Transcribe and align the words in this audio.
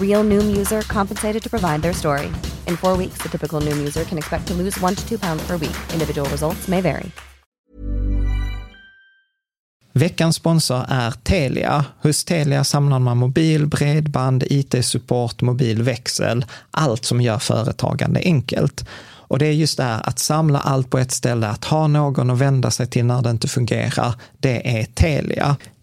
Real 0.00 0.24
Noom 0.24 0.56
user 0.56 0.82
compensated 0.82 1.42
to 1.42 1.50
provide 1.50 1.82
their 1.82 1.94
story. 1.94 2.26
In 2.66 2.76
four 2.76 2.96
weeks, 2.96 3.22
the 3.22 3.28
typical 3.28 3.60
Noom 3.60 3.78
user 3.78 4.04
can 4.04 4.18
expect 4.18 4.46
to 4.48 4.54
lose 4.54 4.80
one 4.80 4.94
to 4.94 5.08
two 5.08 5.18
pounds 5.18 5.46
per 5.46 5.56
week. 5.56 5.76
Individual 5.92 6.28
results 6.30 6.68
may 6.68 6.80
vary. 6.80 7.10
Veckans 9.92 10.36
sponsor 10.36 10.84
är 10.88 11.10
Telia. 11.10 11.84
Hos 12.02 12.24
Telia 12.24 12.64
samlar 12.64 12.98
man 12.98 13.18
mobil, 13.18 13.66
bredband, 13.66 14.44
IT-support, 14.50 15.40
mobilväxel, 15.40 16.44
allt 16.70 17.04
som 17.04 17.20
gör 17.20 17.38
företagande 17.38 18.20
enkelt. 18.24 18.84
Och 19.28 19.38
det 19.38 19.46
är 19.46 19.52
just 19.52 19.76
det 19.76 19.82
här 19.82 20.08
att 20.08 20.18
samla 20.18 20.58
allt 20.58 20.90
på 20.90 20.98
ett 20.98 21.12
ställe, 21.12 21.48
att 21.48 21.64
ha 21.64 21.86
någon 21.86 22.30
att 22.30 22.38
vända 22.38 22.70
sig 22.70 22.86
till 22.86 23.04
när 23.04 23.22
det 23.22 23.30
inte 23.30 23.48
fungerar, 23.48 24.14
det 24.38 24.80
är 24.80 24.84
Telia. 24.84 25.56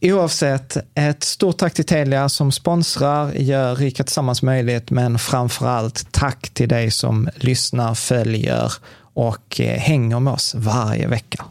Oavsett, 0.00 0.76
ett 0.94 1.22
stort 1.22 1.58
tack 1.58 1.74
till 1.74 1.84
Telia 1.84 2.28
som 2.28 2.52
sponsrar, 2.52 3.32
gör 3.32 3.76
Rika 3.76 4.04
Tillsammans 4.04 4.42
möjligt, 4.42 4.90
men 4.90 5.18
framför 5.18 5.66
allt 5.66 6.12
tack 6.12 6.50
till 6.50 6.68
dig 6.68 6.90
som 6.90 7.28
lyssnar, 7.34 7.94
följer 7.94 8.72
och 9.00 9.60
eh, 9.60 9.78
hänger 9.78 10.20
med 10.20 10.32
oss 10.32 10.54
varje 10.54 11.08
vecka. 11.08 11.44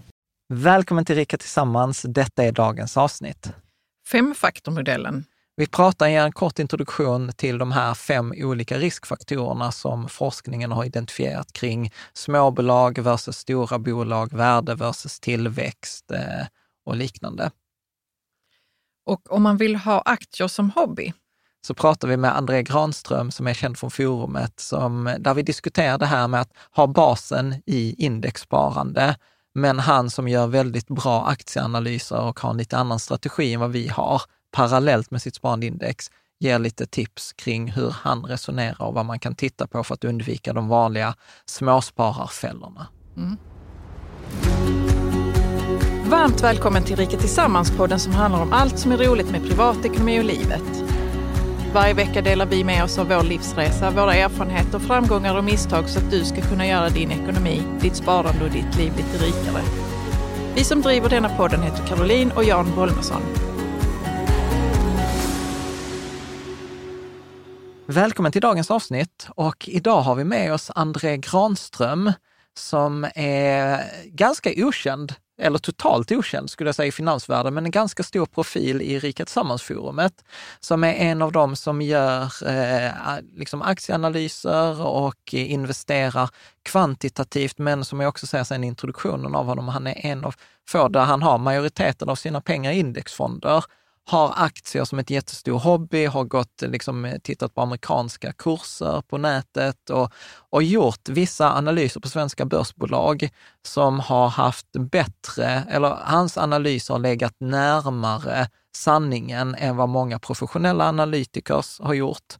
Välkommen 0.53 1.05
till 1.05 1.15
Rika 1.15 1.37
Tillsammans. 1.37 2.01
Detta 2.01 2.43
är 2.43 2.51
dagens 2.51 2.97
avsnitt. 2.97 3.49
Femfaktormodellen. 4.11 5.25
Vi 5.55 5.67
pratar 5.67 6.07
i 6.07 6.15
en 6.15 6.31
kort 6.31 6.59
introduktion 6.59 7.31
till 7.35 7.57
de 7.57 7.71
här 7.71 7.93
fem 7.93 8.33
olika 8.37 8.77
riskfaktorerna 8.77 9.71
som 9.71 10.09
forskningen 10.09 10.71
har 10.71 10.85
identifierat 10.85 11.53
kring 11.53 11.91
småbolag 12.13 12.99
versus 12.99 13.37
stora 13.37 13.79
bolag, 13.79 14.33
värde 14.33 14.75
versus 14.75 15.19
tillväxt 15.19 16.11
eh, 16.11 16.47
och 16.85 16.95
liknande. 16.95 17.51
Och 19.07 19.31
om 19.31 19.43
man 19.43 19.57
vill 19.57 19.75
ha 19.75 20.01
aktier 20.05 20.47
som 20.47 20.69
hobby, 20.69 21.13
så 21.67 21.73
pratar 21.73 22.07
vi 22.07 22.17
med 22.17 22.37
André 22.37 22.63
Granström 22.63 23.31
som 23.31 23.47
är 23.47 23.53
känd 23.53 23.77
från 23.77 23.91
forumet, 23.91 24.59
som, 24.59 25.15
där 25.19 25.33
vi 25.33 25.41
diskuterar 25.41 25.97
det 25.97 26.05
här 26.05 26.27
med 26.27 26.41
att 26.41 26.53
ha 26.71 26.87
basen 26.87 27.55
i 27.65 28.05
indexsparande, 28.05 29.15
men 29.55 29.79
han 29.79 30.09
som 30.09 30.27
gör 30.27 30.47
väldigt 30.47 30.87
bra 30.87 31.25
aktieanalyser 31.25 32.19
och 32.21 32.39
har 32.39 32.49
en 32.49 32.57
lite 32.57 32.77
annan 32.77 32.99
strategi 32.99 33.53
än 33.53 33.59
vad 33.59 33.71
vi 33.71 33.87
har, 33.87 34.21
parallellt 34.51 35.11
med 35.11 35.21
sitt 35.21 35.35
sparandeindex, 35.35 36.11
ger 36.39 36.59
lite 36.59 36.85
tips 36.85 37.33
kring 37.33 37.71
hur 37.71 37.89
han 37.89 38.25
resonerar 38.25 38.81
och 38.81 38.93
vad 38.93 39.05
man 39.05 39.19
kan 39.19 39.35
titta 39.35 39.67
på 39.67 39.83
för 39.83 39.93
att 39.93 40.03
undvika 40.03 40.53
de 40.53 40.67
vanliga 40.67 41.15
småspararfällorna. 41.45 42.87
Mm. 43.17 43.37
Varmt 46.09 46.43
välkommen 46.43 46.83
till 46.83 46.95
Rika 46.95 47.17
Tillsammans-podden 47.17 47.99
som 47.99 48.13
handlar 48.13 48.41
om 48.41 48.53
allt 48.53 48.79
som 48.79 48.91
är 48.91 48.97
roligt 48.97 49.31
med 49.31 49.43
privatekonomi 49.47 50.19
och 50.19 50.23
livet. 50.23 50.63
Varje 51.73 51.93
vecka 51.93 52.21
delar 52.21 52.45
vi 52.45 52.63
med 52.63 52.83
oss 52.83 52.99
av 52.99 53.07
vår 53.07 53.23
livsresa, 53.23 53.91
våra 53.91 54.13
erfarenheter, 54.13 54.79
framgångar 54.79 55.37
och 55.37 55.43
misstag 55.43 55.89
så 55.89 55.99
att 55.99 56.11
du 56.11 56.25
ska 56.25 56.41
kunna 56.41 56.67
göra 56.67 56.89
din 56.89 57.11
ekonomi, 57.11 57.61
ditt 57.81 57.95
sparande 57.95 58.45
och 58.45 58.51
ditt 58.51 58.77
liv 58.77 58.93
lite 58.97 59.25
rikare. 59.25 59.63
Vi 60.55 60.63
som 60.63 60.81
driver 60.81 61.09
denna 61.09 61.29
podden 61.29 61.61
heter 61.61 61.87
Caroline 61.87 62.31
och 62.31 62.43
Jan 62.43 62.75
Bolmesson. 62.75 63.21
Välkommen 67.85 68.31
till 68.31 68.41
dagens 68.41 68.71
avsnitt 68.71 69.27
och 69.35 69.69
idag 69.69 70.01
har 70.01 70.15
vi 70.15 70.23
med 70.23 70.53
oss 70.53 70.71
André 70.75 71.17
Granström 71.17 72.11
som 72.53 73.07
är 73.15 73.83
ganska 74.05 74.51
okänd 74.57 75.13
eller 75.37 75.59
totalt 75.59 76.11
okänd 76.11 76.49
skulle 76.49 76.67
jag 76.67 76.75
säga 76.75 76.87
i 76.87 76.91
finansvärlden, 76.91 77.53
men 77.53 77.65
en 77.65 77.71
ganska 77.71 78.03
stor 78.03 78.25
profil 78.25 78.81
i 78.81 78.99
Rika 78.99 79.25
Tillsammans-forumet, 79.25 80.23
som 80.59 80.83
är 80.83 80.93
en 80.93 81.21
av 81.21 81.31
dem 81.31 81.55
som 81.55 81.81
gör 81.81 82.23
eh, 82.47 82.91
liksom 83.35 83.61
aktieanalyser 83.61 84.81
och 84.81 85.33
investerar 85.33 86.29
kvantitativt, 86.63 87.57
men 87.57 87.85
som 87.85 87.99
jag 87.99 88.09
också 88.09 88.27
säger 88.27 88.43
sen 88.43 88.63
i 88.63 88.67
introduktionen 88.67 89.35
av 89.35 89.45
honom, 89.45 89.67
han 89.67 89.87
är 89.87 90.05
en 90.05 90.25
av 90.25 90.35
få 90.69 90.87
där 90.87 91.05
han 91.05 91.21
har 91.21 91.37
majoriteten 91.37 92.09
av 92.09 92.15
sina 92.15 92.41
pengar 92.41 92.71
i 92.71 92.79
indexfonder 92.79 93.63
har 94.09 94.33
aktier 94.35 94.85
som 94.85 94.99
ett 94.99 95.09
jättestor 95.09 95.59
hobby, 95.59 96.05
har 96.05 96.23
gått, 96.23 96.63
eh, 96.63 96.69
liksom, 96.69 97.05
eh, 97.05 97.19
tittat 97.19 97.55
på 97.55 97.61
amerikanska 97.61 98.33
kurser 98.33 99.01
på 99.01 99.17
nätet 99.17 99.89
och, 99.89 100.13
och 100.49 100.63
gjort 100.63 101.09
vissa 101.09 101.53
analyser 101.53 101.99
på 101.99 102.09
svenska 102.09 102.45
börsbolag 102.45 103.29
som 103.65 103.99
har 103.99 104.27
haft 104.27 104.71
bättre, 104.71 105.63
eller 105.69 105.97
hans 106.03 106.37
analyser 106.37 106.93
har 106.93 107.01
legat 107.01 107.35
närmare 107.39 108.49
sanningen 108.75 109.55
än 109.55 109.77
vad 109.77 109.89
många 109.89 110.19
professionella 110.19 110.87
analytikers 110.87 111.79
har 111.79 111.93
gjort. 111.93 112.37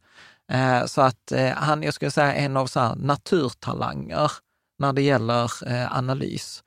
Eh, 0.52 0.84
så 0.86 1.00
att 1.00 1.32
eh, 1.32 1.50
han, 1.50 1.82
jag 1.82 1.94
skulle 1.94 2.10
säga, 2.10 2.34
är 2.34 2.44
en 2.44 2.56
av 2.56 2.66
så 2.66 2.80
här, 2.80 2.94
naturtalanger 2.94 4.32
när 4.78 4.92
det 4.92 5.02
gäller 5.02 5.68
eh, 5.72 5.96
analys. 5.96 6.62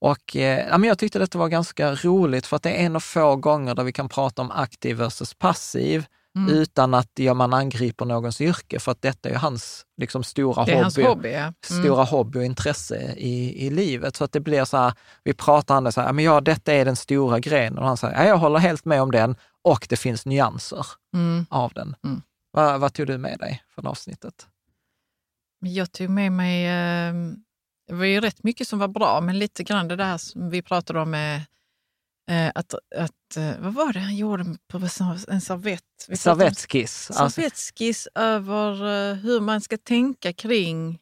Och 0.00 0.36
eh, 0.36 0.68
ja, 0.68 0.78
men 0.78 0.88
jag 0.88 0.98
tyckte 0.98 1.18
detta 1.18 1.38
var 1.38 1.48
ganska 1.48 1.94
roligt 1.94 2.46
för 2.46 2.56
att 2.56 2.62
det 2.62 2.70
är 2.70 2.86
en 2.86 2.96
av 2.96 3.00
få 3.00 3.36
gånger 3.36 3.74
där 3.74 3.84
vi 3.84 3.92
kan 3.92 4.08
prata 4.08 4.42
om 4.42 4.50
aktiv 4.50 4.96
versus 4.96 5.34
passiv 5.34 6.06
Mm. 6.36 6.54
utan 6.54 6.94
att 6.94 7.10
ja, 7.14 7.34
man 7.34 7.54
angriper 7.54 8.04
någons 8.04 8.40
yrke, 8.40 8.80
för 8.80 8.92
att 8.92 9.02
detta 9.02 9.28
är 9.28 9.34
hans 9.34 9.86
liksom, 9.96 10.24
stora 10.24 10.64
Det 10.64 10.72
är 10.72 10.74
hobby, 10.74 10.82
hans 10.82 10.96
hobby, 10.96 11.28
ja. 11.32 11.38
Mm. 11.38 11.54
stora 11.84 12.04
hobby 12.04 12.38
och 12.38 12.44
intresse 12.44 13.14
i, 13.16 13.66
i 13.66 13.70
livet. 13.70 14.16
Så 14.16 14.24
att 14.24 14.32
det 14.32 14.40
blir 14.40 14.64
så 14.64 14.76
här, 14.76 14.92
vi 15.24 15.34
pratar 15.34 15.78
om 15.78 15.84
det 15.84 15.92
så 15.92 16.00
här, 16.00 16.12
men 16.12 16.24
ja, 16.24 16.40
detta 16.40 16.72
är 16.72 16.84
den 16.84 16.96
stora 16.96 17.40
grenen. 17.40 17.78
Och 17.78 17.86
han 17.86 17.96
säger, 17.96 18.14
ja, 18.14 18.24
jag 18.28 18.38
håller 18.38 18.58
helt 18.58 18.84
med 18.84 19.02
om 19.02 19.10
den 19.10 19.36
och 19.62 19.86
det 19.88 19.96
finns 19.96 20.26
nyanser 20.26 20.86
Mm. 21.14 21.46
av 21.50 21.72
den. 21.72 21.96
Mm. 22.04 22.22
Vad, 22.50 22.80
vad 22.80 22.92
tog 22.92 23.06
du 23.06 23.18
med 23.18 23.38
dig 23.38 23.62
från 23.74 23.86
avsnittet? 23.86 24.46
Jag 25.60 25.92
tog 25.92 26.10
med 26.10 26.32
mig, 26.32 26.66
eh, 26.66 27.14
det 27.86 27.94
var 27.94 28.04
ju 28.04 28.20
rätt 28.20 28.42
mycket 28.42 28.68
som 28.68 28.78
var 28.78 28.88
bra, 28.88 29.20
men 29.20 29.38
lite 29.38 29.62
grann 29.62 29.88
det 29.88 29.96
där 29.96 30.18
som 30.18 30.50
vi 30.50 30.62
pratade 30.62 31.00
om 31.00 31.10
med 31.10 31.36
eh, 32.30 32.52
att, 32.54 32.74
att, 32.96 33.36
eh, 33.36 33.52
vad 33.58 33.74
var 33.74 33.92
det 33.92 34.00
han 34.00 34.16
gjorde 34.16 34.44
på 34.68 34.78
en 35.28 35.40
servett? 35.40 35.82
Om 36.08 36.16
Servettskiss. 36.16 37.10
Alltså, 37.10 37.40
servettskiss 37.40 38.08
över 38.14 38.72
eh, 38.72 39.14
hur 39.14 39.40
man 39.40 39.60
ska 39.60 39.76
tänka 39.76 40.32
kring 40.32 40.98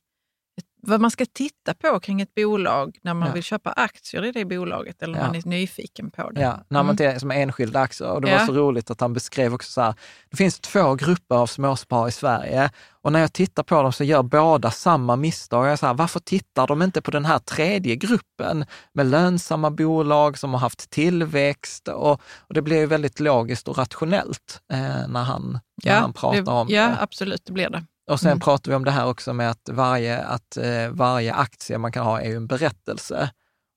vad 0.87 1.01
man 1.01 1.11
ska 1.11 1.25
titta 1.33 1.75
på 1.75 2.01
kring 2.01 2.21
ett 2.21 2.35
bolag 2.35 2.99
när 3.03 3.15
man 3.15 3.29
Ja. 3.29 3.35
vill 3.35 3.43
köpa 3.43 3.71
aktier 3.73 4.25
i 4.25 4.33
det 4.33 4.45
bolaget 4.45 5.03
eller 5.03 5.19
Ja. 5.19 5.27
man 5.27 5.35
är 5.37 5.43
nyfiken 5.49 6.11
på 6.11 6.31
det. 6.31 6.41
Ja, 6.41 6.61
när 6.69 6.83
man 6.83 6.97
Mm. 7.01 7.21
som 7.21 7.31
enskilda 7.31 7.81
aktier. 7.81 8.09
Och 8.11 8.21
det 8.21 8.31
var 8.31 8.39
Ja. 8.39 8.47
så 8.47 8.53
roligt 8.53 8.91
att 8.91 9.01
han 9.01 9.13
beskrev 9.13 9.55
också 9.55 9.73
så 9.73 9.81
här, 9.81 9.95
det 10.31 10.37
finns 10.37 10.61
två 10.61 10.95
grupper 10.95 11.35
av 11.37 11.47
småsparare 11.47 12.09
i 12.09 12.13
Sverige 12.13 12.71
och 13.03 13.13
när 13.13 13.21
jag 13.21 13.33
tittar 13.33 13.63
på 13.63 13.83
dem 13.83 13.93
så 13.93 14.05
gör 14.05 14.23
båda 14.23 14.71
samma 14.71 15.17
misstag. 15.17 15.67
Jag 15.67 15.79
här, 15.83 15.95
varför 15.95 16.21
tittar 16.21 16.67
de 16.67 16.83
inte 16.83 17.03
på 17.03 17.11
den 17.11 17.25
här 17.25 17.39
tredje 17.39 17.97
gruppen 17.97 18.67
med 18.93 19.07
lönsamma 19.07 19.71
bolag 19.71 20.39
som 20.39 20.53
har 20.53 20.61
haft 20.61 20.91
tillväxt? 20.91 21.89
Och, 21.89 22.21
och 22.39 22.55
det 22.55 22.63
blir 22.63 22.77
ju 22.77 22.87
väldigt 22.87 23.21
logiskt 23.21 23.69
och 23.69 23.79
rationellt 23.79 24.61
eh, 24.73 25.09
när, 25.09 25.23
han, 25.23 25.59
när 25.85 26.01
han 26.01 26.13
pratar 26.13 26.43
det, 26.43 26.51
om 26.51 26.69
Ja, 26.71 26.87
det. 26.87 26.97
absolut, 27.01 27.43
det 27.47 27.53
blir 27.53 27.71
det. 27.71 27.85
Och 28.11 28.21
sen 28.21 28.29
Mm. 28.31 28.41
pratar 28.41 28.71
vi 28.71 28.77
om 28.77 28.85
det 28.85 28.91
här 28.91 29.06
också 29.06 29.33
med 29.33 29.51
att 29.51 29.69
varje, 29.73 30.19
att, 30.23 30.56
eh, 30.56 30.89
varje 30.91 31.35
aktie 31.35 31.79
man 31.79 31.93
kan 31.93 32.05
ha 32.05 32.21
är 32.21 32.29
ju 32.29 32.37
en 32.37 32.47
berättelse. 32.47 33.31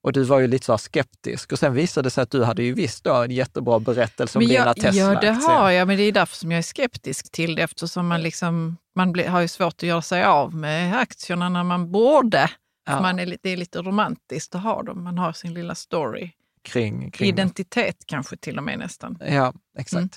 Och 0.04 0.14
du 0.14 0.24
var 0.24 0.40
ju 0.40 0.48
lite 0.48 0.66
så 0.66 0.78
skeptisk 0.78 1.52
och 1.52 1.60
sen 1.60 1.74
visade 1.74 2.06
det 2.06 2.10
sig 2.10 2.22
att 2.22 2.32
du 2.32 2.44
hade 2.44 2.64
ju 2.64 2.74
visst 2.74 3.04
då 3.04 3.14
en 3.14 3.32
jättebra 3.32 3.80
berättelse 3.80 4.38
om 4.38 4.44
Men 4.44 4.50
dina 4.50 4.60
jag, 4.66 4.70
ja, 4.70 4.74
Tesla-aktier. 4.74 5.22
det 5.34 5.40
har 5.48 5.70
jag, 5.72 5.88
men 5.88 5.98
det 5.98 6.04
är 6.04 6.12
därför 6.12 6.36
som 6.36 6.52
jag 6.52 6.58
är 6.58 6.62
skeptisk 6.64 7.32
till 7.32 7.56
det 7.56 7.62
eftersom 7.62 8.08
man, 8.08 8.22
liksom, 8.22 8.78
man 8.96 9.12
blir, 9.12 9.28
har 9.28 9.42
ju 9.42 9.48
svårt 9.48 9.74
att 9.74 9.84
göra 9.84 10.02
sig 10.02 10.24
av 10.24 10.56
med 10.56 11.00
aktierna 11.00 11.50
när 11.50 11.64
man 11.64 11.92
borde. 11.92 12.50
Ja, 12.90 13.02
Man 13.02 13.20
är, 13.20 13.38
det 13.44 13.50
är 13.50 13.58
lite 13.58 13.82
romantiskt 13.82 14.56
att 14.56 14.64
ha 14.64 14.84
dem, 14.84 15.04
man 15.04 15.18
har 15.18 15.34
sin 15.34 15.54
lilla 15.54 15.76
story. 15.76 16.32
Kring, 16.68 17.12
kring 17.12 17.30
Identitet 17.30 17.96
kanske 18.06 18.38
till 18.38 18.58
och 18.58 18.64
med 18.64 18.80
nästan. 18.80 19.18
Ja, 19.20 19.54
exakt. 19.78 19.96
Mm. 19.96 20.10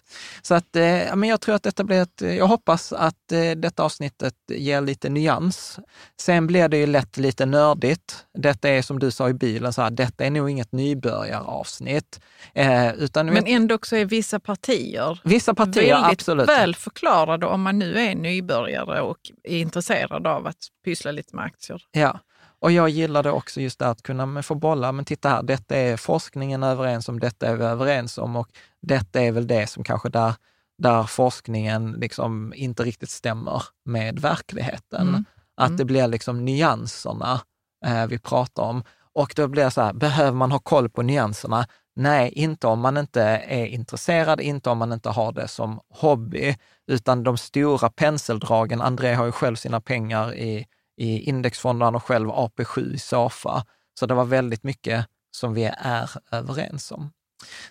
Så 0.43 0.55
att, 0.55 0.76
eh, 0.76 1.17
men 1.17 1.29
jag 1.29 1.41
tror 1.41 1.55
att 1.55 1.62
detta 1.62 1.85
blir 1.85 2.02
ett, 2.02 2.20
jag 2.20 2.47
hoppas 2.47 2.93
att 2.93 3.32
eh, 3.32 3.50
detta 3.50 3.82
avsnittet 3.82 4.35
ger 4.49 4.81
lite 4.81 5.08
nyans. 5.08 5.79
Sen 6.20 6.47
blir 6.47 6.69
det 6.69 6.76
ju 6.76 6.87
lätt 6.87 7.17
lite 7.17 7.47
nördigt. 7.47 8.26
Detta 8.38 8.69
är 8.69 8.82
som 8.82 8.99
du 8.99 9.11
sa 9.11 9.29
i 9.29 9.35
bilen, 9.35 9.73
så 9.73 9.82
här, 9.82 9.91
detta 9.91 10.25
är 10.25 10.31
nog 10.31 10.50
inget 10.50 10.73
nybörjaravsnitt. 10.73 12.20
Eh, 12.55 12.94
utan 12.94 13.26
Men 13.26 13.47
ändå 13.47 13.75
också 13.75 13.97
är 13.97 14.05
vissa 14.05 14.41
partier 14.41 15.20
vissa 15.25 15.55
partier, 15.55 15.94
väldigt 15.94 16.12
absolut. 16.12 16.49
väl 16.49 16.75
förklarade 16.75 17.47
om 17.47 17.62
man 17.62 17.79
nu 17.79 17.99
är 17.99 18.14
nybörjare 18.14 19.00
och 19.00 19.19
är 19.43 19.58
intresserad 19.58 20.26
av 20.26 20.47
att 20.47 20.56
pyssla 20.85 21.12
lite 21.12 21.37
med 21.37 21.44
aktier. 21.44 21.82
Ja, 21.93 22.20
och 22.61 22.73
jag 22.73 22.89
gillade 22.89 23.31
också 23.31 23.61
just 23.61 23.79
det 23.79 23.87
att 23.89 24.03
kunna 24.03 24.27
men 24.27 24.43
få 24.43 24.55
bolla, 24.55 24.93
men 24.93 25.05
titta 25.05 25.29
här, 25.29 25.43
detta 25.43 25.77
är 25.77 25.97
forskningen 25.97 26.62
överens 26.62 27.09
om, 27.09 27.21
detta 27.21 27.47
är 27.47 27.57
vi 27.57 27.65
överens 27.65 28.19
om 28.19 28.37
och 28.37 28.49
detta 28.83 29.21
är 29.21 29.33
väl 29.33 29.47
det 29.47 29.67
som 29.67 29.85
kanske 29.85 30.09
där, 30.09 30.35
där 30.79 31.03
forskningen 31.03 31.93
liksom 31.93 32.53
inte 32.57 32.83
riktigt 32.83 33.11
stämmer 33.11 33.62
med 33.85 34.19
verkligheten. 34.19 35.09
Mm. 35.09 35.25
Att 35.57 35.69
Mm. 35.69 35.77
det 35.77 35.85
blir 35.85 36.07
liksom 36.09 36.45
nyanserna 36.45 37.41
eh, 37.87 38.07
vi 38.07 38.19
pratar 38.19 38.62
om. 38.62 38.85
Och 39.15 39.33
då 39.37 39.49
blir 39.49 39.65
det 39.65 39.71
så 39.71 39.83
här, 39.83 39.93
behöver 39.93 40.33
man 40.37 40.53
ha 40.53 40.59
koll 40.59 40.89
på 40.91 41.03
nyanserna? 41.03 41.67
Nej, 41.97 42.33
inte 42.33 42.67
om 42.67 42.81
man 42.81 42.97
inte 42.97 43.23
är 43.49 43.67
intresserad, 43.67 44.41
inte 44.41 44.71
om 44.71 44.79
man 44.79 44.93
inte 44.93 45.09
har 45.11 45.33
det 45.33 45.49
som 45.49 45.81
hobby, 45.89 46.57
utan 46.87 47.23
de 47.23 47.37
stora 47.39 47.91
penseldragen. 47.91 48.81
André 48.81 49.15
har 49.15 49.27
ju 49.27 49.33
själv 49.33 49.57
sina 49.57 49.81
pengar 49.81 50.35
i, 50.35 50.67
i 51.00 51.20
indexfonder, 51.29 51.85
han 51.85 51.94
har 51.94 52.00
själv 52.00 52.29
AP7 52.31 52.94
i 52.94 52.99
Safa. 52.99 53.64
Så 53.99 54.06
det 54.06 54.14
var 54.14 54.25
väldigt 54.25 54.62
mycket 54.62 55.06
som 55.37 55.55
vi 55.55 55.64
är 55.79 56.11
överens 56.32 56.93
om. 56.93 57.11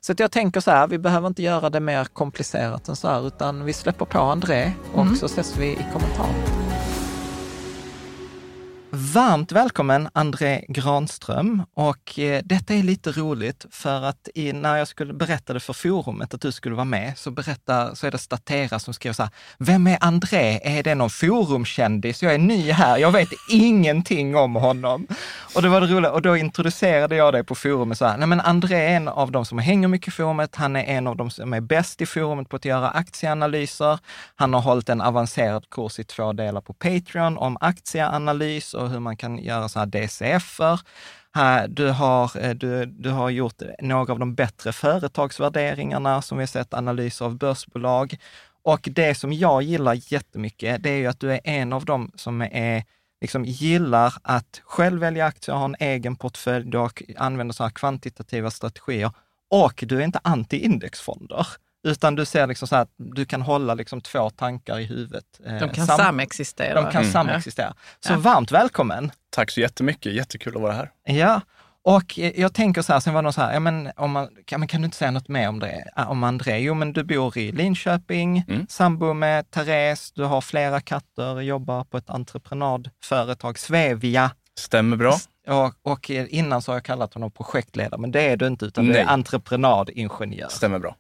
Så 0.02 0.14
jag 0.18 0.32
tänker 0.32 0.60
så 0.60 0.72
här, 0.72 0.88
vi 0.88 0.98
behöver 0.98 1.28
inte 1.28 1.44
göra 1.44 1.70
det 1.70 1.80
mer 1.80 2.06
komplicerat 2.06 2.88
än 2.88 2.96
så 2.96 3.08
här, 3.08 3.28
utan 3.28 3.66
vi 3.66 3.74
släpper 3.74 4.06
på 4.06 4.20
André 4.20 4.72
och 4.94 5.02
Mm. 5.02 5.16
så 5.16 5.26
ses 5.26 5.58
vi 5.58 5.66
i 5.68 5.86
kommentaren. 5.94 6.69
Varmt 8.92 9.52
välkommen 9.52 10.10
André 10.14 10.66
Granström 10.68 11.64
och 11.74 12.20
eh, 12.20 12.42
detta 12.46 12.74
är 12.74 12.84
lite 12.84 13.12
roligt 13.12 13.66
för 13.72 14.02
att 14.02 14.30
i, 14.36 14.54
när 14.54 14.78
jag 14.78 14.88
skulle 14.88 15.14
berättade 15.14 15.60
för 15.60 15.74
forumet 15.74 16.34
att 16.34 16.42
du 16.42 16.52
skulle 16.52 16.76
vara 16.76 16.86
med 16.86 17.18
så, 17.18 17.32
berätta, 17.32 17.96
så 17.96 18.08
är 18.08 18.12
det 18.12 18.18
Statera 18.18 18.80
som 18.80 18.94
skrev 18.94 19.14
så 19.14 19.24
här, 19.24 19.32
vem 19.58 19.88
är 19.88 19.98
André? 20.02 20.60
Är 20.64 20.84
det 20.84 20.96
någon 20.96 21.10
forumkändis? 21.10 22.24
Jag 22.24 22.34
är 22.34 22.38
ny 22.38 22.72
här, 22.72 22.98
jag 22.98 23.12
vet 23.12 23.30
ingenting 23.50 24.36
om 24.36 24.56
honom. 24.56 25.08
Och 25.56 25.62
det 25.62 25.70
var 25.70 25.82
det 25.82 25.88
roliga, 25.88 26.12
och 26.12 26.22
då 26.22 26.38
introducerade 26.38 27.16
jag 27.16 27.34
dig 27.34 27.44
på 27.44 27.56
forumet 27.56 27.98
så 27.98 28.06
här, 28.06 28.18
nej 28.18 28.28
men 28.28 28.40
André 28.40 28.78
är 28.78 28.96
en 28.96 29.08
av 29.08 29.32
de 29.32 29.46
som 29.46 29.58
hänger 29.58 29.88
mycket 29.88 30.08
i 30.08 30.12
forumet, 30.12 30.56
han 30.56 30.76
är 30.76 30.84
en 30.84 31.08
av 31.08 31.18
de 31.18 31.30
som 31.30 31.54
är 31.54 31.62
bäst 31.62 32.02
i 32.02 32.06
forumet 32.06 32.50
på 32.50 32.56
att 32.56 32.66
göra 32.66 32.90
aktieanalyser. 32.90 34.00
Han 34.36 34.54
har 34.54 34.62
hållit 34.62 34.90
en 34.90 35.02
avancerad 35.02 35.70
kurs 35.70 36.00
i 36.00 36.04
två 36.04 36.34
delar 36.34 36.62
på 36.62 36.74
Patreon 36.74 37.38
om 37.38 37.58
aktieanalys 37.62 38.74
och 38.80 38.90
hur 38.90 39.00
man 39.00 39.18
kan 39.18 39.38
göra 39.38 39.70
sådana 39.70 39.92
här 39.94 40.02
DCF-er. 40.02 40.80
Du 41.68 41.90
har, 41.90 42.46
eh, 42.46 42.54
du, 42.54 42.86
du 42.86 43.10
har 43.10 43.30
gjort 43.30 43.62
några 43.82 44.14
av 44.14 44.20
de 44.20 44.36
bättre 44.36 44.72
företagsvärderingarna 44.72 46.22
som 46.22 46.38
vi 46.38 46.42
har 46.42 46.48
sett 46.48 46.74
analyser 46.74 47.26
av 47.26 47.38
börsbolag. 47.38 48.18
Och 48.64 48.90
det 48.92 49.16
som 49.16 49.34
jag 49.34 49.62
gillar 49.62 50.14
jättemycket, 50.14 50.84
det 50.84 50.90
är 50.90 50.98
ju 50.98 51.08
att 51.08 51.20
du 51.20 51.32
är 51.32 51.40
en 51.44 51.74
av 51.74 51.86
dem 51.86 52.12
som 52.16 52.42
är, 52.42 52.84
liksom 53.22 53.46
gillar 53.46 54.14
att 54.22 54.62
själv 54.64 55.00
välja 55.00 55.26
aktier, 55.26 55.56
ha 55.56 55.66
en 55.66 55.76
egen 55.80 56.16
portfölj, 56.16 56.72
du 56.72 56.88
använder 57.18 57.54
så 57.54 57.64
här 57.64 57.70
kvantitativa 57.70 58.52
strategier 58.52 59.12
och 59.50 59.84
du 59.88 59.98
är 59.98 60.06
inte 60.06 60.20
anti-indexfonder. 60.24 61.48
Utan 61.88 62.16
du 62.16 62.26
ser 62.26 62.48
liksom 62.48 62.68
så 62.68 62.76
här 62.76 62.82
att 62.84 62.92
du 62.98 63.26
kan 63.26 63.42
hålla 63.42 63.74
liksom 63.74 64.02
två 64.02 64.30
tankar 64.30 64.80
i 64.80 64.84
huvudet. 64.86 65.24
eh, 65.46 65.54
De 65.60 65.70
kan 65.70 65.88
sam- 65.88 65.98
samexistera. 65.98 66.82
de 66.82 66.92
kan 66.92 67.02
Mm. 67.02 67.12
samexistera. 67.14 67.74
Så 68.00 68.14
Ja. 68.14 68.18
varmt 68.18 68.52
välkommen! 68.52 69.12
Tack 69.30 69.52
så 69.52 69.60
jättemycket, 69.60 70.14
jättekul 70.14 70.56
att 70.56 70.62
vara 70.62 70.74
här. 70.74 70.92
Ja, 71.04 71.42
och 71.84 72.20
eh, 72.20 72.40
jag 72.40 72.54
tänker 72.54 72.82
så 72.82 72.94
här, 72.94 73.00
sen 73.00 73.14
var 73.14 73.24
det 73.24 73.34
så 73.34 73.42
här, 73.42 73.54
ja, 73.54 73.60
men, 73.60 73.92
om 73.96 74.12
man, 74.12 74.30
kan, 74.46 74.60
men 74.60 74.68
kan 74.68 74.82
du 74.82 74.86
inte 74.86 74.98
säga 74.98 75.12
något 75.12 75.28
mer 75.28 75.50
om 75.50 75.60
det? 75.60 75.84
Om 76.08 76.24
André? 76.24 76.58
Jo, 76.60 76.74
men 76.74 76.94
du 76.94 77.04
bor 77.04 77.38
i 77.38 77.52
Linköping, 77.52 78.44
Mm. 78.48 78.66
sambo 78.70 79.14
med 79.14 79.52
Therese, 79.52 80.12
du 80.12 80.24
har 80.24 80.42
flera 80.42 80.82
katter, 80.82 81.42
jobbar 81.42 81.84
på 81.84 81.98
ett 81.98 82.10
entreprenadföretag, 82.10 83.60
Svevia. 83.60 84.32
Stämmer 84.60 84.98
bra. 84.98 85.18
Och, 85.48 85.74
och 85.92 86.12
eh, 86.12 86.26
innan 86.30 86.62
så 86.62 86.72
har 86.72 86.76
jag 86.76 86.84
kallat 86.84 87.14
honom 87.14 87.32
projektledare, 87.32 88.02
men 88.02 88.12
det 88.12 88.22
är 88.22 88.38
du 88.38 88.48
inte, 88.48 88.66
utan 88.66 88.86
du 88.86 88.92
Nej. 88.92 89.02
är 89.02 89.08
entreprenadingenjör. 89.08 90.48
Stämmer 90.50 90.80
bra. 90.80 90.96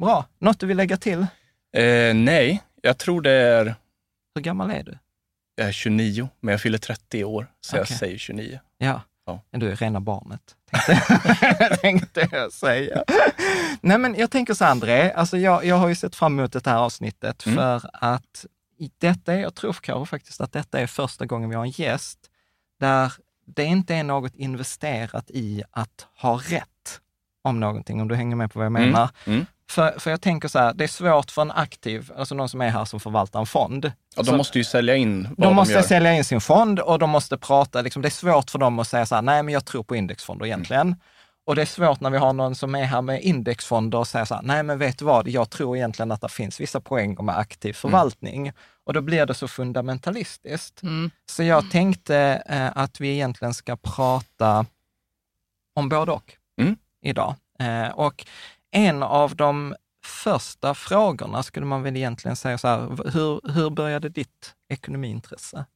Bra, 0.00 0.24
något 0.38 0.60
du 0.60 0.66
vill 0.66 0.76
lägga 0.76 0.96
till? 0.96 1.26
Eh, 1.76 2.14
nej, 2.14 2.62
jag 2.82 2.98
tror 2.98 3.22
det 3.22 3.30
är, 3.30 3.74
Hur 4.34 4.42
gammal 4.42 4.70
är 4.70 4.82
du? 4.82 4.98
jag 5.54 5.68
är 5.68 5.72
29, 5.72 6.28
men 6.40 6.52
jag 6.52 6.60
fyller 6.60 6.78
30 6.78 7.18
i 7.18 7.24
år, 7.24 7.46
så 7.60 7.76
Okej. 7.76 7.86
jag 7.90 7.98
säger 7.98 8.18
29. 8.18 8.60
Ja, 8.78 9.02
Ja. 9.26 9.40
du 9.50 9.70
är 9.70 9.76
rena 9.76 10.00
barnet, 10.00 10.40
tänkte, 10.70 11.76
tänkte 11.82 12.28
jag 12.32 12.52
säga. 12.52 13.04
Nej, 13.80 13.98
men 13.98 14.14
jag 14.18 14.30
tänker 14.30 14.54
så 14.54 14.64
här, 14.64 14.70
André, 14.70 15.12
alltså 15.12 15.38
jag, 15.38 15.64
jag 15.64 15.76
har 15.76 15.88
ju 15.88 15.94
sett 15.94 16.14
fram 16.16 16.38
emot 16.38 16.52
det 16.52 16.66
här 16.66 16.76
avsnittet 16.78 17.46
Mm. 17.46 17.56
för 17.56 17.90
att 17.92 18.46
detta, 18.98 19.34
är- 19.34 19.38
jag 19.38 19.54
tror 19.54 19.72
kanske 19.72 20.10
faktiskt 20.10 20.40
att 20.40 20.52
detta 20.52 20.80
är 20.80 20.86
första 20.86 21.26
gången 21.26 21.50
vi 21.50 21.56
har 21.56 21.64
en 21.64 21.70
gäst 21.70 22.18
där 22.80 23.12
det 23.46 23.64
inte 23.64 23.94
är 23.94 24.04
något 24.04 24.34
investerat 24.34 25.30
i 25.30 25.62
att 25.70 26.06
ha 26.16 26.40
rätt 26.48 27.00
om 27.42 27.60
någonting, 27.60 28.00
om 28.00 28.08
du 28.08 28.14
hänger 28.14 28.36
med 28.36 28.52
på 28.52 28.58
vad 28.58 28.66
jag 28.66 28.76
Mm. 28.76 28.90
menar. 28.90 29.10
Mm. 29.26 29.46
För, 29.70 29.98
för 29.98 30.10
jag 30.10 30.20
tänker 30.20 30.48
så 30.48 30.58
här, 30.58 30.74
det 30.74 30.84
är 30.84 30.88
svårt 30.88 31.30
för 31.30 31.42
en 31.42 31.50
aktiv, 31.50 32.12
alltså 32.16 32.34
någon 32.34 32.48
som 32.48 32.60
är 32.60 32.68
här 32.68 32.84
som 32.84 33.00
förvaltar 33.00 33.40
en 33.40 33.46
fond. 33.46 33.92
Ja, 34.16 34.22
de 34.22 34.36
måste 34.36 34.58
ju 34.58 34.64
sälja 34.64 34.96
in 34.96 35.22
vad 35.22 35.36
de 35.36 35.42
de, 35.44 35.54
måste 35.56 35.74
gör. 35.74 35.82
sälja 35.82 36.12
in 36.12 36.24
sin 36.24 36.40
fond 36.40 36.80
och 36.80 36.98
de 36.98 37.10
måste 37.10 37.38
prata, 37.38 37.82
liksom, 37.82 38.02
det 38.02 38.08
är 38.08 38.10
svårt 38.10 38.50
för 38.50 38.58
dem 38.58 38.78
att 38.78 38.88
säga 38.88 39.06
så 39.06 39.14
här, 39.14 39.22
nej 39.22 39.42
men 39.42 39.54
jag 39.54 39.64
tror 39.64 39.82
på 39.82 39.96
indexfonder 39.96 40.46
egentligen. 40.46 40.96
Och 41.46 41.54
det 41.56 41.62
är 41.62 41.66
svårt 41.66 42.00
när 42.00 42.10
vi 42.10 42.18
har 42.18 42.32
någon 42.32 42.54
som 42.54 42.74
är 42.74 42.84
här 42.84 43.02
med 43.02 43.22
indexfonder 43.22 43.98
och 43.98 44.08
säger 44.08 44.24
så 44.24 44.34
här, 44.34 44.42
nej 44.42 44.62
men 44.62 44.78
vet 44.78 44.98
du 44.98 45.04
vad, 45.04 45.28
jag 45.28 45.50
tror 45.50 45.76
egentligen 45.76 46.12
att 46.12 46.20
det 46.20 46.28
finns 46.28 46.60
vissa 46.60 46.80
poänger 46.80 47.22
med 47.22 47.38
aktiv 47.38 47.72
förvaltning. 47.72 48.52
Och 48.86 48.92
då 48.92 49.00
blir 49.00 49.26
det 49.26 49.34
så 49.34 49.48
fundamentalistiskt. 49.48 50.82
Mm. 50.82 51.10
Så 51.26 51.42
jag 51.42 51.70
tänkte 51.70 52.42
eh, 52.48 52.68
att 52.74 53.00
vi 53.00 53.08
egentligen 53.08 53.54
ska 53.54 53.76
prata 53.76 54.66
om 55.74 55.88
både 55.88 56.12
och 56.12 56.32
Mm. 56.60 56.76
idag. 57.02 57.34
Eh, 57.60 57.88
och 57.88 58.26
en 58.70 59.02
av 59.02 59.36
de 59.36 59.74
första 60.04 60.74
frågorna 60.74 61.42
skulle 61.42 61.66
man 61.66 61.82
väl 61.82 61.96
egentligen 61.96 62.36
säga 62.36 62.58
så 62.58 62.68
här, 62.68 63.10
hur, 63.12 63.52
hur 63.52 63.70
började 63.70 64.08
ditt 64.08 64.54
ekonomiintresse? 64.68 65.66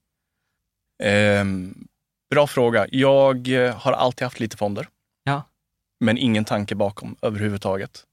Ehm, 1.02 1.86
bra 2.30 2.46
fråga. 2.46 2.86
Jag 2.90 3.48
eh, 3.48 3.76
har 3.76 3.92
alltid 3.92 4.22
haft 4.24 4.40
lite 4.40 4.56
fonder. 4.56 4.88
Ja. 5.24 5.42
Men 6.00 6.18
ingen 6.18 6.44
tanke 6.44 6.74
bakom 6.74 7.16
överhuvudtaget. 7.22 8.04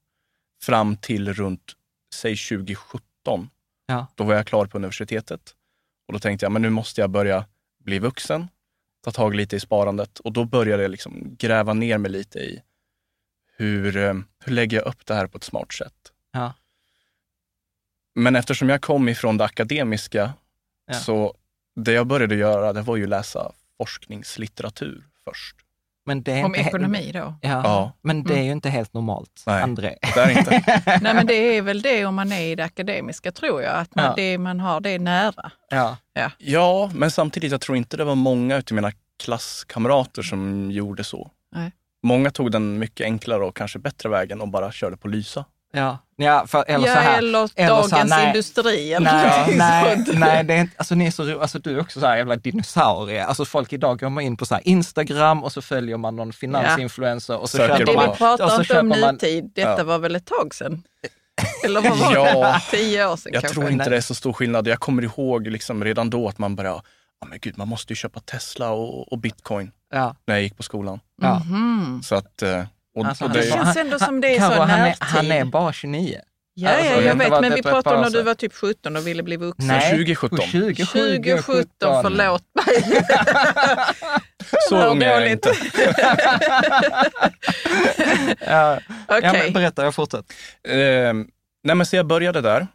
Fram 0.62 0.96
till 0.96 1.34
runt, 1.34 1.72
säg 2.14 2.36
2017. 2.36 3.50
Ja. 3.86 4.06
Då 4.14 4.24
var 4.24 4.34
jag 4.34 4.46
klar 4.46 4.66
på 4.66 4.78
universitetet. 4.78 5.54
Och 6.06 6.12
då 6.12 6.18
tänkte 6.18 6.44
jag, 6.44 6.52
men 6.52 6.62
nu 6.62 6.70
måste 6.70 7.00
jag 7.00 7.10
börja 7.10 7.44
bli 7.84 7.98
vuxen, 7.98 8.48
ta 9.04 9.10
tag 9.10 9.34
lite 9.34 9.56
i 9.56 9.60
sparandet. 9.60 10.18
Och 10.18 10.32
då 10.32 10.44
började 10.44 10.82
jag 10.82 10.90
liksom 10.90 11.36
gräva 11.38 11.72
ner 11.72 11.98
mig 11.98 12.10
lite 12.10 12.38
i 12.38 12.62
hur, 13.56 13.96
eh, 13.96 14.14
hur 14.44 14.52
lägger 14.52 14.76
jag 14.76 14.86
upp 14.86 15.06
det 15.06 15.14
här 15.14 15.26
på 15.26 15.38
ett 15.38 15.44
smart 15.44 15.72
sätt. 15.72 15.94
Ja. 16.32 16.52
Men 18.14 18.36
eftersom 18.36 18.68
jag 18.68 18.82
kom 18.82 19.08
ifrån 19.08 19.36
det 19.36 19.44
akademiska, 19.44 20.32
Ja. 20.86 20.94
så 20.94 21.34
det 21.76 21.92
jag 21.92 22.06
började 22.06 22.34
göra, 22.34 22.72
det 22.72 22.82
var 22.82 22.96
ju 22.96 23.06
läsa 23.06 23.52
forskningslitteratur 23.78 25.04
först. 25.24 25.56
Men 26.06 26.22
det 26.22 26.32
är 26.32 26.44
Om 26.44 26.54
inte 26.54 26.64
he- 26.64 26.68
ekonomi 26.68 27.10
då? 27.14 27.18
Ja, 27.42 27.48
Ja. 27.48 27.92
men 28.02 28.24
det 28.24 28.38
är 28.38 28.42
ju 28.42 28.52
inte 28.52 28.68
helt 28.70 28.92
normalt, 28.94 29.42
Nej. 29.46 29.62
André. 29.62 29.98
Det 30.14 30.20
är 30.20 30.38
inte. 30.38 30.82
Nej 31.02 31.14
men 31.14 31.26
det 31.26 31.34
är 31.34 31.62
väl 31.62 31.82
det 31.82 32.04
om 32.06 32.14
man 32.14 32.32
är 32.32 32.40
i 32.40 32.54
det 32.54 32.64
akademiska 32.64 33.32
tror 33.32 33.62
jag, 33.62 33.74
att 33.74 33.94
man, 33.94 34.04
Ja. 34.04 34.12
det, 34.16 34.38
man 34.38 34.60
har 34.60 34.80
det 34.80 34.98
nära. 34.98 35.52
Ja. 35.68 35.96
Ja, 36.38 36.90
men 36.94 37.10
samtidigt, 37.10 37.50
jag 37.52 37.60
tror 37.60 37.76
inte 37.76 37.96
det 37.96 38.04
var 38.04 38.14
många 38.14 38.56
av 38.56 38.62
mina 38.72 38.92
klasskamrater 39.22 40.22
som 40.22 40.70
gjorde 40.70 41.04
så. 41.04 41.30
Nej. 41.52 41.72
Många 42.02 42.30
tog 42.30 42.50
den 42.52 42.78
mycket 42.78 43.04
enklare 43.04 43.44
och 43.44 43.56
kanske 43.56 43.78
bättre 43.78 44.08
vägen 44.08 44.40
och 44.40 44.48
bara 44.48 44.72
körde 44.72 44.96
på 44.96 45.08
Lysa. 45.08 45.44
Ja, 45.74 45.98
ja, 46.16 46.46
för, 46.46 46.64
eller 46.68 46.88
ja, 46.88 46.94
så 46.94 47.00
här. 47.00 47.18
eller 47.18 47.50
eller 47.56 47.68
så 47.82 47.88
Dagens 47.88 47.92
här, 47.92 48.04
nej. 48.04 48.26
Industri 48.26 48.92
eller 48.92 49.12
Nej, 49.12 49.54
nej, 49.56 50.04
nej, 50.14 50.44
det 50.44 50.54
är 50.54 50.58
inte, 50.60 50.74
alltså 50.76 50.94
ni 50.94 51.06
är 51.06 51.10
så 51.10 51.24
ro, 51.24 51.40
alltså 51.40 51.58
du 51.58 51.76
är 51.76 51.80
också 51.80 52.00
så 52.00 52.06
här 52.06 52.16
jävla 52.16 52.36
dinosaurie. 52.36 53.24
Alltså 53.24 53.44
folk 53.44 53.72
idag 53.72 53.98
går 53.98 54.08
man 54.08 54.24
in 54.24 54.36
på 54.36 54.46
så 54.46 54.54
här 54.54 54.68
Instagram 54.68 55.44
och 55.44 55.52
så 55.52 55.62
följer 55.62 55.96
man 55.96 56.16
någon 56.16 56.32
finansinfluencer 56.32 57.36
och 57.38 57.50
så 57.50 57.56
Söker 57.56 57.76
köper 57.78 57.86
Det 57.92 57.94
man. 57.98 58.10
vi 58.10 58.16
pratar 58.16 58.44
och 58.44 58.50
så 58.50 58.60
inte 58.60 58.80
om 58.80 58.88
nutid, 58.88 59.50
detta 59.54 59.74
Ja. 59.78 59.84
var 59.84 59.98
väl 59.98 60.16
ett 60.16 60.26
tag 60.26 60.54
sedan? 60.54 60.82
Eller 61.64 61.80
vad 61.80 61.98
var 61.98 62.14
Ja. 62.14 62.24
det? 62.70 62.76
Tio 62.76 63.06
år 63.06 63.16
sedan 63.16 63.32
Jag 63.32 63.42
kanske? 63.42 63.60
tror 63.60 63.70
inte 63.72 63.90
det 63.90 63.96
är 63.96 64.00
så 64.00 64.14
stor 64.14 64.32
skillnad. 64.32 64.66
Jag 64.68 64.80
kommer 64.80 65.02
ihåg 65.02 65.46
liksom 65.46 65.84
redan 65.84 66.10
då 66.10 66.28
att 66.28 66.38
man 66.38 66.56
började, 66.56 66.82
ja 67.22 67.26
men 67.28 67.38
gud, 67.42 67.58
man 67.58 67.68
måste 67.68 67.92
ju 67.92 67.96
köpa 67.96 68.20
Tesla 68.20 68.70
och, 68.70 69.12
och 69.12 69.18
bitcoin 69.18 69.72
Ja, 69.92 70.16
när 70.26 70.34
jag 70.34 70.42
gick 70.42 70.56
på 70.56 70.62
skolan. 70.62 71.00
ja. 71.22 71.38
Mhm. 71.38 72.02
Så 72.04 72.14
att, 72.14 72.42
eh, 72.42 72.64
och, 72.96 73.06
Alltså, 73.06 73.24
och 73.24 73.30
Det 73.30 73.40
det, 73.40 73.50
känns 73.50 73.76
ändå 73.76 73.98
som 73.98 74.20
det 74.20 74.36
är 74.36 74.40
så 74.40 74.62
han, 74.62 74.70
är, 74.70 74.96
han 75.00 75.32
är 75.32 75.44
bara 75.44 75.72
29. 75.72 76.20
Ja, 76.54 76.70
Alltså, 76.70 76.84
ja, 76.92 77.00
jag 77.00 77.14
vet, 77.16 77.40
men 77.40 77.54
vi 77.54 77.62
pratade 77.62 77.96
om 77.96 78.02
när 78.02 78.10
du 78.10 78.22
var 78.22 78.34
typ 78.34 78.54
17 78.54 78.96
och 78.96 79.06
ville 79.06 79.22
bli 79.22 79.36
vuxen. 79.36 79.66
Nej, 79.66 79.90
2017. 79.90 80.38
20, 80.40 80.86
2017, 80.86 81.66
förlåt 82.02 82.42
mig. 82.66 83.02
så 84.68 84.76
ung 84.86 85.02
är 85.02 85.08
jag 85.20 85.30
inte. 85.30 85.52
Ja, 88.46 88.80
Okej. 89.08 89.20
ja, 89.22 89.32
men 89.32 89.52
berätta, 89.52 89.84
jag 89.84 89.94
fortsätter. 89.94 90.34
Ehm, 90.68 91.28
nej 91.64 91.76
men 91.76 91.86
så 91.86 91.96
jag 91.96 92.06
började 92.06 92.40
där. 92.40 92.66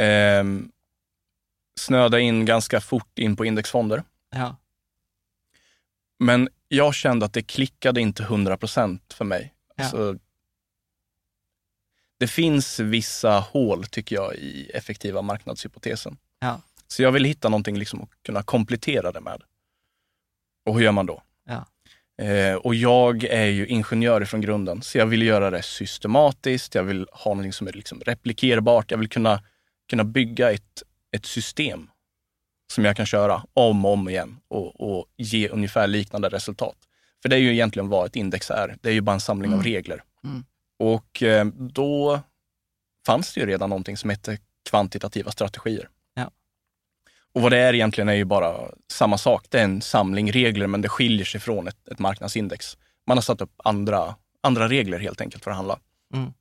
Ehm, 0.00 0.68
snöade 1.78 2.20
in 2.20 2.44
ganska 2.44 2.80
fort 2.80 3.18
in 3.18 3.36
på 3.36 3.44
indexfonder. 3.44 4.02
Ja, 4.30 4.56
Men 6.18 6.48
jag 6.68 6.94
kände 6.94 7.26
att 7.26 7.32
det 7.32 7.42
klickade 7.42 8.00
inte 8.00 8.22
100 8.22 8.56
procent 8.56 9.12
för 9.12 9.24
mig. 9.24 9.54
Ja. 9.76 9.84
Så 9.84 10.18
det 12.18 12.26
finns 12.26 12.80
vissa 12.80 13.38
hål, 13.38 13.84
tycker 13.84 14.16
jag, 14.16 14.34
i 14.34 14.70
effektiva 14.74 15.22
marknadshypotesen. 15.22 16.16
Ja. 16.38 16.60
Så 16.86 17.02
jag 17.02 17.12
vill 17.12 17.24
hitta 17.24 17.48
någonting 17.48 17.78
liksom 17.78 18.02
att 18.02 18.10
kunna 18.22 18.42
komplettera 18.42 19.12
det 19.12 19.20
med. 19.20 19.42
Och 20.66 20.74
hur 20.74 20.80
gör 20.80 20.92
man 20.92 21.06
då? 21.06 21.22
Ja. 21.44 21.66
Eh, 22.24 22.54
och 22.54 22.74
jag 22.74 23.24
är 23.24 23.46
ju 23.46 23.66
ingenjör 23.66 24.24
från 24.24 24.40
grunden, 24.40 24.82
så 24.82 24.98
jag 24.98 25.06
vill 25.06 25.22
göra 25.22 25.50
det 25.50 25.62
systematiskt. 25.62 26.74
Jag 26.74 26.82
vill 26.82 27.06
ha 27.12 27.30
någonting 27.30 27.52
som 27.52 27.68
är 27.68 27.72
liksom 27.72 28.00
replikerbart. 28.00 28.90
Jag 28.90 28.98
vill 28.98 29.08
kunna, 29.08 29.42
kunna 29.90 30.04
bygga 30.04 30.52
ett, 30.52 30.82
ett 31.12 31.26
system 31.26 31.90
som 32.72 32.84
jag 32.84 32.96
kan 32.96 33.06
köra 33.06 33.44
om 33.54 33.84
och 33.84 33.92
om 33.92 34.08
igen 34.08 34.40
och, 34.48 34.80
och 34.80 35.06
ge 35.16 35.48
ungefär 35.48 35.86
liknande 35.86 36.28
resultat. 36.28 36.76
För 37.22 37.28
det 37.28 37.36
är 37.36 37.40
ju 37.40 37.52
egentligen 37.52 37.88
vad 37.88 38.06
ett 38.06 38.16
index 38.16 38.50
är. 38.50 38.76
Det 38.80 38.88
är 38.88 38.92
ju 38.92 39.00
bara 39.00 39.14
en 39.14 39.20
samling 39.20 39.54
av 39.54 39.62
regler. 39.62 40.02
Mm. 40.24 40.44
Och 40.78 41.22
eh, 41.22 41.46
då 41.46 42.20
fanns 43.06 43.34
det 43.34 43.40
ju 43.40 43.46
redan 43.46 43.70
någonting 43.70 43.96
som 43.96 44.10
hette 44.10 44.38
kvantitativa 44.70 45.30
strategier. 45.30 45.88
Ja. 46.14 46.30
Och 47.32 47.42
vad 47.42 47.52
det 47.52 47.58
är 47.58 47.74
egentligen 47.74 48.08
är 48.08 48.14
ju 48.14 48.24
bara 48.24 48.70
samma 48.92 49.18
sak. 49.18 49.46
Det 49.48 49.60
är 49.60 49.64
en 49.64 49.82
samling 49.82 50.32
regler, 50.32 50.66
men 50.66 50.82
det 50.82 50.88
skiljer 50.88 51.24
sig 51.24 51.40
från 51.40 51.68
ett, 51.68 51.88
ett 51.88 51.98
marknadsindex. 51.98 52.78
Man 53.06 53.16
har 53.16 53.22
satt 53.22 53.40
upp 53.40 53.52
andra, 53.56 54.14
andra 54.40 54.68
regler 54.68 54.98
helt 54.98 55.20
enkelt 55.20 55.44
för 55.44 55.50
att 55.50 55.56
handla. 55.56 55.78
Mm. 56.14 56.32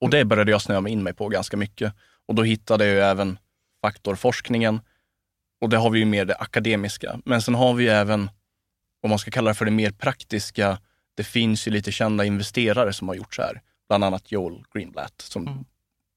Och 0.00 0.10
det 0.10 0.24
började 0.24 0.50
jag 0.50 0.62
snöa 0.62 0.88
in 0.88 1.02
mig 1.02 1.12
på 1.12 1.28
ganska 1.28 1.56
mycket. 1.56 1.94
Och 2.26 2.34
då 2.34 2.42
hittade 2.42 2.86
jag 2.86 2.94
ju 2.94 3.00
även 3.00 3.38
faktorforskningen. 3.84 4.80
Och 5.60 5.68
det 5.68 5.76
har 5.76 5.90
vi 5.90 5.98
ju 5.98 6.04
mer 6.04 6.24
det 6.24 6.34
akademiska. 6.36 7.20
Men 7.24 7.42
sen 7.42 7.54
har 7.54 7.74
vi 7.74 7.84
ju 7.84 7.90
även, 7.90 8.30
om 9.02 9.10
man 9.10 9.18
ska 9.18 9.30
kalla 9.30 9.50
det 9.50 9.54
för 9.54 9.64
det 9.64 9.70
mer 9.70 9.90
praktiska, 9.90 10.78
det 11.16 11.24
finns 11.24 11.66
ju 11.66 11.70
lite 11.70 11.92
kända 11.92 12.24
investerare 12.24 12.92
som 12.92 13.08
har 13.08 13.14
gjort 13.14 13.34
så 13.34 13.42
här. 13.42 13.60
Bland 13.88 14.04
annat 14.04 14.32
Joel 14.32 14.64
Greenblatt, 14.74 15.20
som 15.20 15.46
Mm. 15.48 15.64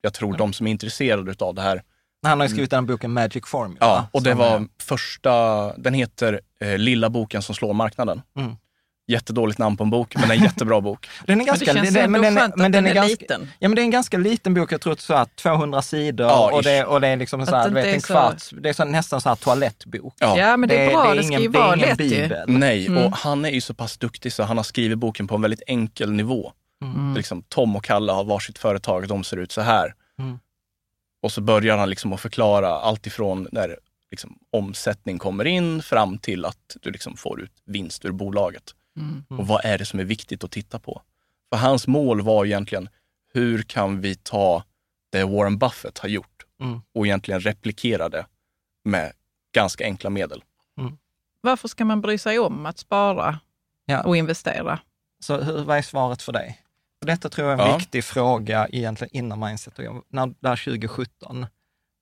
jag 0.01 0.13
tror 0.13 0.37
de 0.37 0.53
som 0.53 0.67
är 0.67 0.71
intresserade 0.71 1.45
av 1.45 1.55
det 1.55 1.61
här 1.61 1.83
Han 2.23 2.39
har 2.39 2.47
ju 2.47 2.49
skrivit 2.49 2.71
den 2.71 2.85
boken 2.85 3.13
Magic 3.13 3.43
Formula. 3.47 3.77
Ja, 3.81 4.07
och 4.11 4.23
det 4.23 4.33
var 4.33 4.67
första, 4.81 5.33
den 5.77 5.93
heter 5.93 6.41
eh, 6.59 6.77
Lilla 6.77 7.09
boken 7.09 7.41
som 7.41 7.55
slår 7.55 7.73
marknaden. 7.73 8.21
Mm. 8.35 8.55
Jättedåligt 9.07 9.59
namn 9.59 9.77
på 9.77 9.83
en 9.83 9.89
bok, 9.89 10.15
men 10.15 10.31
en 10.31 10.39
jättebra 10.43 10.81
bok. 10.81 11.07
Den 11.25 11.33
är 11.33 11.35
Men 11.37 11.45
det 11.45 11.45
ganska, 11.45 11.73
känns 11.73 11.93
det- 11.93 11.99
ändå 12.01 12.11
men 12.11 12.21
den, 12.21 12.35
skönt 12.35 12.53
att 12.53 12.59
den 12.59 12.71
den 12.71 12.85
är 12.85 12.89
är 12.89 12.93
ganska, 12.95 13.09
liten. 13.21 13.51
Ja, 13.59 13.69
men 13.69 13.75
det 13.75 13.81
är 13.81 13.83
en 13.83 13.91
ganska 13.91 14.17
liten 14.17 14.53
bok, 14.53 14.71
jag 14.71 14.81
tror 14.81 14.93
att 14.93 14.99
så 14.99 15.15
här 15.15 15.25
200 15.25 15.81
sidor 15.81 16.27
Ja, 16.27 16.51
och, 16.53 16.63
det, 16.63 16.85
och 16.85 17.01
det 17.01 17.07
är 17.07 17.17
liksom 17.17 17.45
så 17.45 17.55
här, 17.55 17.69
vet, 17.69 17.85
är 17.85 17.93
en 17.93 18.01
så- 18.01 18.07
kvarts, 18.07 18.49
det 18.61 18.69
är 18.69 18.73
så 18.73 18.85
nästan 18.85 19.21
så 19.21 19.29
här 19.29 19.35
toalettbok. 19.35 20.13
Ja. 20.19 20.37
Ja, 20.39 20.57
men 20.57 20.69
det 20.69 20.75
är 20.85 20.89
bra. 20.89 21.13
Det, 21.13 21.23
ska 21.23 21.27
ingen, 21.27 21.41
ju 21.41 21.47
det 21.47 21.57
är 21.57 21.61
vara 21.61 21.75
ingen 21.75 21.89
lätt 21.89 21.99
ju. 22.01 22.09
bibel. 22.09 22.43
Nej, 22.47 22.87
Mm. 22.87 23.03
och 23.05 23.11
han 23.17 23.45
är 23.45 23.49
ju 23.49 23.61
så 23.61 23.73
pass 23.73 23.97
duktig 23.97 24.33
så 24.33 24.43
han 24.43 24.57
har 24.57 24.63
skrivit 24.63 24.97
boken 24.97 25.27
på 25.27 25.35
en 25.35 25.41
väldigt 25.41 25.63
enkel 25.67 26.11
nivå. 26.11 26.51
Mm. 26.83 27.13
Liksom, 27.15 27.43
Tom 27.49 27.75
och 27.75 27.83
Kalle 27.83 28.11
har 28.11 28.23
varsitt 28.23 28.57
företag, 28.57 29.07
de 29.07 29.23
ser 29.23 29.37
ut 29.37 29.51
så 29.51 29.61
här. 29.61 29.93
Mm. 30.19 30.39
Och 31.23 31.31
så 31.31 31.41
börjar 31.41 31.77
han 31.77 31.89
liksom 31.89 32.13
att 32.13 32.19
förklara 32.21 32.69
allt 32.69 33.07
ifrån 33.07 33.47
när 33.51 33.77
liksom, 34.11 34.37
omsättning 34.51 35.17
kommer 35.19 35.45
in 35.47 35.81
fram 35.81 36.17
till 36.17 36.45
att 36.45 36.77
du 36.81 36.91
liksom 36.91 37.17
får 37.17 37.41
ut 37.41 37.51
vinst 37.65 38.05
ur 38.05 38.11
bolaget. 38.11 38.63
Mm. 38.97 39.23
Och 39.29 39.47
vad 39.47 39.65
är 39.65 39.77
det 39.77 39.85
som 39.85 39.99
är 39.99 40.03
viktigt 40.03 40.43
att 40.43 40.51
titta 40.51 40.79
på? 40.79 41.01
För 41.49 41.57
hans 41.57 41.87
mål 41.87 42.21
var 42.21 42.45
egentligen, 42.45 42.89
hur 43.33 43.63
kan 43.63 44.01
vi 44.01 44.15
ta 44.15 44.63
det 45.11 45.23
Warren 45.23 45.57
Buffett 45.57 45.97
har 45.97 46.09
gjort 46.09 46.43
Mm. 46.61 46.81
och 46.93 47.05
egentligen 47.05 47.39
replikera 47.41 48.09
det 48.09 48.25
med 48.85 49.11
ganska 49.53 49.83
enkla 49.83 50.09
medel? 50.09 50.43
Varför 51.41 51.67
ska 51.67 51.85
man 51.85 52.01
bry 52.01 52.17
sig 52.17 52.39
om 52.39 52.65
att 52.65 52.77
spara 52.77 53.39
Ja. 53.85 54.03
och 54.03 54.17
investera? 54.17 54.79
Så 55.19 55.41
hur, 55.41 55.63
vad 55.63 55.77
är 55.77 55.81
svaret 55.81 56.21
för 56.21 56.31
dig? 56.33 56.61
För 57.01 57.07
detta 57.07 57.29
tror 57.29 57.49
jag 57.49 57.59
är 57.59 57.63
en 57.65 57.69
Ja. 57.71 57.77
viktig 57.77 58.03
fråga 58.03 58.67
egentligen 58.71 59.15
innan 59.15 59.57
igång. 59.77 60.01
När, 60.09 60.33
där 60.39 60.55
2017, 60.55 61.45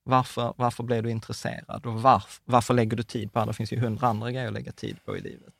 varför, 0.03 0.53
varför 0.57 0.83
blev 0.83 1.03
du 1.03 1.09
intresserad 1.11 1.85
och 1.85 2.01
varf, 2.01 2.41
varför 2.45 2.73
lägger 2.73 2.97
du 2.97 3.03
tid 3.03 3.33
på 3.33 3.39
det? 3.39 3.45
Det 3.45 3.53
finns 3.53 3.73
ju 3.73 3.79
hundra 3.79 4.07
andra 4.07 4.31
grejer 4.31 4.47
att 4.47 4.53
lägga 4.53 4.71
tid 4.71 4.97
på 5.05 5.17
i 5.17 5.21
livet. 5.21 5.54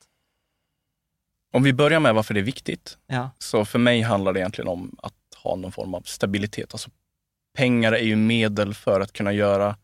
Om 1.52 1.62
vi 1.62 1.72
börjar 1.72 2.00
med 2.00 2.14
varför 2.14 2.34
det 2.34 2.40
är 2.40 2.44
viktigt, 2.44 2.98
Ja, 3.06 3.30
så 3.38 3.64
för 3.64 3.78
mig 3.78 4.00
handlar 4.00 4.32
det 4.32 4.40
egentligen 4.40 4.68
om 4.68 4.96
att 5.02 5.14
ha 5.36 5.56
någon 5.56 5.72
form 5.72 5.94
av 5.94 6.00
stabilitet. 6.00 6.74
Alltså, 6.74 6.90
pengar 7.56 7.92
är 7.92 8.02
ju 8.04 8.16
medel 8.16 8.74
för 8.74 9.00
att 9.00 9.12
kunna 9.12 9.32
göra 9.32 9.76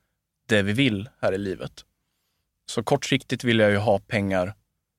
det 0.48 0.62
vi 0.62 0.72
vill 0.72 1.08
här 1.20 1.32
i 1.32 1.38
livet. 1.38 1.84
Så 2.70 2.82
kortsiktigt 2.82 3.44
vill 3.44 3.58
jag 3.58 3.70
ju 3.70 3.76
ha 3.76 3.98
pengar 3.98 4.54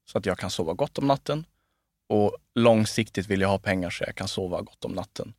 så 0.06 0.18
att 0.18 0.26
jag 0.26 0.38
kan 0.38 0.50
sova 0.50 0.74
gott 0.74 0.98
om 0.98 1.08
natten. 1.08 1.46
Och 2.10 2.38
långsiktigt 2.56 3.28
vill 3.28 3.42
jag 3.42 3.50
ha 3.50 3.60
pengar 3.60 3.90
så 3.90 4.04
jag 4.08 4.16
kan 4.16 4.28
sova 4.28 4.62
gott 4.62 4.86
om 4.86 4.92
natten 4.92 5.34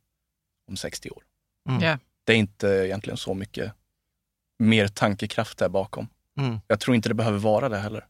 om 0.67 0.77
60 0.77 1.09
år. 1.09 1.23
Mm. 1.69 1.81
Ja. 1.83 1.97
Det 2.23 2.33
är 2.33 2.37
inte 2.37 2.67
egentligen 2.67 3.17
så 3.17 3.33
mycket 3.33 3.71
mer 4.59 4.87
tankekraft 4.87 5.57
där 5.57 5.69
bakom. 5.69 6.07
mm. 6.37 6.59
Jag 6.67 6.79
tror 6.79 6.95
inte 6.95 7.09
det 7.09 7.15
behöver 7.15 7.39
vara 7.39 7.69
det 7.69 7.77
heller. 7.77 8.07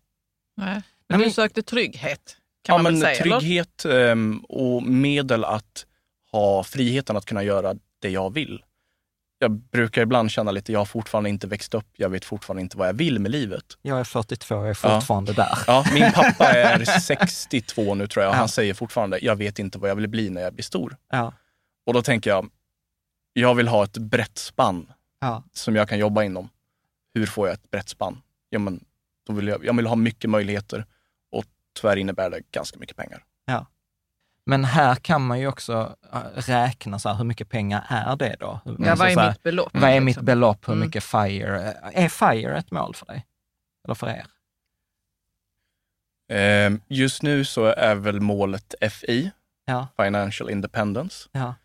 Nej. 0.58 0.74
Nej, 0.74 0.82
Men 1.08 1.20
du 1.20 1.26
men- 1.26 1.34
sökte 1.34 1.62
trygghet, 1.64 2.38
kan 2.66 2.74
ja, 2.76 2.78
man 2.78 2.84
väl 2.84 2.94
men 2.94 3.02
säga? 3.02 3.24
eller? 3.24 3.40
trygghet 3.40 3.86
ehm, 3.86 4.40
och 4.40 4.84
medel 4.84 5.44
att 5.44 5.86
ha 6.32 6.64
friheten 6.64 7.18
att 7.18 7.26
kunna 7.26 7.44
göra 7.44 7.76
det 8.02 8.10
jag 8.10 8.34
vill. 8.34 8.64
Jag 9.40 9.52
brukar 9.52 10.02
ibland 10.02 10.32
känna 10.32 10.52
lite, 10.52 10.72
jag 10.72 10.80
har 10.80 10.86
fortfarande 10.86 11.30
inte 11.30 11.48
växt 11.48 11.74
upp, 11.74 11.88
jag 11.96 12.10
vet 12.10 12.26
fortfarande 12.26 12.62
inte 12.62 12.78
vad 12.78 12.88
jag 12.88 12.94
vill 12.94 13.20
med 13.20 13.32
livet. 13.32 13.64
jag 13.82 14.00
är 14.00 14.04
42, 14.04 14.56
jag 14.56 14.70
är 14.70 14.74
fortfarande 14.74 15.34
där. 15.34 15.58
Ja, 15.68 15.86
min 15.94 16.12
pappa 16.12 16.46
är 16.54 17.00
62 17.00 17.96
nu 17.96 18.08
tror 18.08 18.24
jag 18.24 18.30
och 18.30 18.36
Ja. 18.36 18.40
han 18.40 18.50
säger 18.50 18.74
fortfarande, 18.74 19.20
jag 19.22 19.36
vet 19.36 19.60
inte 19.60 19.78
vad 19.80 19.90
jag 19.90 19.96
vill 19.96 20.08
bli 20.08 20.30
när 20.30 20.42
jag 20.42 20.54
blir 20.54 20.64
stor. 20.64 20.98
Ja. 21.12 21.34
Och 21.86 21.94
då 21.94 22.02
tänker 22.02 22.30
jag, 22.30 22.50
jag 23.34 23.56
vill 23.56 23.68
ha 23.68 23.84
ett 23.84 23.98
brett 23.98 24.38
spann 24.38 24.92
Ja. 25.22 25.44
som 25.54 25.76
jag 25.76 25.90
kan 25.90 25.98
jobba 25.98 26.24
inom. 26.24 26.50
Hur 27.14 27.26
får 27.26 27.48
jag 27.48 27.54
ett 27.54 27.72
brett 27.72 27.90
spann? 27.90 28.22
Ja, 28.50 28.60
men, 28.60 28.84
då 29.28 29.34
vill 29.34 29.48
jag, 29.48 29.66
jag 29.66 29.76
vill 29.76 29.86
ha 29.88 29.96
mycket 29.96 30.30
möjligheter 30.30 30.80
och 30.80 30.86
tyvärr 31.76 31.96
innebär 31.98 32.30
det 32.30 32.42
ganska 32.52 32.80
mycket 32.80 32.98
pengar. 32.98 33.24
Men 34.48 34.64
här 34.66 34.96
kan 34.96 35.26
man 35.28 35.40
ju 35.40 35.48
också 35.48 35.96
äh, 36.14 36.20
räkna 36.36 37.00
så 37.00 37.10
här, 37.10 37.16
hur 37.16 37.24
mycket 37.24 37.50
pengar 37.50 37.86
är 37.90 38.16
det 38.16 38.36
då? 38.40 38.60
Ja, 38.66 38.72
Alltså 38.72 38.96
vad 39.04 39.10
är 39.10 39.14
så 39.14 39.20
här, 39.20 39.30
mitt 39.32 39.44
belopp? 39.44 39.70
Vad 39.74 39.90
är 39.90 40.00
mitt 40.00 40.22
belopp? 40.22 40.68
Hur 40.68 40.74
Mm. 40.74 40.86
mycket 40.88 41.04
FIRE? 41.04 41.72
Är 41.94 42.10
FIRE 42.10 42.58
ett 42.58 42.72
mål 42.72 42.96
för 42.96 43.06
dig? 43.06 43.26
Eller 43.86 43.96
för 43.96 44.08
er? 44.08 44.26
Eh, 46.30 46.72
just 46.88 47.24
nu 47.24 47.46
så 47.46 47.66
är 47.66 47.96
väl 47.96 48.20
målet 48.22 48.76
FI, 48.92 49.32
Ja, 49.66 49.88
Financial 49.98 50.50
Independence. 50.50 51.30
ja, 51.32 51.56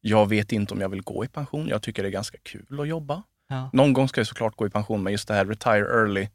Jag 0.00 0.28
vet 0.28 0.52
inte 0.52 0.74
om 0.74 0.80
jag 0.80 0.88
vill 0.88 1.02
gå 1.02 1.24
i 1.24 1.28
pension. 1.28 1.68
Jag 1.68 1.82
tycker 1.82 2.02
det 2.02 2.08
är 2.08 2.10
ganska 2.12 2.38
kul 2.42 2.80
att 2.80 2.88
jobba. 2.88 3.22
ja. 3.48 3.70
Någon 3.72 3.92
gång 3.92 4.08
ska 4.08 4.20
jag 4.20 4.26
såklart 4.28 4.56
gå 4.56 4.66
i 4.66 4.70
pension, 4.70 5.02
men 5.02 5.12
just 5.12 5.28
det 5.28 5.34
här 5.34 5.44
retire 5.44 6.00
early 6.00 6.28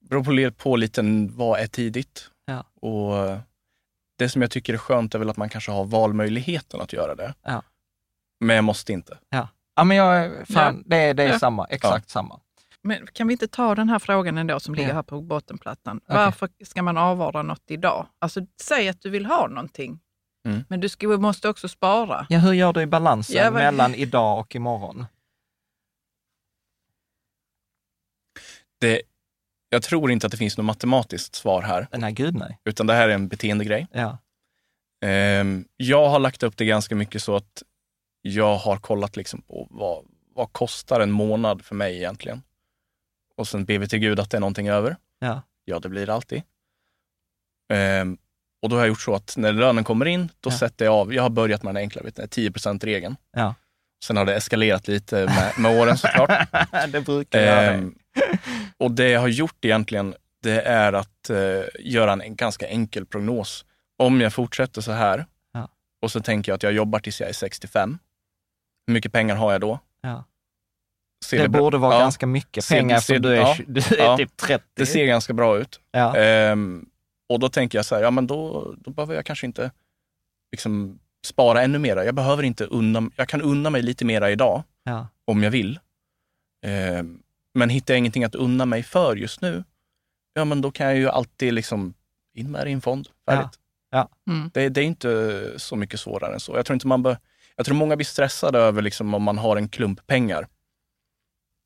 beror 0.00 0.50
på, 0.50 0.56
på 0.62 0.76
lite 0.76 1.02
vad 1.30 1.60
är 1.60 1.66
tidigt. 1.66 2.30
Ja. 2.48 2.64
Och 2.88 3.38
det 4.18 4.28
som 4.28 4.42
jag 4.42 4.50
tycker 4.50 4.74
är 4.74 4.78
skönt 4.78 5.14
är 5.14 5.18
väl 5.18 5.30
att 5.30 5.36
man 5.36 5.48
kanske 5.48 5.70
har 5.72 5.84
valmöjligheten 5.84 6.80
att 6.80 6.92
göra 6.92 7.14
det. 7.14 7.34
Ja. 7.42 7.62
Men 8.40 8.56
jag 8.56 8.64
måste 8.64 8.92
inte. 8.92 9.18
Ja, 9.28 9.48
ja 9.76 9.84
men 9.84 9.96
jag, 9.96 10.48
fan, 10.48 10.82
det, 10.86 10.96
är- 10.96 11.14
det 11.14 11.22
är 11.22 11.28
Ja. 11.28 11.38
samma, 11.38 11.64
exakt 11.66 12.10
samma. 12.10 12.40
Men 12.82 13.06
kan 13.06 13.26
vi 13.28 13.32
inte 13.34 13.48
ta 13.48 13.74
den 13.74 13.88
här 13.88 13.98
frågan 13.98 14.38
ändå 14.38 14.60
som 14.60 14.74
ligger 14.74 14.88
Ja. 14.88 14.94
här 14.94 15.02
på 15.02 15.20
bottenplattan? 15.20 15.96
Okej. 16.04 16.16
Varför 16.16 16.48
ska 16.64 16.82
man 16.82 16.96
avvara 16.96 17.42
något 17.42 17.64
idag? 17.70 18.06
Alltså, 18.18 18.40
säg 18.62 18.88
att 18.88 19.00
du 19.02 19.10
vill 19.10 19.26
ha 19.26 19.46
någonting, 19.48 20.00
Mm. 20.46 20.64
men 20.68 20.80
du 20.80 20.88
ska, 20.88 21.06
måste 21.08 21.48
också 21.48 21.68
spara. 21.68 22.26
Ja, 22.28 22.38
hur 22.38 22.52
gör 22.52 22.72
du 22.72 22.80
i 22.82 22.86
balansen 22.86 23.36
Ja, 23.36 23.44
vad- 23.50 23.52
mellan 23.62 23.94
idag 23.94 24.40
och 24.40 24.54
imorgon? 24.54 25.06
Det, 28.80 29.02
jag 29.68 29.82
tror 29.82 30.10
inte 30.10 30.26
att 30.26 30.30
det 30.30 30.36
finns 30.38 30.56
något 30.58 30.66
matematiskt 30.66 31.34
svar 31.34 31.62
här, 31.62 31.86
Nej, 31.92 32.12
gud 32.12 32.34
nej. 32.34 32.58
utan 32.64 32.86
det 32.86 32.94
här 32.94 33.08
är 33.08 33.14
en 33.14 33.28
beteendegrej. 33.28 33.86
Ja, 33.92 34.18
Ehm, 35.04 35.64
jag 35.76 36.08
har 36.08 36.18
lagt 36.18 36.42
upp 36.42 36.56
det 36.56 36.64
ganska 36.64 36.94
mycket 36.94 37.22
så 37.22 37.36
att 37.36 37.62
jag 38.22 38.56
har 38.56 38.76
kollat 38.76 39.16
liksom 39.16 39.42
på 39.42 39.66
vad, 39.70 40.04
vad 40.34 40.52
kostar 40.52 41.00
en 41.00 41.10
månad 41.10 41.64
för 41.64 41.74
mig 41.74 41.96
egentligen. 41.96 42.42
Och 43.36 43.48
sen 43.48 43.64
ber 43.64 43.78
vi 43.78 43.88
till 43.88 43.98
Gud 43.98 44.20
att 44.20 44.30
det 44.30 44.36
är 44.36 44.40
någonting 44.40 44.68
över. 44.68 44.96
ja, 45.18 45.42
Ja, 45.64 45.78
det 45.78 45.88
blir 45.88 46.06
det 46.06 46.14
alltid. 46.14 46.42
Ehm, 47.72 48.18
och 48.62 48.68
då 48.68 48.76
har 48.76 48.80
jag 48.80 48.88
gjort 48.88 49.00
så 49.00 49.14
att 49.14 49.34
när 49.36 49.52
lönen 49.52 49.84
kommer 49.84 50.06
in, 50.06 50.28
då 50.40 50.50
Ja. 50.50 50.58
sätter 50.58 50.84
jag 50.84 50.94
av. 50.94 51.14
Jag 51.14 51.22
har 51.22 51.30
börjat 51.30 51.62
med 51.62 51.74
den 51.74 51.80
enkla 51.82 52.02
vet 52.02 52.16
ni, 52.18 52.24
10%-regeln. 52.24 53.16
ja. 53.32 53.54
Sen 54.04 54.16
har 54.16 54.24
det 54.24 54.34
eskalerat 54.34 54.88
lite 54.88 55.14
med, 55.26 55.52
med 55.58 55.80
åren 55.80 55.98
såklart. 55.98 56.30
det 56.92 57.00
brukar. 57.00 57.38
Ehm, 57.72 57.94
och 58.78 58.90
det 58.90 59.08
jag 59.08 59.20
har 59.20 59.28
gjort 59.28 59.64
egentligen, 59.64 60.14
det 60.42 60.60
är 60.62 60.92
att 60.92 61.30
eh, 61.30 61.62
göra 61.78 62.12
en, 62.12 62.20
en 62.20 62.36
ganska 62.36 62.68
enkel 62.68 63.06
prognos. 63.06 63.64
Om 63.96 64.20
jag 64.20 64.32
fortsätter 64.32 64.80
så 64.80 64.92
här 64.92 65.26
Ja. 65.52 65.68
och 66.02 66.10
så 66.10 66.20
tänker 66.20 66.52
jag 66.52 66.56
att 66.56 66.62
jag 66.62 66.72
jobbar 66.72 66.98
tills 66.98 67.20
jag 67.20 67.28
är 67.28 67.32
65. 67.32 67.98
Hur 68.86 68.94
mycket 68.94 69.12
pengar 69.12 69.36
har 69.36 69.52
jag 69.52 69.60
då? 69.60 69.78
Ja. 70.00 70.24
Det 71.30 71.48
bra- 71.48 71.60
borde 71.60 71.78
vara 71.78 71.94
ja, 71.94 72.00
ganska 72.00 72.26
mycket 72.26 72.68
pengar 72.68 73.00
ser- 73.00 73.18
du 73.18 73.28
är, 73.32 73.36
ja, 73.36 73.56
du 73.66 73.80
är 73.80 74.16
typ 74.16 74.36
30. 74.36 74.64
Det 74.74 74.86
ser 74.86 75.06
ganska 75.06 75.32
bra 75.32 75.58
ut. 75.58 75.80
Ehm, 76.16 76.86
och 77.28 77.40
då 77.40 77.48
tänker 77.48 77.78
jag 77.78 77.84
så 77.86 77.94
här, 77.94 78.02
ja 78.02 78.10
men 78.10 78.26
då, 78.26 78.74
då 78.78 78.90
behöver 78.90 79.14
jag 79.14 79.26
kanske 79.26 79.46
inte 79.46 79.70
liksom, 80.52 80.98
spara 81.26 81.62
ännu 81.62 81.78
mera. 81.78 82.04
Jag 82.04 82.14
behöver 82.14 82.42
inte 82.42 82.64
unna, 82.64 83.10
jag 83.16 83.28
kan 83.28 83.42
unna 83.42 83.70
mig 83.70 83.82
lite 83.82 84.04
mera 84.04 84.30
idag 84.30 84.62
om 85.24 85.42
jag 85.42 85.50
vill. 85.50 85.78
Ehm, 86.66 87.22
men 87.58 87.70
hittar 87.70 87.94
jag 87.94 87.98
ingenting 87.98 88.24
att 88.24 88.34
unna 88.34 88.66
mig 88.66 88.82
för 88.82 89.16
just 89.16 89.40
nu, 89.40 89.64
ja 90.34 90.44
men 90.44 90.60
då 90.60 90.70
kan 90.70 90.86
jag 90.86 90.96
ju 90.96 91.08
alltid 91.08 91.54
liksom 91.54 91.94
in 92.34 92.50
med 92.50 92.66
det 92.66 92.70
i 92.70 92.72
en 92.72 92.80
fond. 92.80 93.08
Färdigt. 93.26 93.58
Mm. 94.26 94.50
Det, 94.54 94.68
det 94.68 94.80
är 94.80 94.84
inte 94.84 95.54
så 95.56 95.76
mycket 95.76 96.00
svårare 96.00 96.34
än 96.34 96.40
så. 96.40 96.56
Jag 96.56 96.66
tror, 96.66 96.74
inte 96.74 96.86
man 96.86 97.02
bör, 97.02 97.18
jag 97.56 97.66
tror 97.66 97.76
många 97.76 97.96
blir 97.96 98.06
stressade 98.06 98.58
över 98.58 98.82
liksom 98.82 99.14
om 99.14 99.22
man 99.22 99.38
har 99.38 99.56
en 99.56 99.68
klump 99.68 100.06
pengar. 100.06 100.48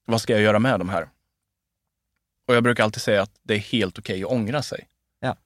Vad 0.07 0.21
ska 0.21 0.33
jag 0.33 0.43
göra 0.43 0.59
med 0.59 0.81
de 0.81 0.89
här? 0.89 1.09
Och 2.49 2.55
jag 2.55 2.63
brukar 2.63 2.85
alltid 2.85 3.03
säga 3.03 3.23
att 3.23 3.41
det 3.43 3.55
är 3.55 3.59
helt 3.59 3.99
okej 3.99 4.25
att 4.25 4.31
ångra 4.31 4.63
sig. 4.63 4.89
Ja. 5.21 5.37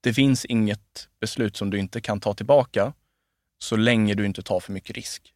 Det 0.00 0.14
finns 0.14 0.44
inget 0.44 1.08
beslut 1.20 1.56
som 1.56 1.70
du 1.70 1.78
inte 1.78 2.00
kan 2.00 2.20
ta 2.20 2.34
tillbaka 2.34 2.92
så 3.58 3.76
länge 3.76 4.14
du 4.14 4.26
inte 4.26 4.42
tar 4.42 4.60
för 4.60 4.72
mycket 4.72 4.96
risk. 4.96 5.34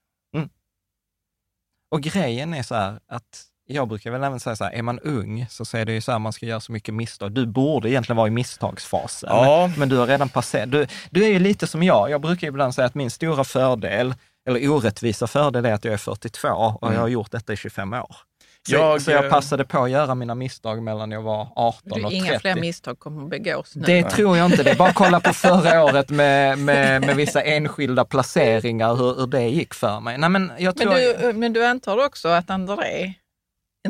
Och 1.91 2.03
grejen 2.03 2.55
är 2.55 2.63
så 2.63 2.75
här 2.75 3.01
att 3.07 3.47
jag 3.71 3.89
brukar 3.89 4.11
väl 4.11 4.25
även 4.25 4.41
säga 4.41 4.57
så 4.57 4.65
här, 4.65 4.73
är 4.73 4.83
man 4.83 4.99
ung 4.99 5.47
så 5.51 5.77
är 5.77 5.85
det 5.85 5.93
ju 5.93 6.01
så 6.01 6.13
här, 6.13 6.19
man 6.19 6.33
ska 6.33 6.47
göra 6.47 6.61
så 6.61 6.73
mycket 6.73 6.95
misstag. 6.95 7.33
Du 7.33 7.47
borde 7.47 7.91
egentligen 7.91 8.17
vara 8.17 8.29
i 8.29 8.31
misstagsfasen. 8.31 9.31
Ja. 9.33 9.71
Men 9.77 9.89
du 9.89 9.97
har 9.97 10.07
redan 10.07 10.29
passerat. 10.29 10.71
Du, 10.71 10.87
du 11.11 11.25
är 11.25 11.29
ju 11.29 11.39
lite 11.39 11.67
som 11.67 11.83
jag. 11.83 12.11
Jag 12.11 12.21
brukar 12.21 12.49
ibland 12.49 12.75
säga 12.75 12.87
att 12.87 12.95
min 12.95 13.11
stora 13.11 13.45
fördel, 13.45 14.15
eller 14.49 14.69
orättvisa 14.69 15.27
fördel 15.27 15.65
är 15.65 15.73
att 15.73 15.85
jag 15.85 15.95
är 15.95 15.99
42 15.99 16.49
och 16.49 16.83
Mm. 16.83 16.95
jag 16.95 17.01
har 17.01 17.09
gjort 17.09 17.31
detta 17.31 17.53
i 17.53 17.57
25 17.57 17.93
år. 17.93 18.17
Så 18.69 18.75
Jag, 18.75 18.81
jag, 18.95 19.03
så 19.03 19.11
jag 19.11 19.25
eh, 19.25 19.31
passade 19.31 19.65
på 19.65 19.79
att 19.85 19.91
göra 19.91 20.15
mina 20.15 20.35
misstag 20.35 20.83
mellan 20.83 21.11
jag 21.11 21.23
var 21.23 21.49
18 21.57 21.83
Du, 21.85 22.05
och 22.05 22.13
inga 22.13 22.27
30. 22.27 22.41
fler 22.41 22.55
misstag 22.61 22.99
kommer 22.99 23.23
att 23.25 23.31
begås 23.31 23.77
nu. 23.77 23.83
Det 23.87 24.03
tror 24.03 24.37
jag 24.37 24.47
inte. 24.47 24.63
Det 24.63 24.71
är 24.71 24.77
bara 24.77 24.89
att 24.89 24.95
kolla 24.95 25.21
på 25.21 25.33
förra 25.33 25.85
året 25.85 26.11
med, 26.11 26.59
med, 26.59 27.01
med 27.01 27.17
vissa 27.17 27.43
enskilda 27.43 28.05
placeringar, 28.05 28.95
hur, 28.95 29.15
hur 29.15 29.27
det 29.27 29.49
gick 29.49 29.75
för 29.75 30.01
mig. 30.01 30.19
Nej, 30.19 30.31
men 30.31 30.53
jag 30.59 30.79
men, 30.79 30.89
tror... 30.89 31.33
du, 31.33 31.39
men 31.39 31.53
du 31.53 31.67
antar 31.67 32.05
också 32.07 32.29
att 32.29 32.51
André 32.51 33.15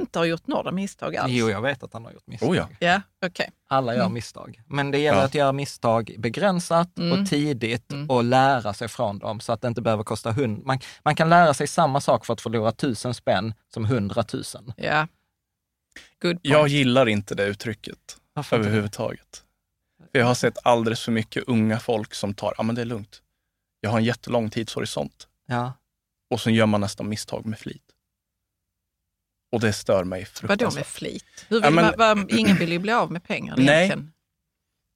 inte 0.01 0.19
har 0.19 0.27
gjort 0.27 0.47
några 0.47 0.71
misstag 0.73 1.17
alls? 1.17 1.33
Jo, 1.33 1.51
jag 1.51 1.63
vet 1.63 1.83
att 1.83 1.93
han 1.93 2.05
har 2.05 2.13
gjort 2.13 2.27
misstag. 2.27 2.51
Oh 2.51 2.57
ja. 2.57 2.69
Ja, 2.79 3.01
okej. 3.27 3.51
Alla 3.69 3.95
gör 3.95 4.01
Mm. 4.01 4.13
misstag. 4.15 4.63
Men 4.67 4.91
det 4.91 4.99
gäller 4.99 5.19
Ja. 5.19 5.25
att 5.25 5.35
göra 5.35 5.53
misstag 5.53 6.15
begränsat 6.19 6.99
Mm. 6.99 7.21
och 7.23 7.29
tidigt 7.29 7.93
Mm. 7.93 8.11
och 8.11 8.25
lära 8.25 8.75
sig 8.75 8.89
från 8.89 9.19
dem 9.19 9.41
så 9.41 9.53
att 9.53 9.61
det 9.61 9.69
inte 9.69 9.83
behöver 9.83 10.05
kosta 10.05 10.33
hund. 10.33 10.65
Man, 10.65 10.79
man 11.05 11.15
kan 11.17 11.31
lära 11.31 11.55
sig 11.55 11.67
samma 11.67 12.01
sak 12.01 12.27
för 12.27 12.33
att 12.33 12.41
förlora 12.41 12.73
tusen 12.73 13.15
spänn 13.15 13.55
som 13.75 13.85
hundratusen. 13.85 14.73
Ja. 14.77 15.07
Good 16.23 16.33
point. 16.33 16.41
Jag 16.43 16.69
gillar 16.69 17.09
inte 17.09 17.35
det 17.35 17.45
uttrycket 17.45 18.17
Varför 18.35 18.57
överhuvudtaget. 18.59 19.45
För 20.13 20.19
jag 20.19 20.27
har 20.27 20.35
sett 20.35 20.59
alldeles 20.63 21.03
för 21.03 21.13
mycket 21.13 21.45
unga 21.47 21.79
folk 21.81 22.15
som 22.15 22.35
tar, 22.35 22.55
ja 22.57 22.63
men 22.63 22.75
det 22.75 22.81
är 22.81 22.85
lugnt. 22.87 23.23
Jag 23.81 23.91
har 23.91 23.99
en 23.99 24.05
jättelång 24.05 24.51
tidshorisont. 24.51 25.29
Ja. 25.47 25.73
Och 26.31 26.41
sen 26.41 26.55
gör 26.55 26.67
man 26.67 26.81
nästan 26.81 27.09
misstag 27.09 27.47
med 27.47 27.59
flit. 27.59 27.83
Och 29.53 29.61
det 29.61 29.73
stör 29.73 30.05
mig 30.05 30.21
Vadå 30.21 30.49
fruktansvärt. 30.49 30.75
med 30.75 30.87
flit? 30.87 31.47
Vill, 31.49 31.61
Ja, 31.65 31.71
men- 31.71 31.85
va, 31.99 32.15
va, 32.15 32.27
ingen 32.29 32.57
vill 32.57 32.73
ju 32.73 32.79
bli 32.79 32.93
av 32.93 33.13
med 33.13 33.25
pengar 33.25 33.55
Nej. 33.57 33.67
egentligen. 33.85 34.13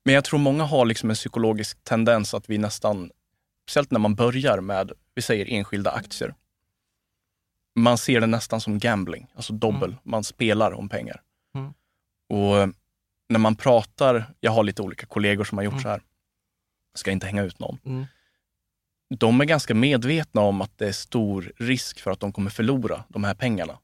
Men 0.05 0.15
jag 0.15 0.25
tror 0.25 0.39
många 0.39 0.65
har 0.65 0.85
liksom 0.87 1.11
en 1.11 1.17
psykologisk 1.17 1.85
tendens 1.85 2.35
att 2.35 2.51
vi 2.51 2.59
nästan, 2.59 3.11
speciellt 3.65 3.91
när 3.91 3.99
man 4.01 4.15
börjar 4.15 4.61
med, 4.61 4.93
vi 5.15 5.23
säger 5.23 5.47
enskilda 5.49 5.91
aktier. 5.91 6.35
Man 7.77 7.99
ser 7.99 8.21
det 8.21 8.27
nästan 8.27 8.61
som 8.61 8.79
gambling, 8.79 9.27
alltså 9.35 9.53
dobbel. 9.53 9.97
Man 10.03 10.25
spelar 10.25 10.73
om 10.73 10.89
pengar. 10.89 11.23
Mm. 11.55 11.73
Och 12.29 12.75
när 13.29 13.39
man 13.39 13.57
pratar, 13.57 14.35
jag 14.41 14.53
har 14.53 14.65
lite 14.65 14.83
olika 14.83 15.07
kollegor 15.07 15.45
som 15.45 15.59
har 15.59 15.65
gjort 15.65 15.73
Mm. 15.73 15.83
så 15.83 15.89
här, 15.89 16.03
ska 16.95 17.11
inte 17.11 17.27
hänga 17.27 17.43
ut 17.43 17.59
någon. 17.59 17.79
Mm. 17.85 18.07
De 19.19 19.41
är 19.41 19.45
ganska 19.45 19.75
medvetna 19.75 20.41
om 20.41 20.61
att 20.61 20.79
det 20.79 20.89
är 20.89 20.93
stor 20.93 21.53
risk 21.57 22.01
för 22.01 22.11
att 22.11 22.21
de 22.21 22.33
kommer 22.33 22.51
förlora 22.51 23.05
de 23.09 23.25
här 23.25 23.35
pengarna. 23.35 23.79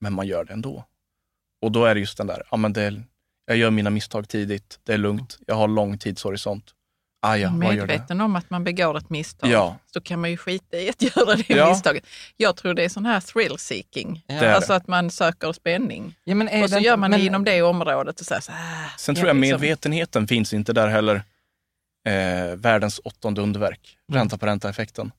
Men 0.00 0.12
man 0.12 0.26
gör 0.26 0.44
det 0.44 0.52
ändå. 0.52 0.84
Och 1.62 1.72
då 1.72 1.84
är 1.84 1.94
det 1.94 2.00
just 2.00 2.18
den 2.18 2.26
där, 2.26 2.42
ja 2.50 2.56
men 2.56 2.72
det 2.72 2.82
är, 2.82 3.02
jag 3.46 3.56
gör 3.56 3.70
mina 3.70 3.90
misstag 3.90 4.28
tidigt, 4.28 4.80
det 4.84 4.92
är 4.94 4.98
lugnt, 4.98 5.38
jag 5.46 5.54
har 5.54 5.68
lång 5.68 5.98
tidshorisont. 5.98 6.72
Ah, 7.22 7.36
ja, 7.36 7.50
vad 7.54 7.74
gör 7.74 7.86
det? 7.86 7.92
Medveten 7.92 8.20
om 8.20 8.36
att 8.36 8.50
man 8.50 8.64
begår 8.64 8.98
ett 8.98 9.10
misstag, 9.10 9.50
Ja. 9.50 9.76
så 9.92 10.00
kan 10.00 10.20
man 10.20 10.30
ju 10.30 10.36
skita 10.36 10.76
i 10.76 10.88
att 10.90 11.02
göra 11.16 11.34
det 11.36 11.44
Ja. 11.50 11.68
misstaget. 11.70 12.06
Jag 12.36 12.56
tror 12.56 12.74
det 12.74 12.84
är 12.84 12.88
sån 12.88 13.06
här 13.06 13.20
thrill 13.20 13.58
seeking. 13.58 14.24
Ja. 14.26 14.34
Det 14.40 14.56
Alltså 14.56 14.72
att 14.72 14.86
man 14.86 15.10
söker 15.10 15.52
spänning. 15.52 16.14
Ja, 16.24 16.34
men 16.34 16.48
är 16.48 16.62
Och 16.64 16.70
så 16.70 16.76
det 16.76 16.82
gör 16.82 16.96
man 16.96 17.10
det 17.10 17.16
men- 17.18 17.26
inom 17.26 17.44
det 17.44 17.62
området 17.62 18.20
och 18.20 18.26
säger 18.26 18.40
så 18.40 18.52
här, 18.52 18.90
Sen 18.98 19.14
ja, 19.14 19.20
tror 19.20 19.28
jag 19.28 19.36
liksom. 19.36 19.60
medvetenheten 19.60 20.28
finns 20.28 20.52
inte 20.54 20.72
där 20.72 20.88
heller. 20.88 21.22
Eh, 22.08 22.56
världens 22.56 23.00
åttonde 23.04 23.40
underverk, 23.42 23.98
Mm. 24.08 24.18
ränta 24.20 24.38
på 24.38 24.46
ränta-effekten. 24.46 25.12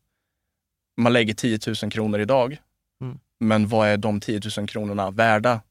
Man 1.02 1.14
lägger 1.14 1.34
10 1.34 1.60
000 1.84 1.92
kronor 1.92 2.20
idag. 2.20 2.58
Men 3.40 3.68
vad 3.68 3.88
är 3.88 3.98
de 3.98 4.20
10 4.20 4.42
000 4.58 4.68
kronorna 4.68 5.12
värda 5.12 5.62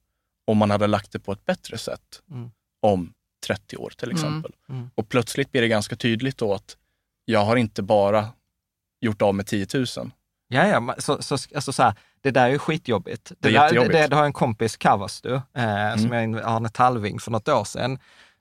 om 0.46 0.58
man 0.58 0.70
hade 0.70 0.86
lagt 0.86 1.12
det 1.12 1.18
på 1.18 1.32
ett 1.32 1.44
bättre 1.44 1.78
sätt 1.78 2.22
Mm. 2.30 2.50
om 2.82 3.12
30 3.46 3.76
år 3.76 3.90
till 3.96 4.08
Mm. 4.10 4.16
exempel? 4.16 4.52
Mm. 4.68 4.90
Och 4.94 5.08
plötsligt 5.08 5.52
blir 5.52 5.62
det 5.62 5.68
ganska 5.68 5.96
tydligt 5.96 6.38
då 6.38 6.54
att 6.54 6.76
jag 7.24 7.44
har 7.44 7.56
inte 7.56 7.82
bara 7.82 8.28
gjort 9.00 9.22
av 9.22 9.34
med 9.34 9.46
10 9.46 9.66
000. 9.74 9.86
Ja, 10.48 10.66
ja, 10.66 10.94
så, 10.98 11.22
så, 11.22 11.34
alltså 11.54 11.72
så 11.72 11.82
här, 11.82 11.94
det 12.20 12.30
där 12.30 12.44
är 12.46 12.50
ju 12.50 12.58
skitjobbigt. 12.58 13.32
Det 13.38 13.48
är 13.48 13.52
där. 13.52 13.88
Det, 13.88 14.06
det 14.06 14.16
har 14.16 14.24
en 14.24 14.32
kompis, 14.32 14.76
Kavastu, 14.76 15.34
eh, 15.34 15.42
Mm. 15.86 15.98
som 15.98 16.12
jag 16.12 16.40
Arne 16.44 16.68
Talving 16.68 17.20
för 17.20 17.30
något 17.30 17.48
år 17.48 17.64
sedan. 17.64 17.98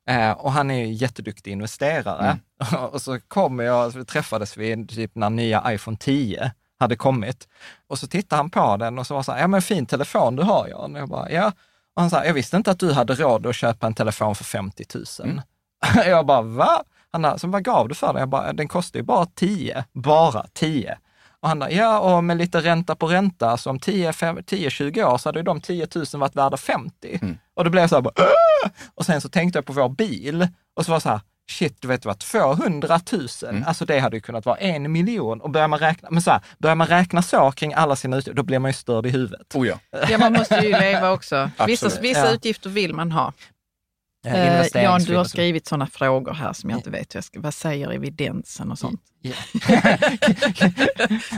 Eh, 0.09 0.31
och 0.31 0.51
han 0.51 0.71
är 0.71 0.85
ju 0.85 0.93
jätteduktig 0.93 1.51
investerare. 1.51 2.39
Mm. 2.71 2.83
och 2.91 3.01
så 3.01 3.19
kommer 3.19 3.63
jag, 3.63 3.93
så 3.93 4.05
träffades 4.05 4.57
vi 4.57 4.87
typ 4.87 5.15
när 5.15 5.29
nya 5.29 5.73
iPhone 5.73 5.97
10 5.97 6.51
hade 6.79 6.95
kommit. 6.95 7.47
Och 7.87 7.99
så 7.99 8.07
tittade 8.07 8.39
han 8.39 8.49
på 8.49 8.77
den 8.77 8.99
och 8.99 9.07
så 9.07 9.13
var 9.13 9.23
så 9.23 9.31
här, 9.31 9.39
ja 9.39 9.47
men 9.47 9.61
fin 9.61 9.85
telefon 9.85 10.35
du 10.35 10.43
har 10.43 10.67
Jan. 10.67 10.95
Jag 10.95 11.09
bara, 11.09 11.31
ja. 11.31 11.51
Och 11.95 12.01
han 12.01 12.09
sa, 12.09 12.25
jag 12.25 12.33
visste 12.33 12.57
inte 12.57 12.71
att 12.71 12.79
du 12.79 12.91
hade 12.91 13.15
råd 13.15 13.47
att 13.47 13.55
köpa 13.55 13.87
en 13.87 13.93
telefon 13.93 14.35
för 14.35 14.43
50 14.43 14.85
000. 14.95 15.05
Mm. 15.23 15.41
jag 16.09 16.25
bara, 16.25 16.41
va? 16.41 16.83
Han 17.11 17.21
bara, 17.21 17.37
så 17.37 17.47
vad 17.47 17.63
gav 17.63 17.89
du 17.89 17.95
för 17.95 18.07
den? 18.07 18.19
Jag 18.19 18.29
bara, 18.29 18.53
den 18.53 18.67
kostar 18.67 18.99
ju 18.99 19.03
bara 19.03 19.25
10, 19.25 19.85
bara 19.93 20.45
10. 20.53 20.97
Och 21.39 21.49
han 21.49 21.59
bara, 21.59 21.71
ja 21.71 21.99
och 21.99 22.23
med 22.23 22.37
lite 22.37 22.61
ränta 22.61 22.95
på 22.95 23.07
ränta, 23.07 23.57
så 23.57 23.69
om 23.69 23.79
10-20 23.79 25.03
år 25.03 25.17
så 25.17 25.29
hade 25.29 25.39
ju 25.39 25.43
de 25.43 25.61
10 25.61 25.87
000 25.95 26.05
varit 26.13 26.35
värda 26.35 26.57
50. 26.57 27.19
Mm. 27.21 27.37
Och 27.53 27.63
då 27.63 27.69
blev 27.69 27.83
jag 27.83 27.89
så 27.89 27.95
här, 27.95 28.01
bara, 28.01 28.13
Åh! 28.17 28.69
och 28.95 29.05
sen 29.05 29.21
så 29.21 29.29
tänkte 29.29 29.57
jag 29.57 29.65
på 29.65 29.73
vår 29.73 29.89
bil 29.89 30.47
och 30.75 30.85
så 30.85 30.91
var 30.91 30.97
det 30.97 31.01
så 31.01 31.09
här, 31.09 31.21
shit, 31.49 31.81
du 31.81 31.87
vet 31.87 32.05
vad, 32.05 32.19
200 32.19 32.99
000, 33.11 33.27
mm. 33.49 33.63
alltså 33.67 33.85
det 33.85 33.99
hade 33.99 34.17
ju 34.17 34.21
kunnat 34.21 34.45
vara 34.45 34.57
en 34.57 34.91
miljon. 34.91 35.41
Och 35.41 35.49
börjar 35.49 35.67
man 35.67 35.79
räkna, 35.79 36.09
men 36.11 36.21
så 36.21 36.31
här, 36.31 36.41
börjar 36.57 36.75
man 36.75 36.87
räkna 36.87 37.21
så 37.21 37.51
kring 37.51 37.73
alla 37.73 37.95
sina 37.95 38.17
utgifter, 38.17 38.33
då 38.33 38.43
blir 38.43 38.59
man 38.59 38.69
ju 38.69 38.73
störd 38.73 39.05
i 39.05 39.09
huvudet. 39.09 39.55
Oh 39.55 39.67
ja. 39.67 39.79
ja, 40.09 40.17
man 40.17 40.33
måste 40.33 40.55
ju 40.55 40.71
leva 40.71 41.11
också. 41.11 41.49
Vissa, 41.67 42.01
vissa 42.01 42.25
ja. 42.25 42.31
utgifter 42.31 42.69
vill 42.69 42.93
man 42.93 43.11
ha. 43.11 43.33
Eh, 44.25 44.83
Jan, 44.83 45.03
du 45.03 45.15
har 45.15 45.23
skrivit 45.23 45.67
sådana 45.67 45.87
frågor 45.87 46.33
här 46.33 46.53
som 46.53 46.69
jag 46.69 46.79
inte 46.79 46.89
vet. 46.89 47.15
Jag 47.15 47.23
ska, 47.23 47.39
vad 47.39 47.53
säger 47.53 47.91
evidensen 47.91 48.71
och 48.71 48.79
sånt? 48.79 49.01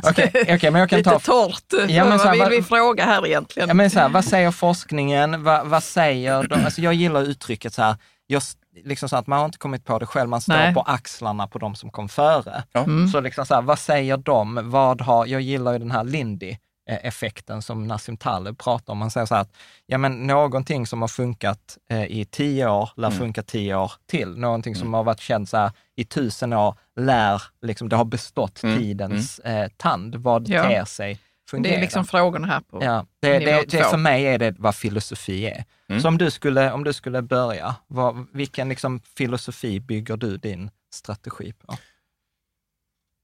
Okej, 0.04 0.32
okay, 0.32 0.56
okay, 0.56 0.72
men 0.72 0.80
jag 0.80 0.89
kan 0.89 0.98
Lite 0.98 1.10
ta... 1.10 1.20
torrt. 1.20 1.89
Ja, 1.89 2.06
men 2.06 2.17
vad 2.17 2.32
vill 2.32 2.39
vad, 2.39 2.52
vi 2.52 2.63
fråga 2.63 3.06
här 3.06 3.28
egentligen? 3.28 3.70
Ja, 3.70 3.74
men 3.74 3.89
så 3.89 4.00
här, 4.00 4.10
vad 4.10 4.26
säger 4.26 4.52
forskningen? 4.52 5.43
Vad, 5.43 5.67
vad 5.67 5.84
säger 5.84 6.43
de? 6.48 6.65
Alltså, 6.65 6.82
jag 6.82 6.93
gillar 6.93 7.22
uttrycket 7.22 7.74
så 7.74 7.82
här, 7.82 7.96
just, 8.28 8.58
liksom 8.84 9.10
så 9.10 9.16
att 9.16 9.28
man 9.28 9.40
har 9.40 9.46
inte 9.46 9.58
kommit 9.58 9.86
på 9.86 10.00
det 10.00 10.06
själv, 10.06 10.30
man 10.30 10.42
står 10.42 10.54
Nej. 10.54 10.74
på 10.74 10.82
axlarna 10.82 11.48
på 11.48 11.60
de 11.60 11.76
som 11.76 11.90
kom 11.90 12.10
före. 12.10 12.63
Mm. 12.74 13.08
Så 13.08 13.20
liksom 13.20 13.46
så 13.46 13.56
här, 13.56 13.62
vad 13.62 13.80
säger 13.80 14.18
de? 14.18 14.60
Vad 14.63 15.02
har, 15.02 15.26
jag 15.26 15.42
gillar 15.42 15.74
ju 15.74 15.80
den 15.80 15.92
här 15.92 16.04
Lindy 16.04 16.58
effekten 16.88 17.62
som 17.62 17.88
Nassim 17.88 18.18
Taleb 18.18 18.58
pratar 18.58 18.94
om. 18.94 19.00
Man 19.00 19.12
säger 19.12 19.26
så 19.26 19.36
här 19.36 19.42
att 19.42 19.52
ja, 19.86 19.98
men 19.98 20.28
någonting 20.28 20.88
som 20.88 21.02
har 21.02 21.08
funkat 21.08 21.78
eh, 21.90 22.04
i 22.04 22.26
tio 22.26 22.70
år 22.70 22.90
lär 22.96 23.08
mm. 23.08 23.20
funka 23.20 23.44
tio 23.44 23.76
år 23.76 23.92
till. 24.06 24.38
Någonting 24.38 24.76
som 24.76 24.88
mm. 24.88 24.94
har 24.94 25.04
varit 25.04 25.20
känt 25.20 25.50
så 25.50 25.58
här, 25.58 25.72
i 25.96 26.04
tusen 26.04 26.54
år 26.54 26.76
lär, 26.96 27.42
liksom, 27.62 27.90
det 27.90 27.96
har 27.96 28.06
bestått 28.06 28.63
mm. 28.63 28.78
tidens 28.78 29.42
mm. 29.44 29.62
eh, 29.62 29.70
tand. 29.78 30.16
Vad 30.16 30.48
ja. 30.48 30.63
ter 30.63 30.86
sig 30.86 31.20
fungera? 31.50 31.72
Det 31.72 31.78
är 31.78 31.82
liksom 31.82 32.06
frågorna 32.06 32.48
här 32.48 32.60
på 32.60 32.84
ja, 32.84 33.06
det, 33.20 33.40
det, 33.40 33.66
det, 33.70 33.84
För 33.84 33.98
mig 33.98 34.26
är 34.26 34.38
det 34.38 34.56
vad 34.60 34.76
filosofi 34.76 35.46
är. 35.46 35.66
Mm. 35.90 36.02
Så 36.02 36.08
om 36.08 36.18
du 36.18 36.32
skulle, 36.32 36.72
om 36.72 36.84
du 36.84 36.94
skulle 36.94 37.22
börja, 37.22 37.76
vad, 37.88 38.28
vilken 38.34 38.70
liksom 38.70 39.00
filosofi 39.00 39.80
bygger 39.80 40.18
du 40.18 40.38
din 40.38 40.72
strategi 40.94 41.54
på? 41.54 41.78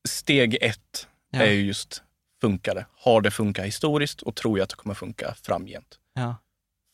Steg 0.08 0.58
ett 0.62 1.08
ja. 1.32 1.40
är 1.40 1.52
just 1.52 2.04
funkar 2.42 2.76
det? 2.76 2.86
Har 2.98 3.22
det 3.22 3.32
funkat 3.32 3.66
historiskt 3.66 4.22
och 4.22 4.36
tror 4.36 4.58
jag 4.58 4.64
att 4.64 4.70
det 4.70 4.76
kommer 4.76 4.96
funka 4.96 5.34
framgent? 5.34 6.00
Ja. 6.14 6.36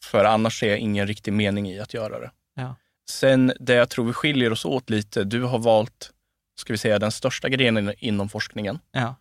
För 0.03 0.25
annars 0.25 0.59
ser 0.59 0.69
jag 0.69 0.77
ingen 0.77 1.07
riktig 1.07 1.33
mening 1.33 1.69
i 1.69 1.79
att 1.79 1.93
göra 1.93 2.19
det. 2.19 2.31
Ja. 2.55 2.75
Sen 3.09 3.53
det 3.59 3.73
jag 3.73 3.89
tror 3.89 4.05
vi 4.05 4.13
skiljer 4.13 4.51
oss 4.51 4.65
åt 4.65 4.89
lite, 4.89 5.23
du 5.23 5.43
har 5.43 5.59
valt, 5.59 6.11
ska 6.59 6.73
vi 6.73 6.77
säga 6.77 6.99
den 6.99 7.11
största 7.11 7.49
grenen 7.49 7.93
inom 7.97 8.29
forskningen 8.29 8.79
ja. 8.91 9.15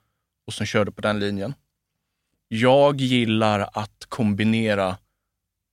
och 0.46 0.54
sen 0.54 0.66
kör 0.66 0.84
du 0.84 0.92
på 0.92 1.00
den 1.00 1.20
linjen. 1.20 1.54
Jag 2.48 3.00
gillar 3.00 3.68
att 3.72 4.04
kombinera 4.08 4.96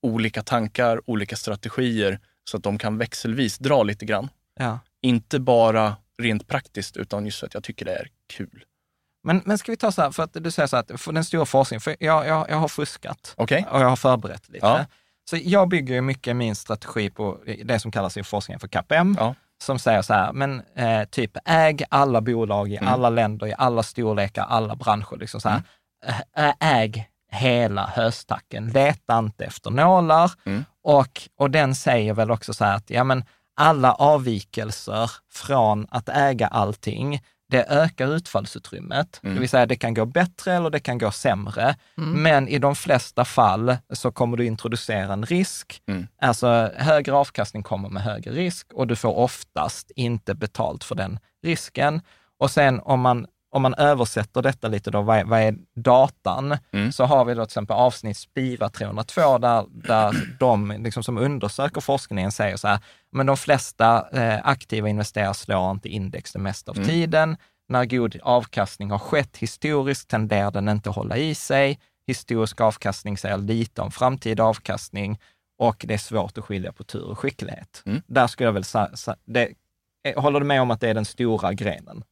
olika 0.01 0.43
tankar, 0.43 1.01
olika 1.05 1.35
strategier 1.35 2.19
så 2.49 2.57
att 2.57 2.63
de 2.63 2.77
kan 2.77 2.97
växelvis 2.97 3.57
dra 3.57 3.83
lite 3.83 4.05
grann. 4.05 4.29
Ja. 4.59 4.79
Inte 5.01 5.39
bara 5.39 5.95
rent 6.17 6.47
praktiskt 6.47 6.97
utan 6.97 7.25
just 7.25 7.39
för 7.39 7.47
att 7.47 7.53
jag 7.53 7.63
tycker 7.63 7.85
det 7.85 7.95
är 7.95 8.07
kul. 8.33 8.65
Men, 9.23 9.41
men 9.45 9.57
ska 9.57 9.71
vi 9.71 9.77
ta 9.77 9.91
så 9.91 10.01
här, 10.01 10.11
för 10.11 10.23
att 10.23 10.33
du 10.33 10.51
säger 10.51 10.67
så 10.67 10.77
att 10.77 11.01
för 11.01 11.11
den 11.11 11.25
stora 11.25 11.45
forskningen, 11.45 11.81
för 11.81 11.95
jag, 11.99 12.27
jag, 12.27 12.49
jag 12.49 12.57
har 12.57 12.67
fuskat 12.67 13.33
okay. 13.37 13.63
och 13.71 13.79
jag 13.79 13.89
har 13.89 13.95
förberett 13.95 14.49
lite. 14.49 14.65
Ja. 14.65 14.85
Så 15.29 15.37
jag 15.43 15.69
bygger 15.69 16.01
mycket 16.01 16.35
min 16.35 16.55
strategi 16.55 17.09
på 17.09 17.39
det 17.65 17.79
som 17.79 17.91
kallas 17.91 18.17
i 18.17 18.23
forskningen 18.23 18.59
för 18.59 18.67
KPM, 18.67 19.15
ja. 19.19 19.35
som 19.63 19.79
säger 19.79 20.01
så 20.01 20.13
här, 20.13 20.33
men 20.33 20.61
eh, 20.75 21.03
typ 21.03 21.37
äg 21.45 21.85
alla 21.89 22.21
bolag 22.21 22.71
i 22.71 22.77
mm. 22.77 22.93
alla 22.93 23.09
länder, 23.09 23.47
i 23.47 23.53
alla 23.57 23.83
storlekar, 23.83 24.43
alla 24.43 24.75
branscher. 24.75 25.17
Liksom 25.17 25.41
så 25.41 25.49
här. 25.49 25.55
Mm. 25.55 25.67
Äg 26.59 27.09
hela 27.31 27.87
höstacken, 27.87 28.67
leta 28.67 29.19
inte 29.19 29.45
efter 29.45 29.71
nålar. 29.71 30.31
Mm. 30.45 30.65
Och, 30.83 31.21
och 31.37 31.51
den 31.51 31.75
säger 31.75 32.13
väl 32.13 32.31
också 32.31 32.53
så 32.53 32.65
här 32.65 32.75
att, 32.75 32.89
ja 32.89 33.03
men 33.03 33.23
alla 33.55 33.93
avvikelser 33.93 35.11
från 35.31 35.87
att 35.89 36.09
äga 36.09 36.47
allting 36.47 37.21
det 37.49 37.65
ökar 37.69 38.15
utfallsutrymmet. 38.15 39.19
Mm. 39.23 39.35
Det 39.35 39.39
vill 39.39 39.49
säga 39.49 39.65
det 39.65 39.75
kan 39.75 39.93
gå 39.93 40.05
bättre 40.05 40.53
eller 40.53 40.69
det 40.69 40.79
kan 40.79 40.97
gå 40.97 41.11
sämre. 41.11 41.75
Mm. 41.97 42.23
Men 42.23 42.47
i 42.47 42.59
de 42.59 42.75
flesta 42.75 43.25
fall 43.25 43.77
så 43.89 44.11
kommer 44.11 44.37
du 44.37 44.45
introducera 44.45 45.13
en 45.13 45.25
risk. 45.25 45.81
Mm. 45.87 46.07
Alltså 46.21 46.71
högre 46.75 47.13
avkastning 47.13 47.63
kommer 47.63 47.89
med 47.89 48.03
högre 48.03 48.31
risk 48.31 48.73
och 48.73 48.87
du 48.87 48.95
får 48.95 49.17
oftast 49.17 49.91
inte 49.95 50.35
betalt 50.35 50.83
för 50.83 50.95
den 50.95 51.19
risken. 51.43 52.01
Och 52.39 52.51
sen 52.51 52.79
om 52.79 52.99
man, 52.99 53.25
om 53.55 53.61
man 53.61 53.73
översätter 53.73 54.41
detta 54.41 54.67
lite 54.67 54.91
då, 54.91 55.01
vad 55.01 55.17
är, 55.17 55.23
vad 55.23 55.39
är 55.39 55.55
datan? 55.75 56.57
Mm. 56.71 56.91
Så 56.91 57.03
har 57.03 57.25
vi 57.25 57.33
då 57.33 57.45
till 57.45 57.49
exempel 57.49 57.75
avsnitt 57.75 58.17
Spira 58.17 58.69
302 58.69 59.37
där, 59.37 59.65
där 59.69 60.13
de 60.39 60.71
liksom 60.71 61.03
som 61.03 61.17
undersöker 61.17 61.81
forskningen 61.81 62.31
säger 62.31 62.57
så 62.57 62.67
här, 62.67 62.79
men 63.11 63.25
de 63.25 63.37
flesta 63.37 64.09
eh, 64.11 64.39
aktiva 64.43 64.89
investerare 64.89 65.33
slår 65.33 65.71
inte 65.71 65.89
index 65.89 66.33
det 66.33 66.39
mesta 66.39 66.71
av 66.71 66.77
mm. 66.77 66.89
tiden. 66.89 67.37
När 67.67 67.85
god 67.85 68.19
avkastning 68.23 68.91
har 68.91 68.99
skett 68.99 69.37
historiskt 69.37 70.09
tenderar 70.09 70.51
den 70.51 70.69
inte 70.69 70.89
att 70.89 70.95
hålla 70.95 71.17
i 71.17 71.35
sig. 71.35 71.79
Historisk 72.07 72.61
avkastning 72.61 73.17
säger 73.17 73.37
lite 73.37 73.81
om 73.81 73.91
framtida 73.91 74.43
avkastning 74.43 75.19
och 75.57 75.85
det 75.87 75.93
är 75.93 75.97
svårt 75.97 76.37
att 76.37 76.45
skilja 76.45 76.71
på 76.71 76.83
tur 76.83 77.05
och 77.05 77.19
skicklighet. 77.19 77.83
Mm. 77.85 78.01
Där 78.07 78.27
skulle 78.27 78.47
jag 78.47 78.53
väl 78.53 78.63
säga, 78.63 78.89
håller 80.15 80.39
du 80.39 80.45
med 80.45 80.61
om 80.61 80.71
att 80.71 80.81
det 80.81 80.89
är 80.89 80.93
den 80.93 81.05
stora 81.05 81.53
grenen? 81.53 82.03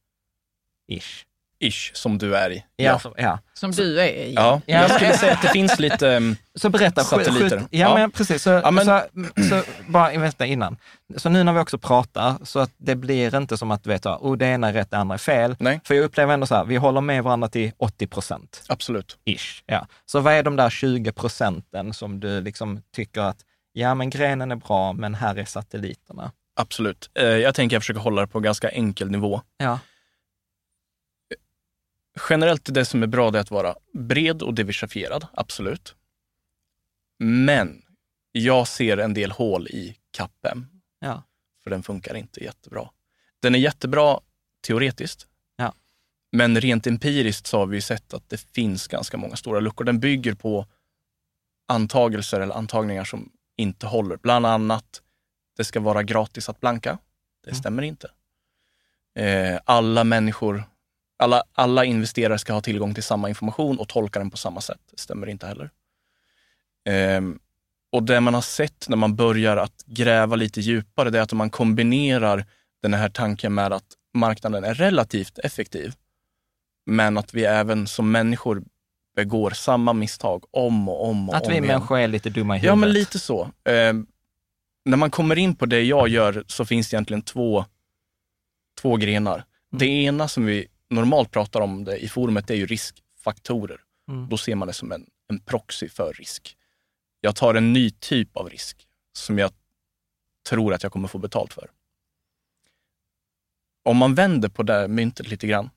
Ish 0.92 1.24
ish 1.60 1.90
som 1.94 2.18
du 2.18 2.36
är 2.36 2.50
i. 2.50 2.64
Ja, 2.76 2.98
så, 2.98 3.14
ja. 3.16 3.38
Som 3.54 3.70
du 3.70 4.00
är 4.00 4.06
i. 4.06 4.34
Ja, 4.34 4.60
jag 4.66 4.90
skulle 4.90 5.18
säga 5.18 5.32
att 5.32 5.42
det 5.42 5.48
finns 5.48 5.78
lite 5.78 6.16
um, 6.16 6.36
så 6.54 6.68
berätta, 6.70 7.04
satelliter. 7.04 7.58
Skjut, 7.58 7.68
ja, 7.70 7.88
ja, 7.88 7.94
men 7.94 8.10
precis. 8.10 8.42
Så, 8.42 8.50
ja, 8.50 8.70
men... 8.70 8.84
Så, 8.84 9.02
så, 9.48 9.62
bara 9.88 10.18
vänta 10.18 10.46
innan. 10.46 10.76
Så 11.16 11.28
nu 11.28 11.44
när 11.44 11.52
vi 11.52 11.60
också 11.60 11.78
pratar, 11.78 12.36
så 12.42 12.58
att 12.58 12.70
det 12.76 12.96
blir 12.96 13.36
inte 13.36 13.56
som 13.56 13.70
att 13.70 13.84
du 13.84 13.90
vet, 13.90 14.06
oh, 14.06 14.36
det 14.36 14.46
ena 14.46 14.68
är 14.68 14.72
rätt, 14.72 14.90
det 14.90 14.98
andra 14.98 15.14
är 15.14 15.18
fel. 15.18 15.56
Nej. 15.58 15.80
För 15.84 15.94
jag 15.94 16.04
upplever 16.04 16.34
ändå 16.34 16.46
så 16.46 16.54
här, 16.54 16.64
vi 16.64 16.76
håller 16.76 17.00
med 17.00 17.24
varandra 17.24 17.48
till 17.48 17.72
80 17.76 18.06
procent. 18.06 18.62
Absolut. 18.68 19.18
Ish, 19.24 19.62
ja. 19.66 19.86
Så 20.06 20.20
vad 20.20 20.32
är 20.32 20.42
de 20.42 20.56
där 20.56 20.70
20 20.70 21.12
procenten 21.12 21.92
som 21.94 22.20
du 22.20 22.40
liksom 22.40 22.82
tycker 22.94 23.20
att, 23.20 23.36
ja 23.72 23.94
men 23.94 24.10
grenen 24.10 24.50
är 24.50 24.56
bra, 24.56 24.92
men 24.92 25.14
här 25.14 25.38
är 25.38 25.44
satelliterna? 25.44 26.32
Absolut. 26.56 27.10
Eh, 27.18 27.26
jag 27.26 27.54
tänker 27.54 27.76
jag 27.76 27.82
försöker 27.82 28.00
hålla 28.00 28.20
det 28.20 28.26
på 28.26 28.40
ganska 28.40 28.68
enkel 28.68 29.10
nivå. 29.10 29.40
Ja 29.58 29.78
generellt 32.30 32.74
det 32.74 32.84
som 32.84 33.02
är 33.02 33.06
bra 33.06 33.30
det 33.30 33.38
är 33.38 33.40
att 33.40 33.50
vara 33.50 33.76
bred 33.92 34.42
och 34.42 34.54
diversifierad, 34.54 35.26
absolut. 35.32 35.94
Men 37.18 37.82
jag 38.32 38.68
ser 38.68 38.96
en 38.96 39.14
del 39.14 39.30
hål 39.30 39.68
i 39.68 39.96
CAPM. 40.10 40.66
Ja. 40.98 41.22
För 41.62 41.70
den 41.70 41.82
funkar 41.82 42.14
inte 42.14 42.44
jättebra. 42.44 42.90
Den 43.40 43.54
är 43.54 43.58
jättebra 43.58 44.20
teoretiskt. 44.66 45.26
Ja. 45.56 45.74
Men 46.32 46.60
rent 46.60 46.86
empiriskt 46.86 47.46
så 47.46 47.58
har 47.58 47.66
vi 47.66 47.80
sett 47.80 48.14
att 48.14 48.28
det 48.28 48.40
finns 48.40 48.88
ganska 48.88 49.16
många 49.16 49.36
stora 49.36 49.60
luckor. 49.60 49.84
Den 49.84 50.00
bygger 50.00 50.34
på 50.34 50.66
antagelser 51.66 52.40
eller 52.40 52.54
antagningar 52.54 53.04
som 53.04 53.32
inte 53.56 53.86
håller. 53.86 54.16
Bland 54.16 54.46
annat, 54.46 55.02
det 55.56 55.64
ska 55.64 55.80
vara 55.80 56.02
gratis 56.02 56.48
att 56.48 56.60
blanka. 56.60 56.98
Det 57.44 57.50
mm. 57.50 57.58
stämmer 57.60 57.82
inte. 57.82 58.10
Eh, 59.14 59.60
alla 59.64 60.04
människor 60.04 60.64
alla, 61.16 61.42
alla 61.52 61.84
investerare 61.84 62.38
ska 62.38 62.52
ha 62.52 62.60
tillgång 62.60 62.94
till 62.94 63.02
samma 63.02 63.28
information 63.28 63.78
och 63.78 63.88
tolka 63.88 64.18
den 64.18 64.30
på 64.30 64.36
samma 64.36 64.60
sätt. 64.60 64.80
Det 64.90 65.00
stämmer 65.00 65.26
inte 65.26 65.46
heller. 65.46 65.70
Um, 67.18 67.38
och 67.92 68.02
det 68.02 68.20
man 68.20 68.34
har 68.34 68.40
sett 68.40 68.88
när 68.88 68.96
man 68.96 69.16
börjar 69.16 69.56
att 69.56 69.84
gräva 69.86 70.36
lite 70.36 70.60
djupare, 70.60 71.10
det 71.10 71.18
är 71.18 71.22
att 71.22 71.32
om 71.32 71.38
man 71.38 71.50
kombinerar 71.50 72.46
den 72.82 72.94
här 72.94 73.08
tanken 73.08 73.54
med 73.54 73.72
att 73.72 73.84
marknaden 74.14 74.64
är 74.64 74.74
relativt 74.74 75.38
effektiv, 75.38 75.94
men 76.86 77.18
att 77.18 77.34
vi 77.34 77.44
även 77.44 77.86
som 77.86 78.10
människor 78.10 78.62
begår 79.16 79.50
samma 79.50 79.92
misstag 79.92 80.44
om 80.50 80.88
och 80.88 81.08
om 81.08 81.28
och 81.28 81.36
att 81.36 81.42
om 81.42 81.48
vi 81.48 81.54
igen. 81.54 81.66
människor 81.66 81.98
är 81.98 82.08
lite 82.08 82.30
dumma 82.30 82.56
i 82.56 82.58
huvudet? 82.58 82.72
Ja, 82.72 82.76
men 82.76 82.92
lite 82.92 83.18
så. 83.18 83.50
Um, 83.64 84.06
när 84.84 84.96
man 84.96 85.10
kommer 85.10 85.38
in 85.38 85.56
på 85.56 85.66
det 85.66 85.82
jag 85.82 86.08
gör 86.08 86.44
så 86.46 86.64
finns 86.64 86.90
det 86.90 86.94
egentligen 86.94 87.22
två, 87.22 87.64
två 88.80 88.96
grenar. 88.96 89.34
Mm. 89.34 89.44
Det 89.70 89.86
ena 89.86 90.28
som 90.28 90.46
vi 90.46 90.66
normalt 90.94 91.30
pratar 91.30 91.60
om 91.60 91.84
det 91.84 91.98
i 91.98 92.08
forumet 92.08 92.50
är 92.50 92.54
ju 92.54 92.66
riskfaktorer. 92.66 93.80
Mm. 94.08 94.28
Då 94.28 94.36
ser 94.36 94.54
man 94.54 94.68
det 94.68 94.74
som 94.74 94.92
en, 94.92 95.06
en 95.28 95.40
proxy 95.40 95.88
för 95.88 96.12
risk. 96.12 96.56
Jag 97.20 97.36
tar 97.36 97.54
en 97.54 97.72
ny 97.72 97.90
typ 97.90 98.36
av 98.36 98.50
risk 98.50 98.86
som 99.12 99.38
jag 99.38 99.50
tror 100.48 100.74
att 100.74 100.82
jag 100.82 100.92
kommer 100.92 101.08
få 101.08 101.18
betalt 101.18 101.52
för. 101.52 101.70
Om 103.84 103.96
man 103.96 104.14
vänder 104.14 104.48
på 104.48 104.62
det 104.62 104.88
myntet 104.88 105.28
lite 105.28 105.46
grann. 105.46 105.70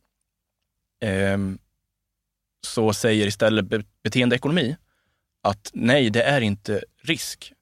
Eh, 1.01 1.37
så 2.61 2.93
säger 2.93 3.27
istället 3.27 3.65
be 3.65 3.83
beteendeekonomi 4.03 4.75
att 5.41 5.71
nej, 5.73 6.09
det 6.09 6.23
är 6.23 6.41
inte 6.41 6.83
risk. 7.03 7.53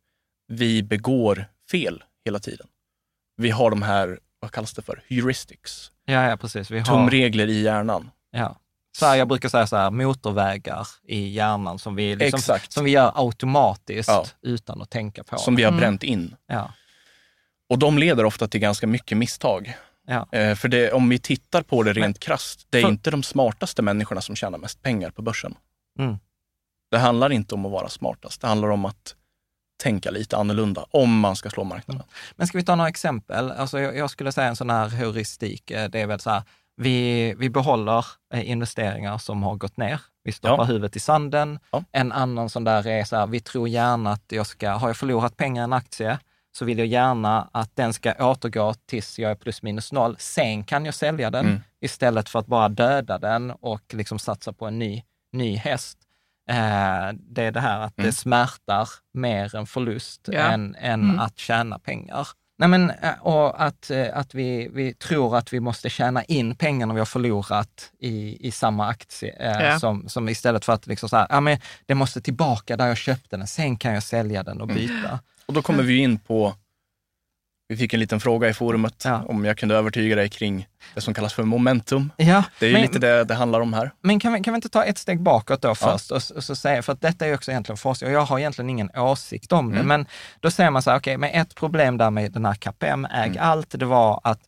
Vi 0.48 0.84
begår 0.84 1.46
fel 1.72 2.04
hela 2.26 2.40
tiden. 2.40 2.68
Vi 3.38 3.50
har 3.50 3.70
de 3.70 3.82
här, 3.82 4.20
vad 4.46 4.52
kallas 4.52 4.74
det 4.74 4.82
för, 4.82 5.02
heuristics, 5.10 5.92
Ja, 6.06 6.30
ja 6.30 6.38
precis. 6.38 6.72
Vi 6.72 6.80
har, 6.80 6.86
tumregler 6.86 7.48
i 7.48 7.62
hjärnan. 7.62 8.12
ja. 8.32 8.56
Så 8.98 9.06
här, 9.06 9.16
jag 9.16 9.28
brukar 9.28 9.50
säga 9.50 9.68
så 9.68 9.76
här, 9.78 9.92
motorvägar 9.92 10.88
i 11.08 11.28
hjärnan 11.30 11.80
som 11.80 11.96
vi, 11.96 12.16
liksom, 12.16 12.38
Exakt. 12.38 12.72
som 12.72 12.86
vi 12.86 12.92
gör 12.92 13.12
automatiskt 13.16 14.10
Ja. 14.10 14.26
utan 14.42 14.82
att 14.82 14.90
tänka 14.90 15.24
på 15.24 15.38
Som 15.38 15.56
vi 15.56 15.64
har 15.64 15.72
bränt 15.72 16.04
in. 16.04 16.36
Ja, 16.48 16.74
Och 17.70 17.80
de 17.80 17.98
leder 17.98 18.24
ofta 18.26 18.48
till 18.48 18.60
ganska 18.60 18.88
mycket 18.88 19.18
misstag. 19.18 19.78
ja. 20.08 20.28
Eh, 20.32 20.56
för 20.56 20.68
det, 20.68 20.92
om 20.92 21.10
vi 21.10 21.20
tittar 21.20 21.62
på 21.62 21.84
det 21.84 21.94
rent 21.94 22.20
krasst, 22.20 22.68
det 22.70 22.78
är 22.78 22.82
för- 22.82 22.90
inte 22.90 23.12
de 23.12 23.24
smartaste 23.24 23.82
människorna 23.82 24.22
som 24.22 24.36
tjänar 24.36 24.58
mest 24.58 24.82
pengar 24.82 25.10
på 25.10 25.22
börsen. 25.22 25.56
Mm. 26.00 26.18
Det 26.92 26.98
handlar 26.98 27.32
inte 27.32 27.56
om 27.56 27.66
att 27.66 27.72
vara 27.72 27.90
smartast, 27.90 28.42
det 28.42 28.48
handlar 28.48 28.70
om 28.70 28.86
att 28.86 29.16
tänka 29.78 30.12
lite 30.12 30.38
annorlunda 30.38 30.86
om 30.92 31.20
man 31.20 31.36
ska 31.36 31.50
slå 31.50 31.64
marknaden. 31.64 32.04
Men 32.36 32.48
ska 32.48 32.58
vi 32.58 32.64
ta 32.64 32.76
några 32.76 32.90
exempel? 32.90 33.52
Alltså 33.52 33.80
jag, 33.80 33.98
jag 33.98 34.10
skulle 34.10 34.32
säga 34.32 34.48
en 34.48 34.56
sån 34.56 34.70
här 34.70 34.88
heuristik, 34.90 35.72
eh, 35.72 35.90
det 35.90 36.02
är 36.02 36.08
väl 36.08 36.20
så 36.20 36.30
här, 36.30 36.44
vi, 36.78 37.34
vi 37.38 37.50
behåller 37.50 38.06
eh, 38.34 38.50
investeringar 38.50 39.18
som 39.18 39.44
har 39.44 39.56
gått 39.56 39.78
ner. 39.78 40.02
Vi 40.24 40.32
stoppar 40.32 40.58
Ja. 40.58 40.64
huvudet 40.64 40.96
i 40.96 41.00
sanden. 41.00 41.60
Ja. 41.72 41.84
En 41.92 42.12
annan 42.12 42.50
sån 42.50 42.64
där 42.64 42.88
är 42.88 43.04
så 43.04 43.16
här, 43.16 43.28
vi 43.28 43.40
tror 43.40 43.68
gärna 43.70 44.12
att 44.12 44.24
jag 44.28 44.48
ska, 44.48 44.70
har 44.72 44.90
jag 44.90 44.98
förlorat 44.98 45.38
pengar 45.38 45.62
i 45.62 45.64
en 45.64 45.74
aktie, 45.74 46.20
så 46.58 46.66
vill 46.66 46.78
jag 46.78 46.88
gärna 46.88 47.50
att 47.52 47.76
den 47.76 47.94
ska 47.94 48.14
återgå 48.14 48.74
tills 48.86 49.20
jag 49.20 49.32
är 49.32 49.36
plus 49.36 49.62
minus 49.64 49.92
noll. 49.92 50.16
Sen 50.20 50.64
kan 50.64 50.86
jag 50.86 50.94
sälja 50.94 51.32
den 51.32 51.46
Mm. 51.46 51.60
istället 51.82 52.30
för 52.30 52.40
att 52.40 52.48
bara 52.48 52.70
döda 52.70 53.18
den 53.20 53.52
och 53.52 53.82
liksom 53.94 54.20
satsa 54.20 54.54
på 54.54 54.66
en 54.66 54.80
ny, 54.80 55.04
ny 55.34 55.56
häst. 55.56 55.98
Eh, 56.50 57.14
det 57.30 57.44
är 57.44 57.52
det 57.52 57.60
här 57.60 57.80
att 57.80 57.98
Mm. 57.98 58.06
det 58.10 58.12
smärtar 58.16 58.90
mer 59.14 59.56
en 59.56 59.66
förlust 59.66 60.22
Ja. 60.32 60.40
än, 60.40 60.76
än 60.76 61.04
Mm. 61.04 61.20
att 61.20 61.38
tjäna 61.38 61.80
pengar. 61.80 62.28
Nej, 62.58 62.70
men, 62.70 62.90
eh, 62.90 63.14
och 63.22 63.64
att, 63.64 63.92
eh, 63.92 64.08
att 64.18 64.36
vi, 64.36 64.70
vi 64.74 64.94
tror 64.94 65.38
att 65.38 65.54
vi 65.54 65.60
måste 65.60 65.90
tjäna 65.90 66.24
in 66.24 66.56
pengarna 66.56 66.94
vi 66.94 67.00
har 67.00 67.06
förlorat 67.06 67.92
i, 68.00 68.48
i 68.48 68.52
samma 68.52 68.88
aktie. 68.88 69.36
Ja. 69.64 69.80
Som, 69.80 70.10
som 70.10 70.30
istället 70.30 70.66
för 70.66 70.74
att 70.74 70.88
liksom 70.88 71.10
så 71.10 71.18
här, 71.18 71.28
ja, 71.30 71.40
men 71.42 71.58
det 71.86 71.96
måste 71.96 72.22
tillbaka 72.22 72.78
där 72.78 72.88
jag 72.88 72.98
köpte 72.98 73.38
den, 73.38 73.48
sen 73.48 73.78
kan 73.78 73.94
jag 73.94 74.04
sälja 74.04 74.44
den 74.44 74.62
och 74.62 74.70
Mm. 74.72 74.76
byta. 74.76 75.20
Och 75.46 75.54
då 75.54 75.62
kommer 75.62 75.84
vi 75.84 75.98
in 75.98 76.20
på, 76.20 76.54
vi 77.68 77.78
fick 77.78 77.94
en 77.94 78.00
liten 78.00 78.20
fråga 78.20 78.50
i 78.50 78.54
forumet 78.54 79.02
Ja. 79.06 79.24
om 79.28 79.46
jag 79.46 79.58
kunde 79.58 79.76
övertyga 79.76 80.16
dig 80.16 80.30
kring 80.30 80.68
det 80.94 81.02
som 81.02 81.14
kallas 81.14 81.34
för 81.34 81.44
momentum. 81.44 82.12
Ja, 82.18 82.44
Det 82.60 82.66
är 82.66 82.70
ju 82.70 82.74
men, 82.74 82.82
lite 82.82 83.00
det 83.00 83.24
det 83.24 83.34
handlar 83.36 83.60
om 83.60 83.74
här. 83.74 83.92
Men 84.02 84.20
kan 84.20 84.34
vi, 84.34 84.40
kan 84.44 84.54
vi 84.54 84.56
inte 84.56 84.70
ta 84.70 84.84
ett 84.84 84.98
steg 84.98 85.22
bakåt 85.22 85.62
då 85.62 85.76
först 85.76 86.12
och, 86.12 86.18
s- 86.18 86.32
och 86.32 86.44
så 86.44 86.56
säga, 86.56 86.82
för 86.84 86.94
att 86.94 87.02
detta 87.02 87.26
är 87.26 87.30
ju 87.30 87.36
också 87.36 87.52
egentligen 87.52 87.78
forskning 87.78 88.10
och 88.10 88.16
jag 88.16 88.26
har 88.26 88.40
egentligen 88.40 88.70
ingen 88.70 88.90
åsikt 88.98 89.52
om 89.52 89.70
det, 89.72 89.76
Mm. 89.76 89.88
men 89.88 90.06
då 90.40 90.52
säger 90.52 90.70
man 90.72 90.82
så 90.82 90.90
här, 90.92 90.98
okej, 91.00 91.18
men 91.18 91.30
ett 91.30 91.56
problem 91.56 91.98
där 91.98 92.10
med 92.12 92.32
den 92.32 92.46
här 92.46 92.56
KPM, 92.56 93.06
äg 93.06 93.28
Mm. 93.30 93.38
allt, 93.42 93.80
det 93.80 93.86
var 93.86 94.22
att 94.24 94.40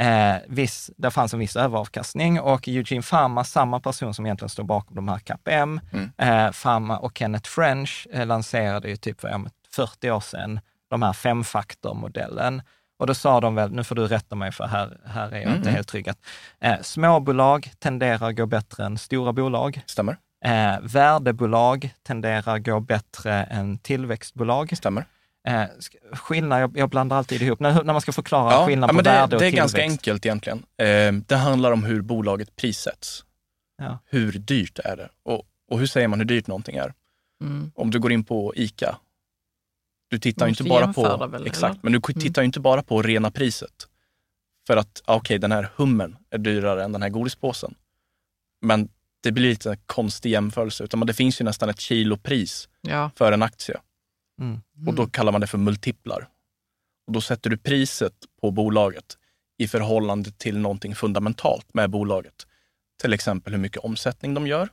eh, 0.00 0.34
viss, 0.48 0.90
det 0.96 1.10
fanns 1.10 1.32
en 1.34 1.38
viss 1.40 1.56
överavkastning 1.56 2.40
och 2.40 2.68
Eugene 2.68 3.02
Pharma, 3.02 3.44
samma 3.44 3.80
person 3.80 4.14
som 4.14 4.26
egentligen 4.26 4.48
står 4.50 4.64
bakom 4.64 4.96
de 4.96 5.08
här 5.08 5.18
KPM, 5.18 5.80
Mm. 5.92 6.10
eh, 6.18 6.52
Pharma 6.52 6.98
och 6.98 7.12
Kenneth 7.18 7.50
French 7.50 8.06
eh, 8.12 8.26
lanserade 8.26 8.88
ju 8.88 8.96
typ 8.96 9.20
för 9.20 9.28
ja, 9.28 9.38
men 9.38 9.50
40 9.74 10.10
år 10.10 10.20
sedan 10.20 10.60
de 10.90 11.02
här 11.02 11.12
femfaktormodellen. 11.12 12.62
Och 12.98 13.06
då 13.06 13.14
sa 13.14 13.40
de 13.40 13.54
väl, 13.54 13.70
nu 13.72 13.84
får 13.84 13.94
du 13.94 14.06
rätta 14.06 14.36
mig 14.36 14.52
för 14.52 14.64
här, 14.66 14.98
här 15.04 15.28
är 15.28 15.34
jag 15.36 15.42
Mm, 15.42 15.56
inte 15.56 15.70
helt 15.70 15.88
trygg, 15.88 16.08
att 16.08 16.18
eh, 16.60 16.80
småbolag 16.82 17.70
tenderar 17.78 18.28
att 18.28 18.36
gå 18.36 18.46
bättre 18.46 18.84
än 18.84 18.98
stora 18.98 19.32
bolag. 19.32 19.80
Stämmer? 19.86 20.16
Eh, 20.44 20.74
värdebolag 20.82 21.90
tenderar 22.02 22.58
gå 22.58 22.80
bättre 22.80 23.32
än 23.44 23.78
tillväxtbolag. 23.78 24.76
Stämmer. 24.76 25.04
Eh, 25.48 25.52
sk- 25.52 26.16
skillnad, 26.16 26.62
jag, 26.62 26.78
jag 26.78 26.90
blandar 26.90 27.16
alltid 27.16 27.42
ihop, 27.42 27.60
när, 27.60 27.82
när 27.84 27.92
man 27.92 28.00
ska 28.00 28.12
förklara 28.12 28.52
Ja, 28.52 28.66
skillnad 28.66 28.90
ja, 28.90 28.94
på 28.94 29.02
det, 29.02 29.10
värde 29.10 29.22
och 29.22 29.28
det 29.42 29.46
är 29.46 29.50
tillväxt. 29.50 29.56
ganska 29.76 29.82
enkelt 29.92 30.26
egentligen. 30.26 30.58
Eh, 30.82 31.12
det 31.26 31.36
handlar 31.36 31.72
om 31.72 31.84
hur 31.84 32.00
bolaget 32.02 32.56
prissätts. 32.56 33.24
Ja. 33.82 33.98
Hur 34.06 34.32
dyrt 34.32 34.78
är 34.78 34.96
det? 34.96 35.08
Och, 35.24 35.42
och 35.70 35.78
hur 35.78 35.86
säger 35.86 36.08
man 36.08 36.18
hur 36.18 36.26
dyrt 36.26 36.46
någonting 36.46 36.76
är? 36.76 36.92
Mm. 37.42 37.72
Om 37.74 37.90
du 37.90 37.98
går 37.98 38.12
in 38.12 38.24
på 38.24 38.52
ICA, 38.56 38.96
du 40.14 40.18
tittar 40.18 40.46
ju 40.46 40.50
inte 40.50 40.64
bara 40.64 40.92
på... 40.92 41.26
väl, 41.26 41.46
exakt, 41.46 41.72
eller? 41.74 41.80
men 41.82 41.92
du 41.92 42.00
Mm. 42.12 42.20
tittar 42.22 42.42
ju 42.42 42.46
inte 42.46 42.60
bara 42.60 42.82
på 42.82 43.02
rena 43.02 43.30
priset. 43.30 43.88
För 44.66 44.76
att, 44.76 45.02
ah, 45.04 45.16
okej, 45.16 45.38
den 45.38 45.52
här 45.52 45.68
hummen 45.76 46.16
är 46.30 46.38
dyrare 46.38 46.84
än 46.84 46.92
den 46.92 47.02
här 47.02 47.08
godispåsen. 47.08 47.74
Men 48.62 48.88
det 49.22 49.32
blir 49.32 49.48
lite 49.48 49.70
en 49.70 49.76
konstig 49.86 50.30
jämförelse, 50.30 50.84
utan 50.84 51.00
det 51.06 51.14
finns 51.14 51.40
ju 51.40 51.44
nästan 51.44 51.68
ett 51.68 51.80
kilopris 51.80 52.68
Ja. 52.80 53.10
för 53.16 53.32
en 53.32 53.42
aktie. 53.42 53.80
Mm. 54.40 54.60
Och 54.86 54.94
då 54.94 55.06
kallar 55.06 55.32
man 55.32 55.40
det 55.40 55.46
för 55.46 55.58
multiplar. 55.58 56.28
Och 57.06 57.12
då 57.12 57.20
sätter 57.20 57.50
du 57.50 57.56
priset 57.56 58.14
på 58.40 58.50
bolaget 58.50 59.18
i 59.58 59.68
förhållande 59.68 60.30
till 60.30 60.58
någonting 60.58 60.94
fundamentalt 60.94 61.74
med 61.74 61.90
bolaget. 61.90 62.46
Till 63.02 63.12
exempel 63.12 63.52
hur 63.52 63.60
mycket 63.60 63.84
omsättning 63.84 64.34
de 64.34 64.46
gör, 64.46 64.68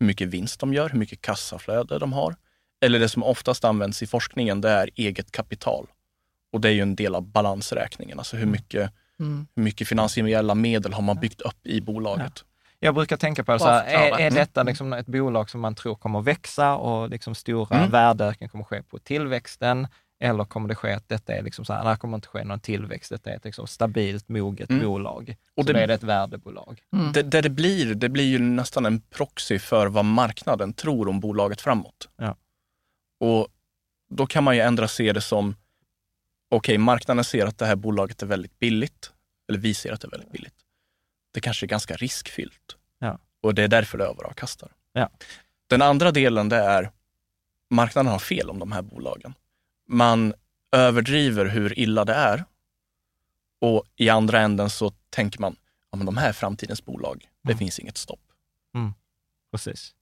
hur 0.00 0.06
mycket 0.06 0.28
vinst 0.28 0.60
de 0.60 0.74
gör, 0.74 0.88
hur 0.88 0.98
mycket 0.98 1.20
kassaflöde 1.20 1.98
de 1.98 2.12
har. 2.12 2.36
Eller 2.86 2.98
det 2.98 3.08
som 3.08 3.22
oftast 3.22 3.64
används 3.64 4.02
i 4.02 4.06
forskningen, 4.06 4.60
det 4.60 4.70
är 4.70 4.90
eget 4.94 5.32
kapital. 5.32 5.86
Och 6.52 6.60
det 6.60 6.68
är 6.68 6.72
ju 6.72 6.80
en 6.80 6.96
del 6.96 7.14
av 7.14 7.22
balansräkningen, 7.22 8.18
alltså 8.18 8.36
hur 8.36 8.46
mycket, 8.46 8.92
Mm. 9.20 9.46
hur 9.56 9.62
mycket 9.62 9.88
finansiella 9.88 10.54
medel 10.54 10.92
har 10.92 11.02
man 11.02 11.16
byggt 11.20 11.40
upp 11.40 11.66
i 11.66 11.80
bolaget. 11.80 12.44
Jag 12.80 12.94
brukar 12.94 13.16
tänka 13.16 13.44
på 13.44 13.52
det 13.52 13.58
så 13.58 13.66
här, 13.66 13.84
är, 13.84 14.10
är 14.12 14.20
Mm. 14.20 14.34
detta 14.34 14.62
liksom 14.62 14.92
ett 14.92 15.06
bolag 15.06 15.50
som 15.50 15.60
man 15.60 15.74
tror 15.74 15.94
kommer 15.94 16.20
växa 16.22 16.74
och 16.76 17.10
liksom 17.10 17.34
stora 17.34 17.76
Mm. 17.78 17.90
värdeökning 17.90 18.48
kommer 18.48 18.64
ske 18.64 18.82
på 18.82 18.98
tillväxten? 18.98 19.88
Eller 20.20 20.44
kommer 20.44 20.68
det 20.68 20.74
ske 20.74 20.92
att 20.92 21.08
detta 21.08 21.32
är 21.34 21.42
liksom 21.42 21.64
så 21.64 21.72
här, 21.72 21.90
det 21.90 21.96
kommer 21.96 22.14
inte 22.16 22.28
ske 22.28 22.44
någon 22.44 22.60
tillväxt, 22.60 23.10
detta 23.10 23.30
är 23.30 23.36
ett 23.36 23.44
liksom 23.44 23.66
stabilt, 23.66 24.28
moget 24.28 24.70
Mm. 24.70 24.86
bolag. 24.86 25.36
Och 25.56 25.64
så 25.66 25.72
det- 25.72 25.82
är 25.82 25.86
det 25.86 25.94
ett 25.94 26.02
värdebolag. 26.02 26.80
Mm. 26.96 27.12
Det, 27.12 27.22
det, 27.22 27.40
det, 27.40 27.50
blir, 27.50 27.94
det 27.94 28.08
blir 28.08 28.24
ju 28.24 28.38
nästan 28.38 28.86
en 28.86 29.00
proxy 29.00 29.58
för 29.58 29.86
vad 29.86 30.04
marknaden 30.04 30.72
tror 30.72 31.08
om 31.08 31.20
bolaget 31.20 31.60
framåt. 31.60 32.08
Ja. 32.16 32.36
Och 33.18 33.48
då 34.08 34.26
kan 34.26 34.44
man 34.44 34.54
ju 34.56 34.60
ändra 34.62 34.88
se 34.88 35.12
det 35.12 35.20
som, 35.20 35.56
okej, 36.48 36.78
marknaden 36.78 37.24
ser 37.24 37.46
att 37.46 37.58
det 37.58 37.66
här 37.66 37.76
bolaget 37.76 38.22
är 38.22 38.26
väldigt 38.26 38.58
billigt, 38.58 39.12
eller 39.48 39.58
vi 39.58 39.74
ser 39.74 39.92
att 39.92 40.00
det 40.00 40.06
är 40.06 40.10
väldigt 40.10 40.32
billigt. 40.32 40.54
Det 41.32 41.40
kanske 41.40 41.66
är 41.66 41.68
ganska 41.68 41.96
riskfyllt. 41.96 42.76
Ja. 42.98 43.18
Och 43.40 43.54
det 43.54 43.62
är 43.62 43.68
därför 43.68 43.98
det 43.98 44.04
överavkastar. 44.04 44.72
Ja. 44.92 45.10
Den 45.66 45.82
andra 45.82 46.10
delen 46.12 46.48
det 46.48 46.56
är, 46.56 46.90
marknaden 47.70 48.12
har 48.12 48.18
fel 48.18 48.50
om 48.50 48.58
de 48.58 48.72
här 48.72 48.82
bolagen. 48.82 49.34
Man 49.88 50.34
överdriver 50.72 51.44
hur 51.46 51.78
illa 51.78 52.04
det 52.04 52.14
är 52.14 52.44
och 53.60 53.84
i 53.96 54.08
andra 54.08 54.40
änden 54.40 54.70
så 54.70 54.90
tänker 55.10 55.40
man, 55.40 55.56
ja 55.90 55.96
men 55.96 56.06
de 56.06 56.16
här 56.16 56.28
är 56.28 56.32
framtidens 56.32 56.84
bolag, 56.84 57.28
det 57.42 57.48
Mm. 57.52 57.58
finns 57.58 57.78
inget 57.78 57.96
stopp. 57.96 58.20
Precis. 59.50 59.94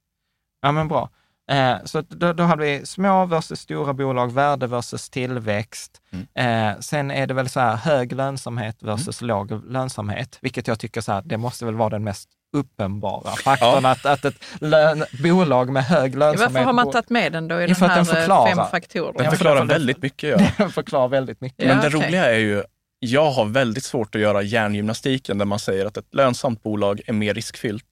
Ja, 0.61 0.72
men 0.72 0.88
bra. 0.88 1.11
Eh, 1.50 1.76
så 1.85 1.98
att 1.98 2.09
då, 2.11 2.33
då 2.33 2.42
hade 2.42 2.62
vi 2.64 2.87
små 2.87 3.26
versus 3.26 3.61
stora 3.61 3.92
bolag, 3.94 4.33
värde 4.33 4.66
versus 4.66 5.11
tillväxt. 5.11 6.00
Mm. 6.12 6.72
Eh, 6.72 6.80
sen 6.80 7.11
är 7.11 7.26
det 7.26 7.35
väl 7.35 7.48
så 7.48 7.61
här 7.61 7.76
hög 7.76 8.12
lönsamhet 8.12 8.76
versus 8.83 9.20
låg 9.22 9.70
lönsamhet, 9.72 10.38
vilket 10.40 10.68
jag 10.68 10.78
tycker 10.78 11.00
så 11.00 11.12
här, 11.12 11.22
det 11.22 11.37
måste 11.37 11.64
väl 11.64 11.74
vara 11.74 11.88
den 11.90 12.04
mest 12.04 12.28
uppenbara 12.57 13.30
faktorn, 13.30 13.85
att, 13.85 14.07
att 14.07 14.24
ett 14.24 14.35
lön, 14.61 15.04
bolag 15.22 15.70
med 15.72 15.85
hög 15.85 16.16
lönsamhet... 16.18 16.52
Varför 16.52 16.66
har 16.66 16.72
man 16.72 16.90
tagit 16.90 17.11
med 17.11 17.33
den 17.33 17.48
då 17.48 17.61
i 17.61 17.61
Ja, 17.61 17.66
de 17.68 17.74
för 17.74 17.85
att 17.87 17.90
här 17.90 17.96
den 17.96 18.07
förklarar. 18.07 18.48
eh, 18.50 18.57
fem 18.57 18.66
faktorerna? 18.70 19.12
Den 19.18 19.24
Ja, 19.24 19.30
förklarar 19.30 19.57
för- 19.57 19.66
för- 19.66 19.72
väldigt 19.74 20.02
mycket. 20.02 20.40
Ja. 20.40 20.46
Den 20.64 20.70
förklarar 20.70 21.09
väldigt 21.09 21.40
mycket. 21.40 21.64
Ja, 21.66 21.74
Men 21.74 21.83
det 21.90 21.96
okej. 21.96 22.09
roliga 22.09 22.24
är 22.35 22.38
ju, 22.38 22.62
jag 22.98 23.30
har 23.30 23.44
väldigt 23.44 23.85
svårt 23.85 24.14
att 24.14 24.20
göra 24.20 24.42
hjärngymnastiken 24.42 25.38
där 25.38 25.44
man 25.44 25.59
säger 25.59 25.87
att 25.87 25.96
ett 25.96 26.14
lönsamt 26.14 26.62
bolag 26.62 27.00
är 27.07 27.12
mer 27.12 27.35
riskfyllt 27.35 27.87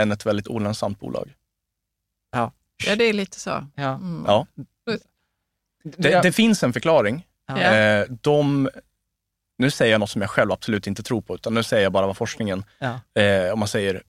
än 0.00 0.12
ett 0.12 0.26
väldigt 0.26 0.48
olönsamt 0.48 1.00
bolag. 1.00 1.30
Ja, 2.86 2.96
det 2.96 3.04
är 3.04 3.12
lite 3.12 3.40
så. 3.40 3.66
Ja. 3.74 3.94
Mm. 3.94 4.24
Ja. 4.26 4.46
Det, 5.84 6.10
Ja. 6.10 6.22
det 6.22 6.32
finns 6.32 6.62
en 6.62 6.72
förklaring. 6.72 7.26
Ja. 7.46 7.58
Eh, 7.58 8.06
de, 8.10 8.70
nu 9.58 9.70
säger 9.70 9.92
jag 9.92 9.98
något 9.98 10.10
som 10.10 10.20
jag 10.20 10.30
själv 10.30 10.52
absolut 10.52 10.86
inte 10.86 11.02
tror 11.02 11.20
på, 11.20 11.34
utan 11.34 11.54
nu 11.54 11.62
säger 11.62 11.82
jag 11.82 11.92
bara 11.92 12.06
vad 12.06 12.16
forskningen, 12.16 12.64
Ja. 12.78 13.22
eh, 13.22 13.52
om 13.52 13.58
man 13.58 13.68
säger 13.68 14.02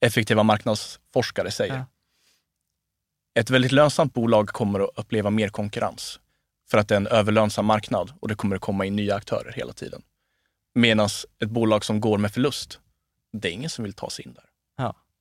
effektiva 0.00 0.42
marknadsforskare 0.42 1.50
säger. 1.50 1.74
Ja. 1.76 1.84
Ett 3.40 3.50
väldigt 3.50 3.72
lönsamt 3.72 4.14
bolag 4.14 4.48
kommer 4.48 4.80
att 4.80 4.90
uppleva 4.94 5.30
mer 5.30 5.48
konkurrens 5.48 6.20
för 6.70 6.78
att 6.78 6.88
det 6.88 6.94
är 6.94 6.96
en 6.96 7.06
överlönsam 7.06 7.66
marknad 7.66 8.12
och 8.20 8.28
det 8.28 8.34
kommer 8.34 8.56
att 8.56 8.62
komma 8.62 8.84
in 8.86 8.96
nya 8.96 9.14
aktörer 9.14 9.52
hela 9.52 9.72
tiden. 9.72 10.02
Medan 10.74 11.08
ett 11.42 11.50
bolag 11.50 11.84
som 11.84 12.00
går 12.00 12.18
med 12.18 12.32
förlust, 12.32 12.80
det 13.32 13.48
är 13.48 13.52
ingen 13.52 13.70
som 13.70 13.82
vill 13.84 13.92
ta 13.92 14.10
sig 14.10 14.24
in 14.24 14.32
där. 14.34 14.44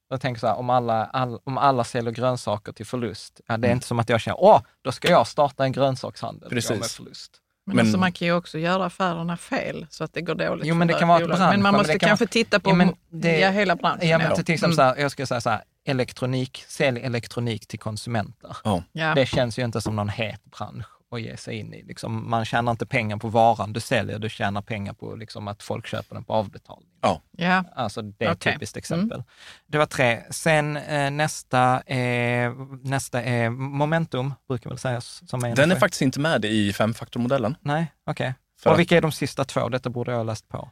Jag 0.09 0.21
tänker 0.21 0.39
så 0.39 0.47
här, 0.47 0.55
om 0.55 0.69
alla, 0.69 1.05
all, 1.05 1.39
om 1.43 1.57
alla 1.57 1.83
säljer 1.83 2.11
grönsaker 2.11 2.71
till 2.71 2.85
förlust, 2.85 3.41
ja, 3.47 3.57
det 3.57 3.67
är 3.67 3.69
Mm. 3.69 3.77
inte 3.77 3.87
som 3.87 3.99
att 3.99 4.09
jag 4.09 4.21
känner, 4.21 4.39
åh, 4.43 4.61
då 4.81 4.91
ska 4.91 5.09
jag 5.09 5.27
starta 5.27 5.63
en 5.63 5.71
grönsakshandel 5.71 6.49
gå 6.49 6.55
med 6.55 6.63
Precis. 6.67 6.95
förlust. 6.95 7.31
Men, 7.67 7.75
Men- 7.75 7.85
alltså 7.85 7.97
man 7.99 8.11
kan 8.11 8.27
ju 8.27 8.33
också 8.33 8.59
göra 8.59 8.85
affärerna 8.85 9.37
fel 9.37 9.87
så 9.89 10.03
att 10.03 10.13
det 10.13 10.21
går 10.21 10.35
dåligt 10.35 10.65
Jo, 10.67 10.75
men 10.75 10.87
det 10.87 10.93
kan 10.93 11.07
vara 11.07 11.19
ett 11.19 11.27
bransch, 11.27 11.39
Men 11.39 11.49
man 11.49 11.71
men 11.71 11.73
måste 11.79 11.93
det 11.93 11.99
kan 11.99 12.07
kanske 12.09 12.25
vara- 12.25 12.29
titta 12.31 12.59
på 12.59 12.69
Ja, 12.69 12.73
men 12.75 12.95
det- 13.09 13.39
ja, 13.39 13.49
hela 13.49 13.75
branschen. 13.75 14.07
Ja, 14.09 14.17
men 14.17 14.27
ja. 14.29 14.35
till 14.35 14.53
exempel 14.53 14.75
så 14.75 14.81
här, 14.81 14.95
jag 14.97 15.11
skulle 15.11 15.25
säga 15.25 15.41
så 15.41 15.49
här, 15.49 15.61
elektronik, 15.87 16.63
sälj 16.67 16.99
elektronik 17.01 17.67
till 17.67 17.79
konsumenter. 17.79 18.57
Ja. 18.63 18.83
Ja. 18.91 19.13
Det 19.15 19.25
känns 19.25 19.59
ju 19.59 19.63
inte 19.65 19.81
som 19.81 19.95
någon 19.95 20.09
het 20.09 20.41
bransch 20.57 20.85
att 21.15 21.21
ge 21.21 21.37
sig 21.37 21.55
in 21.57 21.73
i. 21.73 21.83
Liksom, 21.83 22.29
man 22.29 22.45
tjänar 22.45 22.71
inte 22.71 22.85
pengar 22.85 23.17
på 23.17 23.27
varan 23.27 23.73
du 23.73 23.79
säljer, 23.79 24.19
du 24.19 24.29
tjänar 24.29 24.61
pengar 24.61 24.93
på 24.93 25.15
liksom, 25.15 25.47
att 25.47 25.63
folk 25.63 25.87
köper 25.87 26.15
den 26.15 26.23
på 26.23 26.33
avbetalning. 26.33 26.89
Ja. 27.37 27.63
Alltså 27.75 28.01
det 28.01 28.25
är 28.25 28.29
ett 28.31 28.35
Okej. 28.37 28.53
typiskt 28.53 28.77
exempel. 28.77 29.23
Det 29.67 29.77
var 29.77 29.85
tre. 29.85 30.23
Sen 30.29 30.77
eh, 30.77 31.11
nästa, 31.11 31.81
är, 31.85 32.49
nästa 32.87 33.23
är 33.23 33.49
momentum, 33.49 34.33
brukar 34.47 34.69
väl 34.69 34.79
sägas 34.79 35.29
som 35.29 35.43
är 35.45 35.55
Den 35.55 35.71
är 35.71 35.75
faktiskt 35.75 36.01
inte 36.01 36.19
med 36.19 36.45
i 36.45 36.73
femfaktormodellen. 36.73 37.57
Nej, 37.61 37.93
okej. 38.05 38.33
För 38.59 38.69
Och 38.69 38.73
att- 38.73 38.79
vilka 38.79 38.97
är 38.97 39.01
de 39.01 39.11
sista 39.11 39.45
två? 39.45 39.69
Detta 39.69 39.89
borde 39.89 40.11
jag 40.11 40.17
ha 40.17 40.23
läst 40.23 40.47
på. 40.49 40.69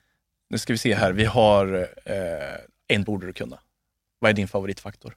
Nu 0.49 0.57
ska 0.57 0.73
vi 0.73 0.77
se 0.77 0.95
här. 0.95 1.11
Vi 1.11 1.25
har 1.25 1.75
eh, 2.05 2.15
en 2.87 3.03
borde 3.03 3.25
du 3.27 3.33
kunna. 3.33 3.59
Vad 4.19 4.29
är 4.29 4.33
din 4.33 4.47
favoritfaktor? 4.47 5.15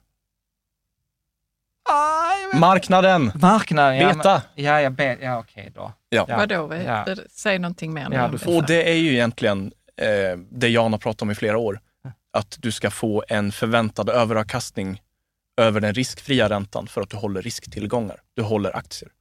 Marknaden! 2.53 3.31
Marknaden, 3.35 3.97
ja. 3.97 4.13
Beta. 4.13 4.41
Men, 4.55 4.65
ja, 4.65 4.81
ja, 4.81 4.89
be, 4.89 5.17
ja 5.21 5.39
okej 5.39 5.71
då. 5.75 5.93
Ja. 6.09 6.25
Ja. 6.29 6.37
Vadå? 6.37 6.75
Ja. 6.85 7.05
Säg 7.29 7.59
någonting 7.59 7.93
mer. 7.93 8.07
Ja, 8.11 8.27
nu. 8.27 8.55
Och 8.57 8.65
det 8.65 8.89
är 8.89 8.95
ju 8.95 9.13
egentligen 9.13 9.71
eh, 10.01 10.39
det 10.51 10.69
Jan 10.69 10.91
har 10.91 10.99
pratat 10.99 11.21
om 11.21 11.31
i 11.31 11.35
flera 11.35 11.57
år. 11.57 11.79
Att 12.33 12.57
du 12.59 12.71
ska 12.71 12.91
få 12.91 13.23
en 13.27 13.51
förväntad 13.51 14.09
överavkastning 14.09 15.01
över 15.61 15.81
den 15.81 15.93
riskfria 15.93 16.49
räntan 16.49 16.87
för 16.87 17.01
att 17.01 17.09
du 17.09 17.17
håller 17.17 17.41
risktillgångar. 17.41 18.19
Du 18.33 18.41
håller 18.41 18.75
aktier. 18.75 19.11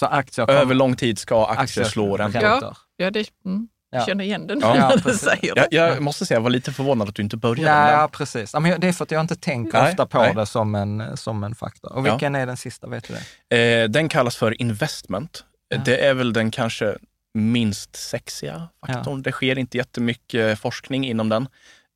Så 0.00 0.06
aktier 0.06 0.50
Över 0.50 0.74
lång 0.74 0.96
tid 0.96 1.18
ska 1.18 1.46
aktier, 1.46 1.84
slå 1.84 2.16
räntan. 2.16 2.42
Ja. 2.42 2.52
räntor. 2.52 2.76
Ja, 2.96 3.10
det, 3.10 3.30
mm. 3.44 3.68
Ja. 3.90 3.98
Jag 3.98 4.06
känner 4.06 4.24
igen 4.24 4.46
den 4.46 4.60
Ja. 4.60 4.74
när 4.74 4.80
Ja, 4.80 4.96
du 5.04 5.14
säger 5.14 5.54
det. 5.54 5.68
Jag, 5.70 5.90
jag 5.96 6.02
måste 6.02 6.26
säga, 6.26 6.36
jag 6.36 6.42
var 6.42 6.50
lite 6.50 6.72
förvånad 6.72 7.08
att 7.08 7.14
du 7.14 7.22
inte 7.22 7.36
började 7.36 7.70
Ja, 7.70 7.92
ja, 8.00 8.08
precis. 8.12 8.50
Ja, 8.52 8.60
men 8.60 8.80
det 8.80 8.88
är 8.88 8.92
för 8.92 9.04
att 9.04 9.10
jag 9.10 9.20
inte 9.20 9.36
tänker 9.36 9.78
Nej, 9.82 9.90
ofta 9.90 10.06
på 10.06 10.18
nej. 10.18 10.34
det 10.34 10.46
som 10.46 10.74
en, 10.74 11.16
som 11.16 11.44
en 11.44 11.54
faktor. 11.54 11.92
Och 11.92 12.06
Ja. 12.06 12.12
vilken 12.12 12.34
är 12.34 12.46
den 12.46 12.56
sista, 12.56 12.86
vet 12.86 13.08
du 13.08 13.14
det? 13.48 13.82
Eh, 13.82 13.88
den 13.88 14.08
kallas 14.08 14.36
för 14.36 14.62
investment. 14.62 15.44
Ja. 15.68 15.80
Det 15.84 16.06
är 16.06 16.14
väl 16.14 16.32
den 16.32 16.50
kanske 16.50 16.96
minst 17.34 17.96
sexiga 17.96 18.68
faktorn. 18.86 19.22
Det 19.22 19.32
sker 19.32 19.58
inte 19.58 19.76
jättemycket 19.76 20.58
forskning 20.58 21.06
inom 21.06 21.28
den. 21.28 21.48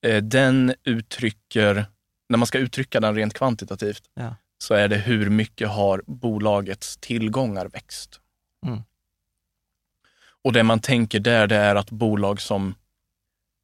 Eh, 0.06 0.16
den 0.22 0.74
uttrycker, 0.84 1.86
när 2.28 2.38
man 2.38 2.46
ska 2.46 2.58
uttrycka 2.58 3.00
den 3.00 3.14
rent 3.14 3.34
kvantitativt, 3.34 4.02
Ja. 4.14 4.36
så 4.58 4.74
är 4.74 4.88
det 4.88 4.96
hur 4.96 5.30
mycket 5.30 5.68
har 5.68 6.02
bolagets 6.06 6.96
tillgångar 6.96 7.66
växt. 7.66 8.20
Mm. 8.66 8.82
Och 10.44 10.52
det 10.52 10.62
man 10.62 10.80
tänker 10.80 11.20
där, 11.20 11.46
det 11.46 11.56
är 11.56 11.76
att 11.76 11.90
bolag 11.90 12.40
som 12.40 12.74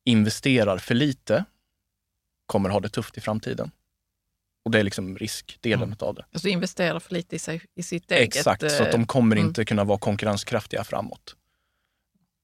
investerar 0.04 0.78
för 0.78 0.94
lite 0.94 1.44
kommer 2.46 2.70
ha 2.70 2.80
det 2.80 2.88
tufft 2.88 3.18
i 3.18 3.20
framtiden. 3.20 3.70
Och 4.64 4.70
det 4.70 4.78
är 4.78 4.82
liksom 4.82 5.18
riskdelen 5.18 5.82
Mm. 5.82 5.96
av 6.00 6.14
det. 6.14 6.24
Alltså 6.32 6.48
investera 6.48 7.00
för 7.00 7.14
lite 7.14 7.36
i, 7.36 7.38
sig, 7.38 7.62
i 7.74 7.82
sitt 7.82 8.10
eget... 8.10 8.36
Exakt, 8.36 8.70
så 8.70 8.82
att 8.82 8.92
de 8.92 9.00
eh, 9.00 9.06
kommer 9.06 9.36
mm. 9.36 9.48
inte 9.48 9.64
kunna 9.64 9.84
vara 9.84 9.98
konkurrenskraftiga 9.98 10.84
framåt. 10.84 11.36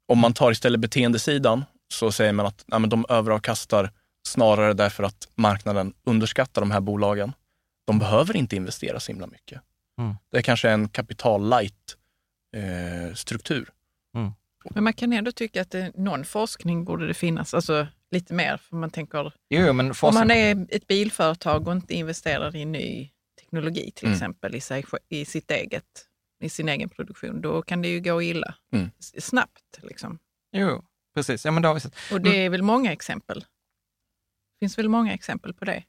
Om 0.09 0.18
man 0.18 0.35
tar 0.35 0.53
istället 0.53 0.81
beteendesidan 0.81 1.64
så 1.88 2.12
säger 2.12 2.33
man 2.33 2.46
att 2.46 2.64
nej, 2.66 2.81
men 2.81 2.90
de 2.90 3.07
överavkastar 3.09 3.92
snarare 4.29 4.72
därför 4.75 5.03
att 5.05 5.29
marknaden 5.35 5.94
underskattar 6.05 6.62
de 6.62 6.70
här 6.70 6.81
bolagen. 6.81 7.33
De 7.85 7.99
behöver 7.99 8.37
inte 8.37 8.57
investera 8.57 9.01
så 9.01 9.12
himla 9.12 9.27
mycket. 9.27 9.62
Mm. 9.99 10.14
Det 10.31 10.38
är 10.38 10.42
kanske 10.42 10.70
en 10.70 10.88
kapital 10.88 11.51
light 11.51 11.96
eh, 12.57 13.14
struktur. 13.14 13.70
Men 14.70 14.85
man 14.85 14.92
kan 14.92 15.12
ändå 15.12 15.33
tycka 15.33 15.62
att 15.62 15.70
det, 15.70 15.92
någon 15.96 16.24
forskning 16.24 16.85
borde 16.85 17.07
det 17.07 17.14
finnas, 17.14 17.55
alltså 17.55 17.87
lite 18.11 18.35
mer. 18.35 18.57
För 18.57 18.76
man 18.76 18.90
tänker, 18.90 19.33
Jo, 19.50 19.72
men 19.72 19.90
om 20.02 20.14
man 20.14 20.31
är 20.31 20.66
ett 20.70 20.87
bilföretag 20.87 21.66
och 21.68 21.72
inte 21.72 21.94
investerar 21.94 22.57
i 22.57 22.64
ny 22.64 23.11
teknologi 23.40 23.92
till 23.94 24.07
Mm. 24.07 24.14
exempel 24.16 24.55
i, 24.55 24.61
sig, 24.61 24.85
i 25.09 25.24
sitt 25.24 25.50
eget, 25.50 25.85
i 26.40 26.48
sin 26.48 26.68
egen 26.68 26.88
produktion, 26.88 27.40
då 27.40 27.62
kan 27.62 27.83
det 27.83 27.88
ju 27.88 28.00
gå 28.00 28.22
illa. 28.22 28.55
Mm. 28.72 28.90
Snabbt 29.18 29.79
liksom. 29.83 30.18
jo, 30.52 30.85
precis. 31.14 31.44
Ja, 31.44 31.50
men 31.50 31.62
då 31.62 31.68
har 31.68 31.74
vi 31.74 31.81
sett. 31.81 31.94
Och 32.12 32.20
det 32.20 32.44
är 32.44 32.50
väl 32.50 32.62
många 32.62 32.92
exempel. 32.92 33.40
Det 33.40 34.59
finns 34.61 34.79
väl 34.79 34.88
många 34.88 35.14
exempel 35.14 35.55
på 35.55 35.64
det. 35.64 35.85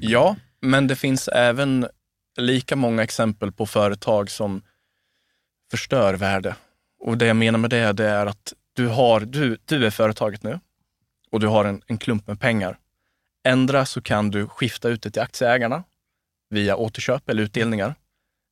Ja, 0.00 0.36
men 0.60 0.86
det 0.86 0.96
finns 0.96 1.28
även 1.28 1.86
lika 2.36 2.76
många 2.76 3.02
exempel 3.02 3.52
på 3.52 3.66
företag 3.66 4.30
som 4.30 4.62
förstör 5.70 6.14
värde. 6.14 6.56
Och 7.00 7.18
det 7.18 7.26
jag 7.26 7.36
menar 7.36 7.58
med 7.58 7.70
det, 7.70 7.92
det 7.92 8.08
är 8.08 8.26
att 8.26 8.52
du, 8.72 8.88
har, 8.88 9.20
du, 9.20 9.58
du 9.64 9.86
är 9.86 9.90
företaget 9.90 10.42
nu 10.42 10.60
och 11.32 11.40
du 11.40 11.46
har 11.46 11.64
en, 11.64 11.82
en 11.86 11.98
klump 11.98 12.26
med 12.26 12.40
pengar. 12.40 12.78
Ändra 13.48 13.86
så 13.86 14.02
kan 14.02 14.30
du 14.30 14.46
skifta 14.46 14.88
ut 14.88 15.02
det 15.02 15.10
till 15.10 15.22
aktieägarna 15.22 15.82
via 16.50 16.76
återköp 16.76 17.28
eller 17.28 17.42
utdelningar 17.42 17.94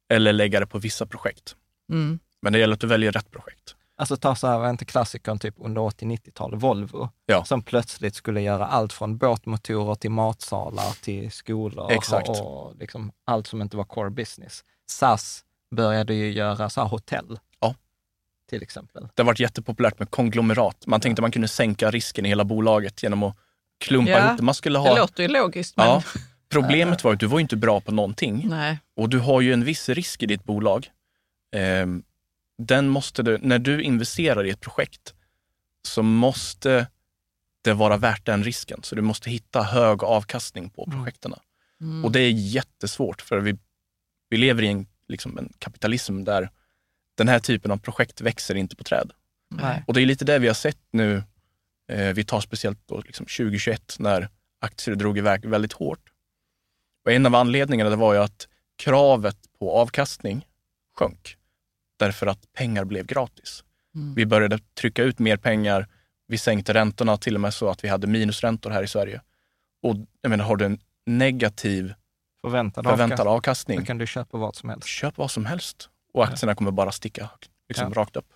eller 0.08 0.32
lägga 0.32 0.60
det 0.60 0.66
på 0.66 0.78
vissa 0.78 1.06
projekt. 1.06 1.56
Mm. 1.92 2.18
Men 2.42 2.52
det 2.52 2.58
gäller 2.58 2.74
att 2.74 2.80
du 2.80 2.86
väljer 2.86 3.12
rätt 3.12 3.30
projekt. 3.30 3.76
Alltså 3.98 4.16
ta 4.16 4.34
så 4.34 4.46
här, 4.46 4.58
var 4.58 4.70
inte 4.70 4.84
klassikern 4.84 5.38
typ 5.38 5.54
under 5.58 5.80
80-90-talet, 5.82 6.62
Volvo, 6.62 7.08
Ja. 7.26 7.44
som 7.44 7.62
plötsligt 7.62 8.14
skulle 8.14 8.40
göra 8.40 8.66
allt 8.66 8.92
från 8.92 9.18
båtmotorer 9.18 9.94
till 9.94 10.10
matsalar 10.10 11.02
till 11.02 11.30
skolor 11.30 11.92
Exakt. 11.92 12.28
och 12.28 12.76
liksom 12.76 13.12
allt 13.24 13.46
som 13.46 13.62
inte 13.62 13.76
var 13.76 13.84
core 13.84 14.10
business. 14.10 14.64
SAS 14.86 15.44
började 15.76 16.14
ju 16.14 16.32
göra 16.32 16.70
så 16.70 16.80
här 16.80 16.88
hotell. 16.88 17.38
Till 18.50 18.62
exempel. 18.62 19.08
Det 19.14 19.22
har 19.22 19.26
varit 19.26 19.40
jättepopulärt 19.40 19.98
med 19.98 20.10
konglomerat. 20.10 20.86
Man 20.86 21.00
tänkte 21.00 21.22
man 21.22 21.30
kunde 21.30 21.48
sänka 21.48 21.90
risken 21.90 22.26
i 22.26 22.28
hela 22.28 22.44
bolaget 22.44 23.02
genom 23.02 23.22
att 23.22 23.36
klumpa 23.78 24.10
Ja, 24.10 24.26
ihop 24.26 24.36
det. 24.38 24.42
Man 24.44 24.54
skulle 24.54 24.78
Det 24.78 24.82
ha... 24.88 24.98
låter 24.98 25.22
ju 25.22 25.28
logiskt, 25.28 25.76
men 25.76 25.86
Ja, 25.86 26.02
problemet 26.48 27.04
var 27.04 27.12
att 27.12 27.20
du 27.20 27.26
var 27.26 27.40
inte 27.40 27.56
bra 27.56 27.80
på 27.80 27.92
någonting. 27.92 28.42
nej. 28.48 28.78
Och 28.96 29.08
du 29.08 29.18
har 29.18 29.40
ju 29.40 29.52
en 29.52 29.64
viss 29.64 29.88
risk 29.88 30.22
i 30.22 30.26
ditt 30.26 30.44
bolag. 30.44 30.90
Ehm, 31.56 32.02
den 32.58 32.88
måste 32.88 33.22
du, 33.22 33.38
när 33.42 33.58
du 33.58 33.82
investerar 33.82 34.44
i 34.46 34.50
ett 34.50 34.60
projekt 34.60 35.14
så 35.88 36.02
måste 36.02 36.86
det 37.62 37.72
vara 37.72 37.96
värt 37.96 38.26
den 38.26 38.44
risken. 38.44 38.80
Så 38.82 38.94
du 38.94 39.02
måste 39.02 39.30
hitta 39.30 39.62
hög 39.62 40.04
avkastning 40.04 40.70
på 40.70 40.90
projekten. 40.90 41.34
Mm. 41.80 42.04
Och 42.04 42.12
det 42.12 42.20
är 42.20 42.30
jättesvårt 42.30 43.22
för 43.22 43.38
vi, 43.38 43.56
vi 44.28 44.36
lever 44.36 44.62
i 44.62 44.66
en, 44.68 44.86
liksom 45.08 45.38
en 45.38 45.52
kapitalism 45.58 46.24
där 46.24 46.50
den 47.16 47.28
här 47.28 47.38
typen 47.38 47.70
av 47.70 47.76
projekt 47.76 48.20
växer 48.20 48.54
inte 48.54 48.76
på 48.76 48.84
träd. 48.84 49.12
nej. 49.48 49.84
Och 49.86 49.94
det 49.94 50.02
är 50.02 50.06
lite 50.06 50.24
det 50.24 50.38
vi 50.38 50.46
har 50.46 50.54
sett 50.54 50.78
nu. 50.90 51.22
Eh, 51.88 52.12
vi 52.14 52.24
tar 52.24 52.40
speciellt 52.40 52.78
då 52.86 53.00
liksom 53.06 53.26
2021 53.26 53.96
när 53.98 54.28
aktier 54.60 54.94
drog 54.96 55.18
iväg 55.18 55.44
väldigt 55.46 55.72
hårt. 55.72 56.12
Och 57.04 57.12
en 57.12 57.26
av 57.26 57.34
anledningarna 57.34 57.90
det 57.90 57.96
var 57.96 58.14
ju 58.14 58.20
att 58.20 58.48
kravet 58.78 59.36
på 59.58 59.72
avkastning 59.78 60.46
sjönk 60.98 61.36
därför 61.98 62.26
att 62.26 62.52
pengar 62.52 62.84
blev 62.84 63.06
gratis. 63.06 63.64
Mm. 63.94 64.14
Vi 64.14 64.26
började 64.26 64.58
trycka 64.80 65.02
ut 65.02 65.18
mer 65.18 65.36
pengar. 65.36 65.88
Vi 66.28 66.38
sänkte 66.38 66.74
räntorna 66.74 67.16
till 67.16 67.34
och 67.34 67.40
med 67.40 67.54
så 67.54 67.68
att 67.68 67.84
vi 67.84 67.88
hade 67.88 68.06
minusräntor 68.06 68.70
här 68.70 68.82
i 68.82 68.88
Sverige. 68.88 69.20
Och 69.82 69.96
jag 70.20 70.30
menar, 70.30 70.44
har 70.44 70.56
du 70.56 70.64
en 70.64 70.78
negativ 71.06 71.94
Förväntad, 72.40 72.84
förväntad 72.84 73.12
avkastning. 73.12 73.36
avkastning, 73.36 73.78
Då 73.78 73.84
kan 73.84 73.98
du 73.98 74.06
köpa 74.06 74.38
vad 74.38 74.56
som 74.56 74.68
helst. 74.70 74.86
köp 74.88 75.16
vad 75.18 75.30
som 75.30 75.46
helst. 75.46 75.90
Och 76.16 76.24
aktierna 76.24 76.54
kommer 76.54 76.70
bara 76.70 76.92
sticka 76.92 77.30
liksom, 77.68 77.92
Ja. 77.94 78.00
rakt 78.02 78.16
upp. 78.16 78.26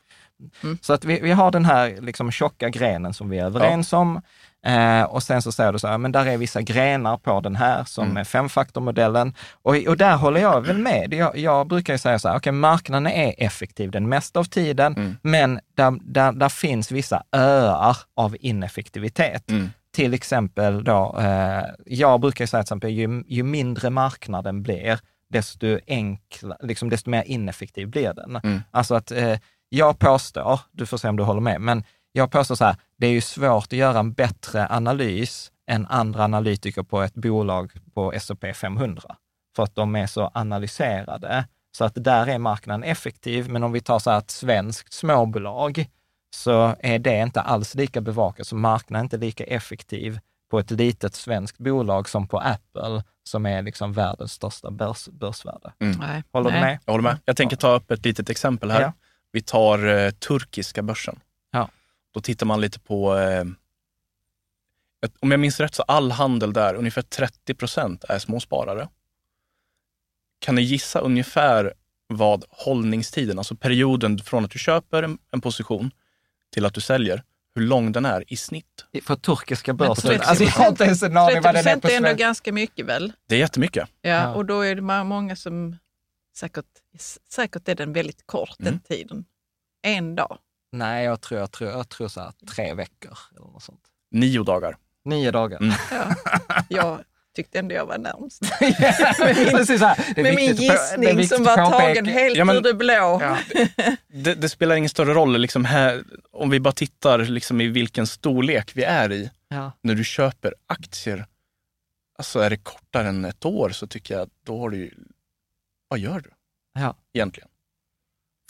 Så 0.81 0.93
att 0.93 1.05
vi, 1.05 1.21
vi 1.21 1.31
har 1.33 1.51
den 1.51 1.65
här 1.65 1.97
liksom 2.01 2.31
tjocka 2.31 2.69
grenen 2.69 3.15
som 3.15 3.29
vi 3.31 3.39
är 3.39 3.45
överens 3.45 3.93
om. 3.93 4.21
Eh, 4.67 5.03
och 5.03 5.23
sen 5.23 5.43
så 5.43 5.53
säger 5.53 5.73
du 5.73 5.79
så 5.79 5.89
här, 5.89 5.99
men 5.99 6.13
där 6.13 6.27
är 6.27 6.37
vissa 6.37 6.63
grenar 6.63 7.17
på 7.17 7.41
den 7.41 7.57
här 7.57 7.85
som 7.85 8.05
Mm. 8.05 8.17
är 8.17 8.25
femfaktormodellen. 8.25 9.35
Och, 9.63 9.77
och 9.89 9.97
där 9.97 10.17
håller 10.17 10.41
jag 10.41 10.61
väl 10.67 10.79
med. 10.79 11.15
Jag, 11.15 11.37
jag 11.39 11.67
brukar 11.67 11.93
ju 11.95 11.99
säga 11.99 12.19
så 12.19 12.29
här, 12.29 12.37
okej, 12.37 12.53
marknaden 12.53 13.07
är 13.07 13.35
effektiv 13.39 13.91
den 13.91 14.09
mesta 14.09 14.41
av 14.41 14.45
tiden, 14.45 14.95
Mm. 14.97 15.17
men 15.23 15.61
där, 15.77 15.99
där, 16.13 16.33
där 16.33 16.49
finns 16.49 16.91
vissa 16.93 17.23
öar 17.33 17.97
av 18.17 18.37
ineffektivitet. 18.41 19.51
Mm. 19.51 19.71
Till 19.95 20.15
exempel 20.15 20.85
då, 20.85 21.17
eh, 21.19 21.63
jag 21.87 22.21
brukar 22.21 22.47
säga 22.47 22.63
till 22.63 22.65
exempel, 22.67 22.91
ju, 22.91 23.25
ju 23.27 23.43
mindre 23.43 23.91
marknaden 23.91 24.63
blir, 24.63 24.99
desto 25.31 25.79
enkla, 25.87 26.57
liksom 26.61 26.91
desto 26.91 27.11
mer 27.11 27.23
ineffektiv 27.23 27.89
blir 27.89 28.15
den. 28.15 28.37
Mm. 28.37 28.61
Alltså 28.71 28.95
att 28.95 29.11
eh, 29.11 29.39
jag 29.69 29.99
påstår, 29.99 30.61
du 30.73 30.87
får 30.87 30.97
se 30.97 31.09
om 31.09 31.17
du 31.17 31.23
håller 31.23 31.41
med, 31.41 31.61
men 31.61 31.85
jag 32.13 32.31
påstår 32.31 32.55
så 32.55 32.65
här, 32.65 32.77
det 32.97 33.07
är 33.07 33.11
ju 33.11 33.21
svårt 33.21 33.65
att 33.65 33.73
göra 33.73 33.99
en 33.99 34.13
bättre 34.13 34.69
analys 34.71 35.53
än 35.67 35.87
andra 35.87 36.25
analytiker 36.25 36.83
på 36.83 37.03
ett 37.03 37.15
bolag 37.15 37.73
på 37.95 38.13
S&P 38.13 38.55
500. 38.55 39.17
För 39.57 39.63
att 39.63 39.75
de 39.75 39.97
är 39.97 40.07
så 40.07 40.31
analyserade. 40.35 41.45
Så 41.73 41.85
att 41.85 41.93
där 41.95 42.27
är 42.27 42.39
marknaden 42.39 42.83
effektiv, 42.83 43.51
men 43.51 43.63
om 43.63 43.73
vi 43.73 43.81
tar 43.81 43.99
så 43.99 44.11
här 44.11 44.19
ett 44.19 44.31
svenskt 44.31 44.93
småbolag, 44.93 45.87
så 46.35 46.75
är 46.81 46.99
det 46.99 47.23
inte 47.23 47.41
alls 47.41 47.75
lika 47.75 48.01
bevakat. 48.01 48.47
Så 48.47 48.57
marknaden 48.57 49.01
är 49.01 49.05
inte 49.05 49.17
lika 49.17 49.45
effektiv 49.45 50.21
på 50.51 50.59
ett 50.59 50.71
litet 50.71 51.15
svenskt 51.15 51.59
bolag 51.59 52.09
som 52.09 52.29
på 52.29 52.39
Apple, 52.39 53.05
som 53.23 53.47
är 53.47 53.63
liksom 53.63 53.93
världens 53.93 54.33
största 54.33 54.71
börs, 54.71 55.09
börsvärde. 55.09 55.73
Nej. 55.79 56.23
Håller 56.33 56.51
nej. 56.51 56.61
du 56.61 56.65
med? 56.67 56.79
Jag 56.85 56.93
håller 56.93 57.03
med. 57.03 57.19
Jag 57.25 57.37
tänker 57.37 57.57
ta 57.57 57.75
upp 57.75 57.91
ett 57.91 58.05
litet 58.05 58.31
exempel 58.31 58.71
här. 58.71 58.81
Ja. 58.81 58.93
Vi 59.33 59.43
tar 59.43 59.87
eh, 59.87 60.11
turkiska 60.11 60.83
börsen. 60.83 61.21
Ja. 61.51 61.69
Då 62.15 62.21
tittar 62.21 62.47
man 62.47 62.61
lite 62.61 62.81
på, 62.81 63.17
eh, 63.19 63.45
ett- 65.07 65.15
om 65.21 65.31
jag 65.31 65.41
minns 65.41 65.61
rätt 65.61 65.75
så 65.75 65.83
all 65.83 66.11
handel 66.13 66.53
där, 66.53 66.75
ungefär 66.75 67.03
30 67.03 67.55
procent 67.55 68.05
är 68.05 68.19
småsparare. 68.19 68.89
Kan 70.39 70.55
ni 70.55 70.63
gissa 70.63 70.99
ungefär 71.01 71.75
vad 72.07 72.45
hållningstiden, 72.51 73.39
alltså 73.39 73.57
perioden 73.57 74.19
från 74.19 74.45
att 74.45 74.51
du 74.51 74.59
köper 74.59 75.03
en, 75.03 75.19
en 75.31 75.41
position 75.41 75.91
till 76.53 76.67
att 76.67 76.75
du 76.75 76.81
säljer, 76.81 77.23
hur 77.55 77.63
lång 77.63 77.93
den 77.93 78.05
är 78.05 78.33
i 78.33 78.37
snitt? 78.37 78.85
För 79.03 79.17
turkiska 79.17 79.73
Men 79.73 79.77
börsen. 79.89 80.11
30 80.11 80.25
Alltså 80.25 80.45
jag 80.45 80.51
har 80.51 80.69
inte 80.69 80.85
ens 80.85 81.03
en 81.03 81.17
aning 81.17 81.29
30 81.43 81.45
vad 81.45 81.55
den 81.55 81.67
är 81.67 81.77
på 81.77 81.89
är 81.89 81.97
ändå 81.97 82.07
svenska. 82.09 82.25
ganska 82.25 82.53
mycket 82.53 82.87
väl? 82.87 83.13
Det 83.29 83.35
är 83.35 83.39
jättemycket. 83.39 83.89
Ja, 84.01 84.11
Ja. 84.11 84.35
och 84.35 84.47
då 84.47 84.61
är 84.61 84.75
det 84.75 84.83
många 85.05 85.37
som 85.37 85.77
säkert, 86.37 86.65
säkert 87.31 87.69
är 87.69 87.75
den 87.75 87.93
väldigt 87.93 88.27
kort 88.27 88.55
den 88.59 88.67
Mm. 88.69 88.81
tiden. 88.81 89.25
En 89.83 90.15
dag. 90.15 90.39
Nej, 90.73 91.05
jag 91.05 91.21
tror, 91.21 91.41
jag 91.41 91.51
tror, 91.51 91.71
jag 91.71 91.89
tror 91.89 92.09
så 92.09 92.21
här 92.21 92.33
tre 92.55 92.75
veckor 92.75 93.19
eller 93.37 93.47
något 93.47 93.63
sånt. 93.63 93.81
Nio 94.11 94.43
dagar. 94.43 94.77
Nio 95.05 95.31
dagar. 95.31 95.59
Mm. 95.63 95.75
Ja. 95.91 96.15
Jag 96.69 96.99
tyckte 97.37 97.59
ändå 97.59 97.75
jag 97.75 97.87
var 97.87 97.99
närmst. 97.99 98.43
Precis 99.51 99.81
så 99.81 99.87
här. 99.87 100.13
Det 100.15 100.21
är 100.21 100.23
Med 100.23 100.35
min 100.35 100.51
är 100.51 100.55
gissning 100.55 101.29
som 101.29 101.45
var 101.45 101.57
tagen 101.71 102.07
helt 102.07 102.37
Ja, 102.37 102.45
men- 102.45 102.57
ur 102.57 102.61
det 102.61 102.75
blå. 102.75 103.19
Ja. 103.23 103.39
Det, 104.13 104.35
det 104.35 104.49
spelar 104.49 104.75
ingen 104.77 104.89
större 104.91 105.15
roll 105.15 105.39
liksom 105.41 105.65
här, 105.65 106.05
om 106.31 106.51
vi 106.51 106.61
bara 106.61 106.73
tittar 106.73 107.19
liksom 107.19 107.61
i 107.61 107.67
vilken 107.67 108.07
storlek 108.07 108.71
vi 108.77 108.83
är 108.85 109.13
i. 109.13 109.31
Ja. 109.49 109.73
När 109.83 109.95
du 109.95 110.05
köper 110.05 110.55
aktier, 110.67 111.27
alltså 112.19 112.41
är 112.41 112.51
det 112.51 112.57
kortare 112.57 113.09
än 113.09 113.25
ett 113.25 113.45
år 113.45 113.71
så 113.71 113.87
tycker 113.87 114.15
jag, 114.19 114.31
då 114.47 114.59
har 114.59 114.71
du 114.71 114.77
ju, 114.77 114.91
vad 115.89 115.99
gör 115.99 116.21
du 116.21 116.31
Ja. 116.81 116.97
egentligen? 117.13 117.49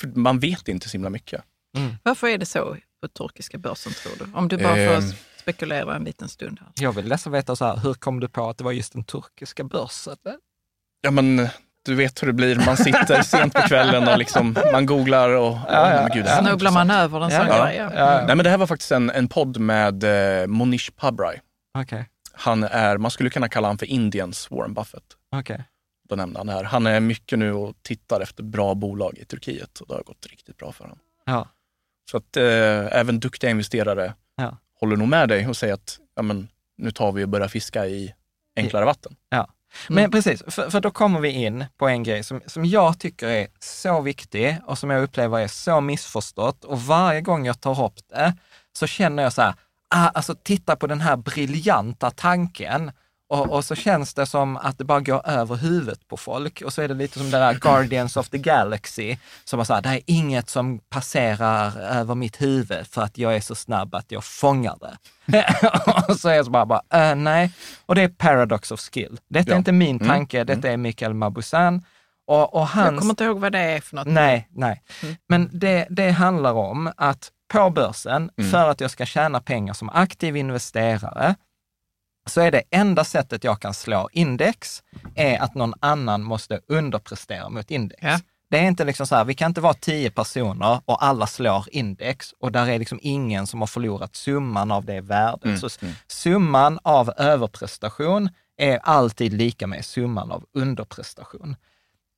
För 0.01 0.09
man 0.09 0.39
vet 0.39 0.69
inte 0.69 0.89
så 0.89 0.93
himla 0.93 1.11
mycket. 1.11 1.43
Varför 2.03 2.27
är 2.27 2.39
det 2.39 2.47
så 2.47 2.77
på 3.03 3.09
turkiska 3.09 3.59
börsen 3.59 3.93
tror 3.93 4.27
du? 4.27 4.33
Om 4.39 4.49
du 4.49 4.57
bara 4.57 4.75
får 4.75 4.95
Ehm. 4.95 5.13
Spekulera 5.41 5.97
en 5.97 6.05
liten 6.05 6.29
stund 6.29 6.59
här. 6.61 6.69
Jag 6.75 6.93
vill 6.93 7.09
nästan 7.09 7.33
veta 7.33 7.57
så 7.57 7.65
här, 7.65 7.77
hur 7.77 7.95
kom 7.95 8.21
du 8.21 8.29
på 8.29 8.49
att 8.49 8.59
det 8.59 8.65
var 8.65 8.73
just 8.73 8.93
den 8.93 9.05
turkiska 9.05 9.65
börsen? 9.65 10.17
Ja 11.01 11.11
men 11.11 11.49
du 11.85 11.95
vet 11.95 12.23
hur 12.23 12.27
det 12.27 12.33
blir, 12.33 12.67
man 12.67 12.77
sitter 12.77 13.23
sent 13.37 13.55
på 13.55 13.61
kvällen 13.63 14.09
och 14.09 14.19
liksom, 14.19 14.57
man 14.73 14.87
googlar 14.87 15.31
och, 15.31 15.53
Ja, 15.69 15.95
ja, 15.95 16.09
gud, 16.15 16.27
Snubblar 16.29 16.71
man 16.73 16.91
över 16.91 17.25
en 17.25 17.31
sån 17.31 17.47
ja, 17.47 17.65
grej? 17.65 17.77
Ja. 17.77 17.91
ja. 17.95 18.27
Nej 18.27 18.37
men 18.37 18.45
det 18.45 18.51
här 18.51 18.59
var 18.59 18.67
faktiskt 18.67 18.93
en, 18.93 19.11
en 19.11 19.29
podd 19.29 19.59
med 19.59 20.05
eh, 20.43 20.47
Monish 20.47 20.91
Pabrai. 20.97 21.41
Okej, 21.79 22.09
Han 22.33 22.65
är, 22.65 22.99
man 22.99 23.11
skulle 23.11 23.31
kunna 23.31 23.49
kalla 23.49 23.69
honom 23.69 23.79
för 23.79 23.87
Indiens 23.87 24.51
Warren 24.51 24.75
Buffett. 24.75 25.05
okej. 25.37 25.65
Då 26.09 26.17
nämnde 26.17 26.39
han 26.41 26.47
det 26.47 26.53
här. 26.53 26.65
Han 26.65 26.87
är 26.87 27.01
mycket 27.01 27.39
nu 27.39 27.53
och 27.53 27.75
tittar 27.83 28.21
efter 28.21 28.43
bra 28.43 28.75
bolag 28.75 29.19
i 29.19 29.25
Turkiet 29.25 29.81
och 29.81 29.89
det 29.89 29.95
har 29.95 30.03
gått 30.03 30.27
riktigt 30.27 30.57
bra 30.57 30.73
för 30.73 30.85
honom. 30.85 30.99
Ja. 31.27 31.49
Så 32.11 32.17
att 32.17 32.37
eh, 32.37 32.99
även 32.99 33.21
duktiga 33.21 33.51
investerare 33.51 34.15
Ja. 34.37 34.57
Håller 34.81 34.97
nog 34.97 35.09
med 35.09 35.29
dig 35.29 35.49
och 35.49 35.57
säger 35.57 35.75
att 35.75 35.99
ja, 36.17 36.23
men, 36.23 36.49
nu 36.79 36.91
tar 36.91 37.13
vi 37.13 37.25
och 37.25 37.29
börjar 37.29 37.49
fiska 37.49 37.87
i 37.87 38.15
enklare 38.57 38.85
vatten. 38.85 39.17
Men 39.89 40.11
precis, 40.11 40.43
för, 40.49 40.71
för 40.71 40.81
då 40.81 40.91
kommer 40.91 41.21
vi 41.21 41.29
in 41.29 41.65
på 41.77 41.89
en 41.89 42.03
grej 42.03 42.23
som, 42.23 42.41
som 42.47 42.65
jag 42.65 42.99
tycker 42.99 43.29
är 43.29 43.49
så 43.59 44.01
viktig 44.01 44.57
och 44.67 44.79
som 44.79 44.91
jag 44.91 45.03
upplever 45.03 45.39
är 45.39 45.49
så 45.49 45.81
missförstått. 45.81 46.65
Och 46.65 46.83
varje 46.83 47.21
gång 47.21 47.47
jag 47.47 47.61
tar 47.61 47.85
upp 47.85 48.09
det 48.09 48.35
så 48.73 48.87
känner 48.87 49.23
jag 49.23 49.33
så 49.33 49.43
här, 49.43 49.55
ah, 49.89 50.09
alltså 50.09 50.35
titta 50.35 50.77
på 50.77 50.87
den 50.87 51.01
här 51.01 51.17
briljanta 51.17 52.11
tanken. 52.11 52.93
Och, 53.31 53.51
och 53.51 53.65
så 53.65 53.75
känns 53.75 54.15
det 54.15 54.27
som 54.27 54.57
att 54.57 54.79
det 54.79 54.85
bara 54.85 55.01
går 55.01 55.29
över 55.29 55.57
huvudet 55.57 56.09
på 56.09 56.17
folk. 56.17 56.63
Och 56.67 56.73
så 56.73 56.83
är 56.83 56.89
det 56.89 56.95
lite 56.95 57.19
som 57.19 57.31
det 57.31 57.39
där 57.39 57.55
Guardians 57.55 58.17
of 58.17 58.29
the 58.29 58.39
Galaxy, 58.39 59.17
som 59.45 59.57
var 59.57 59.65
så 59.65 59.75
här, 59.75 59.83
det 59.83 59.89
är 59.89 60.01
inget 60.07 60.49
som 60.51 60.79
passerar 60.79 61.77
över 61.81 62.15
mitt 62.15 62.43
huvud 62.43 62.87
för 62.87 63.03
att 63.03 63.19
jag 63.19 63.37
är 63.37 63.41
så 63.41 63.55
snabb 63.55 63.95
att 63.95 64.13
jag 64.13 64.25
fångar 64.25 64.77
det. 64.81 64.97
och 66.09 66.17
så 66.17 66.29
är 66.29 66.35
jag 66.35 66.45
så 66.45 66.51
bara, 66.51 66.67
bara 66.67 66.83
äh, 67.11 67.15
nej. 67.17 67.53
Och 67.87 67.95
det 67.95 68.03
är 68.03 68.09
paradox 68.09 68.71
of 68.71 68.81
skill. 68.81 69.19
Detta 69.29 69.51
är 69.51 69.55
Ja. 69.55 69.59
inte 69.59 69.73
min 69.73 69.97
Mm. 69.97 70.09
tanke, 70.09 70.45
detta 70.45 70.69
är 70.71 70.77
Mikael 70.77 71.15
Mabuzan. 71.15 71.83
Och, 72.27 72.55
och 72.55 72.61
Jag 72.61 72.67
hans... 72.67 72.99
kommer 72.99 73.13
inte 73.13 73.25
ihåg 73.25 73.39
vad 73.41 73.53
det 73.53 73.59
är 73.59 73.81
för 73.81 73.97
något. 73.97 74.07
Nej, 74.07 74.49
nej. 74.51 74.83
Mm. 75.03 75.17
Men 75.29 75.51
det, 75.53 75.87
det 75.91 76.11
handlar 76.11 76.53
om 76.53 76.93
att 76.97 77.31
på 77.53 77.71
börsen, 77.71 78.31
Mm. 78.39 78.51
för 78.51 78.69
att 78.71 78.81
jag 78.81 78.91
ska 78.91 79.07
tjäna 79.07 79.41
pengar 79.41 79.75
som 79.75 79.91
aktiv 79.91 80.37
investerare, 80.37 81.35
så 82.27 82.41
är 82.41 82.51
det 82.51 82.63
enda 82.71 83.05
sättet 83.05 83.45
jag 83.45 83.61
kan 83.61 83.75
slå 83.75 84.09
index, 84.13 84.83
är 85.15 85.39
att 85.39 85.55
någon 85.55 85.75
annan 85.81 86.23
måste 86.23 86.61
underprestera 86.69 87.49
mot 87.49 87.71
index. 87.71 88.03
Ja. 88.03 88.21
Det 88.51 88.59
är 88.59 88.63
inte 88.63 88.85
liksom 88.85 89.07
så 89.07 89.15
här, 89.15 89.25
vi 89.25 89.35
kan 89.35 89.51
inte 89.51 89.61
vara 89.61 89.75
tio 89.75 90.11
personer 90.11 90.81
och 90.85 91.05
alla 91.05 91.27
slår 91.27 91.65
index 91.73 92.33
och 92.41 92.53
där 92.53 92.69
är 92.69 92.79
liksom 92.79 92.99
ingen 93.03 93.47
som 93.47 93.61
har 93.61 93.67
förlorat 93.67 94.17
summan 94.17 94.71
av 94.71 94.85
det 94.85 95.01
värdet. 95.01 95.45
Mm, 95.45 95.59
Så 95.59 95.69
mm. 95.83 95.95
summan 96.07 96.79
av 96.83 97.13
överprestation 97.17 98.29
är 98.57 98.79
alltid 98.79 99.33
lika 99.33 99.67
med 99.67 99.85
summan 99.85 100.31
av 100.31 100.45
underprestation. 100.55 101.57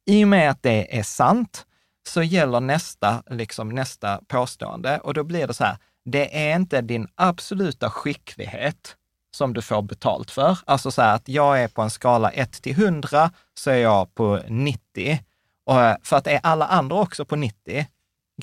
I 0.06 0.24
och 0.24 0.28
med 0.28 0.50
att 0.50 0.62
det 0.62 0.98
är 0.98 1.02
sant 1.02 1.66
så 2.08 2.22
gäller 2.22 2.60
nästa, 2.60 3.22
liksom 3.30 3.68
nästa 3.68 4.20
påstående 4.28 4.98
och 4.98 5.14
då 5.14 5.24
blir 5.24 5.46
det 5.46 5.54
så 5.54 5.64
här, 5.64 5.76
det 6.04 6.50
är 6.50 6.56
inte 6.56 6.80
din 6.80 7.08
absoluta 7.14 7.90
skicklighet 7.90 8.96
som 9.34 9.54
du 9.54 9.62
får 9.62 9.82
betalt 9.82 10.30
för. 10.30 10.58
Alltså 10.64 10.90
så 10.90 11.02
här 11.02 11.14
att 11.14 11.28
jag 11.28 11.62
är 11.62 11.68
på 11.68 11.82
en 11.82 11.90
skala 11.90 12.30
1 12.30 12.62
till 12.62 12.72
100 12.72 13.30
så 13.54 13.70
är 13.70 13.76
jag 13.76 14.14
på 14.14 14.40
90. 14.48 15.18
Och 15.66 15.80
eh, 15.80 15.96
för 16.02 16.16
att 16.16 16.26
är 16.26 16.40
alla 16.42 16.66
andra 16.66 16.96
också 16.96 17.24
på 17.24 17.36
90, 17.36 17.86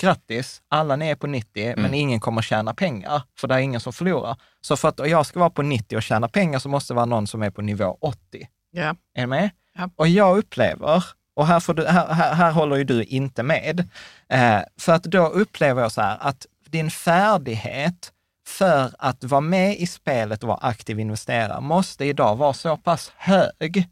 grattis, 0.00 0.62
alla 0.68 0.96
ni 0.96 1.08
är 1.08 1.14
på 1.14 1.26
90, 1.26 1.74
men 1.76 1.94
ingen 1.94 2.20
kommer 2.20 2.42
tjäna 2.42 2.74
pengar, 2.74 3.22
för 3.38 3.48
det 3.48 3.54
är 3.54 3.58
ingen 3.58 3.80
som 3.80 3.92
förlorar. 3.92 4.36
Så 4.60 4.76
för 4.76 4.88
att 4.88 5.08
jag 5.08 5.26
ska 5.26 5.38
vara 5.38 5.50
på 5.50 5.62
90 5.62 5.96
och 5.96 6.02
tjäna 6.02 6.28
pengar 6.28 6.58
så 6.58 6.68
måste 6.68 6.92
det 6.92 6.96
vara 6.96 7.06
någon 7.06 7.26
som 7.26 7.42
är 7.42 7.50
på 7.50 7.62
nivå 7.62 7.98
80. 8.00 8.48
Ja. 8.70 8.96
Är 9.14 9.20
du 9.20 9.26
med? 9.26 9.50
Ja. 9.78 9.90
Och 9.96 10.08
jag 10.08 10.38
upplever, 10.38 11.04
och 11.34 11.46
här, 11.46 11.60
får 11.60 11.74
du, 11.74 11.86
här, 11.86 12.12
här, 12.12 12.34
här 12.34 12.52
håller 12.52 12.76
ju 12.76 12.84
du 12.84 13.04
inte 13.04 13.42
med, 13.42 13.88
eh, 14.28 14.60
för 14.78 14.92
att 14.92 15.02
då 15.02 15.26
upplever 15.26 15.82
jag 15.82 15.92
så 15.92 16.00
här 16.00 16.18
att 16.20 16.46
din 16.70 16.90
färdighet 16.90 18.12
för 18.50 18.90
att 18.98 19.24
vara 19.24 19.40
med 19.40 19.78
i 19.78 19.86
spelet 19.86 20.42
och 20.42 20.48
vara 20.48 20.58
aktiv 20.62 21.00
investerare 21.00 21.60
måste 21.60 22.04
idag 22.04 22.36
vara 22.36 22.52
så 22.52 22.76
pass 22.76 23.12
hög 23.16 23.88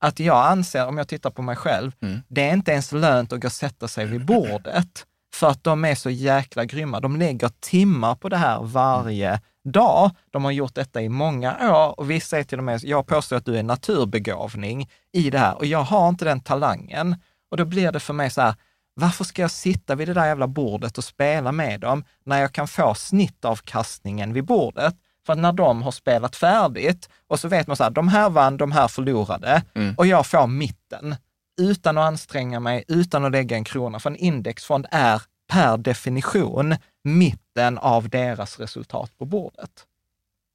att 0.00 0.20
jag 0.20 0.46
anser, 0.46 0.86
om 0.86 0.98
jag 0.98 1.08
tittar 1.08 1.30
på 1.30 1.42
mig 1.42 1.56
själv, 1.56 1.92
Mm. 2.02 2.20
det 2.28 2.48
är 2.48 2.52
inte 2.52 2.72
ens 2.72 2.92
lönt 2.92 3.32
att 3.32 3.40
gå 3.40 3.46
och 3.46 3.52
sätta 3.52 3.88
sig 3.88 4.06
vid 4.06 4.24
bordet 4.24 5.06
för 5.34 5.48
att 5.48 5.64
de 5.64 5.84
är 5.84 5.94
så 5.94 6.10
jäkla 6.10 6.64
grymma. 6.64 7.00
De 7.00 7.16
lägger 7.16 7.50
timmar 7.60 8.14
på 8.14 8.28
det 8.28 8.36
här 8.36 8.62
varje 8.62 9.40
dag. 9.64 10.10
De 10.30 10.44
har 10.44 10.50
gjort 10.50 10.74
detta 10.74 11.02
i 11.02 11.08
många 11.08 11.72
år 11.72 12.00
och 12.00 12.10
vissa 12.10 12.38
är 12.38 12.44
till 12.44 12.58
och 12.58 12.64
med, 12.64 12.84
jag 12.84 13.06
påstår 13.06 13.36
att 13.36 13.44
du 13.44 13.58
är 13.58 13.62
naturbegåvning 13.62 14.90
i 15.12 15.30
det 15.30 15.38
här 15.38 15.54
och 15.54 15.66
jag 15.66 15.82
har 15.82 16.08
inte 16.08 16.24
den 16.24 16.40
talangen. 16.40 17.16
Och 17.50 17.56
då 17.56 17.64
blir 17.64 17.92
det 17.92 18.00
för 18.00 18.14
mig 18.14 18.30
så 18.30 18.40
här, 18.40 18.54
varför 19.00 19.24
ska 19.24 19.42
jag 19.42 19.50
sitta 19.50 19.94
vid 19.94 20.08
det 20.08 20.14
där 20.14 20.26
jävla 20.26 20.46
bordet 20.46 20.98
och 20.98 21.04
spela 21.04 21.52
med 21.52 21.80
dem 21.80 22.04
när 22.24 22.40
jag 22.40 22.52
kan 22.52 22.68
få 22.68 22.94
snittavkastningen 22.94 24.32
vid 24.32 24.44
bordet? 24.44 24.94
För 25.26 25.32
att 25.32 25.38
när 25.38 25.52
de 25.52 25.82
har 25.82 25.90
spelat 25.90 26.36
färdigt 26.36 27.08
och 27.26 27.40
så 27.40 27.48
vet 27.48 27.66
man 27.66 27.76
så 27.76 27.82
här, 27.84 27.90
de 27.90 28.08
här 28.08 28.30
vann, 28.30 28.56
de 28.56 28.72
här 28.72 28.88
förlorade 28.88 29.62
Mm. 29.74 29.94
och 29.98 30.06
jag 30.06 30.26
får 30.26 30.46
mitten 30.46 31.14
utan 31.60 31.98
att 31.98 32.04
anstränga 32.04 32.60
mig, 32.60 32.84
utan 32.88 33.24
att 33.24 33.32
lägga 33.32 33.56
en 33.56 33.64
krona. 33.64 34.00
För 34.00 34.10
en 34.10 34.16
indexfond 34.16 34.86
är 34.90 35.22
per 35.48 35.76
definition 35.76 36.74
mitten 37.04 37.78
av 37.78 38.08
deras 38.08 38.58
resultat 38.58 39.18
på 39.18 39.24
bordet. 39.24 39.70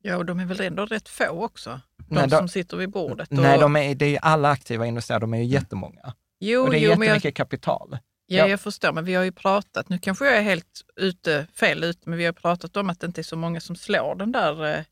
ja, 0.03 0.17
och 0.17 0.25
de 0.25 0.39
är 0.39 0.45
väl 0.45 0.61
ändå 0.61 0.85
rätt 0.85 1.09
få 1.09 1.29
också? 1.45 1.79
De 1.97 2.15
Nej, 2.15 2.27
de- 2.27 2.37
som 2.37 2.49
sitter 2.49 2.77
vid 2.77 2.89
bordet. 2.91 3.29
Och, 3.31 3.37
Nej, 3.37 3.59
de 3.59 3.75
är, 3.75 3.95
det 3.95 4.05
är 4.05 4.09
ju 4.09 4.17
alla 4.21 4.49
aktiva 4.49 4.85
investerare, 4.85 5.19
de 5.19 5.33
är 5.33 5.37
ju 5.37 5.43
jättemånga. 5.45 6.13
jo, 6.39 6.63
och 6.63 6.71
det 6.71 6.77
är 6.77 6.79
jo, 6.79 6.89
men 6.89 7.07
jag, 7.07 7.15
jättemycket 7.15 7.35
kapital. 7.37 7.97
Ja, 8.37 8.47
jag 8.47 8.59
förstår, 8.59 8.91
men 8.91 9.05
vi 9.05 9.13
har 9.13 9.23
ju 9.23 9.31
pratat, 9.31 9.89
nu 9.89 9.97
kanske 9.97 10.25
jag 10.25 10.37
är 10.37 10.41
helt 10.41 10.81
ute, 10.95 11.47
fel 11.55 11.83
ute, 11.83 12.09
men 12.09 12.17
vi 12.17 12.25
har 12.25 12.33
pratat 12.33 12.77
om 12.77 12.89
att 12.89 12.99
det 12.99 13.07
inte 13.07 13.21
är 13.21 13.23
så 13.23 13.35
många 13.35 13.59
som 13.59 13.75
slår 13.75 14.15
den 14.15 14.31
där 14.31 14.75
eh, 14.75 14.83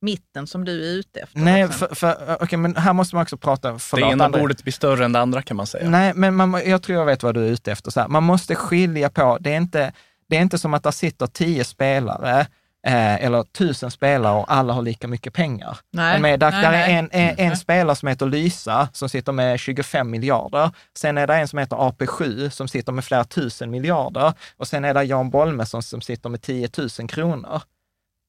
mitten 0.00 0.46
som 0.46 0.64
du 0.64 0.72
är 0.72 0.98
ute 0.98 1.20
efter. 1.20 1.38
Nej, 1.38 1.66
liksom. 1.66 1.88
för, 1.88 1.94
för, 1.94 2.38
okej, 2.42 2.58
men 2.58 2.76
här 2.76 2.92
måste 2.92 3.14
man 3.14 3.22
också 3.22 3.36
prata, 3.36 3.72
Det 3.72 3.78
förlåt, 3.78 4.12
ena 4.12 4.24
André. 4.24 4.40
bordet 4.40 4.62
blir 4.62 4.72
större 4.72 5.04
än 5.04 5.12
det 5.12 5.20
andra 5.20 5.42
kan 5.42 5.56
man 5.56 5.66
säga. 5.66 5.90
Nej, 5.90 6.12
men 6.14 6.34
man, 6.34 6.62
jag 6.66 6.82
tror 6.82 6.98
jag 6.98 7.06
vet 7.06 7.22
vad 7.22 7.34
du 7.34 7.46
är 7.46 7.50
ute 7.50 7.72
efter. 7.72 7.90
Så 7.90 8.00
här, 8.00 8.08
man 8.08 8.22
måste 8.22 8.54
skilja 8.54 9.10
på, 9.10 9.38
det 9.40 9.52
är 9.52 9.56
inte, 9.56 9.92
det 10.28 10.36
är 10.36 10.40
inte 10.40 10.58
som 10.58 10.74
att 10.74 10.82
det 10.82 10.92
sitter 10.92 11.26
tio 11.26 11.64
spelare 11.64 12.46
eh, 12.86 13.24
eller 13.24 13.42
tusen 13.42 13.90
spelare 13.90 14.38
och 14.38 14.52
alla 14.52 14.72
har 14.72 14.82
lika 14.82 15.08
mycket 15.08 15.32
pengar. 15.32 15.78
Nej, 15.92 16.20
Men 16.20 16.38
där, 16.38 16.50
nej, 16.50 16.62
där 16.62 16.72
är 16.72 16.88
en, 16.88 17.08
en, 17.12 17.34
en 17.38 17.56
spelare 17.56 17.96
som 17.96 18.08
heter 18.08 18.26
Lysa 18.26 18.88
som 18.92 19.08
sitter 19.08 19.32
med 19.32 19.60
25 19.60 20.10
miljarder. 20.10 20.70
Sen 20.98 21.18
är 21.18 21.26
det 21.26 21.34
en 21.34 21.48
som 21.48 21.58
heter 21.58 21.76
AP7 21.76 22.48
som 22.48 22.68
sitter 22.68 22.92
med 22.92 23.04
flera 23.04 23.24
tusen 23.24 23.70
miljarder. 23.70 24.32
Och 24.56 24.68
sen 24.68 24.84
är 24.84 24.94
det 24.94 25.04
Jan 25.04 25.30
Bolmesson 25.30 25.82
som 25.82 26.00
sitter 26.00 26.28
med 26.28 26.42
10 26.42 26.68
000 26.98 27.08
kronor. 27.08 27.62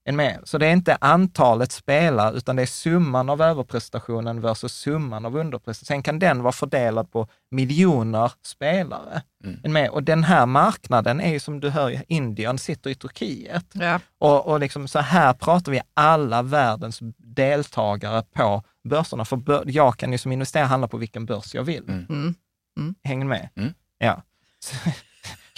Är 0.07 0.11
ni 0.11 0.17
med? 0.17 0.39
Så 0.43 0.57
det 0.57 0.67
är 0.67 0.71
inte 0.71 0.97
antalet 1.01 1.71
spelare, 1.71 2.37
utan 2.37 2.55
det 2.55 2.61
är 2.61 2.65
summan 2.65 3.29
av 3.29 3.41
överprestationen 3.41 4.41
versus 4.41 4.73
summan 4.73 5.25
av 5.25 5.37
underprestationen. 5.37 5.97
Sen 5.97 6.03
kan 6.03 6.19
den 6.19 6.43
vara 6.43 6.51
fördelad 6.51 7.11
på 7.11 7.27
miljoner 7.51 8.31
spelare. 8.41 9.21
Mm. 9.43 9.73
Med? 9.73 9.89
Och 9.89 10.03
den 10.03 10.23
här 10.23 10.45
marknaden 10.45 11.21
är 11.21 11.31
ju 11.31 11.39
som 11.39 11.59
du 11.59 11.69
hör, 11.69 12.03
Indien 12.07 12.57
sitter 12.57 12.89
i 12.89 12.95
Turkiet. 12.95 13.65
Ja. 13.73 13.99
Och, 14.17 14.47
och 14.47 14.59
liksom 14.59 14.87
så 14.87 14.99
här 14.99 15.33
pratar 15.33 15.71
vi 15.71 15.81
alla 15.93 16.41
världens 16.41 16.99
deltagare 17.17 18.23
på 18.33 18.63
börserna. 18.83 19.25
För 19.25 19.37
bör, 19.37 19.63
jag 19.67 19.97
kan 19.97 20.11
ju 20.11 20.17
som 20.17 20.31
investerare 20.31 20.67
handla 20.67 20.87
på 20.87 20.97
vilken 20.97 21.25
börs 21.25 21.55
jag 21.55 21.63
vill. 21.63 21.83
Mm. 21.89 22.35
Mm. 22.77 22.95
Hänger 23.03 23.25
ni 23.25 23.29
med? 23.29 23.49
Mm. 23.55 23.73
Ja. 23.97 24.21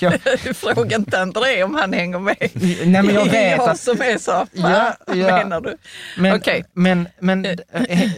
Jag, 0.02 0.22
Fråga 0.56 0.95
inte 0.95 1.22
André 1.22 1.64
om 1.64 1.76
han 1.76 1.93
hänger 1.93 2.20
med. 2.20 2.36
nej, 2.86 3.04
men 3.04 3.16
jag 3.16 3.26
vet 3.26 3.58
jag 3.58 3.70
att 3.70 3.80
som 3.80 4.02
är 4.02 4.18
så, 4.18 4.47
Ja, 4.52 4.95
ja. 5.08 5.14
menar 5.38 5.62
du? 5.62 5.78
Men, 6.18 6.36
Okej. 6.36 6.66
men, 6.74 7.08
men 7.20 7.45
eh, 7.45 7.58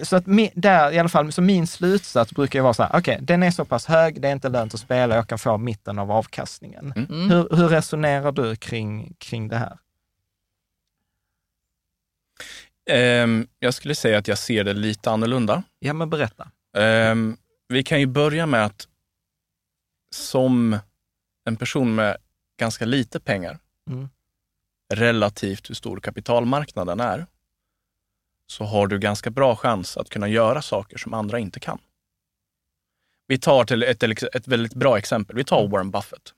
så 0.01 0.15
att 0.15 0.27
mi, 0.27 0.51
där 0.55 0.91
i 0.91 0.99
alla 0.99 1.09
fall, 1.09 1.31
så 1.31 1.41
min 1.41 1.67
slutsats 1.67 2.31
brukar 2.31 2.59
ju 2.59 2.63
vara 2.63 2.73
så 2.73 2.83
här, 2.83 2.99
okej, 2.99 3.17
den 3.21 3.43
är 3.43 3.51
så 3.51 3.65
pass 3.65 3.85
hög, 3.85 4.21
det 4.21 4.27
är 4.27 4.31
inte 4.31 4.49
lönt 4.49 4.73
att 4.73 4.79
spela, 4.79 5.15
jag 5.15 5.27
kan 5.27 5.39
få 5.39 5.57
mitten 5.57 5.99
av 5.99 6.11
avkastningen. 6.11 6.93
Mm. 6.95 7.29
Hur, 7.29 7.47
hur 7.55 7.67
resonerar 7.67 8.31
du 8.31 8.55
kring, 8.55 9.13
kring 9.19 9.47
det 9.47 9.57
här? 9.57 9.77
Ehm, 12.89 13.47
jag 13.59 13.73
skulle 13.73 13.95
säga 13.95 14.17
att 14.17 14.27
jag 14.27 14.37
ser 14.37 14.63
det 14.63 14.73
lite 14.73 15.11
annorlunda. 15.11 15.63
Ja, 15.79 15.93
men 15.93 16.09
berätta. 16.09 16.47
Ehm, 16.77 17.37
vi 17.67 17.83
kan 17.83 17.99
ju 17.99 18.05
börja 18.05 18.45
med 18.45 18.65
att 18.65 18.87
som 20.15 20.77
en 21.45 21.55
person 21.55 21.95
med 21.95 22.17
ganska 22.59 22.85
lite 22.85 23.19
pengar, 23.19 23.59
Mm. 23.89 24.09
relativt 24.93 25.69
hur 25.69 25.75
stor 25.75 25.99
kapitalmarknaden 25.99 26.99
är, 26.99 27.25
så 28.47 28.63
har 28.63 28.87
du 28.87 28.99
ganska 28.99 29.29
bra 29.29 29.55
chans 29.55 29.97
att 29.97 30.09
kunna 30.09 30.27
göra 30.27 30.61
saker 30.61 30.97
som 30.97 31.13
andra 31.13 31.39
inte 31.39 31.59
kan. 31.59 31.79
Vi 33.27 33.37
tar 33.39 33.63
till 33.65 33.83
ett, 33.83 34.03
ett 34.03 34.47
väldigt 34.47 34.73
bra 34.73 34.97
exempel. 34.97 35.35
Vi 35.35 35.43
tar 35.43 35.67
Warren 35.67 35.91
Buffett. 35.91 36.33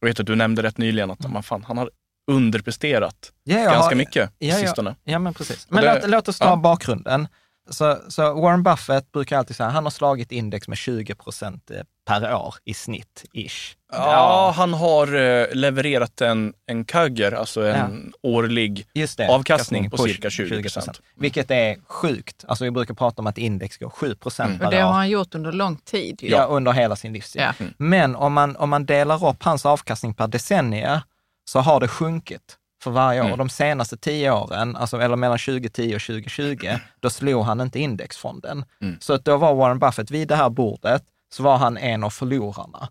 Jag 0.00 0.08
vet 0.08 0.20
att 0.20 0.26
du 0.26 0.36
nämnde 0.36 0.62
rätt 0.62 0.78
nyligen 0.78 1.10
att 1.10 1.30
man 1.30 1.42
fan, 1.42 1.64
han 1.64 1.78
har 1.78 1.90
underpresterat 2.26 3.32
Ja, 3.44 3.56
ganska 3.56 3.78
har- 3.84 3.94
mycket 3.94 4.32
Ja, 4.38 4.48
ja. 4.48 4.54
sistone. 4.56 4.96
Ja, 5.04 5.18
men 5.18 5.34
precis. 5.34 5.70
Men 5.70 5.84
det- 5.84 5.94
låt, 6.00 6.10
låt 6.10 6.28
oss 6.28 6.38
ta 6.38 6.44
ja. 6.44 6.56
bakgrunden. 6.56 7.28
Så, 7.70 7.98
så 8.08 8.34
Warren 8.40 8.62
Buffett 8.62 9.12
brukar 9.12 9.38
alltid 9.38 9.56
säga, 9.56 9.68
han 9.68 9.84
har 9.84 9.90
slagit 9.90 10.32
index 10.32 10.68
med 10.68 10.78
20 10.78 11.14
procent 11.14 11.70
eh, 11.70 11.80
per 12.06 12.34
år 12.34 12.54
i 12.64 12.74
snitt, 12.74 13.24
ish. 13.32 13.74
Ja, 13.92 14.52
han 14.56 14.74
har 14.74 15.14
eh, 15.14 15.46
levererat 15.54 16.20
en, 16.20 16.52
en 16.66 16.84
kagger, 16.84 17.32
alltså 17.32 17.62
en 17.66 18.12
årlig 18.22 18.86
Just 18.94 19.18
det. 19.18 19.28
avkastning 19.28 19.90
på 19.90 19.96
cirka 19.96 20.30
20 20.30 20.62
procent. 20.62 21.00
Vilket 21.16 21.50
är 21.50 21.76
sjukt. 21.86 22.44
Alltså 22.48 22.64
vi 22.64 22.70
brukar 22.70 22.94
prata 22.94 23.22
om 23.22 23.26
att 23.26 23.38
index 23.38 23.76
går 23.76 23.90
7 23.90 24.14
procent 24.14 24.48
Mm. 24.48 24.58
per 24.58 24.66
Och 24.66 24.72
det 24.72 24.80
har 24.80 24.88
år. 24.90 24.94
han 24.94 25.08
gjort 25.10 25.34
under 25.34 25.52
lång 25.52 25.76
tid. 25.76 26.18
Ju. 26.22 26.28
Ja, 26.28 26.44
under 26.44 26.72
hela 26.72 26.96
sin 26.96 27.12
livstid. 27.12 27.42
Ja. 27.42 27.52
Men 27.78 28.16
om 28.16 28.32
man, 28.32 28.56
om 28.56 28.70
man 28.70 28.86
delar 28.86 29.26
upp 29.28 29.42
hans 29.42 29.66
avkastning 29.66 30.14
per 30.14 30.26
decennium 30.26 31.00
så 31.44 31.58
har 31.60 31.80
det 31.80 31.88
sjunkit 31.88 32.56
för 32.82 32.90
varje 32.90 33.20
år. 33.20 33.26
Mm. 33.26 33.38
De 33.38 33.48
senaste 33.48 33.96
tio 33.96 34.32
åren, 34.32 34.76
alltså, 34.76 35.00
eller 35.00 35.16
mellan 35.16 35.38
2010 35.38 35.94
och 35.96 36.02
2020, 36.02 36.68
då 37.00 37.10
slog 37.10 37.44
han 37.44 37.60
inte 37.60 37.78
indexfonden. 37.78 38.64
Mm. 38.80 38.96
Så 39.00 39.12
att 39.12 39.24
då 39.24 39.36
var 39.36 39.54
Warren 39.54 39.78
Buffett 39.78 40.10
vid 40.10 40.28
det 40.28 40.36
här 40.36 40.50
bordet, 40.50 41.04
så 41.32 41.42
var 41.42 41.56
han 41.56 41.76
en 41.76 42.04
av 42.04 42.10
förlorarna. 42.10 42.88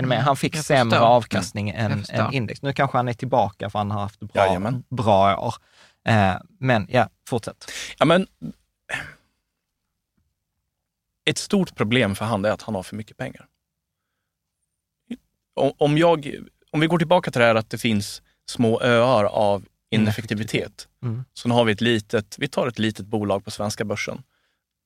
Mm, 0.00 0.24
Han 0.24 0.36
fick 0.36 0.56
jag 0.56 0.64
sämre 0.64 0.90
förstår. 0.90 1.06
avkastning 1.06 1.68
Jag 1.68 1.78
än, 1.78 2.04
än 2.08 2.32
index. 2.32 2.62
Nu 2.62 2.72
kanske 2.72 2.96
han 2.98 3.08
är 3.08 3.12
tillbaka 3.12 3.70
för 3.70 3.78
han 3.78 3.90
har 3.90 4.00
haft 4.00 4.20
bra, 4.20 4.46
Jajamän. 4.46 4.84
bra 4.88 5.36
år. 5.38 5.54
Eh, 6.08 6.34
men 6.58 6.86
ja, 6.90 7.08
fortsätt. 7.28 7.72
Ja, 7.98 8.04
men, 8.04 8.26
ett 11.30 11.38
stort 11.38 11.74
problem 11.74 12.14
för 12.14 12.24
han 12.24 12.44
är 12.44 12.50
att 12.50 12.62
han 12.62 12.74
har 12.74 12.82
för 12.82 12.96
mycket 12.96 13.16
pengar. 13.16 13.46
Om, 15.76 15.98
jag, 15.98 16.34
om 16.70 16.80
vi 16.80 16.86
går 16.86 16.98
tillbaka 16.98 17.30
till 17.30 17.40
det 17.40 17.46
här 17.46 17.54
att 17.54 17.70
det 17.70 17.78
finns 17.78 18.22
små 18.46 18.80
öar 18.82 19.24
av 19.24 19.64
ineffektivitet. 19.90 20.88
Mm. 21.02 21.24
Så 21.34 21.48
nu 21.48 21.54
har 21.54 21.64
vi 21.64 21.72
ett 21.72 21.80
litet, 21.80 22.36
vi 22.38 22.48
tar 22.48 22.66
ett 22.66 22.78
litet 22.78 23.06
bolag 23.06 23.44
på 23.44 23.50
svenska 23.50 23.84
börsen. 23.84 24.22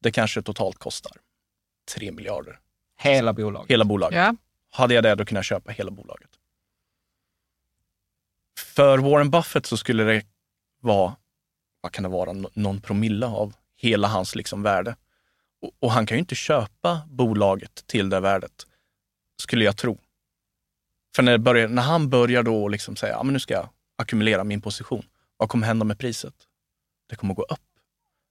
Det 0.01 0.11
kanske 0.13 0.43
totalt 0.43 0.79
kostar 0.79 1.13
3 1.95 2.13
miljarder. 2.13 2.61
Hela 3.01 3.33
bolaget. 3.33 3.71
Hela 3.71 3.85
bolaget. 3.85 4.17
Ja. 4.19 4.35
Hade 4.71 4.95
jag 4.95 5.05
det, 5.05 5.15
då 5.15 5.25
kunde 5.25 5.39
jag 5.39 5.45
köpa 5.45 5.71
hela 5.73 5.91
bolaget. 5.91 6.31
För 8.75 8.99
Warren 8.99 9.31
Buffett 9.31 9.67
så 9.67 9.77
skulle 9.77 10.05
det 10.05 10.23
vara, 10.81 11.17
vad 11.81 11.93
kan 11.93 12.03
det 12.03 12.09
vara, 12.09 12.33
Nå- 12.33 12.51
någon 12.53 12.81
promille 12.81 13.27
av 13.27 13.55
hela 13.77 14.09
hans 14.09 14.35
liksom 14.35 14.63
värde. 14.63 14.97
Och, 15.63 15.71
och 15.81 15.93
han 15.93 16.07
kan 16.07 16.17
ju 16.17 16.21
inte 16.21 16.35
köpa 16.35 17.01
bolaget 17.07 17.87
till 17.87 18.09
det 18.11 18.21
värdet, 18.21 18.67
skulle 19.43 19.65
jag 19.65 19.77
tro. 19.77 19.99
För 21.17 21.23
när, 21.23 21.39
börjar, 21.39 21.69
när 21.69 21.83
han 21.83 22.09
börjar 22.09 22.43
då 22.43 22.69
liksom 22.69 22.97
säga, 22.97 23.13
ja, 23.13 23.23
men 23.23 23.33
nu 23.33 23.41
ska 23.41 23.55
jag 23.55 23.69
ackumulera 23.97 24.45
min 24.45 24.61
position, 24.61 25.03
vad 25.37 25.49
kommer 25.49 25.67
hända 25.67 25.85
med 25.85 25.99
priset? 25.99 26.35
Det 27.09 27.17
kommer 27.17 27.35
gå 27.35 27.43
upp. 27.43 27.61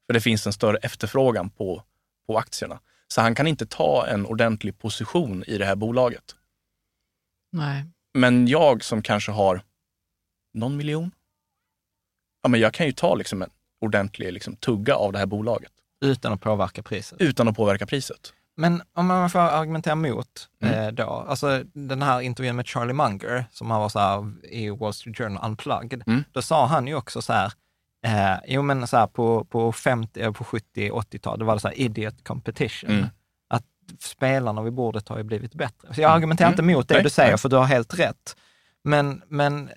För 0.05 0.13
det 0.13 0.21
finns 0.21 0.47
en 0.47 0.53
större 0.53 0.77
efterfrågan 0.77 1.49
på, 1.49 1.83
på 2.27 2.37
aktierna. 2.37 2.79
Så 3.07 3.21
han 3.21 3.35
kan 3.35 3.47
inte 3.47 3.65
ta 3.65 4.07
en 4.07 4.25
ordentlig 4.25 4.79
position 4.79 5.43
i 5.47 5.57
det 5.57 5.65
här 5.65 5.75
bolaget. 5.75 6.35
Nej. 7.51 7.85
Men 8.13 8.47
jag 8.47 8.83
som 8.83 9.01
kanske 9.01 9.31
har 9.31 9.61
någon 10.53 10.77
miljon, 10.77 11.11
ja, 12.41 12.49
men 12.49 12.59
jag 12.59 12.73
kan 12.73 12.85
ju 12.85 12.91
ta 12.91 13.15
liksom 13.15 13.41
en 13.41 13.49
ordentlig 13.81 14.33
liksom, 14.33 14.55
tugga 14.55 14.95
av 14.95 15.13
det 15.13 15.19
här 15.19 15.25
bolaget 15.25 15.71
Utan 16.01 16.33
att 16.33 16.41
påverka 16.41 16.83
priset. 16.83 17.21
utan 17.21 17.47
att 17.47 17.55
påverka 17.55 17.85
priset. 17.85 18.33
Men 18.59 18.81
om 18.93 19.07
man 19.07 19.29
får 19.29 19.39
argumentera 19.39 19.95
mot 19.95 20.49
Mm. 20.61 20.73
eh, 20.73 20.91
då, 20.91 21.25
alltså 21.27 21.63
den 21.73 22.01
här 22.01 22.21
intervjun 22.21 22.55
med 22.55 22.67
Charlie 22.67 22.93
Munger, 22.93 23.45
som 23.51 23.71
han 23.71 23.81
var 23.81 23.89
så 23.89 23.99
här 23.99 24.45
i 24.45 24.69
Wall 24.69 24.93
Street 24.93 25.17
Journal 25.17 25.45
Unplugged, 25.49 26.03
Mm. 26.07 26.23
då 26.31 26.41
sa 26.41 26.65
han 26.65 26.87
ju 26.87 26.95
också 26.95 27.21
så 27.21 27.33
här, 27.33 27.53
eh, 28.05 28.39
jo 28.47 28.61
men 28.61 28.87
så 28.87 28.97
här 28.97 29.07
på, 29.07 29.45
på 29.45 29.71
50, 29.71 30.21
eh, 30.21 30.31
på 30.31 30.43
70, 30.43 30.91
80-tal, 30.91 31.39
det 31.39 31.45
var 31.45 31.53
det 31.53 31.59
så 31.59 31.67
här 31.67 31.79
idiot 31.79 32.23
competition. 32.27 32.89
Mm. 32.89 33.05
Att 33.49 33.63
spelarna 33.99 34.61
vid 34.61 34.73
bordet 34.73 35.07
har 35.09 35.17
ju 35.17 35.23
blivit 35.23 35.53
bättre. 35.55 35.93
Så 35.93 36.01
jag 36.01 36.11
argumenterar 36.11 36.49
inte 36.49 36.63
mot 36.63 36.87
det 36.87 36.93
Nej, 36.93 37.03
du 37.03 37.09
säger, 37.09 37.37
för 37.37 37.49
du 37.49 37.55
har 37.55 37.65
helt 37.65 37.99
rätt. 37.99 38.35
Men, 38.83 39.21
men 39.27 39.69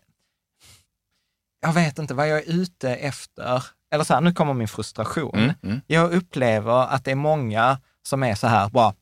jag 1.60 1.72
vet 1.72 1.98
inte 1.98 2.14
vad 2.14 2.28
jag 2.28 2.38
är 2.38 2.50
ute 2.52 2.94
efter. 2.94 3.64
Eller 3.92 4.04
så 4.04 4.14
här, 4.14 4.20
nu 4.20 4.32
kommer 4.32 4.54
min 4.54 4.68
frustration. 4.68 5.34
Mm. 5.38 5.52
Mm. 5.62 5.80
Jag 5.86 6.12
upplever 6.12 6.86
att 6.94 7.04
det 7.04 7.10
är 7.10 7.14
många 7.14 7.78
som 8.11 8.22
är 8.22 8.34
så 8.34 8.46
här, 8.46 8.68
bara, 8.68 8.94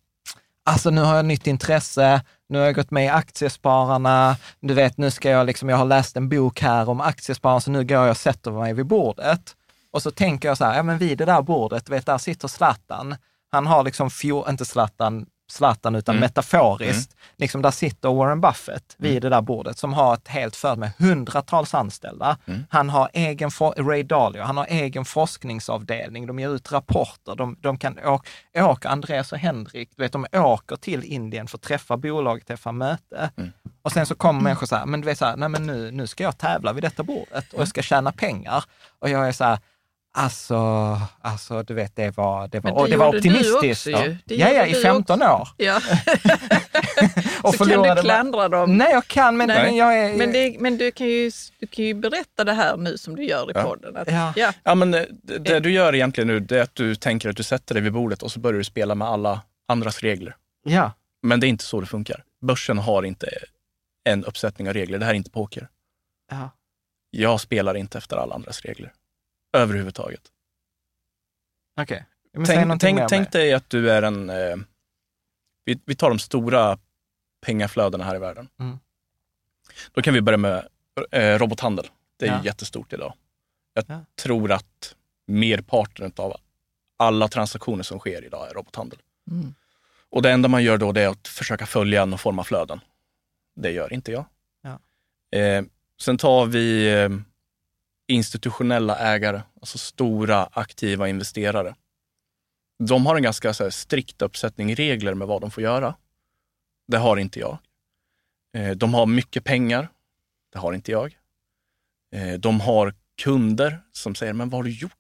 alltså 0.65 0.91
nu 0.91 1.01
har 1.01 1.17
jag 1.17 1.25
nytt 1.25 1.47
intresse, 1.47 2.23
nu 2.49 2.59
har 2.59 2.67
jag 2.67 2.75
gått 2.75 2.91
med 2.91 3.05
i 3.05 3.09
Aktiespararna, 3.09 4.37
du 4.61 4.75
vet, 4.75 4.99
nu 4.99 5.11
ska 5.11 5.31
jag 5.31 5.47
liksom, 5.47 5.69
jag 5.69 5.77
har 5.77 5.85
läst 5.85 6.17
en 6.17 6.29
bok 6.29 6.61
här 6.61 6.89
om 6.89 7.01
Aktiespararna, 7.01 7.61
så 7.61 7.71
nu 7.71 7.85
går 7.85 7.99
jag 7.99 8.11
och 8.11 8.17
sätter 8.17 8.51
mig 8.51 8.75
vid 8.75 8.87
bordet. 8.87 9.55
Och 9.91 10.03
så 10.03 10.11
tänker 10.11 10.49
jag 10.49 10.59
så 10.59 10.65
här, 10.65 10.77
ja 10.77 10.83
men 10.83 10.99
vid 10.99 11.19
det 11.19 11.25
där 11.25 11.43
bordet, 11.43 11.87
du 11.87 11.93
vet, 11.93 12.07
där 12.07 12.19
sitter 12.19 12.49
Zlatan. 12.49 13.17
Han 13.51 13.67
har 13.67 13.85
liksom, 13.85 14.11
fjol, 14.11 14.45
inte 14.49 14.65
Zlatan, 14.65 15.27
Zlatan 15.51 15.95
utan 15.95 16.15
Mm. 16.15 16.21
metaforiskt, 16.21 17.17
liksom 17.37 17.63
där 17.63 17.71
sitter 17.71 18.09
Warren 18.09 18.41
Buffett 18.41 18.95
vid 18.99 19.23
det 19.23 19.29
där 19.29 19.41
bordet 19.41 19.79
som 19.79 19.93
har 19.93 20.15
ett 20.15 20.29
helt 20.29 20.57
företag 20.57 20.79
med 20.79 20.93
hundratals 20.99 21.75
anställda. 21.75 22.37
Mm. 22.47 22.65
Han 22.71 22.89
har 22.91 23.11
egen, 23.13 23.51
Ray 23.77 24.03
Dalio, 24.03 24.43
han 24.43 24.57
har 24.57 24.67
egen 24.69 25.05
forskningsavdelning, 25.05 26.27
de 26.27 26.39
ger 26.39 26.55
ut 26.55 26.73
rapporter, 26.73 27.35
de, 27.37 27.57
de 27.61 27.79
kan 27.79 27.99
åka, 27.99 28.29
åka, 28.57 28.89
Andreas 28.89 29.33
och 29.33 29.39
Henrik, 29.39 29.91
du 29.97 30.03
vet, 30.03 30.13
de 30.13 30.27
åker 30.33 30.77
till 30.77 31.05
Indien 31.05 31.47
för 31.47 31.59
att 31.59 31.63
träffa 31.63 31.97
bolaget, 31.97 32.47
träffa 32.47 32.73
möte. 32.73 33.31
Mm. 33.37 33.53
Och 33.83 33.93
sen 33.93 34.07
så 34.07 34.15
kommer 34.15 34.41
människor 34.41 34.67
så 34.67 34.77
här, 34.77 34.87
men 34.87 35.01
du 35.01 35.07
vet 35.07 35.19
så 35.19 35.25
här, 35.25 35.37
nej 35.37 35.49
men 35.49 35.67
nu, 35.67 35.91
nu 35.91 36.07
ska 36.07 36.25
jag 36.25 36.39
tävla 36.39 36.73
vid 36.73 36.83
detta 36.85 37.03
bordet 37.03 37.53
och 37.53 37.61
jag 37.61 37.69
ska 37.69 37.83
tjäna 37.83 38.13
pengar. 38.13 38.65
Och 38.99 39.09
jag 39.11 39.29
är 39.29 39.33
så 39.33 39.45
här, 39.45 39.59
Alltså, 40.13 40.55
alltså, 41.21 41.63
du 41.63 41.75
vet, 41.75 41.97
det 41.97 42.17
var, 42.17 42.49
det 42.49 42.61
var, 42.61 42.71
det 42.71 42.77
och 42.77 42.89
det 42.89 42.97
var 42.97 43.07
gjorde 43.07 43.19
du 43.21 43.29
optimistiskt. 43.29 43.87
också 43.87 43.91
ja. 43.91 44.05
ju. 44.07 44.17
Det 44.25 44.35
ja, 44.35 44.49
ja, 44.51 44.67
i 44.67 44.73
du 44.73 44.83
15 44.83 45.23
år. 45.23 45.49
Ja. 45.57 45.81
Och 47.43 47.55
så 47.55 47.65
kan 47.67 47.83
du 47.97 48.03
klandra 48.03 48.49
dem. 48.49 48.77
Nej, 48.77 48.93
jag 48.93 49.07
kan, 49.07 49.37
men, 49.37 49.49
Nej. 49.49 49.63
men 49.63 49.77
jag 49.77 49.99
är... 49.99 50.17
Men, 50.17 50.33
det, 50.33 50.57
men 50.61 50.79
du, 50.79 50.91
kan 50.91 51.07
ju, 51.07 51.31
du 51.59 51.67
kan 51.67 51.85
ju 51.85 51.95
berätta 51.95 52.45
det 52.45 52.53
här 52.53 52.77
nu 52.77 52.99
som 52.99 53.17
du 53.17 53.25
gör 53.25 53.51
i 53.51 53.53
Ja. 53.55 53.63
podden. 53.63 53.97
Att, 53.97 54.11
Ja. 54.11 54.33
ja. 54.37 54.53
Ja, 54.63 54.75
men 54.75 54.95
eh, 54.95 55.03
det, 55.23 55.39
det 55.39 55.61
du 55.61 55.71
gör 55.73 55.95
egentligen 55.95 56.29
nu, 56.29 56.41
det 56.41 56.59
är 56.59 56.63
att 56.63 56.75
du 56.75 56.95
tänker 56.95 57.29
att 57.29 57.37
du 57.37 57.43
sätter 57.43 57.75
dig 57.75 57.83
vid 57.83 57.93
bordet 57.93 58.23
och 58.23 58.33
så 58.33 58.41
börjar 58.41 58.59
du 58.59 58.65
spela 58.65 58.95
med 58.95 59.09
alla 59.09 59.41
andras 59.69 60.01
regler. 60.01 60.37
Ja, 60.65 60.93
Men 61.23 61.41
det 61.41 61.47
är 61.47 61.49
inte 61.49 61.65
så 61.65 61.81
det 61.81 61.87
funkar. 61.87 62.25
Börsen 62.43 62.79
har 62.79 63.03
inte 63.03 63.29
en 64.05 64.25
uppsättning 64.25 64.69
av 64.69 64.75
regler. 64.75 64.99
Det 64.99 65.05
här 65.05 65.13
är 65.13 65.17
inte 65.17 65.31
poker. 65.31 65.69
ja. 66.31 66.51
Jag 67.11 67.41
spelar 67.41 67.75
inte 67.77 67.99
efter 67.99 68.17
alla 68.17 68.35
andras 68.35 68.61
regler. 68.61 68.93
Överhuvudtaget. 69.53 70.23
okej. 71.81 72.05
Säg 72.47 72.57
Tänk, 72.57 72.81
tänk, 72.81 73.09
tänk 73.09 73.33
dig 73.33 73.53
att 73.53 73.71
du 73.71 73.91
är 73.91 74.03
en... 74.03 74.31
Eh, 74.31 74.57
vi, 75.65 75.81
vi 75.85 75.95
tar 75.95 76.09
de 76.09 76.19
stora 76.19 76.79
pengaflödena 77.47 78.05
här 78.05 78.17
i 78.17 78.19
världen. 78.19 78.49
Mm. 78.61 78.79
Då 79.93 80.03
kan 80.03 80.15
vi 80.15 80.21
börja 80.21 80.37
med 80.37 80.69
eh, 81.11 81.39
robothandel. 81.39 81.87
Det 82.17 82.27
är 82.27 82.31
Ja. 82.33 82.39
ju 82.39 82.45
jättestort 82.47 82.93
idag. 82.93 83.15
Jag 83.75 83.85
Ja. 83.89 84.01
tror 84.23 84.53
att 84.53 84.95
merparten 85.27 86.13
av 86.17 86.37
alla 86.97 87.29
transaktioner 87.29 87.83
som 87.83 87.99
sker 87.99 88.25
idag 88.25 88.51
är 88.51 88.55
robothandel. 88.55 88.99
Mm. 89.31 89.55
Och 90.11 90.23
det 90.23 90.31
enda 90.31 90.49
man 90.49 90.63
gör 90.65 90.79
då 90.79 90.93
det 90.93 91.03
är 91.03 91.09
att 91.09 91.29
försöka 91.29 91.67
följa 91.67 92.05
någon 92.05 92.19
form 92.19 92.39
av 92.39 92.45
flöden. 92.45 92.81
Det 93.55 93.71
gör 93.71 93.93
inte 93.93 94.13
jag. 94.13 94.25
Ja. 94.63 94.79
Eh, 95.39 95.65
sen 96.01 96.19
tar 96.19 96.47
vi 96.47 96.93
eh, 97.03 97.09
institutionella 98.09 98.99
ägare, 98.99 99.43
alltså 99.61 99.79
stora 99.79 100.45
aktiva 100.53 101.09
investerare. 101.09 101.75
De 102.79 103.07
har 103.07 103.17
en 103.17 103.23
ganska 103.23 103.55
så 103.55 103.63
här, 103.63 103.71
strikt 103.71 104.23
uppsättning 104.23 104.75
regler 104.75 105.15
med 105.15 105.29
vad 105.29 105.41
de 105.41 105.51
får 105.51 105.63
göra. 105.63 105.95
Det 106.89 106.99
har 106.99 107.17
inte 107.17 107.41
jag. 107.41 107.59
Eh, 108.57 108.71
de 108.71 108.95
har 108.95 109.07
mycket 109.07 109.45
pengar. 109.45 109.89
Det 110.53 110.59
har 110.59 110.73
inte 110.73 110.93
jag. 110.93 111.19
Eh, 112.15 112.35
de 112.35 112.61
har 112.61 112.95
kunder 113.23 113.81
som 113.93 114.15
säger, 114.15 114.33
men 114.33 114.49
vad 114.49 114.59
har 114.59 114.65
du 114.65 114.71
gjort? 114.71 114.93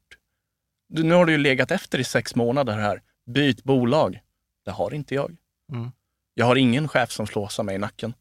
Du, 0.88 1.02
nu 1.02 1.14
har 1.14 1.26
du 1.26 1.32
ju 1.32 1.38
legat 1.38 1.70
efter 1.70 1.98
i 1.98 2.04
sex 2.04 2.34
månader 2.34 2.78
här. 2.78 3.02
Byt 3.26 3.64
bolag. 3.64 4.20
Det 4.64 4.70
har 4.70 4.94
inte 4.94 5.14
jag. 5.14 5.36
Mm. 5.72 5.90
Jag 6.34 6.46
har 6.46 6.56
ingen 6.56 6.88
chef 6.88 7.10
som 7.10 7.26
flåsar 7.26 7.62
mig 7.62 7.74
i 7.74 7.78
nacken. 7.78 8.14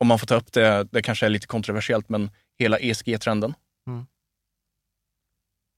Om 0.00 0.06
man 0.06 0.18
får 0.18 0.26
ta 0.26 0.34
upp 0.34 0.52
det, 0.52 0.88
det 0.90 1.02
kanske 1.02 1.26
är 1.26 1.30
lite 1.30 1.46
kontroversiellt, 1.46 2.08
men 2.08 2.30
hela 2.58 2.78
ESG-trenden. 2.78 3.54
Mm. 3.86 4.06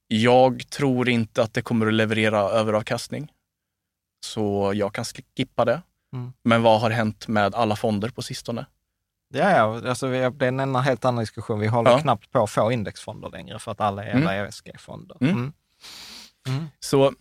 Jag 0.08 0.70
tror 0.70 1.08
inte 1.08 1.42
att 1.42 1.54
det 1.54 1.62
kommer 1.62 1.86
att 1.86 1.94
leverera 1.94 2.38
överavkastning. 2.40 3.32
Så 4.24 4.72
jag 4.74 4.94
kan 4.94 5.04
skippa 5.04 5.64
det. 5.64 5.82
Mm. 6.12 6.32
Men 6.42 6.62
vad 6.62 6.80
har 6.80 6.90
hänt 6.90 7.28
med 7.28 7.54
alla 7.54 7.76
fonder 7.76 8.08
på 8.08 8.22
sistone? 8.22 8.66
Ja, 9.34 9.50
ja 9.50 9.88
alltså, 9.88 10.10
det 10.10 10.16
är 10.18 10.42
en 10.42 10.74
helt 10.76 11.04
annan 11.04 11.22
diskussion. 11.22 11.60
Vi 11.60 11.66
håller 11.66 11.90
Ja. 11.90 11.98
knappt 12.00 12.30
på 12.30 12.42
att 12.42 12.50
få 12.50 12.72
indexfonder 12.72 13.30
längre 13.30 13.58
för 13.58 13.72
att 13.72 13.80
alla 13.80 14.04
är 14.04 14.14
Mm. 14.16 14.28
ESG-fonder. 14.46 15.16
Mm. 15.20 15.34
Mm. 15.36 15.52
Mm. 16.48 16.66
Så 16.80 17.12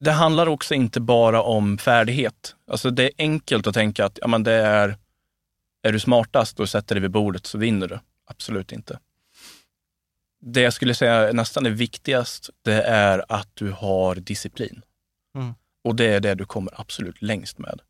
det 0.00 0.10
handlar 0.10 0.46
också 0.46 0.74
inte 0.74 1.00
bara 1.00 1.42
om 1.42 1.78
färdighet. 1.78 2.56
Alltså 2.66 2.90
det 2.90 3.02
är 3.04 3.10
enkelt 3.18 3.66
att 3.66 3.74
tänka 3.74 4.04
att 4.04 4.18
ja, 4.20 4.28
men 4.28 4.42
det 4.42 4.52
är, 4.52 4.96
är 5.82 5.92
du 5.92 6.00
smartast 6.00 6.60
och 6.60 6.68
sätter 6.68 6.94
dig 6.94 7.02
vid 7.02 7.10
bordet 7.10 7.46
så 7.46 7.58
vinner 7.58 7.88
du. 7.88 7.98
Absolut 8.26 8.72
inte. 8.72 8.98
Det 10.40 10.60
jag 10.60 10.72
skulle 10.72 10.94
säga 10.94 11.32
nästan 11.32 11.66
är 11.66 11.70
viktigast, 11.70 12.50
det 12.62 12.82
är 12.82 13.24
att 13.28 13.48
du 13.54 13.70
har 13.70 14.14
disciplin. 14.14 14.82
Mm. 15.34 15.54
Och 15.84 15.96
det 15.96 16.06
är 16.06 16.20
det 16.20 16.34
du 16.34 16.44
kommer 16.44 16.80
absolut 16.80 17.22
längst 17.22 17.58
med. 17.58 17.80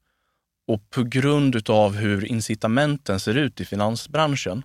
Och 0.66 0.90
på 0.90 1.02
grund 1.02 1.56
utav 1.56 1.96
hur 1.96 2.24
incitamenten 2.24 3.20
ser 3.20 3.34
ut 3.34 3.60
i 3.60 3.64
finansbranschen 3.64 4.62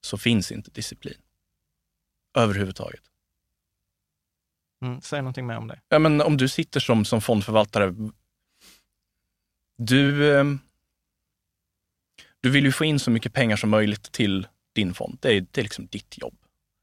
så 0.00 0.18
finns 0.18 0.52
inte 0.52 0.70
disciplin. 0.70 1.18
Överhuvudtaget. 2.36 3.02
Mm. 4.84 5.00
Säg 5.00 5.18
någonting 5.22 5.46
mer 5.46 5.56
om 5.56 5.68
det. 5.68 5.80
Ja, 5.88 5.98
men 5.98 6.20
om 6.20 6.36
du 6.36 6.48
sitter 6.48 6.80
som, 6.80 7.04
som 7.04 7.20
fondförvaltare, 7.20 7.94
du, 9.78 10.34
eh, 10.38 10.44
du 12.40 12.50
vill 12.50 12.64
ju 12.64 12.72
få 12.72 12.84
in 12.84 12.98
så 12.98 13.10
mycket 13.10 13.32
pengar 13.32 13.56
som 13.56 13.70
möjligt 13.70 14.12
till 14.12 14.46
din 14.74 14.94
fond. 14.94 15.18
Det 15.20 15.28
är, 15.36 15.46
det 15.50 15.60
är 15.60 15.62
liksom 15.62 15.86
ditt 15.86 16.18
jobb. 16.18 16.34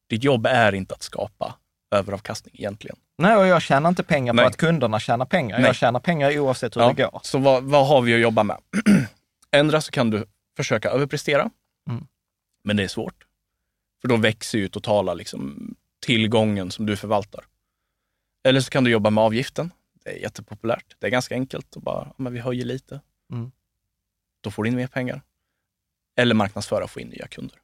Ditt 0.09 0.23
jobb 0.23 0.45
är 0.45 0.75
inte 0.75 0.93
att 0.93 1.03
skapa 1.03 1.55
överavkastning 1.91 2.55
egentligen. 2.57 2.97
Nej, 3.17 3.35
och 3.37 3.47
jag 3.47 3.61
tjänar 3.61 3.89
inte 3.89 4.03
pengar 4.03 4.33
Nej. 4.33 4.43
på 4.45 4.49
att 4.49 4.57
kunderna 4.57 4.99
tjänar 4.99 5.25
pengar. 5.25 5.57
Nej. 5.57 5.65
Jag 5.67 5.75
tjänar 5.75 5.99
pengar 5.99 6.39
oavsett 6.39 6.75
hur 6.75 6.81
Ja, 6.81 6.93
det 6.93 7.03
går. 7.03 7.19
Så 7.23 7.37
vad, 7.37 7.63
vad 7.63 7.87
har 7.87 8.01
vi 8.01 8.13
att 8.15 8.21
jobba 8.21 8.43
med? 8.43 8.57
Ändra 9.51 9.81
så 9.81 9.91
kan 9.91 10.09
du 10.09 10.25
försöka 10.57 10.89
överprestera, 10.89 11.49
Mm. 11.89 12.07
men 12.63 12.77
det 12.77 12.83
är 12.83 12.87
svårt. 12.87 13.25
För 14.01 14.07
då 14.07 14.17
växer 14.17 14.57
ju 14.57 14.67
totala 14.67 15.13
liksom, 15.13 15.75
tillgången 16.05 16.71
som 16.71 16.85
du 16.85 16.95
förvaltar. 16.97 17.45
Eller 18.43 18.61
så 18.61 18.69
kan 18.69 18.83
du 18.83 18.91
jobba 18.91 19.09
med 19.09 19.23
avgiften. 19.23 19.71
Det 20.03 20.09
är 20.09 20.15
jättepopulärt. 20.21 20.95
Det 20.99 21.07
är 21.07 21.11
ganska 21.11 21.35
enkelt. 21.35 21.75
Och 21.75 21.81
bara, 21.81 22.13
men 22.17 22.33
vi 22.33 22.39
höjer 22.39 22.65
lite. 22.65 23.01
Mm. 23.33 23.51
Då 24.41 24.51
får 24.51 24.63
du 24.63 24.69
in 24.69 24.75
mer 24.75 24.87
pengar. 24.87 25.21
Eller 26.17 26.35
marknadsföra 26.35 26.83
och 26.83 26.91
få 26.91 26.99
in 26.99 27.07
nya 27.07 27.27
kunder. 27.27 27.57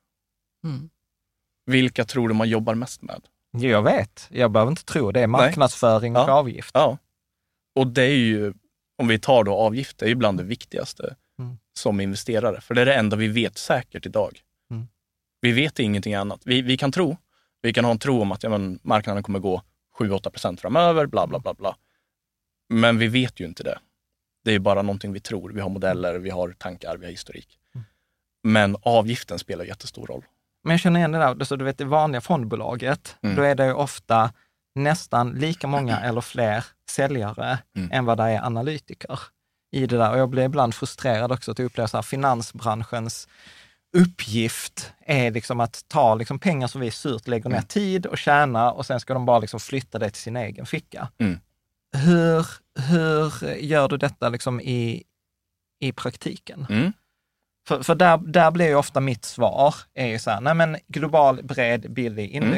Mm. 0.64 0.90
Vilka 1.66 2.06
tror 2.06 2.28
du 2.28 2.34
man 2.34 2.50
jobbar 2.50 2.76
mest 2.76 3.02
med? 3.02 3.22
Jag 3.52 3.82
vet, 3.84 4.28
jag 4.32 4.52
behöver 4.52 4.72
inte 4.72 4.86
tro 4.86 5.12
det. 5.12 5.22
är 5.22 5.28
marknadsföring 5.28 6.16
och 6.16 6.22
Ja. 6.22 6.32
avgift. 6.34 6.72
Ja. 6.74 6.98
Och 7.76 7.88
det 7.88 8.04
är 8.04 8.16
ju, 8.18 8.54
om 8.98 9.08
vi 9.08 9.20
tar 9.20 9.44
då 9.44 9.54
avgift, 9.56 9.98
det 9.98 10.06
är 10.06 10.10
ju 10.10 10.16
bland 10.16 10.38
det 10.38 10.44
viktigaste 10.44 11.16
Mm. 11.40 11.58
som 11.80 12.00
investerare. 12.02 12.62
För 12.62 12.74
det 12.76 12.82
är 12.82 12.86
det 12.86 12.96
enda 12.96 13.16
vi 13.18 13.28
vet 13.28 13.58
säkert 13.58 14.06
idag. 14.06 14.40
Mm. 14.72 14.88
Vi 15.42 15.52
vet 15.52 15.80
ingenting 15.80 16.14
annat. 16.16 16.42
Vi, 16.46 16.62
vi 16.62 16.78
kan 16.78 16.92
tro, 16.92 17.18
vi 17.62 17.74
kan 17.74 17.86
ha 17.86 17.92
en 17.92 18.00
tro 18.00 18.22
om 18.22 18.32
att 18.32 18.44
ja, 18.44 18.50
men, 18.50 18.80
marknaden 18.84 19.24
kommer 19.24 19.40
gå 19.40 19.62
7-8 20.00 20.30
procent 20.30 20.62
framöver, 20.62 21.06
bla 21.06 21.28
bla 21.28 21.40
bla 21.40 21.54
bla. 21.54 21.76
Men 22.70 22.98
vi 22.98 23.08
vet 23.08 23.40
ju 23.40 23.46
inte 23.46 23.64
det. 23.64 23.80
Det 24.46 24.52
är 24.52 24.60
bara 24.60 24.82
någonting 24.82 25.14
vi 25.14 25.20
tror. 25.20 25.50
Vi 25.52 25.62
har 25.62 25.70
modeller, 25.70 26.20
vi 26.20 26.30
har 26.30 26.52
tankar, 26.52 26.98
vi 26.98 27.06
har 27.06 27.12
historik. 27.12 27.60
Mm. 27.76 27.86
Men 28.44 28.78
avgiften 28.82 29.40
spelar 29.40 29.66
jättestor 29.66 30.08
roll. 30.08 30.26
Men 30.64 30.72
jag 30.72 30.80
känner 30.80 31.00
igen 31.00 31.12
det 31.12 31.18
där, 31.20 31.46
så 31.46 31.56
du 31.56 31.66
vet 31.66 31.78
det 31.78 31.86
vanliga 31.86 32.22
fondbolaget, 32.22 33.16
Mm. 33.24 33.36
då 33.36 33.42
är 33.42 33.56
det 33.56 33.66
ju 33.66 33.74
ofta 33.74 34.34
nästan 34.76 35.32
lika 35.32 35.68
många 35.68 36.00
eller 36.04 36.22
fler 36.22 36.66
säljare 36.90 37.60
Mm. 37.78 37.92
än 37.92 38.06
vad 38.06 38.18
det 38.18 38.24
är 38.24 38.42
analytiker 38.46 39.20
i 39.72 39.86
det 39.86 39.98
där. 39.98 40.12
Och 40.12 40.18
jag 40.20 40.30
blir 40.30 40.44
ibland 40.44 40.76
frustrerad 40.76 41.32
också 41.32 41.52
att 41.52 41.60
uppleva 41.60 41.88
så 41.88 41.98
här, 41.98 42.02
finansbranschens 42.02 43.28
uppgift 43.98 44.94
är 45.06 45.32
liksom 45.32 45.60
att 45.60 45.86
ta 45.88 46.16
liksom 46.16 46.40
pengar 46.40 46.68
som 46.68 46.82
vi 46.82 46.92
surt 46.92 47.28
lägger 47.28 47.50
ner 47.50 47.56
Mm. 47.58 47.68
tid 47.68 48.06
och 48.06 48.18
tjäna 48.18 48.72
och 48.72 48.86
sen 48.86 49.00
ska 49.00 49.14
de 49.14 49.26
bara 49.26 49.40
liksom 49.40 49.60
flytta 49.60 50.00
det 50.00 50.10
till 50.10 50.22
sin 50.22 50.36
egen 50.38 50.66
ficka. 50.66 51.08
Mm. 51.18 51.40
Hur, 51.98 52.48
hur 52.80 53.56
gör 53.56 53.88
du 53.88 53.98
detta 53.98 54.30
liksom 54.30 54.62
i, 54.62 55.04
i 55.80 55.92
praktiken? 55.92 56.68
Mm. 56.70 56.94
För, 57.68 57.84
för 57.84 57.96
där, 57.96 58.18
där 58.18 58.52
blir 58.52 58.68
ju 58.68 58.76
ofta 58.76 59.00
mitt 59.00 59.26
svar, 59.26 59.76
är 59.94 60.08
ju 60.08 60.20
så 60.20 60.32
här, 60.32 60.42
nej 60.42 60.54
men 60.54 60.78
global, 60.88 61.44
bred, 61.44 61.92
billig 61.92 62.36
Mm. 62.36 62.50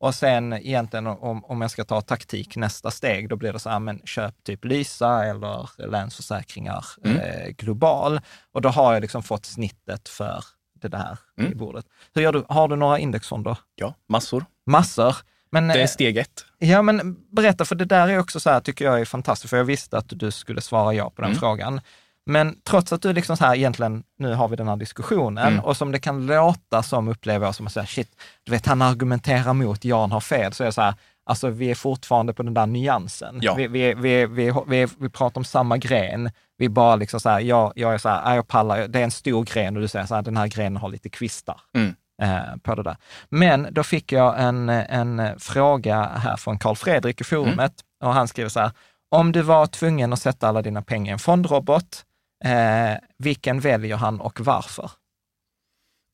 Och 0.00 0.14
sen 0.14 0.52
egentligen 0.52 1.06
om, 1.06 1.44
om 1.44 1.60
jag 1.60 1.70
ska 1.70 1.84
ta 1.84 2.00
taktik 2.00 2.56
nästa 2.56 2.90
steg, 2.90 3.28
då 3.28 3.36
blir 3.36 3.52
det 3.52 3.58
så 3.58 3.70
här, 3.70 3.78
men 3.78 4.00
köp 4.04 4.44
typ 4.44 4.64
Lysa 4.64 5.24
eller 5.24 5.68
Länsförsäkringar 5.90 6.84
Mm. 7.04 7.16
eh, 7.18 7.48
global. 7.48 8.20
Och 8.52 8.62
då 8.62 8.68
har 8.68 8.92
jag 8.94 9.00
liksom 9.00 9.22
fått 9.22 9.46
snittet 9.46 10.08
för 10.08 10.44
det 10.80 10.88
där 10.88 11.18
i 11.36 11.40
Mm. 11.40 11.58
bordet. 11.58 11.84
Hur 12.14 12.22
gör 12.22 12.32
du? 12.32 12.44
Har 12.48 12.68
du 12.68 12.76
några 12.76 12.98
indexfonder? 12.98 13.58
Ja, 13.74 13.94
massor. 14.08 14.44
Massor. 14.66 15.16
Men, 15.50 15.68
Det 15.68 15.74
är 15.74 15.80
eh, 15.80 15.86
steg 15.86 16.16
ett. 16.16 16.44
Ja, 16.58 16.82
men 16.82 17.16
berätta, 17.30 17.64
för 17.64 17.74
det 17.74 17.84
där 17.84 18.08
är 18.08 18.18
också 18.18 18.40
så 18.40 18.50
här, 18.50 18.60
tycker 18.60 18.84
jag 18.84 19.00
är 19.00 19.04
fantastiskt, 19.04 19.50
för 19.50 19.56
jag 19.56 19.64
visste 19.64 19.98
att 19.98 20.04
du 20.08 20.30
skulle 20.30 20.60
svara 20.60 20.94
ja 20.94 21.10
på 21.10 21.22
den 21.22 21.30
Mm. 21.30 21.40
frågan. 21.40 21.80
Men 22.28 22.56
trots 22.64 22.92
att 22.92 23.02
du 23.02 23.12
liksom 23.12 23.36
så 23.36 23.44
här, 23.44 23.54
egentligen, 23.56 24.02
nu 24.18 24.34
har 24.34 24.48
vi 24.48 24.56
den 24.56 24.68
här 24.68 24.76
diskussionen, 24.76 25.46
Mm. 25.52 25.64
och 25.64 25.76
som 25.76 25.92
det 25.92 25.98
kan 25.98 26.26
låta 26.26 26.82
som 26.82 27.08
upplever 27.08 27.46
jag 27.46 27.54
som 27.54 27.66
att 27.66 27.72
säga, 27.72 27.86
shit, 27.86 28.10
du 28.44 28.52
vet, 28.52 28.66
han 28.66 28.82
argumenterar 28.82 29.52
mot, 29.52 29.84
Jan 29.84 30.12
har 30.12 30.20
fel, 30.20 30.52
så 30.52 30.62
är 30.62 30.66
det 30.66 30.72
så 30.72 30.82
här, 30.82 30.94
alltså 31.26 31.48
vi 31.48 31.70
är 31.70 31.74
fortfarande 31.74 32.32
på 32.32 32.42
den 32.42 32.54
där 32.54 32.66
nyansen. 32.66 33.38
Ja. 33.42 33.54
Vi, 33.54 33.66
vi, 33.66 33.94
vi, 33.94 34.26
vi, 34.26 34.52
vi, 34.66 34.86
vi 34.98 35.08
pratar 35.08 35.40
om 35.40 35.44
samma 35.44 35.76
gren, 35.78 36.30
vi 36.58 36.68
bara 36.68 36.96
liksom 36.96 37.20
så 37.20 37.28
här, 37.28 37.40
jag, 37.40 37.72
jag 37.76 37.94
är 37.94 37.98
så 37.98 38.08
här, 38.08 38.24
"Nej, 38.24 38.36
jag 38.36 38.48
pallar, 38.48 38.88
det 38.88 38.98
är 39.00 39.04
en 39.04 39.10
stor 39.10 39.44
gren 39.44 39.76
och 39.76 39.82
du 39.82 39.88
säger 39.88 40.06
så 40.06 40.14
här, 40.14 40.22
den 40.22 40.36
här 40.36 40.46
grenen 40.46 40.76
har 40.76 40.88
lite 40.88 41.08
kvistar 41.08 41.60
Mm. 41.76 41.94
eh, 42.22 42.56
på 42.62 42.74
det 42.74 42.82
där. 42.82 42.96
Men 43.28 43.68
då 43.70 43.82
fick 43.82 44.12
jag 44.12 44.40
en, 44.42 44.68
en 44.68 45.38
fråga 45.38 46.02
här 46.04 46.36
från 46.36 46.58
Karl 46.58 46.74
Fredrik 46.74 47.20
i 47.20 47.24
forumet 47.24 47.72
och 48.04 48.14
han 48.14 48.28
skriver 48.28 48.50
så 48.50 48.60
här, 48.60 48.70
om 49.10 49.32
du 49.32 49.42
var 49.42 49.66
tvungen 49.66 50.12
att 50.12 50.18
sätta 50.18 50.48
alla 50.48 50.62
dina 50.62 50.82
pengar 50.82 51.10
i 51.10 51.12
en 51.12 51.18
fondrobot, 51.18 52.04
eh, 52.44 52.98
vilken 53.18 53.60
väljer 53.60 53.96
han 53.96 54.20
och 54.20 54.40
varför? 54.40 54.90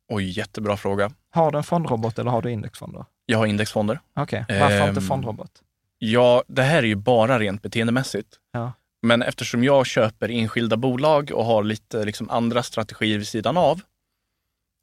Oj, 0.08 0.24
jättebra 0.38 0.76
fråga. 0.76 1.10
Har 1.30 1.50
du 1.50 1.58
en 1.58 1.64
fondrobot 1.64 2.18
eller 2.18 2.30
har 2.30 2.42
du 2.42 2.50
indexfonder? 2.50 3.04
Jag 3.26 3.38
har 3.38 3.46
indexfonder. 3.46 4.00
Okej, 4.16 4.44
varför 4.48 4.88
inte 4.88 5.00
Ehm, 5.00 5.06
fondrobot? 5.08 5.50
Ja, 5.98 6.44
det 6.48 6.62
här 6.62 6.78
är 6.78 6.82
ju 6.86 6.94
bara 6.94 7.38
rent 7.38 7.62
beteendemässigt. 7.62 8.28
Ja. 8.52 8.72
Men 9.02 9.22
eftersom 9.22 9.64
jag 9.64 9.86
köper 9.86 10.28
enskilda 10.30 10.76
bolag 10.76 11.30
och 11.34 11.44
har 11.44 11.62
lite 11.64 12.04
liksom 12.04 12.30
andra 12.30 12.62
strategier 12.62 13.18
vid 13.18 13.28
sidan 13.28 13.56
av. 13.56 13.80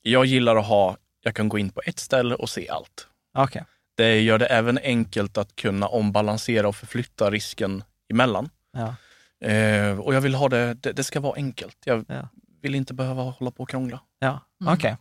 Jag 0.02 0.26
gillar 0.26 0.56
att 0.56 0.66
ha, 0.68 0.98
jag 1.24 1.36
kan 1.36 1.50
gå 1.50 1.60
in 1.60 1.70
på 1.70 1.82
ett 1.86 2.00
ställe 2.00 2.36
och 2.36 2.50
se 2.50 2.70
allt. 2.70 3.08
Okej, 3.38 3.64
Det 3.96 4.22
gör 4.22 4.38
det 4.38 4.46
även 4.46 4.78
enkelt 4.84 5.38
att 5.38 5.56
kunna 5.56 5.88
ombalansera 5.88 6.68
och 6.68 6.76
förflytta 6.76 7.32
risken 7.32 7.84
emellan. 8.14 8.50
ja. 8.74 8.96
Eh, 9.46 10.00
och 10.00 10.14
jag 10.14 10.22
vill 10.22 10.36
ha 10.36 10.50
det, 10.50 10.74
det, 10.74 10.92
det 10.92 11.04
ska 11.04 11.20
vara 11.20 11.36
enkelt. 11.36 11.78
Jag 11.86 12.06
Ja. 12.08 12.28
vill 12.62 12.76
inte 12.76 12.94
behöva 12.94 13.22
hålla 13.24 13.52
på 13.52 13.64
och 13.64 13.70
krångla. 13.70 14.02
ja. 14.20 14.39
Mm. 14.62 14.74
okej. 14.74 14.98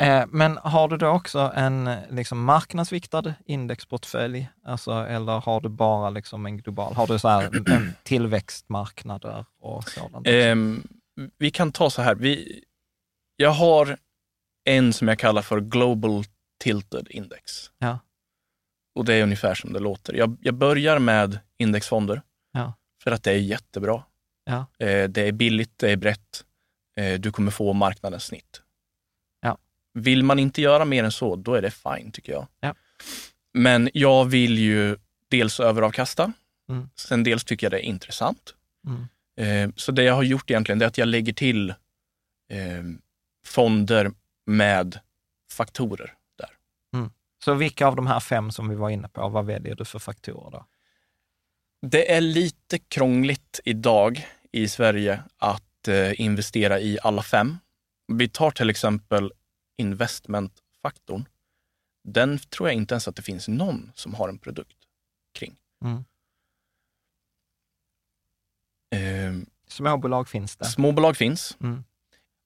Eh, 0.00 0.24
men 0.28 0.56
har 0.56 0.88
du 0.88 0.96
då 0.96 1.08
också 1.08 1.52
en 1.54 1.86
eh, 1.86 1.98
liksom, 2.10 2.44
marknadsviktad 2.44 3.34
indexportfölj? 3.46 4.48
Alltså, 4.64 4.92
eller 4.92 5.40
har 5.40 5.60
du 5.60 5.68
bara 5.68 6.10
liksom, 6.10 6.46
en 6.46 6.56
global? 6.56 6.94
Har 6.94 7.06
du 7.06 7.18
så 7.18 7.28
här, 7.28 7.50
en 7.70 7.94
tillväxtmarknader 8.02 9.44
och 9.60 9.88
sådant? 9.88 10.26
Ehm, 10.26 10.82
vi 11.38 11.50
kan 11.50 11.72
ta 11.72 11.90
så 11.90 12.02
här. 12.02 12.14
Vi, 12.14 12.64
jag 13.36 13.50
har 13.50 13.96
en 14.64 14.92
som 14.92 15.08
jag 15.08 15.18
kallar 15.18 15.42
för 15.42 15.60
Global 15.60 16.24
Tilted 16.60 17.06
Index. 17.10 17.70
Ja. 17.78 17.98
Och 18.94 19.04
det 19.04 19.14
är 19.14 19.22
ungefär 19.22 19.54
som 19.54 19.72
det 19.72 19.78
låter. 19.78 20.14
Jag, 20.14 20.36
jag 20.40 20.54
börjar 20.54 20.98
med 20.98 21.38
indexfonder. 21.58 22.22
För 23.02 23.10
att 23.10 23.22
det 23.22 23.30
är 23.30 23.38
jättebra. 23.38 24.02
Ja. 24.44 24.66
Eh, 24.86 25.08
det 25.08 25.22
är 25.22 25.32
billigt, 25.32 25.78
det 25.78 25.90
är 25.90 25.96
brett. 25.96 26.44
Eh, 26.96 27.20
du 27.20 27.32
kommer 27.32 27.50
få 27.50 27.72
marknadens 27.72 28.24
snitt. 28.24 28.62
Ja. 29.40 29.58
Vill 29.94 30.24
man 30.24 30.38
inte 30.38 30.62
göra 30.62 30.84
mer 30.84 31.04
än 31.04 31.12
så, 31.12 31.36
då 31.36 31.54
är 31.54 31.62
det 31.62 31.70
fine 31.70 32.12
tycker 32.12 32.32
jag. 32.32 32.46
Ja. 32.60 32.74
Men 33.54 33.90
jag 33.94 34.24
vill 34.24 34.58
ju 34.58 34.96
dels 35.28 35.60
överavkasta. 35.60 36.32
Mm. 36.68 36.90
Sen 36.94 37.22
dels 37.22 37.44
tycker 37.44 37.66
jag 37.66 37.72
det 37.72 37.78
är 37.78 37.88
intressant. 37.88 38.54
Mm. 38.86 39.08
Eh, 39.36 39.74
så 39.76 39.92
det 39.92 40.02
jag 40.02 40.14
har 40.14 40.22
gjort 40.22 40.50
egentligen 40.50 40.78
det 40.78 40.84
är 40.84 40.86
att 40.86 40.98
jag 40.98 41.08
lägger 41.08 41.32
till 41.32 41.74
fonder 43.46 44.12
med 44.46 44.98
faktorer 45.52 46.14
där. 46.38 46.50
Så 47.44 47.54
vilka 47.54 47.86
av 47.86 47.96
de 47.96 48.06
här 48.06 48.20
fem 48.20 48.50
som 48.50 48.68
vi 48.68 48.74
var 48.74 48.90
inne 48.90 49.08
på, 49.08 49.28
vad 49.28 49.46
väljer 49.46 49.74
du 49.74 49.84
för 49.84 49.98
faktorer 49.98 50.50
då? 50.50 50.66
Det 51.86 52.12
är 52.12 52.20
lite 52.20 52.78
krångligt 52.78 53.60
idag 53.64 54.26
i 54.52 54.68
Sverige 54.68 55.22
att 55.36 55.88
eh, 55.88 56.20
investera 56.20 56.80
i 56.80 56.98
alla 57.02 57.22
fem. 57.22 57.58
Vi 58.12 58.28
tar 58.28 58.50
till 58.50 58.70
exempel 58.70 59.32
investmentfaktorn. 59.78 61.24
Den 62.08 62.38
tror 62.38 62.68
jag 62.68 62.76
inte 62.76 62.94
ens 62.94 63.08
att 63.08 63.16
det 63.16 63.22
finns 63.22 63.48
någon 63.48 63.92
som 63.94 64.14
har 64.14 64.28
en 64.28 64.38
produkt 64.38 64.76
kring. 65.38 65.56
Mm. 65.84 66.04
Eh, 68.94 69.46
Småbolag 69.68 70.28
finns 70.28 70.56
det. 70.56 70.64
småbolag 70.64 71.16
finns. 71.16 71.56
Mm. 71.60 71.84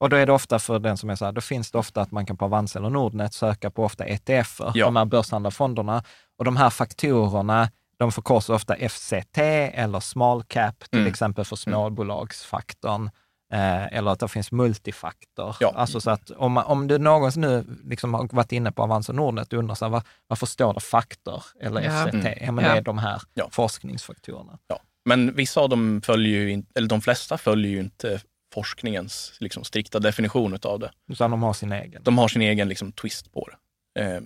Och 0.00 0.08
då 0.10 0.16
är 0.16 0.26
det 0.26 0.32
ofta 0.32 0.58
för 0.58 0.78
den 0.78 0.96
som 0.96 1.10
är 1.10 1.16
så 1.16 1.24
här, 1.24 1.32
då 1.32 1.40
finns 1.40 1.70
det 1.70 1.78
ofta 1.78 2.00
att 2.00 2.10
man 2.10 2.26
kan 2.26 2.36
på 2.36 2.44
Avanza 2.44 2.78
eller 2.78 2.90
Nordnet 2.90 3.34
söka 3.34 3.70
på 3.70 3.84
ofta 3.84 4.04
ETFer, 4.06 4.72
Ja. 4.74 4.84
de 4.86 4.96
här 4.96 5.04
börshandlade 5.04 5.54
fonderna. 5.54 6.04
Och 6.38 6.44
de 6.44 6.56
här 6.56 6.70
faktorerna, 6.70 7.70
de 8.02 8.12
förkorsas 8.12 8.48
ofta 8.50 8.74
FCT 8.88 9.38
eller 9.74 10.00
small 10.00 10.42
cap, 10.44 10.78
till 10.90 10.98
Mm. 11.00 11.10
exempel 11.10 11.44
för 11.44 11.56
småbolagsfaktorn. 11.56 13.10
Eh, 13.52 13.86
eller 13.96 14.10
att 14.10 14.20
det 14.20 14.28
finns 14.28 14.52
multifaktor. 14.52 15.56
Ja. 15.60 15.72
Alltså 15.76 16.00
så 16.00 16.10
att 16.10 16.30
om, 16.30 16.52
man- 16.52 16.64
om 16.64 16.88
du 16.88 16.98
någonsin 16.98 17.40
nu 17.42 17.64
liksom 17.84 18.14
har 18.14 18.28
varit 18.32 18.52
inne 18.52 18.72
på 18.72 18.82
Avanza 18.82 19.12
Nordnet 19.12 19.52
och 19.52 19.58
undrar 19.58 19.74
så 19.74 19.84
här, 19.84 19.90
var, 19.92 20.02
varför 20.26 20.46
står 20.46 20.74
det 20.74 20.80
faktor 20.80 21.44
eller 21.60 21.80
Ja. 21.80 21.90
FCT? 21.90 22.14
Mm. 22.14 22.44
Ja, 22.44 22.52
men 22.52 22.64
det 22.64 22.70
är 22.70 22.80
de 22.82 22.98
här 22.98 23.22
Ja. 23.34 23.48
forskningsfaktorerna. 23.52 24.58
Ja. 24.66 24.80
Men 25.04 25.34
vissa 25.36 25.60
av 25.60 25.68
dem 25.68 26.02
följer 26.04 26.40
ju, 26.40 26.50
in, 26.50 26.66
eller 26.74 26.88
de 26.88 27.00
flesta 27.00 27.38
följer 27.38 27.70
ju 27.70 27.80
inte 27.80 28.20
forskningens 28.54 29.36
liksom, 29.40 29.64
strikta 29.64 29.98
definition 29.98 30.58
av 30.62 30.78
det. 30.78 30.90
Utan 31.12 31.30
de 31.30 31.42
har 31.42 31.52
sin 31.52 31.72
egen. 31.72 32.02
De 32.02 32.18
har 32.18 32.28
sin 32.28 32.42
egen 32.42 32.68
liksom, 32.68 32.92
twist 32.92 33.32
på 33.32 33.48
det. 33.94 34.00
Eh, 34.04 34.20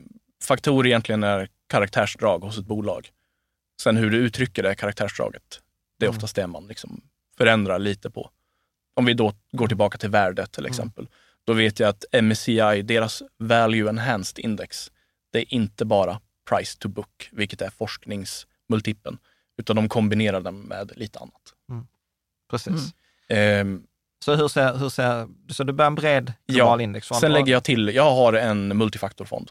faktorer 0.44 0.86
egentligen 0.88 1.24
är 1.24 1.48
karaktärsdrag 1.70 2.38
hos 2.38 2.58
ett 2.58 2.66
bolag. 2.66 3.08
Sen 3.82 3.96
hur 3.96 4.10
du 4.10 4.16
uttrycker 4.16 4.62
det 4.62 4.74
karaktärsdraget, 4.74 5.60
det 5.98 6.04
är 6.04 6.08
Mm. 6.08 6.16
oftast 6.16 6.36
det 6.36 6.46
man 6.46 6.66
liksom 6.68 7.00
förändrar 7.38 7.78
lite 7.78 8.10
på. 8.10 8.30
Om 8.94 9.04
vi 9.04 9.14
då 9.14 9.32
går 9.52 9.68
tillbaka 9.68 9.98
till 9.98 10.10
värdet 10.10 10.52
till 10.52 10.62
Mm. 10.64 10.70
exempel. 10.70 11.08
Då 11.44 11.52
vet 11.52 11.80
jag 11.80 11.88
att 11.88 12.04
MSCI, 12.12 12.82
deras 12.82 13.22
Value 13.38 13.88
Enhanced 13.88 14.38
Index, 14.44 14.90
det 15.32 15.38
är 15.38 15.54
inte 15.54 15.84
bara 15.84 16.20
price 16.50 16.78
to 16.78 16.88
book, 16.88 17.28
vilket 17.32 17.60
är 17.62 17.70
forskningsmultipeln, 17.70 19.18
utan 19.58 19.76
de 19.76 19.88
kombinerar 19.88 20.40
den 20.40 20.60
med 20.60 20.92
lite 20.96 21.18
annat. 21.18 21.52
Precis. 22.50 22.94
Mm. 23.28 23.76
Eh, 23.76 23.82
Så 24.24 24.34
hur 24.34 24.48
ser, 24.48 24.74
hur 24.76 24.88
ser, 24.88 25.28
så 25.52 25.64
du 25.64 25.72
börjar 25.72 25.86
en 25.86 25.94
bred 25.94 26.32
global 26.46 26.80
indexfond? 26.80 27.20
sen 27.20 27.30
Och- 27.32 27.38
lägger 27.38 27.52
jag 27.52 27.64
till, 27.64 27.88
jag 27.94 28.10
har 28.14 28.32
en 28.32 28.76
multifaktorfond. 28.78 29.50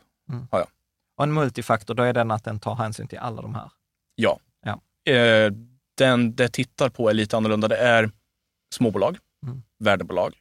Och 1.15 1.23
en 1.23 1.33
multifaktor, 1.33 1.93
då 1.93 2.03
är 2.03 2.13
den 2.13 2.31
att 2.31 2.43
den 2.43 2.59
tar 2.59 2.75
hänsyn 2.75 3.07
till 3.07 3.17
alla 3.19 3.41
de 3.41 3.55
här. 3.55 3.69
Ja. 4.15 4.39
Ja. 4.63 5.11
Eh, 5.13 5.51
den 5.97 6.35
det 6.35 6.49
tittar 6.49 6.89
på 6.89 7.09
är 7.09 7.13
lite 7.13 7.37
annorlunda. 7.37 7.67
Det 7.67 7.77
är 7.77 8.11
småbolag, 8.73 9.17
Mm. 9.43 9.63
värdebolag, 9.79 10.35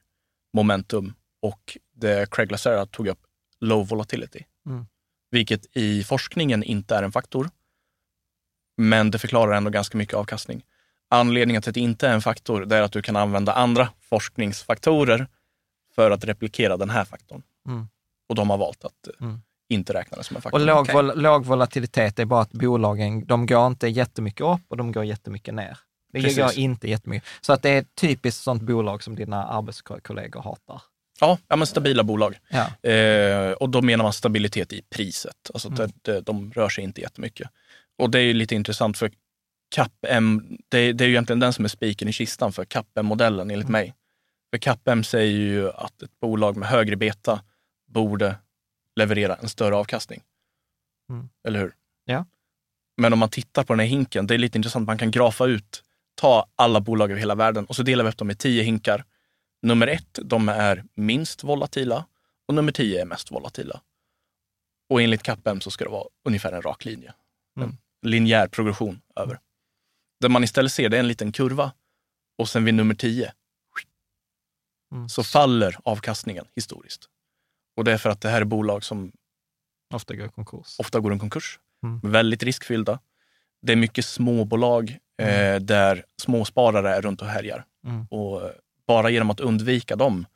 momentum 0.53 1.14
och 1.43 1.79
det 1.93 2.31
Craig 2.31 2.51
Lacera 2.53 2.87
tog 2.87 3.09
upp, 3.09 3.20
low 3.61 3.87
volatility. 3.89 4.45
Mm. 4.66 4.87
Vilket 5.31 5.77
i 5.77 6.05
forskningen 6.05 6.62
inte 6.62 6.97
är 6.97 7.03
en 7.03 7.12
faktor. 7.12 7.51
Men 8.77 9.11
det 9.11 9.18
förklarar 9.18 9.57
ändå 9.57 9.70
ganska 9.70 9.99
mycket 9.99 10.14
avkastning. 10.14 10.64
Anledningen 11.09 11.62
till 11.62 11.68
att 11.70 11.75
det 11.75 11.81
inte 11.81 12.09
är 12.09 12.14
en 12.14 12.22
faktor, 12.22 12.64
det 12.64 12.77
är 12.77 12.83
att 12.83 12.93
du 12.93 13.03
kan 13.03 13.16
använda 13.16 13.53
andra 13.53 13.89
forskningsfaktorer 14.01 15.27
för 15.95 16.11
att 16.11 16.25
replikera 16.25 16.77
den 16.77 16.91
här 16.91 17.05
faktorn. 17.05 17.43
Mm. 17.66 17.89
Och 18.29 18.35
de 18.35 18.51
har 18.51 18.59
valt 18.59 18.85
att 18.85 19.07
eh, 19.09 19.27
Mm. 19.27 19.41
Inte 19.68 19.94
räkna 19.94 20.16
det 20.18 20.24
som 20.24 20.36
en 20.36 20.42
faktor. 20.42 20.60
Och 20.60 20.66
låg, 20.66 20.92
vol, 20.92 21.22
låg 21.22 21.44
volatilitet 21.44 22.18
är 22.18 22.24
bara 22.24 22.40
att 22.40 22.52
bolagen, 22.52 23.26
de 23.26 23.46
går 23.46 23.66
inte 23.66 23.88
jättemycket 23.88 24.40
upp 24.40 24.60
och 24.68 24.76
de 24.76 24.92
går 24.92 25.04
jättemycket 25.04 25.54
ner. 25.54 25.78
Det 26.12 26.20
Precis. 26.20 26.38
går 26.38 26.58
inte 26.58 26.90
jättemycket. 26.90 27.28
Så 27.40 27.52
att 27.52 27.62
det 27.62 27.70
är 27.70 27.78
ett 27.78 27.94
typiskt 28.00 28.42
sånt 28.42 28.62
bolag 28.62 29.02
som 29.02 29.16
dina 29.16 29.44
arbetskollegor 29.44 30.42
hatar. 30.42 30.82
Ja, 31.20 31.38
ja 31.48 31.56
men 31.56 31.66
stabila 31.66 32.02
bolag. 32.02 32.38
Ja. 32.48 32.90
Eh, 32.90 33.52
och 33.52 33.68
då 33.68 33.82
menar 33.82 34.02
man 34.04 34.12
stabilitet 34.12 34.72
i 34.72 34.82
priset. 34.90 35.50
Alltså 35.54 35.68
Mm. 35.68 35.90
det, 36.02 36.20
de 36.20 36.52
rör 36.52 36.68
sig 36.68 36.84
inte 36.84 37.00
jättemycket. 37.00 37.48
Och 37.98 38.10
det 38.10 38.18
är 38.18 38.22
ju 38.22 38.32
lite 38.32 38.54
intressant 38.54 38.98
för 38.98 39.10
CAPM, 39.74 40.40
det, 40.68 40.92
det 40.92 41.04
är 41.04 41.08
ju 41.08 41.12
egentligen 41.14 41.40
den 41.40 41.52
som 41.52 41.64
är 41.64 41.68
spiken 41.68 42.08
i 42.08 42.12
kistan 42.12 42.52
för 42.52 42.64
CAPM-modellen 42.64 43.50
enligt 43.50 43.68
Mm. 43.68 43.72
mig. 43.80 43.94
För 44.52 44.58
CAPM 44.58 45.04
säger 45.04 45.38
ju 45.38 45.70
att 45.70 46.02
ett 46.02 46.20
bolag 46.20 46.56
med 46.56 46.68
högre 46.68 46.96
beta 46.96 47.42
borde 47.86 48.36
leverera 48.97 49.34
en 49.34 49.49
större 49.49 49.76
avkastning. 49.76 50.22
Mm. 51.11 51.28
Eller 51.45 51.61
hur? 51.61 51.74
Ja. 52.05 52.26
Men 52.97 53.12
om 53.12 53.18
man 53.18 53.30
tittar 53.30 53.64
på 53.64 53.72
den 53.72 53.80
här 53.80 53.86
hinken, 53.86 54.26
det 54.26 54.34
är 54.34 54.38
lite 54.38 54.59
intressant, 54.59 54.86
man 54.86 54.99
kan 54.99 55.11
grafa 55.11 55.47
ut, 55.47 55.82
ta 56.14 56.47
alla 56.57 56.80
bolag 56.80 57.11
över 57.11 57.20
hela 57.20 57.34
världen 57.34 57.64
och 57.64 57.76
så 57.76 57.82
delar 57.82 58.05
vi 58.05 58.11
upp 58.11 58.16
dem 58.16 58.30
i 58.30 58.34
tio 58.34 58.62
hinkar. 58.62 59.05
Nummer 59.62 59.86
ett, 59.86 60.18
de 60.22 60.49
är 60.49 60.84
minst 60.95 61.45
volatila 61.45 62.07
och 62.49 62.55
nummer 62.55 62.72
tio 62.72 63.01
är 63.01 63.05
mest 63.05 63.30
volatila. 63.30 63.80
Och 64.88 65.03
enligt 65.03 65.22
CAPM 65.22 65.61
så 65.61 65.70
ska 65.70 65.84
det 65.84 65.90
vara 65.90 66.09
ungefär 66.24 66.53
en 66.53 66.62
rak 66.62 66.84
linje. 66.84 67.14
Mm. 67.57 67.76
En 68.03 68.11
linjär 68.11 68.49
progression 68.49 69.01
över. 69.16 69.40
Det 70.20 70.28
man 70.28 70.45
istället 70.45 70.72
ser 70.72 70.88
det 70.88 70.97
är 70.97 71.01
en 71.01 71.09
liten 71.09 71.32
kurva 71.32 71.72
och 72.38 72.49
sen 72.49 72.64
vid 72.64 72.74
nummer 72.74 72.95
tio 72.95 73.32
Mm. 74.95 75.09
så 75.09 75.24
faller 75.24 75.78
avkastningen 75.84 76.45
historiskt. 76.57 77.09
Och 77.77 77.85
det 77.85 77.93
är 77.93 77.99
för 77.99 78.11
att 78.11 78.20
det 78.20 78.29
här 78.29 78.41
är 78.41 78.45
bolag 78.45 78.85
som 78.85 79.12
Ofta 79.95 80.14
går 80.16 80.27
i 80.27 80.29
konkurs. 80.29 80.77
ofta 80.79 81.01
går 81.01 81.12
en 81.12 81.18
konkurs. 81.18 81.59
Mm. 81.83 82.01
Väldigt 82.12 82.43
riskfyllda. 82.43 82.99
Det 83.62 83.72
är 83.72 83.77
mycket 83.77 84.05
småbolag 84.05 84.99
eh, 85.22 85.49
Mm. 85.49 85.66
där 85.66 86.05
småsparare 86.22 86.95
är 86.95 87.03
runt 87.03 87.22
och 87.22 87.29
härjar. 87.29 87.64
Mm. 87.87 88.07
Och 88.11 88.43
eh, 88.43 88.51
bara 88.87 89.11
genom 89.11 89.31
att 89.31 89.41
undvika 89.41 89.97
dem 89.97 90.27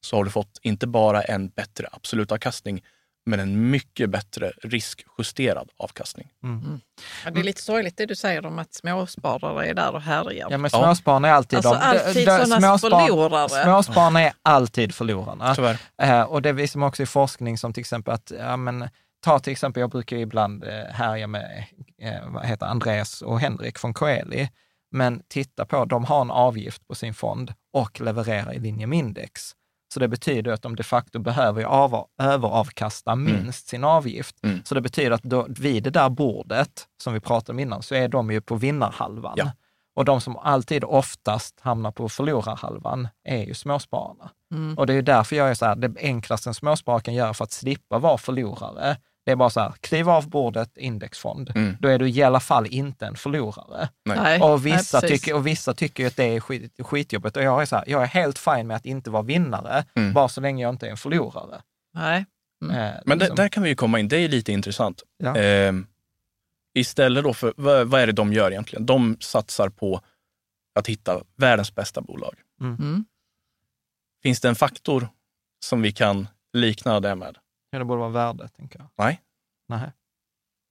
så 0.00 0.16
har 0.16 0.24
du 0.24 0.30
fått 0.30 0.58
inte 0.62 0.86
bara 0.86 1.22
en 1.22 1.48
bättre 1.48 1.88
absolut 1.92 2.32
avkastning, 2.32 2.84
men 3.26 3.40
en 3.40 3.70
mycket 3.70 4.10
bättre 4.10 4.52
riskjusterad 4.62 5.70
avkastning. 5.76 6.28
Mm. 6.44 6.80
Ja, 7.24 7.30
det 7.30 7.40
är 7.40 7.44
lite 7.44 7.62
sorgligt 7.62 7.96
det 7.96 8.06
du 8.06 8.16
säger 8.16 8.46
om 8.46 8.58
att 8.58 8.74
småsparare 8.74 9.66
är 9.66 9.74
där 9.74 9.92
och 9.94 10.02
härjar. 10.02 10.48
Ja, 10.50 10.58
men 10.58 10.70
Ja. 10.72 10.78
småspararna 10.84 11.28
är 11.28 11.32
alltid 11.32 11.56
Alltså 11.56 11.72
de. 11.72 11.78
alltid 11.80 12.26
de- 12.26 12.46
småspar- 12.46 12.78
förlorare. 13.06 13.48
Småspararna 13.48 14.20
är 14.22 14.32
alltid 14.42 14.94
förlorarna. 14.94 15.54
Tyvärr. 15.54 15.78
Eh, 16.02 16.22
och 16.22 16.42
det 16.42 16.52
visar 16.52 16.80
man 16.80 16.88
också 16.88 17.02
i 17.02 17.06
forskning 17.06 17.58
som 17.58 17.72
till 17.72 17.80
exempel 17.80 18.14
att, 18.14 18.32
ja 18.38 18.56
men, 18.56 18.88
ta 19.24 19.38
till 19.38 19.52
exempel, 19.52 19.80
jag 19.80 19.90
brukar 19.90 20.16
ibland 20.16 20.64
eh, 20.64 20.70
härja 20.92 21.26
med, 21.26 21.64
eh, 22.02 22.28
vad 22.28 22.46
heter 22.46 22.66
Andreas 22.66 23.22
och 23.22 23.40
Henrik 23.40 23.78
från 23.78 23.94
Coeli, 23.94 24.48
men 24.90 25.22
titta 25.28 25.64
på, 25.66 25.84
de 25.84 26.04
har 26.04 26.20
en 26.20 26.30
avgift 26.30 26.86
på 26.88 26.94
sin 26.94 27.14
fond 27.14 27.52
och 27.72 28.00
levererar 28.00 28.52
i 28.54 28.58
linje 28.58 28.86
med 28.86 28.98
index. 28.98 29.52
Så 29.96 30.00
det 30.00 30.08
betyder 30.08 30.52
att 30.52 30.62
de 30.62 30.76
de 30.76 30.82
facto 30.82 31.18
behöver 31.18 31.60
ju 31.60 31.66
av, 31.66 32.06
överavkasta 32.18 33.14
minst 33.14 33.68
sin 33.68 33.84
avgift. 33.84 34.36
Mm. 34.44 34.64
Så 34.64 34.74
det 34.74 34.80
betyder 34.80 35.10
att 35.10 35.22
då, 35.22 35.46
vid 35.48 35.82
det 35.82 35.90
där 35.90 36.08
bordet, 36.08 36.86
som 37.02 37.12
vi 37.14 37.20
pratade 37.20 37.52
om 37.52 37.58
innan, 37.58 37.82
så 37.82 37.94
är 37.94 38.08
de 38.08 38.30
ju 38.30 38.40
på 38.40 38.54
vinnarhalvan. 38.54 39.34
Ja. 39.36 39.50
Och 39.94 40.04
de 40.04 40.20
som 40.20 40.36
alltid 40.36 40.84
oftast 40.84 41.60
hamnar 41.60 41.92
på 41.92 42.08
förlorarhalvan 42.08 43.08
är 43.24 43.44
ju 43.44 43.54
småspararna. 43.54 44.30
Mm. 44.54 44.78
Och 44.78 44.86
det 44.86 44.94
är 44.94 45.02
därför 45.02 45.36
jag 45.36 45.50
är 45.50 45.54
så 45.54 45.66
här, 45.66 45.76
det 45.76 46.00
enklaste 46.00 46.50
en 46.50 46.54
småsparare 46.54 47.00
kan 47.00 47.14
göra 47.14 47.34
för 47.34 47.44
att 47.44 47.52
slippa 47.52 47.98
vara 47.98 48.18
förlorare, 48.18 48.96
det 49.26 49.32
är 49.32 49.36
bara 49.36 49.50
så 49.50 49.60
här, 49.60 49.72
kliv 49.80 50.08
av 50.08 50.28
bordet, 50.28 50.76
indexfond. 50.76 51.52
Mm. 51.54 51.76
Då 51.80 51.88
är 51.88 51.98
du 51.98 52.08
i 52.08 52.22
alla 52.22 52.40
fall 52.40 52.66
inte 52.66 53.06
en 53.06 53.16
förlorare. 53.16 53.88
Nej. 54.04 54.40
Och 54.40 54.66
vissa, 54.66 55.00
nej, 55.00 55.10
tycker, 55.10 55.34
och 55.34 55.46
vissa 55.46 55.74
tycker 55.74 56.06
att 56.06 56.16
det 56.16 56.24
är 56.24 56.40
skit, 56.40 56.72
skitjobbigt. 56.78 57.36
Och 57.36 57.42
jag 57.42 57.62
är 57.62 57.66
så 57.66 57.76
här, 57.76 57.84
jag 57.88 58.02
är 58.02 58.06
helt 58.06 58.38
fin 58.38 58.66
med 58.66 58.76
att 58.76 58.86
inte 58.86 59.10
vara 59.10 59.22
vinnare, 59.22 59.84
Mm. 59.94 60.12
bara 60.12 60.28
så 60.28 60.40
länge 60.40 60.62
jag 60.62 60.74
inte 60.74 60.86
är 60.86 60.90
en 60.90 60.96
förlorare. 60.96 61.62
Nej. 61.94 62.26
Mm. 62.64 62.76
Eh, 62.76 62.94
Men 63.04 63.18
liksom. 63.18 63.36
där 63.36 63.48
kan 63.48 63.62
vi 63.62 63.68
ju 63.68 63.74
komma 63.74 63.98
in, 63.98 64.08
det 64.08 64.16
är 64.16 64.28
lite 64.28 64.52
intressant. 64.52 65.02
Ja. 65.18 65.36
Eh, 65.36 65.72
istället 66.74 67.24
då 67.24 67.34
för, 67.34 67.54
vad, 67.56 67.88
vad 67.88 68.00
är 68.00 68.06
det 68.06 68.12
de 68.12 68.32
gör 68.32 68.50
egentligen? 68.50 68.86
De 68.86 69.16
satsar 69.20 69.68
på 69.68 70.00
att 70.74 70.86
hitta 70.86 71.20
världens 71.36 71.74
bästa 71.74 72.00
bolag. 72.00 72.34
Mm. 72.60 73.04
Finns 74.22 74.40
det 74.40 74.48
en 74.48 74.54
faktor 74.56 75.08
som 75.64 75.82
vi 75.82 75.92
kan 75.92 76.28
likna 76.52 77.00
det 77.00 77.14
med? 77.14 77.36
Ja, 77.70 77.78
det 77.78 77.84
borde 77.84 78.00
vara 78.00 78.10
värde, 78.10 78.48
tänker 78.48 78.78
jag. 78.78 78.88
Nej. 78.96 79.22
Nej. 79.68 79.92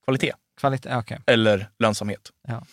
Kvalitet 0.06 0.34
Kvalitet, 0.60 0.96
okej. 0.96 1.20
eller 1.28 1.70
lönsamhet. 1.80 2.32
Ja. 2.48 2.66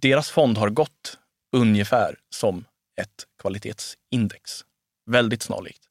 Deras 0.00 0.30
fond 0.30 0.58
har 0.58 0.70
gått 0.70 1.18
ungefär 1.56 2.16
som 2.30 2.64
ett 3.00 3.26
kvalitetsindex. 3.42 4.64
Väldigt 5.10 5.42
snarlikt 5.42 5.82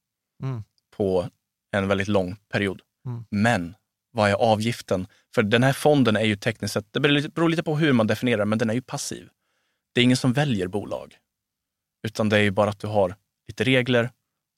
Mm. 0.43 0.63
på 0.97 1.29
en 1.71 1.87
väldigt 1.87 2.07
lång 2.07 2.35
period. 2.35 2.81
Mm. 3.05 3.25
Men 3.29 3.75
vad 4.11 4.29
är 4.29 4.33
avgiften? 4.33 5.07
För 5.35 5.43
den 5.43 5.63
här 5.63 5.73
fonden 5.73 6.15
är 6.15 6.23
ju 6.25 6.35
tekniskt 6.35 6.73
sett, 6.73 6.93
det 6.93 6.99
beror 6.99 7.49
lite- 7.49 7.63
på 7.63 7.77
hur 7.77 7.93
man 7.93 8.07
definierar 8.07 8.45
men 8.45 8.59
den 8.59 8.69
är 8.69 8.73
ju 8.73 8.81
passiv. 8.81 9.29
Det 9.93 10.01
är 10.01 10.03
ingen 10.05 10.17
som 10.17 10.33
väljer 10.33 10.67
bolag. 10.67 11.17
Utan 12.07 12.29
det 12.29 12.37
är 12.37 12.41
ju 12.41 12.51
bara 12.51 12.69
att 12.69 12.79
du 12.79 12.87
har 12.87 13.15
lite 13.47 13.63
regler 13.63 14.11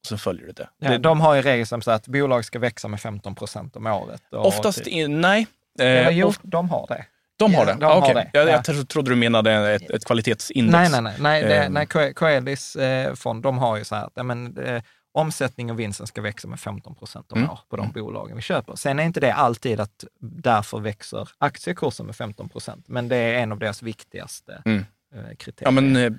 så 0.08 0.18
följer 0.18 0.46
du 0.48 0.52
det. 0.52 0.70
Ja, 0.80 0.90
det 0.90 0.98
de 0.98 1.22
har 1.22 1.36
ju 1.36 1.42
regel 1.42 1.66
som 1.68 1.82
säger 1.82 1.96
att 1.96 2.08
bolag 2.08 2.46
ska 2.46 2.60
växa 2.60 2.88
med 2.88 3.00
15 3.02 3.36
procent 3.36 3.76
om 3.76 3.88
året. 3.88 4.22
Och 4.32 4.46
oftast, 4.48 4.84
typ- 4.84 5.10
nej. 5.10 5.48
Eh, 5.80 6.10
jo, 6.10 6.28
of- 6.28 6.40
de 6.44 6.70
har 6.70 6.88
det. 6.90 7.06
de 7.38 7.54
har 7.56 7.66
det? 7.66 7.74
de 7.80 7.86
ah, 7.86 7.94
har 7.94 8.02
okej. 8.02 8.14
det, 8.14 8.30
Jag, 8.40 8.48
ja. 8.48 8.52
jag 8.52 8.66
tro- 8.66 8.86
trodde 8.86 9.12
du 9.12 9.16
menade 9.16 9.74
ett, 9.76 9.90
ett 9.90 10.06
kvalitetsindex. 10.06 10.72
Nej, 10.72 10.90
nej, 10.90 11.02
nej. 11.02 11.14
nej, 11.20 11.44
det, 11.44 11.64
Ehm. 11.64 11.74
nej 11.74 11.86
Coe- 11.86 12.14
Coelis 12.14 12.76
eh, 12.76 13.14
fond, 13.14 13.44
de 13.44 13.58
har 13.58 13.78
ju 13.78 13.84
så 13.84 13.96
här 13.96 14.06
att 14.06 14.12
ja, 14.16 14.24
men, 14.24 14.58
eh, 14.58 14.84
omsättning 15.14 15.72
och 15.72 15.80
vinsten 15.80 16.08
ska 16.08 16.22
växa 16.22 16.48
med 16.48 16.60
15 16.60 16.96
procent 16.96 17.32
om 17.32 17.38
Mm. 17.40 17.50
år 17.52 17.60
på 17.70 17.76
de 17.78 17.92
bolagen 17.92 18.36
vi 18.36 18.42
köper. 18.42 18.76
Sen 18.76 19.00
är 19.00 19.04
inte 19.04 19.20
det 19.20 19.34
alltid 19.34 19.80
att 19.80 20.04
därför 20.20 20.80
växer 20.80 21.30
aktiekursen 21.38 22.06
med 22.06 22.16
15 22.16 22.50
procent, 22.50 22.88
men 22.88 23.08
det 23.08 23.16
är 23.16 23.34
en 23.34 23.52
av 23.52 23.60
deras 23.60 23.82
viktigaste 23.84 24.62
Mm. 24.66 24.86
eh, 25.16 25.36
kriterier. 25.38 25.68
Ja, 25.68 25.72
men, 25.72 25.96
eh, 25.96 26.12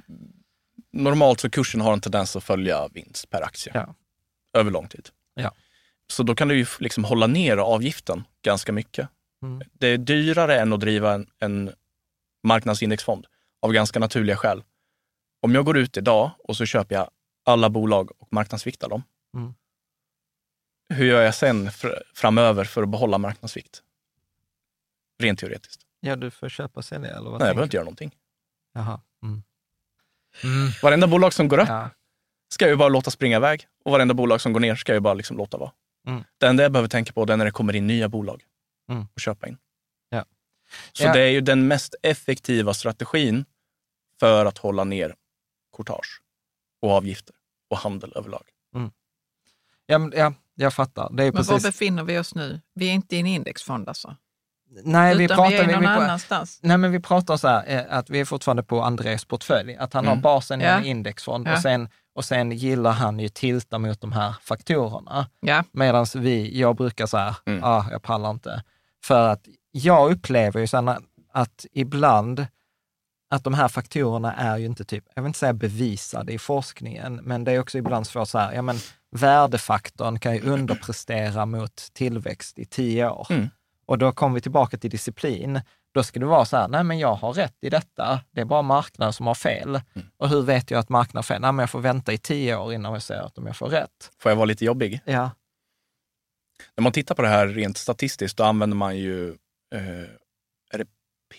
normalt 0.93 1.41
så 1.41 1.51
kursen 1.51 1.81
har 1.81 1.93
en 1.93 2.01
tendens 2.01 2.37
att 2.37 2.45
följa 2.45 2.89
vinst 2.89 3.31
per 3.31 3.43
aktie 3.43 3.73
Ja. 3.75 3.95
över 4.53 4.71
lång 4.71 4.89
tid. 4.89 5.09
Ja. 5.35 5.53
Så 6.07 6.23
då 6.23 6.35
kan 6.35 6.49
du 6.49 6.57
ju 6.59 6.67
liksom 6.81 7.05
hålla 7.05 7.27
ner 7.27 7.57
avgiften 7.57 8.25
ganska 8.43 8.73
mycket. 8.73 9.09
Mm. 9.43 9.63
Det 9.73 9.87
är 9.87 9.99
dyrare 9.99 10.61
än 10.61 10.73
att 10.73 10.81
driva 10.81 11.13
en, 11.15 11.27
en 11.39 11.73
marknadsindexfond 12.43 13.27
av 13.61 13.73
ganska 13.73 13.99
naturliga 13.99 14.37
skäl. 14.37 14.63
Om 15.41 15.55
jag 15.55 15.65
går 15.65 15.79
ut 15.79 15.97
idag 15.97 16.31
och 16.39 16.57
så 16.57 16.67
köper 16.67 16.95
jag 16.95 17.11
alla 17.45 17.71
bolag 17.71 18.11
och 18.19 18.33
marknadsviktar 18.33 18.89
dem. 18.89 19.03
Mm. 19.37 19.55
Hur 20.89 21.05
gör 21.07 21.23
jag 21.23 21.35
sen 21.35 21.69
fr- 21.69 22.03
framöver 22.15 22.65
för 22.65 22.83
att 22.83 22.89
behålla 22.89 23.19
marknadsvikt? 23.19 23.83
Rent 25.19 25.39
teoretiskt. 25.39 25.83
Ja, 26.01 26.17
du 26.17 26.31
får 26.31 26.49
köpa 26.49 26.83
sälja 26.83 27.11
eller 27.17 27.31
vad 27.31 27.41
Nej, 27.41 27.49
jag 27.49 27.57
behöver 27.57 27.65
inte 27.65 27.77
göra 27.77 27.85
någonting. 27.85 28.17
Jaha. 28.73 29.01
Mm. 29.23 29.43
Varenda 30.83 31.07
bolag 31.07 31.33
som 31.33 31.49
går 31.49 31.59
upp 31.59 31.69
Ja. 31.69 31.91
ska 32.55 32.65
jag 32.65 32.71
ju 32.71 32.77
bara 32.77 32.89
låta 32.89 33.11
springa 33.11 33.37
iväg 33.37 33.67
och 33.85 33.93
varenda 33.93 34.15
bolag 34.15 34.41
som 34.41 34.53
går 34.53 34.61
ner 34.61 34.75
ska 34.75 34.93
jag 34.93 34.97
ju 34.97 35.01
bara 35.01 35.15
liksom 35.15 35.37
låta 35.37 35.57
vara. 35.59 35.73
Mm. 36.07 36.25
Det 36.39 36.47
enda 36.47 36.63
jag 36.63 36.73
behöver 36.73 36.89
tänka 36.89 37.13
på 37.13 37.23
är 37.23 37.37
när 37.37 37.45
det 37.45 37.51
kommer 37.51 37.77
in 37.77 37.87
nya 37.87 38.09
bolag 38.09 38.43
Mm. 38.91 39.07
och 39.15 39.21
köpa 39.21 39.49
in. 39.49 39.57
Ja. 40.09 40.25
Så 40.93 41.05
Ja. 41.05 41.13
det 41.13 41.21
är 41.21 41.29
ju 41.31 41.41
den 41.41 41.69
mest 41.69 41.95
effektiva 42.03 42.75
strategin 42.75 43.45
för 44.21 44.47
att 44.47 44.59
hålla 44.59 44.85
ner 44.85 45.15
courtage 45.77 46.23
och 46.83 46.91
avgifter 46.91 47.35
och 47.71 47.79
handel 47.79 48.13
överlag. 48.17 48.43
Ja, 49.87 49.99
men, 49.99 50.13
ja, 50.17 50.35
jag 50.55 50.75
fattar. 50.75 51.11
Det 51.13 51.23
är 51.23 51.33
Men 51.33 51.43
var 51.43 51.55
precis... 51.55 51.63
befinner 51.63 52.03
vi 52.05 52.19
oss 52.19 52.35
nu? 52.35 52.61
Vi 52.75 52.89
är 52.89 52.93
inte 52.93 53.17
i 53.17 53.21
en 53.21 53.27
indexfond 53.27 53.89
alltså? 53.89 54.17
Nej, 54.85 55.17
vi 55.17 55.25
Utan 55.25 55.37
pratar... 55.37 55.51
vi 55.51 55.57
är 55.57 55.67
någon 55.67 55.81
vi, 55.81 55.87
vi, 55.87 55.93
annanstans? 55.93 56.59
Nej, 56.63 56.79
men 56.79 56.93
vi 56.93 57.01
pratar 57.01 57.37
så 57.37 57.49
här, 57.49 57.65
eh, 57.67 57.83
att 57.99 58.11
vi 58.11 58.21
är 58.21 58.25
fortfarande 58.25 58.63
på 58.63 58.83
Andrés 58.83 59.25
portfölj, 59.25 59.77
att 59.77 59.93
han 59.93 60.05
Mm. 60.05 60.17
har 60.17 60.23
basen 60.23 60.61
i 60.61 60.65
Ja. 60.65 60.71
en 60.71 60.85
indexfond 60.85 61.49
Ja. 61.49 61.53
och, 61.53 61.59
sen, 61.59 61.89
och 62.15 62.25
sen 62.25 62.53
gillar 62.53 62.93
han 62.93 63.19
ju 63.19 63.29
tilta 63.29 63.79
mot 63.79 64.01
de 64.01 64.13
här 64.13 64.35
faktorerna. 64.43 65.27
Ja. 65.41 65.65
Medan 65.73 66.07
vi, 66.15 66.59
jag 66.61 66.77
brukar 66.77 67.07
så 67.07 67.17
här, 67.17 67.35
Mm. 67.47 67.65
ah, 67.65 67.85
jag 67.91 68.03
pallar 68.03 68.31
inte. 68.31 68.63
För 69.05 69.29
att 69.29 69.45
jag 69.73 70.13
upplever 70.13 70.61
ju 70.61 70.67
sen 70.67 70.89
att, 70.89 71.03
att 71.33 71.67
ibland, 71.73 72.47
att 73.31 73.45
de 73.45 73.55
här 73.55 73.69
faktorerna 73.69 74.35
är 74.35 74.57
ju 74.59 74.67
inte 74.67 74.85
typ, 74.85 75.05
jag 75.15 75.23
vill 75.23 75.29
inte 75.29 75.39
säga 75.39 75.53
bevisade 75.53 76.33
i 76.33 76.39
forskningen, 76.39 77.21
men 77.23 77.45
det 77.45 77.53
är 77.53 77.59
också 77.61 77.79
ibland 77.79 78.07
svårt 78.07 78.29
så 78.29 78.39
här, 78.39 78.53
ja 78.53 78.63
men 78.63 78.77
värdefaktorn 79.17 80.19
kan 80.19 80.35
ju 80.35 80.41
underprestera 80.43 81.47
mot 81.47 81.77
tillväxt 81.93 82.59
i 82.59 82.65
tio 82.65 83.09
år. 83.11 83.27
Mm. 83.31 83.51
Och 83.87 83.99
då 83.99 84.13
kommer 84.13 84.35
vi 84.35 84.41
tillbaka 84.41 84.77
till 84.79 84.91
disciplin. 84.91 85.61
Då 85.95 86.03
ska 86.03 86.21
det 86.21 86.27
vara 86.27 86.45
så 86.45 86.57
här, 86.57 86.69
nej 86.69 86.85
men 86.85 86.99
jag 86.99 87.15
har 87.15 87.33
rätt 87.33 87.57
i 87.61 87.71
detta, 87.71 88.21
det 88.31 88.41
är 88.41 88.45
bara 88.45 88.63
marknaden 88.63 89.13
som 89.13 89.27
har 89.27 89.35
fel. 89.35 89.69
Mm. 89.95 90.07
Och 90.17 90.29
hur 90.29 90.43
vet 90.43 90.71
jag 90.71 90.79
att 90.79 90.89
marknaden 90.89 91.17
har 91.19 91.23
fel? 91.23 91.41
Nej, 91.41 91.53
men 91.53 91.63
jag 91.63 91.71
får 91.71 91.81
vänta 91.81 92.13
i 92.13 92.19
tio 92.19 92.57
år 92.57 92.73
innan 92.75 92.93
jag 92.93 93.03
ser 93.03 93.15
att 93.21 93.39
om 93.39 93.47
jag 93.47 93.57
får 93.57 93.69
rätt. 93.69 94.11
Får 94.19 94.31
jag 94.31 94.37
vara 94.37 94.45
lite 94.47 94.65
jobbig? 94.65 95.01
Ja, 95.05 95.31
När 96.77 96.83
man 96.83 96.93
tittar 96.93 97.15
på 97.15 97.23
det 97.23 97.29
här 97.29 97.47
rent 97.49 97.77
statistiskt, 97.79 98.37
då 98.37 98.45
använder 98.45 98.77
man 98.77 98.97
ju, 98.99 99.29
eh, 99.75 99.81
är 100.73 100.79
det 100.79 100.87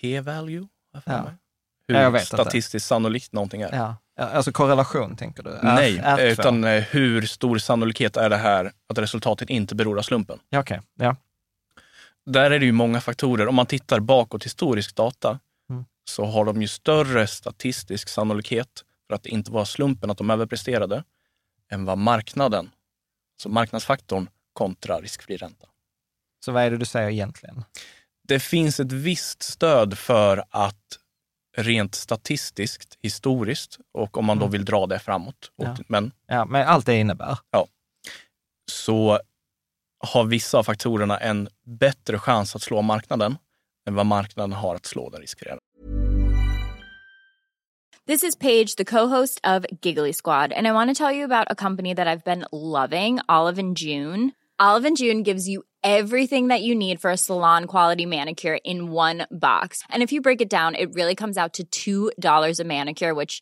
p-value? 0.01 0.67
Ja. 1.05 1.23
mig? 1.23 1.33
Ja, 1.85 1.99
Hur 2.03 2.09
vet 2.11 2.21
inte. 2.21 2.25
statistiskt 2.25 2.87
sannolikt 2.87 3.33
någonting 3.33 3.61
är. 3.61 3.75
ja. 3.75 3.95
Alltså 4.19 4.51
korrelation 4.51 5.15
tänker 5.15 5.43
du? 5.43 5.59
Nej, 5.63 5.99
R2. 5.99 6.19
utan 6.19 6.63
eh, 6.63 6.81
hur 6.83 7.21
stor 7.21 7.57
sannolikhet 7.57 8.17
är 8.17 8.29
det 8.29 8.37
här 8.37 8.71
att 8.89 8.97
resultatet 8.97 9.49
inte 9.49 9.75
beror 9.75 9.97
av 9.97 10.01
slumpen? 10.01 10.39
Ja, 10.49 10.59
okej. 10.59 10.81
Ja. 10.95 11.15
Där 12.25 12.51
är 12.51 12.59
det 12.59 12.65
ju 12.65 12.71
många 12.71 13.01
faktorer. 13.01 13.47
Om 13.47 13.55
man 13.55 13.65
tittar 13.65 13.99
bakåt 13.99 14.45
historisk 14.45 14.95
data 14.95 15.39
Mm. 15.69 15.85
så 16.09 16.25
har 16.25 16.45
de 16.45 16.61
ju 16.61 16.67
större 16.67 17.27
statistisk 17.27 18.09
sannolikhet 18.09 18.83
för 19.07 19.15
att 19.15 19.23
det 19.23 19.29
inte 19.29 19.51
var 19.51 19.65
slumpen 19.65 20.09
att 20.09 20.17
de 20.17 20.29
överpresterade 20.29 21.03
än 21.71 21.85
vad 21.85 21.97
marknaden, 21.97 22.69
så 23.41 23.49
marknadsfaktorn 23.49 24.29
kontra 24.53 24.99
riskfri 24.99 25.37
ränta. 25.37 25.67
Så 26.45 26.51
vad 26.51 26.63
är 26.63 26.71
det 26.71 26.77
du 26.77 26.85
säger 26.85 27.09
egentligen? 27.09 27.63
Det 28.27 28.39
finns 28.39 28.79
ett 28.79 28.91
visst 28.91 29.43
stöd 29.43 29.97
för 29.97 30.43
att 30.49 30.99
rent 31.57 31.95
statistiskt, 31.95 32.97
historiskt 33.01 33.79
och 33.93 34.17
om 34.17 34.25
man 34.25 34.37
då 34.39 34.45
Mm. 34.45 34.51
vill 34.51 34.65
dra 34.65 34.85
det 34.87 34.99
framåt, 34.99 35.51
Ja. 35.55 35.77
men 35.87 36.11
Ja, 36.27 36.45
men 36.45 36.67
allt 36.67 36.85
det 36.85 36.95
innebär. 36.95 37.37
så 38.71 39.19
har 40.03 40.25
vissa 40.25 40.57
av 40.57 40.63
faktorerna 40.63 41.17
en 41.17 41.49
bättre 41.65 42.19
chans 42.19 42.55
att 42.55 42.61
slå 42.61 42.81
marknaden 42.81 43.37
än 43.87 43.95
vad 43.95 44.05
marknaden 44.05 44.53
har 44.53 44.75
att 44.75 44.85
slå 44.85 45.09
den 45.09 45.21
This 48.05 48.23
is 48.23 48.35
Paige, 48.35 48.75
the 48.75 48.83
co-host 48.83 49.39
of 49.45 49.65
Giggly 49.81 50.11
Squad, 50.11 50.51
and 50.51 50.67
I 50.67 50.71
want 50.73 50.89
to 50.89 51.03
tell 51.03 51.15
you 51.15 51.23
about 51.23 51.47
a 51.49 51.55
company 51.55 51.95
that 51.95 52.05
I've 52.05 52.23
been 52.25 52.45
loving, 52.51 53.19
Olive 53.29 53.57
and 53.57 53.79
June. 53.79 54.33
Olive 54.59 54.83
and 54.83 54.97
June 54.97 55.23
gives 55.23 55.47
you 55.47 55.63
everything 55.83 56.49
that 56.49 56.61
you 56.61 56.75
need 56.75 56.99
for 56.99 57.11
a 57.11 57.17
salon 57.17 57.65
quality 57.65 58.05
manicure 58.05 58.57
in 58.65 58.91
one 58.91 59.25
box. 59.31 59.83
And 59.89 60.03
if 60.03 60.11
you 60.11 60.21
break 60.21 60.41
it 60.41 60.49
down, 60.49 60.75
it 60.75 60.93
really 60.93 61.15
comes 61.15 61.37
out 61.37 61.59
to 61.71 62.11
$2 62.17 62.59
a 62.59 62.63
manicure, 62.63 63.13
which 63.13 63.41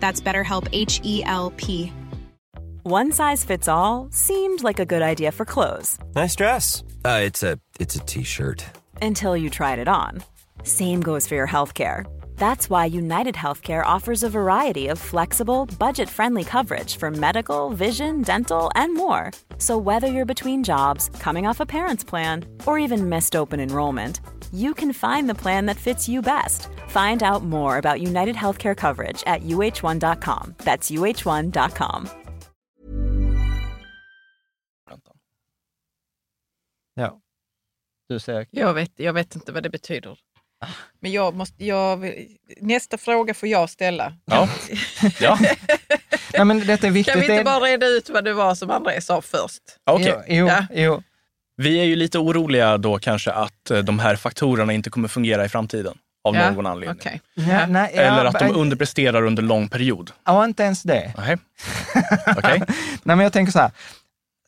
That's 0.00 0.20
BetterHelp 0.20 0.68
H 0.72 1.00
E 1.04 1.22
L 1.24 1.52
P. 1.56 1.92
One 2.82 3.12
size 3.12 3.44
fits 3.44 3.66
all 3.66 4.08
seemed 4.10 4.62
like 4.62 4.78
a 4.78 4.84
good 4.84 5.00
idea 5.00 5.32
for 5.32 5.46
clothes 5.46 5.96
Nice 6.14 6.36
dress. 6.36 6.84
Uh, 7.04 7.20
it's 7.22 7.42
a 7.42 7.58
it's 7.80 7.96
a 7.96 8.00
t-shirt. 8.00 8.64
until 9.00 9.36
you 9.36 9.48
tried 9.50 9.78
it 9.78 9.88
on. 9.88 10.22
Same 10.64 11.00
goes 11.00 11.26
for 11.26 11.34
your 11.34 11.46
healthcare. 11.48 12.04
That's 12.36 12.68
why 12.68 12.84
United 12.86 13.34
Healthcare 13.34 13.84
offers 13.84 14.22
a 14.22 14.28
variety 14.28 14.88
of 14.88 14.98
flexible, 14.98 15.66
budget 15.78 16.08
friendly 16.08 16.44
coverage 16.44 16.96
for 16.96 17.10
medical, 17.10 17.70
vision, 17.70 18.22
dental, 18.22 18.70
and 18.74 18.94
more. 18.94 19.30
So, 19.58 19.78
whether 19.78 20.06
you're 20.06 20.26
between 20.26 20.62
jobs, 20.64 21.08
coming 21.18 21.46
off 21.46 21.60
a 21.60 21.66
parent's 21.66 22.04
plan, 22.04 22.44
or 22.66 22.78
even 22.78 23.08
missed 23.08 23.36
open 23.36 23.60
enrollment, 23.60 24.20
you 24.52 24.74
can 24.74 24.92
find 24.92 25.28
the 25.28 25.34
plan 25.42 25.66
that 25.66 25.76
fits 25.76 26.08
you 26.08 26.20
best. 26.22 26.68
Find 26.88 27.22
out 27.22 27.42
more 27.44 27.78
about 27.78 28.00
United 28.00 28.36
Healthcare 28.36 28.76
coverage 28.76 29.22
at 29.26 29.42
uh1.com. 29.42 30.54
That's 30.58 30.90
uh1.com. 30.90 32.08
Ja. 36.96 37.20
Du 38.08 38.18
säger... 38.18 38.46
Jag 38.50 38.74
vet, 38.74 38.92
jag 38.96 39.12
vet 39.12 39.36
inte 39.36 39.52
vad 39.52 39.62
det 39.62 39.70
betyder. 39.70 40.18
Men 41.00 41.12
jag 41.12 41.34
måste, 41.34 41.64
jag, 41.64 42.12
nästa 42.60 42.98
fråga 42.98 43.34
får 43.34 43.48
jag 43.48 43.70
ställa. 43.70 44.12
Ja. 44.24 44.48
ja. 45.20 45.38
Nej, 46.32 46.44
men 46.44 46.66
detta 46.66 46.86
är 46.86 46.90
viktigt. 46.90 47.12
Kan 47.14 47.20
vi 47.22 47.32
inte 47.32 47.44
bara 47.44 47.60
reda 47.60 47.86
ut 47.86 48.10
vad 48.10 48.24
det 48.24 48.32
var 48.32 48.54
som 48.54 48.70
André 48.70 49.00
sa 49.00 49.20
först? 49.22 49.62
Okej. 49.84 50.14
Jo, 50.16 50.22
jo, 50.28 50.46
Ja. 50.46 50.66
jo. 50.74 51.02
Vi 51.56 51.80
är 51.80 51.84
ju 51.84 51.96
lite 51.96 52.18
oroliga 52.18 52.78
då 52.78 52.98
kanske 52.98 53.32
att 53.32 53.70
eh, 53.70 53.78
de 53.78 53.98
här 53.98 54.16
faktorerna 54.16 54.72
inte 54.72 54.90
kommer 54.90 55.08
fungera 55.08 55.44
i 55.44 55.48
framtiden 55.48 55.94
av 56.24 56.34
Ja, 56.36 56.50
någon 56.50 56.66
anledning. 56.66 56.98
okej. 57.00 57.20
Ja, 57.34 57.66
nej, 57.66 57.92
ja, 57.94 58.00
Eller 58.02 58.24
att 58.24 58.38
de 58.38 58.50
underpresterar 58.56 59.22
under 59.26 59.42
lång 59.42 59.68
period. 59.68 60.10
Ja, 60.24 60.44
inte 60.44 60.62
ens 60.62 60.82
det. 60.82 61.12
Nej. 61.16 61.36
Okej. 62.36 62.62
Nej, 63.02 63.16
men 63.16 63.20
jag 63.20 63.32
tänker 63.32 63.52
så 63.52 63.58
här, 63.58 63.70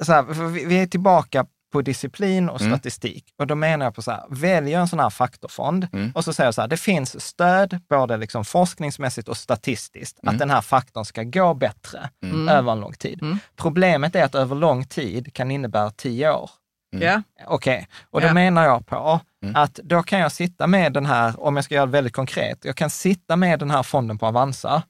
så 0.05 0.13
här 0.13 0.23
vi 0.67 0.79
är 0.79 0.87
tillbaka 0.87 1.47
på 1.77 1.83
disciplin 1.83 2.49
och 2.49 2.61
Mm. 2.61 2.73
statistik. 2.73 3.25
Och 3.39 3.47
då 3.47 3.55
menar 3.55 3.87
jag 3.87 3.95
på 3.95 4.03
så 4.03 4.11
här, 4.11 4.25
välj 4.31 4.75
en 4.75 4.89
sån 4.89 5.01
här 5.01 5.11
faktorfond 5.11 5.89
Mm. 5.93 6.13
och 6.15 6.25
så 6.25 6.33
säger 6.33 6.47
jag 6.47 6.55
så 6.55 6.61
här, 6.61 6.69
det 6.69 6.77
finns 6.77 7.21
stöd 7.27 7.81
både 7.89 8.17
liksom 8.17 8.45
forskningsmässigt 8.45 9.29
och 9.29 9.37
statistiskt 9.37 10.19
Mm. 10.23 10.35
att 10.35 10.39
den 10.39 10.51
här 10.51 10.61
faktorn 10.61 11.05
ska 11.05 11.23
gå 11.23 11.55
bättre 11.55 12.11
Mm. 12.25 12.49
över 12.49 12.73
en 12.73 12.81
lång 12.81 12.93
tid. 12.93 13.23
Mm. 13.23 13.39
Problemet 13.57 14.15
är 14.15 14.25
att 14.25 14.35
över 14.35 14.57
lång 14.57 14.85
tid 14.85 15.35
kan 15.35 15.51
innebära 15.51 15.91
tio 15.91 16.31
år. 16.33 16.51
Ja. 16.91 17.23
Okej, 17.47 17.89
och 18.11 18.21
då 18.21 18.27
Ja. 18.27 18.33
menar 18.35 18.65
jag 18.65 18.87
på 18.87 19.21
Mm. 19.43 19.57
att 19.57 19.75
då 19.75 20.03
kan 20.03 20.19
jag 20.21 20.33
sitta 20.33 20.67
med 20.67 20.93
den 20.93 21.07
här, 21.07 21.41
om 21.41 21.57
jag 21.57 21.65
ska 21.65 21.75
göra 21.75 21.87
det 21.87 21.93
väldigt 21.93 22.13
konkret, 22.13 22.65
jag 22.65 22.77
kan 22.77 22.91
sitta 22.91 23.37
med 23.37 23.59
den 23.59 23.71
här 23.71 23.83
fonden 23.83 24.19
på 24.19 24.27
Avanza 24.27 24.83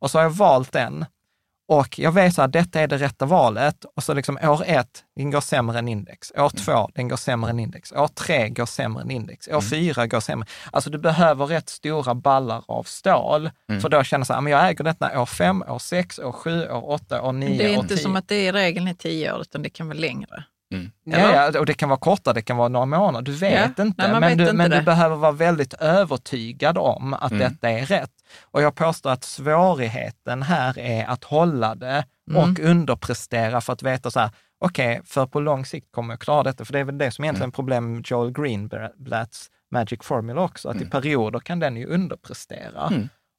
och 0.00 0.10
så 0.10 0.18
har 0.18 0.22
jag 0.22 0.30
valt 0.30 0.72
den 0.72 1.04
och 1.70 1.98
jag 1.98 2.12
vet 2.12 2.38
att 2.38 2.52
detta 2.52 2.80
är 2.80 2.86
det 2.86 2.96
rätta 2.98 3.26
valet 3.26 3.84
och 3.96 4.02
så 4.02 4.14
liksom 4.14 4.38
år 4.42 4.62
ett, 4.66 5.04
den 5.16 5.30
går 5.30 5.40
sämre 5.40 5.78
än 5.78 5.88
index. 5.88 6.32
År 6.36 6.48
två, 6.50 6.88
den 6.94 7.08
går 7.08 7.16
sämre 7.16 7.50
än 7.50 7.58
index. 7.58 7.92
År 7.92 8.08
tre 8.08 8.48
går 8.48 8.66
sämre 8.66 9.02
än 9.02 9.10
index. 9.10 9.48
År 9.48 9.60
fyra 9.60 10.06
går 10.06 10.20
sämre. 10.20 10.48
Alltså 10.72 10.90
du 10.90 10.98
behöver 10.98 11.46
rätt 11.46 11.68
stora 11.68 12.14
ballar 12.14 12.62
av 12.68 12.82
stål 12.82 13.50
för 13.82 13.88
då 13.88 14.02
känner 14.02 14.24
så 14.24 14.32
här, 14.32 14.40
men 14.40 14.52
jag 14.52 14.68
äger 14.68 14.84
detta 14.84 15.20
år 15.20 15.26
fem, 15.26 15.62
år 15.62 15.78
sex, 15.78 16.18
år 16.18 16.32
sju, 16.32 16.68
år 16.68 16.90
åtta, 16.90 17.22
år 17.22 17.32
nio, 17.32 17.58
Det 17.58 17.64
är 17.64 17.70
år 17.70 17.82
inte 17.82 17.94
tio. 17.94 18.02
som 18.02 18.16
att 18.16 18.28
det 18.28 18.34
är 18.48 18.52
regeln 18.52 18.88
i 18.88 18.94
tio 18.94 19.32
år, 19.32 19.40
utan 19.40 19.62
det 19.62 19.70
kan 19.70 19.88
vara 19.88 19.98
längre. 19.98 20.44
Ja, 21.04 21.16
Eller? 21.16 21.52
ja, 21.52 21.58
och 21.60 21.66
det 21.66 21.74
kan 21.74 21.88
vara 21.88 21.98
kortare, 21.98 22.34
det 22.34 22.42
kan 22.42 22.56
vara 22.56 22.68
några 22.68 22.86
månader. 22.86 23.22
Du 23.22 23.32
vet 23.32 23.72
Ja, 23.78 23.84
inte. 23.84 24.02
nej, 24.02 24.20
men 24.20 24.20
vet 24.20 24.38
du, 24.38 24.44
inte 24.44 24.54
men 24.56 24.70
du 24.70 24.82
behöver 24.82 25.16
vara 25.16 25.32
väldigt 25.32 25.74
övertygad 25.74 26.78
om 26.78 27.14
att 27.14 27.32
Mm. 27.32 27.38
detta 27.52 27.70
är 27.70 27.86
rätt. 27.86 28.10
Och 28.42 28.62
jag 28.62 28.74
påstår 28.74 29.10
att 29.10 29.24
svårigheten 29.24 30.42
här 30.42 30.78
är 30.78 31.06
att 31.06 31.24
hålla 31.24 31.74
det 31.74 32.04
Mm. 32.30 32.42
och 32.52 32.58
underprestera 32.60 33.60
för 33.60 33.72
att 33.72 33.82
veta 33.82 34.10
så 34.10 34.20
här, 34.20 34.30
okej, 34.64 35.00
för 35.04 35.26
på 35.26 35.40
lång 35.40 35.64
sikt 35.66 35.92
kommer 35.92 36.12
jag 36.12 36.20
klara 36.20 36.42
detta. 36.42 36.64
För 36.64 36.72
det 36.72 36.78
är 36.78 36.84
väl 36.84 36.98
det 36.98 37.10
som 37.10 37.24
egentligen 37.24 37.48
är 37.50 37.52
problem 37.52 37.92
med 37.92 38.02
Joel 38.06 38.32
Greenblatts 38.32 39.46
Magic 39.70 39.98
Formula 40.02 40.40
också, 40.40 40.68
att 40.68 40.80
i 40.82 40.86
perioder 40.86 41.38
kan 41.38 41.58
den 41.60 41.76
ju 41.76 41.86
underprestera. 41.86 42.92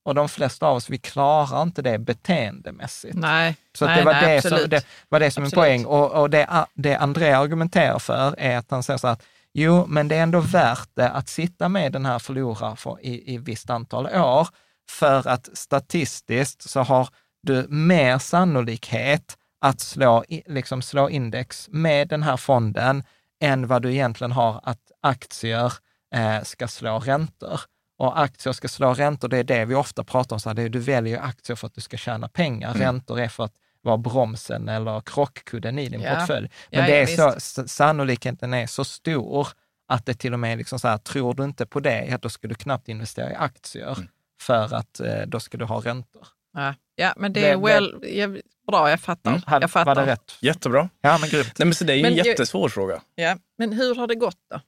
Och 0.04 0.16
de 0.16 0.30
flesta 0.30 0.68
av 0.68 0.76
oss, 0.76 0.90
vi 0.90 0.98
klarar 0.98 1.62
inte 1.62 1.82
det 1.82 1.98
beteendemässigt. 1.98 3.16
Nej, 3.16 3.56
Så 3.74 3.86
nej, 3.86 3.98
det, 3.98 4.06
var 4.06 4.14
nej, 4.14 4.36
det, 4.36 4.42
som, 4.42 4.70
det 4.70 4.86
var 5.10 5.20
det 5.20 5.32
som 5.32 5.44
en 5.44 5.48
Absolut. 5.48 5.64
poäng. 5.64 5.86
Och, 5.86 6.12
och 6.12 6.30
det, 6.30 6.66
det 6.74 6.96
André 6.96 7.34
argumenterar 7.34 8.00
för 8.00 8.36
är 8.38 8.58
att 8.58 8.72
han 8.72 8.84
säger 8.84 8.98
så 8.98 9.08
att 9.08 9.24
jo, 9.54 9.86
men 9.88 10.08
det 10.08 10.16
är 10.16 10.24
ändå 10.24 10.40
värt 10.40 10.90
det 10.94 11.10
att 11.10 11.30
sitta 11.30 11.70
med 11.70 11.92
den 11.92 12.06
här 12.06 12.20
förloraren 12.20 12.78
för, 12.78 12.98
i, 13.02 13.34
i 13.34 13.38
visst 13.38 13.70
antal 13.70 14.08
år, 14.08 14.48
för 14.90 15.28
att 15.28 15.50
statistiskt 15.54 16.70
så 16.70 16.82
har 16.82 17.10
du 17.44 17.68
mer 17.70 18.18
sannolikhet 18.18 19.38
att 19.62 19.80
slå, 19.80 20.24
liksom 20.46 20.82
slå 20.82 21.10
index 21.10 21.68
med 21.72 22.08
den 22.08 22.24
här 22.24 22.38
fonden 22.38 23.04
än 23.44 23.68
vad 23.68 23.82
du 23.82 23.92
egentligen 23.92 24.32
har 24.32 24.62
att 24.64 24.92
aktier 25.02 25.74
eh, 26.16 26.44
ska 26.44 26.68
slå 26.68 27.00
räntor. 27.00 27.62
Och 28.02 28.22
aktier 28.22 28.54
ska 28.54 28.68
slå 28.68 28.94
räntor, 28.94 29.28
det 29.28 29.38
är 29.38 29.44
det 29.44 29.66
vi 29.66 29.76
ofta 29.76 30.04
pratar 30.04 30.36
om. 30.36 30.40
Så 30.40 30.50
här, 30.50 30.54
det 30.54 30.62
är, 30.62 30.70
du 30.70 30.80
väljer 30.80 31.20
aktier 31.22 31.56
för 31.56 31.68
att 31.68 31.76
du 31.76 31.82
ska 31.82 31.98
tjäna 31.98 32.28
pengar. 32.28 32.70
Mm. 32.70 32.82
Räntor 32.82 33.20
är 33.20 33.28
för 33.28 33.44
att 33.44 33.54
vara 33.82 33.98
bromsen 33.98 34.70
eller 34.70 35.02
krockkudden 35.02 35.80
i 35.80 35.90
din 35.90 36.02
Ja. 36.02 36.16
portfölj. 36.16 36.50
Men 36.72 36.80
Ja, 36.80 36.86
det 36.86 36.96
ja, 36.96 37.02
är 37.02 37.06
så, 37.06 37.34
visst. 37.36 37.58
s- 37.58 37.74
sannolikheten 37.74 38.54
är 38.54 38.68
så 38.68 38.84
stor 38.86 39.48
att 39.88 40.06
det 40.06 40.14
till 40.14 40.34
och 40.34 40.40
med 40.40 40.54
är 40.54 40.58
liksom 40.58 40.80
så 40.80 40.88
här, 40.88 40.98
tror 40.98 41.34
du 41.34 41.44
inte 41.44 41.66
på 41.66 41.80
det, 41.80 42.06
ja, 42.06 42.18
då 42.18 42.30
ska 42.30 42.48
du 42.48 42.56
knappt 42.56 42.90
investera 42.90 43.32
i 43.32 43.36
aktier 43.36 43.94
Mm. 43.98 44.08
för 44.42 44.74
att 44.76 45.00
eh, 45.00 45.22
då 45.28 45.40
ska 45.40 45.58
du 45.58 45.66
ha 45.66 45.80
räntor. 45.80 46.28
Ja, 46.54 46.74
ja 46.96 47.14
men 47.18 47.34
det 47.34 47.42
Det- 47.42 47.50
är 47.50 47.58
well, 47.58 48.00
jag, 48.08 48.40
bra, 48.68 48.90
jag 48.90 49.00
fattar. 49.00 49.32
Mm. 49.32 49.42
Jag 49.62 49.72
fattar. 49.72 49.96
Var 49.96 50.06
det 50.06 50.12
rätt? 50.12 50.32
Jättebra. 50.42 50.90
Ja, 51.02 51.18
men 51.22 51.30
grymt. 51.30 51.54
Nej, 51.60 51.66
men 51.66 51.76
så 51.76 51.84
det 51.84 51.94
är 51.94 51.98
ju 51.98 52.02
Men 52.04 52.12
en 52.12 52.18
ju- 52.18 52.24
jättesvår 52.32 52.70
fråga. 52.70 53.02
Ja. 53.16 53.38
Men 53.58 53.74
hur 53.74 53.96
har 53.96 54.08
det 54.08 54.16
gått 54.16 54.38
då? 54.50 54.60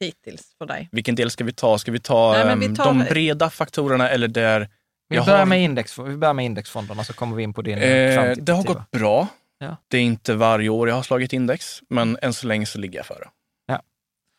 Hittills 0.00 0.54
för 0.58 0.66
dig? 0.66 0.88
Vilken 0.92 1.14
del 1.14 1.30
ska 1.30 1.44
vi 1.44 1.52
ta? 1.52 1.78
Ska 1.78 1.92
vi 1.92 2.00
ta 2.00 2.32
Nej, 2.32 2.56
vi 2.56 2.66
ehm, 2.66 2.74
tar- 2.76 2.84
de 2.84 2.98
breda 2.98 3.50
faktorerna 3.50 4.08
eller 4.10 4.28
där... 4.28 4.68
Vi 5.08 5.16
jag 5.16 5.24
börjar, 5.26 5.38
har- 5.38 5.46
med 5.46 5.62
index, 5.62 5.98
vi 5.98 6.16
börjar 6.16 6.34
med 6.34 6.44
indexfonderna 6.44 7.04
så 7.04 7.12
kommer 7.12 7.36
vi 7.36 7.42
in 7.42 7.52
på 7.54 7.62
din 7.62 7.78
Eh, 7.78 8.32
det 8.36 8.52
har 8.52 8.62
gått 8.64 8.90
bra. 8.90 9.28
Ja. 9.58 9.76
Det 9.88 9.98
är 9.98 10.02
inte 10.02 10.34
varje 10.34 10.68
år 10.68 10.88
jag 10.88 10.94
har 10.96 11.02
slagit 11.02 11.32
index, 11.32 11.80
men 11.88 12.18
än 12.22 12.32
så 12.34 12.46
länge 12.46 12.66
så 12.66 12.78
ligger 12.78 12.98
jag 12.98 13.06
före. 13.06 13.28
Ja. 13.66 13.82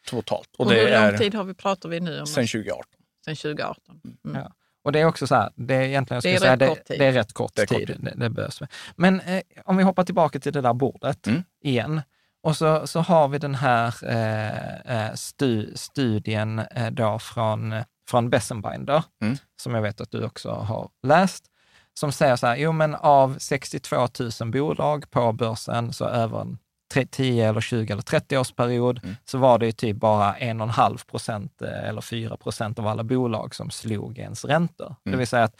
Totalt. 0.07 0.49
Och, 0.57 0.65
Och 0.65 0.71
det 0.71 0.79
hur 0.79 0.83
lång 0.85 0.93
är 0.93 1.17
tid 1.17 1.35
har 1.35 1.43
vi, 1.43 1.53
pratar 1.53 1.89
vi 1.89 1.99
nu 1.99 2.19
om? 2.19 2.27
sedan 2.27 2.47
2018. 2.47 2.83
Sedan 3.25 3.35
2018? 3.35 4.01
Mm. 4.25 4.41
Ja. 4.41 4.51
Och 4.83 4.91
det 4.91 4.99
är 4.99 5.05
också 5.05 5.27
så 5.27 5.35
här, 5.35 5.51
det 5.55 5.75
är 5.75 5.81
egentligen, 5.81 6.15
jag 6.15 6.23
Det 6.23 6.29
är 6.29 6.37
skulle 6.37 6.39
säga, 6.39 6.53
rätt 6.53 6.59
det, 6.59 6.67
kort 6.67 6.85
tid. 6.87 6.99
det 6.99 7.05
är 7.05 7.11
rätt 7.11 7.33
kort 7.33 7.51
Det 7.55 7.61
är 7.61 7.65
kort 7.65 7.77
tid. 7.77 7.87
tid. 7.87 7.97
Det, 7.99 8.13
det 8.15 8.29
behövs. 8.29 8.61
Men 8.95 9.19
eh, 9.19 9.41
om 9.65 9.77
vi 9.77 9.83
hoppar 9.83 10.03
tillbaka 10.03 10.39
till 10.39 10.53
det 10.53 10.61
där 10.61 10.73
bordet 10.73 11.27
Mm. 11.27 11.43
igen. 11.63 12.01
Och 12.43 12.57
så, 12.57 12.87
så 12.87 12.99
har 12.99 13.27
vi 13.27 13.37
den 13.37 13.55
här 13.55 13.93
eh, 14.03 15.05
eh, 15.05 15.13
stu, 15.13 15.71
studien 15.75 16.59
eh, 16.59 16.91
då 16.91 17.19
från, 17.19 17.73
från 18.09 18.29
Bessenbinder, 18.29 19.03
Mm. 19.21 19.37
som 19.61 19.75
jag 19.75 19.81
vet 19.81 20.01
att 20.01 20.11
du 20.11 20.25
också 20.25 20.51
har 20.51 20.89
läst, 21.07 21.45
som 21.93 22.11
säger 22.11 22.35
så 22.35 22.47
här, 22.47 22.55
jo 22.55 22.71
men 22.71 22.95
av 22.95 23.35
62 23.39 24.07
000 24.41 24.51
bolag 24.51 25.11
på 25.11 25.31
börsen, 25.33 25.93
så 25.93 26.05
över 26.05 26.41
en 26.41 26.57
tre- 26.93 27.05
10 27.11 27.49
eller 27.49 27.61
20 27.61 27.93
eller 27.93 28.01
30 28.01 28.37
års 28.37 28.51
period, 28.51 28.99
Mm. 29.03 29.15
så 29.25 29.37
var 29.37 29.57
det 29.59 29.65
ju 29.65 29.71
typ 29.71 29.97
bara 29.97 30.35
1,5 30.35 31.05
procent 31.05 31.61
eh, 31.61 31.89
eller 31.89 32.01
4 32.01 32.37
procent 32.37 32.79
av 32.79 32.87
alla 32.87 33.03
bolag 33.03 33.55
som 33.55 33.69
slog 33.69 34.17
ens 34.17 34.45
räntor. 34.45 34.95
Det 35.03 35.09
Mm. 35.09 35.17
vill 35.19 35.27
säga 35.27 35.43
att, 35.43 35.55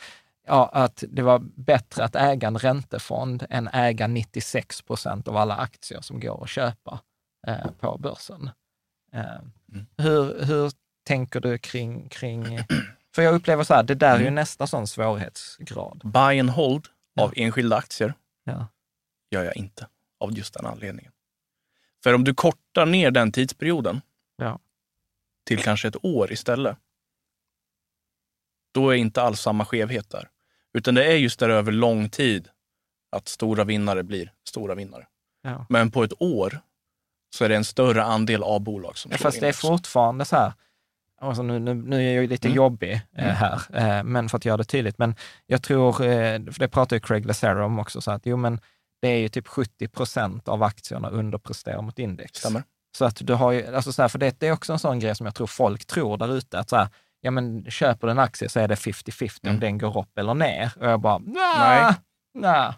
ja, 0.47 0.69
att 0.73 1.03
det 1.09 1.21
var 1.21 1.39
bättre 1.39 2.03
att 2.03 2.15
äga 2.15 2.47
en 2.47 2.57
räntefond 2.57 3.45
än 3.49 3.67
äga 3.73 4.07
96 4.07 4.81
procent 4.81 5.27
av 5.27 5.37
alla 5.37 5.55
aktier 5.55 6.01
som 6.01 6.19
går 6.19 6.43
att 6.43 6.49
köpa 6.49 6.99
eh, 7.47 7.71
på 7.71 7.97
börsen. 7.97 8.49
Eh, 9.13 9.39
Mm. 9.73 9.85
hur, 9.97 10.45
hur 10.45 10.71
tänker 11.03 11.39
du 11.39 11.57
kring, 11.57 12.09
kring... 12.09 12.59
För 13.15 13.21
jag 13.21 13.33
upplever 13.35 13.63
så 13.63 13.73
här, 13.73 13.83
det 13.83 13.95
där 13.95 14.15
är 14.15 14.19
ju 14.19 14.21
Mm. 14.21 14.35
nästa 14.35 14.67
sån 14.67 14.87
svårighetsgrad. 14.87 16.01
Buy 16.05 16.39
and 16.39 16.49
hold 16.49 16.87
Ja. 17.13 17.23
av 17.23 17.33
enskilda 17.35 17.75
aktier 17.77 18.13
Ja. 18.43 18.67
gör 19.31 19.43
jag 19.43 19.55
inte 19.57 19.87
av 20.19 20.31
just 20.37 20.53
den 20.53 20.65
anledningen. 20.65 21.11
För 22.03 22.13
om 22.13 22.23
du 22.23 22.33
kortar 22.33 22.85
ner 22.85 23.11
den 23.11 23.31
tidsperioden 23.31 24.01
Ja. 24.37 24.59
till 25.45 25.63
kanske 25.63 25.87
ett 25.87 26.05
år 26.05 26.31
istället, 26.31 26.77
då 28.73 28.89
är 28.89 28.95
inte 28.95 29.21
alls 29.21 29.41
samma 29.41 29.65
skevhet 29.65 30.09
där. 30.09 30.29
Utan 30.73 30.95
det 30.95 31.05
är 31.05 31.15
just 31.17 31.39
där 31.39 31.49
över 31.49 31.71
lång 31.71 32.09
tid 32.09 32.47
att 33.15 33.27
stora 33.27 33.63
vinnare 33.63 34.03
blir 34.03 34.31
stora 34.49 34.75
vinnare. 34.75 35.07
Ja. 35.43 35.65
Men 35.69 35.91
på 35.91 36.03
ett 36.03 36.21
år 36.21 36.59
så 37.35 37.45
är 37.45 37.49
det 37.49 37.55
en 37.55 37.63
större 37.65 38.03
andel 38.03 38.43
av 38.43 38.59
bolag 38.61 38.97
som 38.97 39.11
Ja, 39.11 39.17
fast 39.17 39.39
det 39.39 39.47
är 39.47 39.53
fortfarande 39.53 40.25
så 40.25 40.35
här, 40.35 40.53
alltså 41.21 41.43
nu, 41.43 41.59
nu, 41.59 41.73
nu 41.73 41.95
är 41.97 42.13
jag 42.13 42.21
ju 42.21 42.27
lite 42.27 42.47
Mm. 42.47 42.55
jobbig 42.55 42.91
eh, 42.93 43.23
Mm. 43.23 43.35
här, 43.35 43.61
eh, 43.97 44.03
men 44.03 44.29
för 44.29 44.37
att 44.37 44.45
göra 44.45 44.57
det 44.57 44.63
tydligt. 44.63 44.97
Men 44.97 45.15
jag 45.45 45.63
tror, 45.63 45.87
eh, 46.05 46.39
för 46.51 46.59
det 46.59 46.67
pratar 46.67 46.95
ju 46.95 46.99
Craig 46.99 47.25
Lazaro 47.25 47.65
om 47.65 47.79
också, 47.79 48.01
så 48.01 48.11
att 48.11 48.25
jo 48.25 48.37
men 48.37 48.59
det 49.01 49.07
är 49.07 49.17
ju 49.17 49.29
typ 49.29 49.47
70 49.47 49.87
procent 49.87 50.47
av 50.47 50.63
aktierna 50.63 51.09
underpresterar 51.09 51.81
mot 51.81 51.99
index. 51.99 52.39
Stämmer. 52.39 52.63
Så 52.97 53.05
att 53.05 53.15
du 53.21 53.33
har 53.33 53.51
ju, 53.51 53.75
alltså 53.75 53.93
så 53.93 54.01
här, 54.01 54.09
för 54.09 54.19
det, 54.19 54.39
det 54.39 54.47
är 54.47 54.51
också 54.51 54.73
en 54.73 54.79
sån 54.79 54.99
grej 54.99 55.15
som 55.15 55.25
jag 55.25 55.35
tror 55.35 55.47
folk 55.47 55.85
tror 55.85 56.17
där 56.17 56.35
ute, 56.37 56.59
att 56.59 56.69
så 56.69 56.75
här, 56.75 56.87
ja 57.21 57.31
men 57.31 57.65
köper 57.71 58.07
du 58.07 58.11
en 58.11 58.19
aktie 58.19 58.49
så 58.49 58.59
är 58.59 58.67
det 58.67 58.75
50-50 58.75 59.39
om 59.43 59.49
Mm. 59.49 59.59
den 59.59 59.77
går 59.77 59.97
upp 59.99 60.17
eller 60.17 60.33
ner. 60.33 60.71
Och 60.79 60.85
jag 60.87 60.99
bara, 61.01 61.17
Nej. 61.17 61.83
nej, 61.83 61.93
nej, 62.33 62.73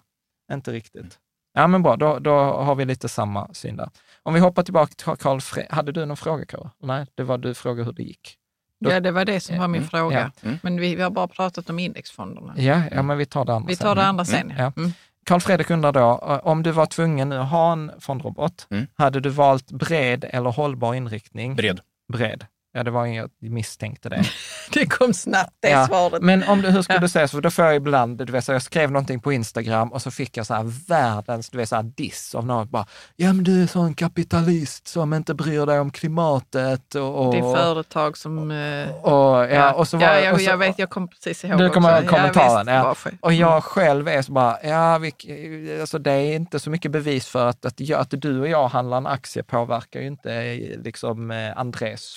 inte 0.54 0.72
riktigt. 0.72 1.20
Ja 1.54 1.68
men 1.68 1.84
bra, 1.84 1.96
då, 1.96 2.20
då 2.20 2.32
har 2.40 2.76
vi 2.76 2.86
lite 2.86 3.10
samma 3.10 3.54
syn 3.54 3.78
där. 3.78 3.90
Om 4.24 4.34
vi 4.34 4.40
hoppar 4.40 4.64
tillbaka 4.64 4.94
till 4.96 5.06
Carl 5.24 5.38
Fre- 5.40 5.72
Hade 5.74 5.92
du 5.92 6.06
någon 6.06 6.18
fråga 6.18 6.46
Karo? 6.46 6.70
Nej, 6.84 7.06
det 7.16 7.24
var 7.24 7.38
du 7.38 7.54
frågade 7.54 7.86
hur 7.86 7.94
det 7.94 8.04
gick. 8.04 8.38
Då- 8.86 8.92
Ja, 8.92 9.00
det 9.00 9.12
var 9.12 9.26
det 9.26 9.40
som 9.40 9.58
var 9.58 9.68
min 9.68 9.82
Mm, 9.82 9.90
fråga. 9.90 10.32
ja. 10.42 10.48
Mm. 10.48 10.60
Men 10.64 10.80
vi, 10.80 10.96
vi 10.96 11.02
har 11.02 11.10
bara 11.10 11.28
pratat 11.28 11.70
om 11.70 11.80
indexfonderna. 11.80 12.54
Ja, 12.58 12.82
ja, 12.92 13.02
men 13.04 13.18
vi 13.18 13.26
tar 13.26 13.46
det 13.46 13.54
andra 13.54 13.68
Vi 13.68 13.76
sen. 13.76 13.86
tar 13.88 13.96
det 13.96 14.06
andra 14.06 14.26
sen. 14.26 14.54
Ja. 14.58 14.72
Mm. 14.78 14.92
Karl 15.26 15.40
Fredrik 15.40 15.70
undrar 15.70 15.92
då, 15.92 16.00
eh, 16.00 16.48
om 16.48 16.64
du 16.64 16.72
var 16.72 16.86
tvungen 16.86 17.32
att 17.32 17.50
ha 17.50 17.72
en 17.74 17.92
fondrobot, 18.00 18.68
Mm. 18.72 18.88
hade 18.96 19.20
du 19.20 19.30
valt 19.30 19.72
bred 19.72 20.26
eller 20.30 20.50
hållbar 20.52 20.94
inriktning? 20.94 21.56
Bred. 21.56 21.80
Bred. 22.14 22.46
Ja, 22.76 22.84
det 22.84 22.92
var 22.92 23.06
jag 23.06 23.30
misstänkte 23.40 24.10
det. 24.10 24.24
Det 24.74 24.86
kom 24.86 25.14
snabbt 25.14 25.54
det 25.60 25.70
Ja, 25.70 25.88
svaret. 25.88 26.22
Men 26.22 26.44
om 26.44 26.62
du, 26.62 26.70
hur 26.70 26.82
skulle 26.82 27.00
du 27.00 27.10
säga, 27.10 27.28
så? 27.28 27.38
för 27.38 27.42
då 27.42 27.52
får 27.52 27.66
jag 27.66 27.76
ibland, 27.76 28.18
du 28.18 28.32
vet, 28.32 28.46
så 28.46 28.52
jag 28.52 28.62
skrev 28.62 28.92
någonting 28.92 29.20
på 29.20 29.34
Instagram 29.34 29.92
och 29.92 30.02
så 30.02 30.12
fick 30.12 30.38
jag 30.38 30.46
så 30.46 30.54
här 30.54 30.88
världens, 30.88 31.50
du 31.50 31.58
vet, 31.58 31.70
så 31.70 31.76
här 31.76 31.84
diss 31.84 32.36
av 32.36 32.46
någon. 32.46 32.70
Bara, 32.70 32.86
ja 33.16 33.34
men 33.34 33.44
du 33.44 33.64
är 33.64 33.68
sån 33.68 33.94
kapitalist 33.94 34.88
som 34.88 35.14
inte 35.14 35.34
bryr 35.34 35.66
dig 35.66 35.80
om 35.80 35.92
klimatet. 35.92 36.96
Och, 36.96 37.26
och, 37.26 37.34
det 37.34 37.40
är 37.40 37.56
företag 37.56 38.18
som... 38.18 38.52
eh, 38.52 38.90
och, 38.90 39.52
ja, 39.52 39.74
och 39.74 39.88
så 39.88 39.98
var, 39.98 40.08
ja, 40.08 40.20
jag, 40.20 40.34
och 40.34 40.40
så, 40.42 40.50
jag 40.50 40.58
vet, 40.58 40.80
jag 40.80 40.90
kommer 40.90 41.08
precis 41.08 41.44
ihåg 41.44 41.58
Du 41.58 41.70
kommer 41.70 42.02
ihåg 42.02 42.10
kommentaren, 42.10 42.68
Ja, 42.68 42.96
ja. 43.04 43.12
Och 43.22 43.34
jag 43.34 43.64
själv 43.64 44.08
är 44.08 44.22
så 44.22 44.32
bara, 44.32 44.58
ja, 44.64 44.98
vi, 44.98 45.78
alltså 45.82 46.00
det 46.00 46.12
är 46.12 46.36
inte 46.36 46.60
så 46.60 46.70
mycket 46.70 46.92
bevis 46.92 47.28
för 47.28 47.48
att, 47.48 47.66
att, 47.66 47.92
att 47.92 48.22
du 48.22 48.40
och 48.40 48.48
jag 48.48 48.68
handlar 48.68 48.98
en 48.98 49.08
aktie 49.08 49.44
påverkar 49.44 50.00
ju 50.00 50.08
inte 50.08 50.34
eh, 50.34 50.82
liksom 50.84 51.32
eh, 51.32 51.58
Andrés 51.58 52.16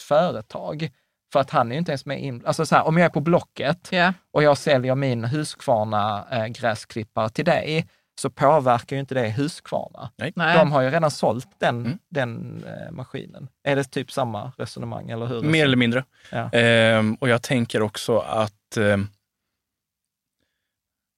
företag. 0.53 0.90
För 1.32 1.40
att 1.40 1.51
han 1.51 1.68
är 1.68 1.72
ju 1.74 1.78
inte 1.78 1.90
ens 1.92 2.07
med 2.07 2.20
in, 2.22 2.42
alltså 2.47 2.66
så 2.66 2.74
här, 2.74 2.84
om 2.86 2.97
jag 2.97 3.05
är 3.05 3.11
på 3.11 3.20
Blocket 3.20 3.88
Ja. 3.92 4.12
och 4.32 4.42
jag 4.42 4.59
säljer 4.59 4.94
min 4.94 5.24
Husqvarna 5.24 6.26
eh, 6.30 6.47
gräsklippare 6.47 7.28
till 7.30 7.44
dig, 7.44 7.88
så 8.20 8.30
påverkar 8.30 8.97
ju 8.97 9.01
inte 9.01 9.14
det 9.14 9.28
Husqvarna. 9.28 10.11
Nej. 10.16 10.32
De 10.36 10.72
har 10.72 10.80
ju 10.82 10.90
redan 10.90 11.11
sålt 11.11 11.49
den, 11.59 11.86
Mm. 11.86 11.99
den 12.11 12.64
eh, 12.64 12.90
maskinen. 12.92 13.49
Är 13.64 13.76
det 13.76 13.84
typ 13.84 14.12
samma 14.12 14.53
resonemang, 14.59 15.11
eller 15.11 15.26
hur? 15.26 15.42
Mer 15.42 15.64
eller 15.64 15.76
mindre. 15.76 16.05
Ja. 16.30 16.51
Ehm, 16.53 17.14
och 17.14 17.28
jag 17.28 17.42
tänker 17.42 17.82
också 17.82 18.18
att 18.18 18.76
ehm, 18.76 19.09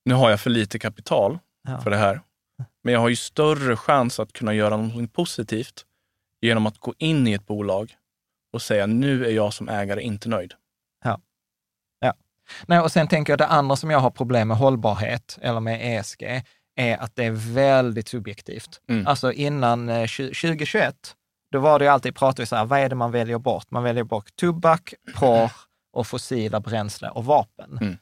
nu 0.04 0.14
har 0.14 0.30
jag 0.30 0.40
för 0.40 0.50
lite 0.50 0.78
kapital 0.78 1.38
Ja. 1.68 1.78
för 1.80 1.90
det 1.90 1.96
här. 1.96 2.20
Men 2.84 2.92
jag 2.94 3.00
har 3.00 3.08
ju 3.08 3.16
större 3.16 3.76
chans 3.76 4.20
att 4.20 4.32
kunna 4.32 4.54
göra 4.54 4.76
något 4.76 5.12
positivt 5.12 5.84
genom 6.40 6.66
att 6.66 6.78
gå 6.78 6.94
in 6.98 7.26
i 7.28 7.32
ett 7.32 7.46
bolag 7.46 7.96
och 8.52 8.62
säga 8.62 8.86
nu 8.86 9.26
är 9.26 9.30
jag 9.30 9.52
som 9.52 9.68
ägare 9.68 10.02
inte 10.02 10.28
nöjd. 10.28 10.54
Nej, 12.66 12.80
och 12.80 12.92
sen 12.92 13.08
tänker 13.08 13.32
jag 13.32 13.38
det 13.38 13.46
andra 13.46 13.76
som 13.76 13.90
jag 13.90 13.98
har 13.98 14.10
problem 14.10 14.48
med 14.48 14.56
hållbarhet 14.56 15.38
eller 15.42 15.60
med 15.60 15.98
ESG 15.98 16.42
är 16.76 16.96
att 16.96 17.16
det 17.16 17.24
är 17.24 17.54
väldigt 17.54 18.08
subjektivt. 18.08 18.80
Mm. 18.88 19.06
Alltså 19.06 19.32
innan 19.32 19.88
eh, 19.88 20.02
20- 20.02 20.26
2021, 20.26 21.14
då 21.52 21.58
var 21.58 21.78
det 21.78 21.84
ju 21.84 21.90
alltid, 21.90 22.16
pratade 22.16 22.42
vi 22.42 22.46
så 22.46 22.56
här, 22.56 22.64
vad 22.64 22.80
är 22.80 22.88
det 22.88 22.94
man 22.94 23.10
väljer 23.10 23.38
bort? 23.38 23.70
Man 23.70 23.82
väljer 23.82 24.04
bort 24.04 24.36
tobak, 24.36 24.94
porr 25.14 25.52
och 25.92 26.06
fossila 26.06 26.60
bränsle 26.60 27.08
och 27.08 27.24
vapen. 27.24 27.78
Mm. 27.80 27.96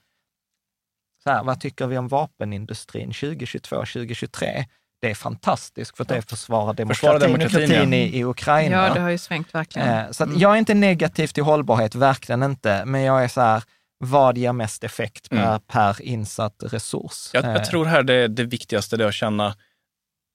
Så 1.22 1.30
här, 1.30 1.44
vad 1.44 1.60
tycker 1.60 1.86
vi 1.86 1.98
om 1.98 2.08
vapenindustrin 2.08 3.12
2022, 3.12 3.76
2023? 3.76 4.66
Det 5.00 5.10
är 5.10 5.14
fantastiskt 5.14 5.96
för 5.96 6.02
att 6.04 6.08
det 6.08 6.22
försvarar 6.22 6.74
Försvara 6.86 7.18
demokratin, 7.18 7.32
demokratin, 7.32 7.68
demokratin 7.68 7.92
ja. 7.92 7.98
i, 7.98 8.18
i 8.18 8.24
Ukraina. 8.24 8.88
ja, 8.88 8.94
det 8.94 9.00
har 9.00 9.10
ju 9.10 9.18
svängt 9.18 9.54
verkligen. 9.54 9.88
Eh, 9.88 10.10
Så 10.10 10.22
att 10.24 10.28
Mm. 10.28 10.40
jag 10.40 10.52
är 10.54 10.56
inte 10.58 10.74
negativ 10.74 11.26
till 11.26 11.42
hållbarhet, 11.42 11.94
verkligen 11.94 12.42
inte. 12.42 12.84
Men 12.84 13.00
jag 13.02 13.24
är 13.24 13.28
så 13.28 13.40
här, 13.40 13.62
vad 13.98 14.38
ger 14.38 14.52
mest 14.52 14.84
effekt 14.84 15.30
per, 15.30 15.46
Mm. 15.48 15.60
per 15.66 16.02
insatt 16.02 16.62
resurs? 16.66 17.30
Jag, 17.32 17.44
Eh, 17.44 17.50
jag 17.52 17.64
tror 17.64 17.84
här 17.84 18.02
det, 18.02 18.28
det 18.28 18.44
viktigaste 18.44 18.96
det 18.96 19.04
är 19.04 19.08
att 19.08 19.14
känna 19.14 19.46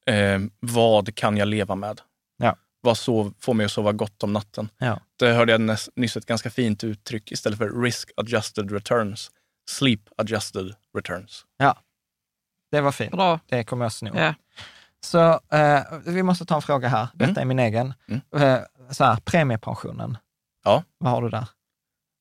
eh, 0.07 0.39
vad 0.59 1.15
kan 1.15 1.37
jag 1.37 1.47
leva 1.47 1.75
med? 1.75 2.01
Ja. 2.37 2.55
Vad 2.81 2.97
sov, 2.97 3.33
får 3.39 3.53
mig 3.53 3.65
att 3.65 3.71
sova 3.71 3.91
gott 3.91 4.23
om 4.23 4.33
natten? 4.33 4.69
Ja. 4.77 4.99
Det 5.19 5.27
hörde 5.33 5.51
jag 5.51 5.61
näs- 5.61 5.89
nyss 5.95 6.17
ett 6.17 6.25
ganska 6.25 6.49
fint 6.49 6.83
uttryck 6.83 7.31
istället 7.31 7.57
för 7.57 7.81
risk 7.81 8.11
adjusted 8.17 8.71
returns. 8.71 9.31
Sleep 9.69 9.99
adjusted 10.17 10.73
returns. 10.97 11.45
Det 12.71 12.81
var 12.81 12.91
fint. 12.91 13.11
Bra. 13.11 13.39
Det 13.49 13.63
kommer 13.63 13.85
jag 13.85 13.91
sno. 13.91 14.11
Ja. 14.15 14.33
Så 15.05 15.39
eh, 15.57 15.79
vi 16.05 16.23
måste 16.23 16.45
ta 16.45 16.55
en 16.55 16.61
fråga 16.61 16.87
här. 16.87 17.07
Detta 17.13 17.31
Mm. 17.31 17.41
är 17.41 17.45
min 17.45 17.59
egen. 17.59 17.93
Mm. 18.09 18.21
Eh, 18.53 18.59
så 18.91 19.03
här, 19.03 19.15
premiepensionen. 19.25 20.17
Ja. 20.63 20.83
Vad 20.97 21.11
har 21.13 21.21
du 21.21 21.29
där? 21.29 21.47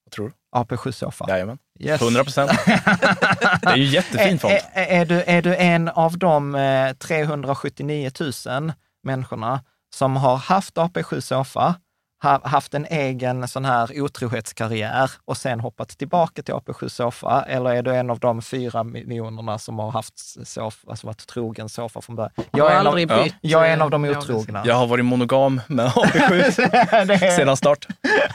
Vad 0.05 0.13
tror 0.13 0.29
du? 0.29 0.35
AP7-soffa. 0.59 1.25
Jajamän. 1.29 1.59
Yes. 1.81 2.03
100 2.03 2.25
procent. 2.25 2.51
Det 2.67 3.67
är 3.71 3.77
ju 3.77 3.85
jättefin 3.85 4.39
fond. 4.39 4.53
Är, 4.55 4.61
är, 4.73 5.01
är, 5.01 5.05
du, 5.07 5.23
är 5.23 5.43
du 5.43 5.57
en 5.57 5.89
av 5.89 6.19
de 6.19 6.55
eh, 6.55 6.93
379 6.93 8.11
000 8.47 8.73
människorna 9.03 9.61
som 9.95 10.17
har 10.17 10.37
haft 10.37 10.75
AP7 10.77 11.21
Sofa, 11.21 11.75
haft 12.23 12.75
en 12.75 12.87
egen 12.91 13.49
sån 13.49 13.65
här 13.65 14.01
otrohetskarriär 14.03 15.11
och 15.25 15.37
sen 15.37 15.61
hoppat 15.61 15.89
tillbaka 15.89 16.43
till 16.43 16.55
AP7 16.55 16.89
Sofa? 16.89 17.45
Eller 17.49 17.71
är 17.75 17.83
du 17.83 17.95
en 17.95 18.11
av 18.11 18.19
de 18.19 18.43
fyra 18.43 18.85
miljonerna 18.85 19.59
som 19.59 19.79
har 19.79 19.91
haft 19.91 20.47
sofa, 20.49 20.91
alltså 20.91 21.07
varit 21.07 21.27
trogen 21.27 21.69
Sofa 21.69 22.01
från 22.01 22.17
början? 22.17 22.33
Jag 22.51 22.73
är, 22.73 22.81
en 22.81 22.87
av, 22.87 23.01
ja. 23.01 23.23
bytt. 23.25 23.35
jag 23.41 23.69
är 23.69 23.73
en 23.73 23.83
av 23.83 23.91
de 23.91 24.05
otrogna. 24.05 24.63
Jag 24.67 24.75
har 24.75 24.87
varit 24.87 25.05
monogam 25.05 25.61
med 25.67 25.87
AP7 25.87 26.31
Det 27.07 27.15
är- 27.15 27.37
sedan 27.37 27.57
start. 27.57 27.87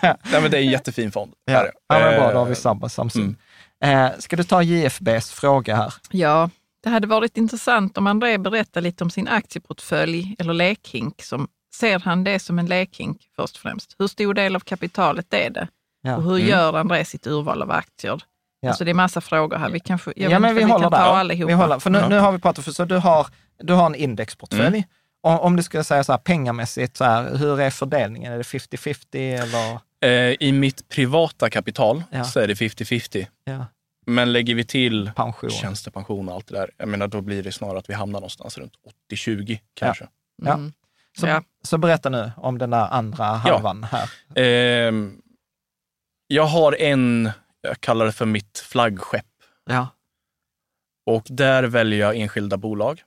Nej, 0.01 0.15
men 0.41 0.51
det 0.51 0.57
är 0.57 0.61
en 0.61 0.69
jättefin 0.71 1.11
fond. 1.11 1.33
Ja, 1.45 1.65
ja 1.87 1.99
men 1.99 2.19
bra, 2.19 2.31
då 2.31 2.37
har 2.39 2.45
vi 2.45 2.51
Eh, 2.51 2.55
samma 2.55 2.89
samsyn. 2.89 3.37
mm. 3.81 4.05
Eh, 4.05 4.11
ska 4.19 4.35
du 4.35 4.43
ta 4.43 4.61
JFBs 4.61 5.31
fråga 5.31 5.75
här? 5.75 5.93
Ja, 6.11 6.49
det 6.83 6.89
hade 6.89 7.07
varit 7.07 7.37
intressant 7.37 7.97
om 7.97 8.07
André 8.07 8.37
berättar 8.37 8.81
lite 8.81 9.03
om 9.03 9.09
sin 9.09 9.27
aktieportfölj 9.27 10.35
eller 10.39 10.53
lekhink. 10.53 11.21
Som, 11.23 11.47
ser 11.79 11.99
han 11.99 12.23
det 12.23 12.39
som 12.39 12.59
en 12.59 12.65
lekhink 12.65 13.21
först 13.35 13.55
och 13.55 13.61
främst? 13.61 13.95
Hur 13.99 14.07
stor 14.07 14.33
del 14.33 14.55
av 14.55 14.59
kapitalet 14.59 15.33
är 15.33 15.49
det? 15.49 15.67
Ja. 16.01 16.15
Och 16.17 16.23
hur 16.23 16.35
Mm. 16.35 16.47
gör 16.47 16.73
André 16.73 17.05
sitt 17.05 17.27
urval 17.27 17.61
av 17.61 17.71
aktier? 17.71 18.21
Ja. 18.59 18.69
Alltså 18.69 18.83
det 18.85 18.91
är 18.91 18.95
massa 18.95 19.21
frågor 19.21 19.57
här. 19.57 19.69
Vi 19.69 19.79
kanske, 19.79 20.13
jag 20.15 20.31
Ja, 20.31 20.39
men 20.39 20.49
inte, 20.51 20.65
vi 20.65 20.71
håller 20.71 20.83
kan 20.83 20.91
där. 20.91 20.97
ta 20.97 21.03
allihopa. 21.17 21.47
Vi 21.47 21.53
håller, 21.53 21.79
för 21.79 21.89
nu, 21.89 22.05
nu 22.09 22.17
har 22.19 22.31
vi 22.31 22.39
pratat, 22.39 22.65
för 22.65 22.71
så 22.71 22.85
du 22.85 22.97
har, 22.97 23.27
du 23.59 23.73
har 23.73 23.85
en 23.85 23.95
indexportfölj. 23.95 24.67
Mm. 24.67 24.83
Och 25.23 25.43
om 25.45 25.55
du 25.55 25.63
skulle 25.63 25.83
säga 25.83 26.03
så 26.03 26.11
här 26.11 26.19
pengamässigt, 26.19 26.97
så 26.97 27.03
här, 27.03 27.35
hur 27.37 27.59
är 27.61 27.69
fördelningen? 27.69 28.33
Är 28.33 28.37
det 28.37 28.43
50-50 28.43 29.41
eller? 29.43 29.79
Eh, 30.01 30.35
I 30.39 30.51
mitt 30.51 30.89
privata 30.89 31.49
kapital 31.49 32.03
Ja. 32.11 32.23
så 32.23 32.39
är 32.39 32.47
det 32.47 32.53
50-50. 32.55 33.27
Ja, 33.43 33.65
Men 34.05 34.33
lägger 34.33 34.55
vi 34.55 34.65
till 34.65 35.11
pension. 35.15 35.49
tjänstepension 35.49 36.29
och 36.29 36.35
allt 36.35 36.47
det 36.47 36.53
där, 36.55 36.71
jag 36.77 36.87
menar 36.87 37.07
då 37.07 37.21
blir 37.21 37.43
det 37.43 37.51
snarare 37.51 37.77
att 37.79 37.89
vi 37.89 37.93
hamnar 37.93 38.19
någonstans 38.19 38.57
runt 38.57 38.73
80-20 39.11 39.59
kanske. 39.73 40.07
Ja. 40.43 40.53
Mm. 40.53 40.73
Så, 41.19 41.27
Ja. 41.27 41.43
Så 41.65 41.77
berätta 41.77 42.09
nu 42.09 42.31
om 42.37 42.57
den 42.57 42.69
där 42.69 42.87
andra 42.91 43.25
halvan 43.25 43.83
här. 43.83 44.09
Ehm, 44.35 45.21
jag 46.27 46.45
har 46.45 46.81
en, 46.81 47.31
jag 47.61 47.81
kallar 47.81 48.05
det 48.05 48.11
för 48.11 48.25
mitt 48.25 48.59
flaggskepp. 48.59 49.25
Ja. 49.65 49.87
Och 51.05 51.23
där 51.29 51.63
väljer 51.63 51.99
jag 51.99 52.15
enskilda 52.15 52.57
bolag. 52.57 53.03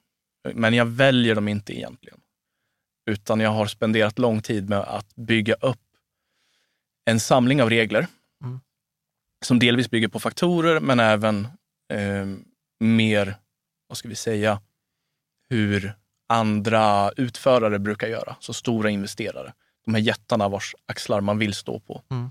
Men 0.54 0.74
jag 0.74 0.86
väljer 0.86 1.34
dem 1.34 1.48
inte 1.48 1.78
egentligen. 1.78 2.20
Utan 3.10 3.40
jag 3.40 3.50
har 3.50 3.66
spenderat 3.66 4.18
lång 4.18 4.42
tid 4.42 4.68
med 4.68 4.78
att 4.78 5.14
bygga 5.14 5.54
upp 5.54 5.80
en 7.04 7.20
samling 7.20 7.62
av 7.62 7.70
regler. 7.70 8.06
Mm. 8.44 8.60
Som 9.44 9.58
delvis 9.58 9.90
bygger 9.90 10.08
på 10.08 10.20
faktorer, 10.20 10.80
men 10.80 11.00
även 11.00 11.48
eh, 11.92 12.26
mer, 12.80 13.34
vad 13.88 13.98
ska 13.98 14.08
vi 14.08 14.14
säga, 14.14 14.60
hur 15.50 15.94
andra 16.28 17.10
utförare 17.16 17.78
brukar 17.78 18.08
göra. 18.08 18.36
Så 18.40 18.52
stora 18.52 18.90
investerare. 18.90 19.52
De 19.84 19.94
här 19.94 20.00
jättarna 20.00 20.48
vars 20.48 20.74
axlar 20.86 21.20
man 21.20 21.38
vill 21.38 21.54
stå 21.54 21.80
på. 21.80 22.02
Mm. 22.10 22.30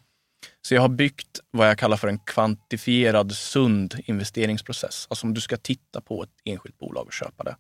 Så 0.62 0.74
jag 0.74 0.82
har 0.82 0.90
byggt 0.90 1.40
vad 1.52 1.70
jag 1.70 1.78
kallar 1.78 1.98
för 1.98 2.08
en 2.08 2.20
kvantifierad 2.20 3.32
sund 3.32 3.96
investeringsprocess. 4.06 5.08
Alltså 5.10 5.28
om 5.28 5.34
du 5.34 5.42
ska 5.42 5.58
titta 5.58 6.02
på 6.02 6.24
ett 6.24 6.30
enskilt 6.44 6.78
bolag 6.78 7.06
och 7.06 7.14
köpa 7.14 7.44
det. 7.44 7.58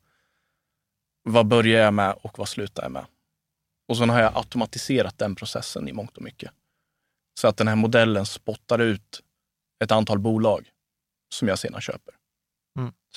Vad 1.23 1.47
börjar 1.47 1.83
jag 1.83 1.93
med 1.93 2.15
och 2.21 2.39
vad 2.39 2.47
slutar 2.47 2.83
jag 2.83 2.91
med? 2.91 3.05
Och 3.87 3.97
sen 3.97 4.09
har 4.09 4.21
jag 4.21 4.37
automatiserat 4.37 5.17
den 5.17 5.35
processen 5.35 5.87
i 5.87 5.93
mångt 5.93 6.17
och 6.17 6.23
mycket. 6.23 6.51
Så 7.39 7.47
att 7.47 7.57
den 7.57 7.67
här 7.67 7.75
modellen 7.75 8.25
spottar 8.25 8.79
ut 8.79 9.23
ett 9.83 9.91
antal 9.91 10.19
bolag 10.19 10.69
som 11.33 11.47
jag 11.47 11.59
sedan 11.59 11.81
köper. 11.81 12.16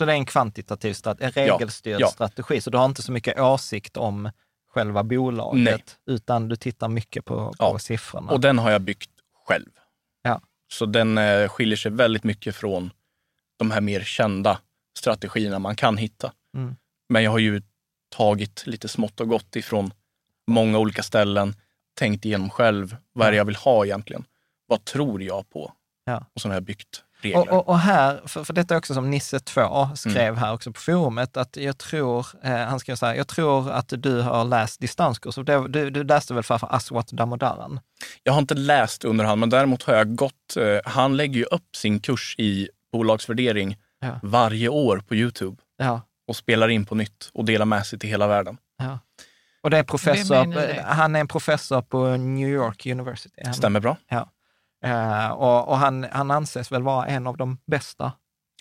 Så 0.01 0.05
det 0.05 0.13
är 0.13 0.17
en 0.17 0.25
kvantitativ 0.25 0.95
strategi, 0.95 1.41
en 1.41 1.49
regelstyrd 1.49 2.01
ja. 2.01 2.09
strategi. 2.09 2.61
Så 2.61 2.71
du 2.71 2.79
har 2.79 2.85
inte 2.85 3.03
så 3.03 3.13
mycket 3.13 3.41
åsikt 3.41 3.97
om 3.97 4.31
själva 4.75 5.05
bolaget, 5.05 5.63
Nej. 5.65 5.85
utan 6.17 6.49
du 6.49 6.57
tittar 6.57 6.89
mycket 6.89 7.25
på, 7.25 7.35
på 7.37 7.55
Ja. 7.59 7.79
siffrorna. 7.79 8.33
Och 8.33 8.41
den 8.41 8.59
har 8.59 8.71
jag 8.71 8.81
byggt 8.81 9.11
själv. 9.47 9.71
Ja. 10.23 10.41
Så 10.73 10.87
den 10.87 11.19
eh, 11.19 11.49
skiljer 11.49 11.77
sig 11.77 11.91
väldigt 11.91 12.25
mycket 12.25 12.57
från 12.57 12.91
de 13.57 13.71
här 13.71 13.81
mer 13.81 14.01
kända 14.01 14.59
strategierna 14.99 15.59
man 15.59 15.77
kan 15.77 15.97
hitta. 15.97 16.33
Mm. 16.57 16.77
Men 17.09 17.23
jag 17.23 17.31
har 17.31 17.39
ju 17.39 17.63
tagit 18.09 18.67
lite 18.67 18.89
smått 18.89 19.21
och 19.21 19.29
gott 19.29 19.57
ifrån 19.57 19.93
många 20.47 20.79
olika 20.79 21.03
ställen, 21.03 21.55
tänkt 21.95 22.25
igenom 22.25 22.51
själv, 22.51 22.97
vad 23.13 23.27
är 23.27 23.31
det 23.31 23.37
jag 23.37 23.45
vill 23.45 23.57
ha 23.57 23.85
egentligen? 23.85 24.25
Vad 24.67 24.85
tror 24.85 25.23
jag 25.23 25.51
på? 25.51 25.73
Ja. 26.05 26.27
Och 26.35 26.41
sen 26.41 26.51
har 26.51 26.57
jag 26.57 26.65
byggt 26.65 27.05
regler. 27.23 27.41
Och, 27.41 27.49
och, 27.49 27.69
och 27.69 27.79
här, 27.79 28.21
för, 28.27 28.45
för 28.45 28.53
detta 28.53 28.75
är 28.75 28.79
också 28.79 28.95
som 28.95 29.11
Nisse 29.11 29.41
2 29.41 29.89
skrev 29.95 30.37
här 30.37 30.53
också 30.53 30.73
på 30.73 30.81
forumet, 30.81 31.37
att 31.37 31.57
jag 31.57 31.79
tror, 31.79 32.27
eh, 32.43 32.51
han 32.57 32.81
skrev 32.81 32.97
så 32.97 33.07
här, 33.07 33.15
jag 33.15 33.29
tror 33.29 33.71
att 33.71 33.93
du 33.97 34.21
har 34.21 34.45
läst 34.45 34.81
distanskurs. 34.81 35.39
Och 35.39 35.45
det- 35.45 35.69
Du, 35.69 35.91
du 35.91 36.05
läste 36.05 36.35
väl 36.35 36.43
för 36.43 36.75
Aswat 36.75 37.09
Damodaran? 37.09 37.81
Jag 38.23 38.33
har 38.33 38.41
inte 38.41 38.55
läst 38.55 39.05
under 39.05 39.25
hand, 39.25 39.41
men 39.41 39.51
däremot 39.51 39.83
har 39.83 39.95
jag 39.95 40.15
gått... 40.17 40.57
Eh, 40.59 40.79
han 40.85 41.17
lägger 41.17 41.39
ju 41.41 41.45
upp 41.45 41.77
sin 41.77 42.01
kurs 42.01 42.35
i 42.39 42.69
bolagsvärdering 42.93 43.77
Ja. 44.01 44.21
varje 44.23 44.69
år 44.69 45.03
på 45.09 45.15
Youtube 45.15 45.57
Ja. 45.79 46.01
och 46.29 46.37
spelar 46.37 46.69
in 46.69 46.85
på 46.87 46.95
nytt 46.95 47.31
och 47.35 47.45
delar 47.45 47.67
med 47.67 47.87
sig 47.87 47.99
till 47.99 48.09
hela 48.11 48.27
världen. 48.27 48.57
ja. 48.79 48.99
Och 49.63 49.71
det 49.71 49.79
är 49.79 49.83
professor, 49.83 50.83
han 50.83 51.17
är 51.17 51.21
en 51.21 51.29
professor 51.29 51.83
på 51.83 52.07
New 52.17 52.49
York 52.49 52.87
University. 52.87 53.43
Han, 53.45 53.55
Stämmer 53.55 53.81
bra? 53.81 53.97
Ja. 54.09 54.31
Eh, 54.85 55.31
och 55.31 55.69
och 55.69 55.79
han, 55.79 56.07
han 56.13 56.31
anses 56.31 56.73
väl 56.73 56.83
vara 56.83 57.07
en 57.07 57.27
av 57.27 57.37
de 57.37 57.59
bästa 57.67 58.13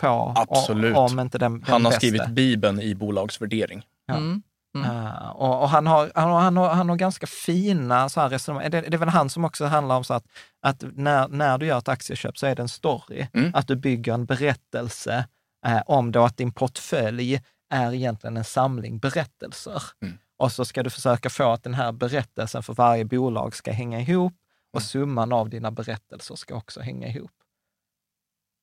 på, 0.01 0.33
Absolut. 0.35 0.97
om 0.97 1.19
inte 1.19 1.37
den, 1.37 1.53
den 1.53 1.63
Han 1.63 1.85
har 1.85 1.91
bästa. 1.91 1.99
skrivit 1.99 2.27
Bibeln 2.27 2.81
i 2.81 2.95
bolagsvärdering. 2.95 3.83
Ja. 4.05 4.15
Mm. 4.15 4.43
Eh, 4.85 5.29
och 5.29 5.61
och 5.61 5.69
han, 5.69 5.87
har, 5.87 6.11
han, 6.15 6.29
har, 6.29 6.39
han, 6.41 6.57
har, 6.57 6.69
han 6.69 6.89
har 6.89 6.95
ganska 6.95 7.27
fina 7.27 8.09
så 8.09 8.21
här 8.21 8.29
resonemang. 8.29 8.69
Det, 8.71 8.81
det 8.81 8.93
är 8.93 8.97
väl 8.97 9.09
han 9.09 9.29
som 9.29 9.45
också 9.45 9.65
handlar 9.65 9.95
om 9.95 10.03
så 10.03 10.13
att, 10.13 10.25
att 10.61 10.83
när, 10.93 11.27
när 11.27 11.57
du 11.57 11.65
gör 11.65 11.77
ett 11.77 11.87
aktieköp 11.87 12.37
så 12.37 12.45
är 12.45 12.55
det 12.55 12.61
en 12.61 12.69
story. 12.69 13.27
Mm. 13.33 13.51
Att 13.55 13.67
du 13.67 13.75
bygger 13.75 14.13
en 14.13 14.25
berättelse 14.25 15.27
eh, 15.65 15.81
om 15.85 16.11
då 16.11 16.23
att 16.23 16.37
din 16.37 16.51
portfölj 16.51 17.41
är 17.73 17.93
egentligen 17.93 18.37
en 18.37 18.43
samling 18.43 18.99
berättelser. 18.99 19.83
Mm. 20.01 20.17
Och 20.37 20.51
så 20.51 20.65
ska 20.65 20.83
du 20.83 20.89
försöka 20.89 21.29
få 21.29 21.51
att 21.51 21.63
den 21.63 21.73
här 21.73 21.91
berättelsen 21.91 22.63
för 22.63 22.73
varje 22.73 23.05
bolag 23.05 23.55
ska 23.55 23.71
hänga 23.71 23.99
ihop 24.01 24.33
och 24.73 24.81
summan 24.81 25.31
av 25.33 25.49
dina 25.49 25.71
berättelser 25.71 26.35
ska 26.35 26.55
också 26.55 26.79
hänga 26.79 27.07
ihop. 27.07 27.31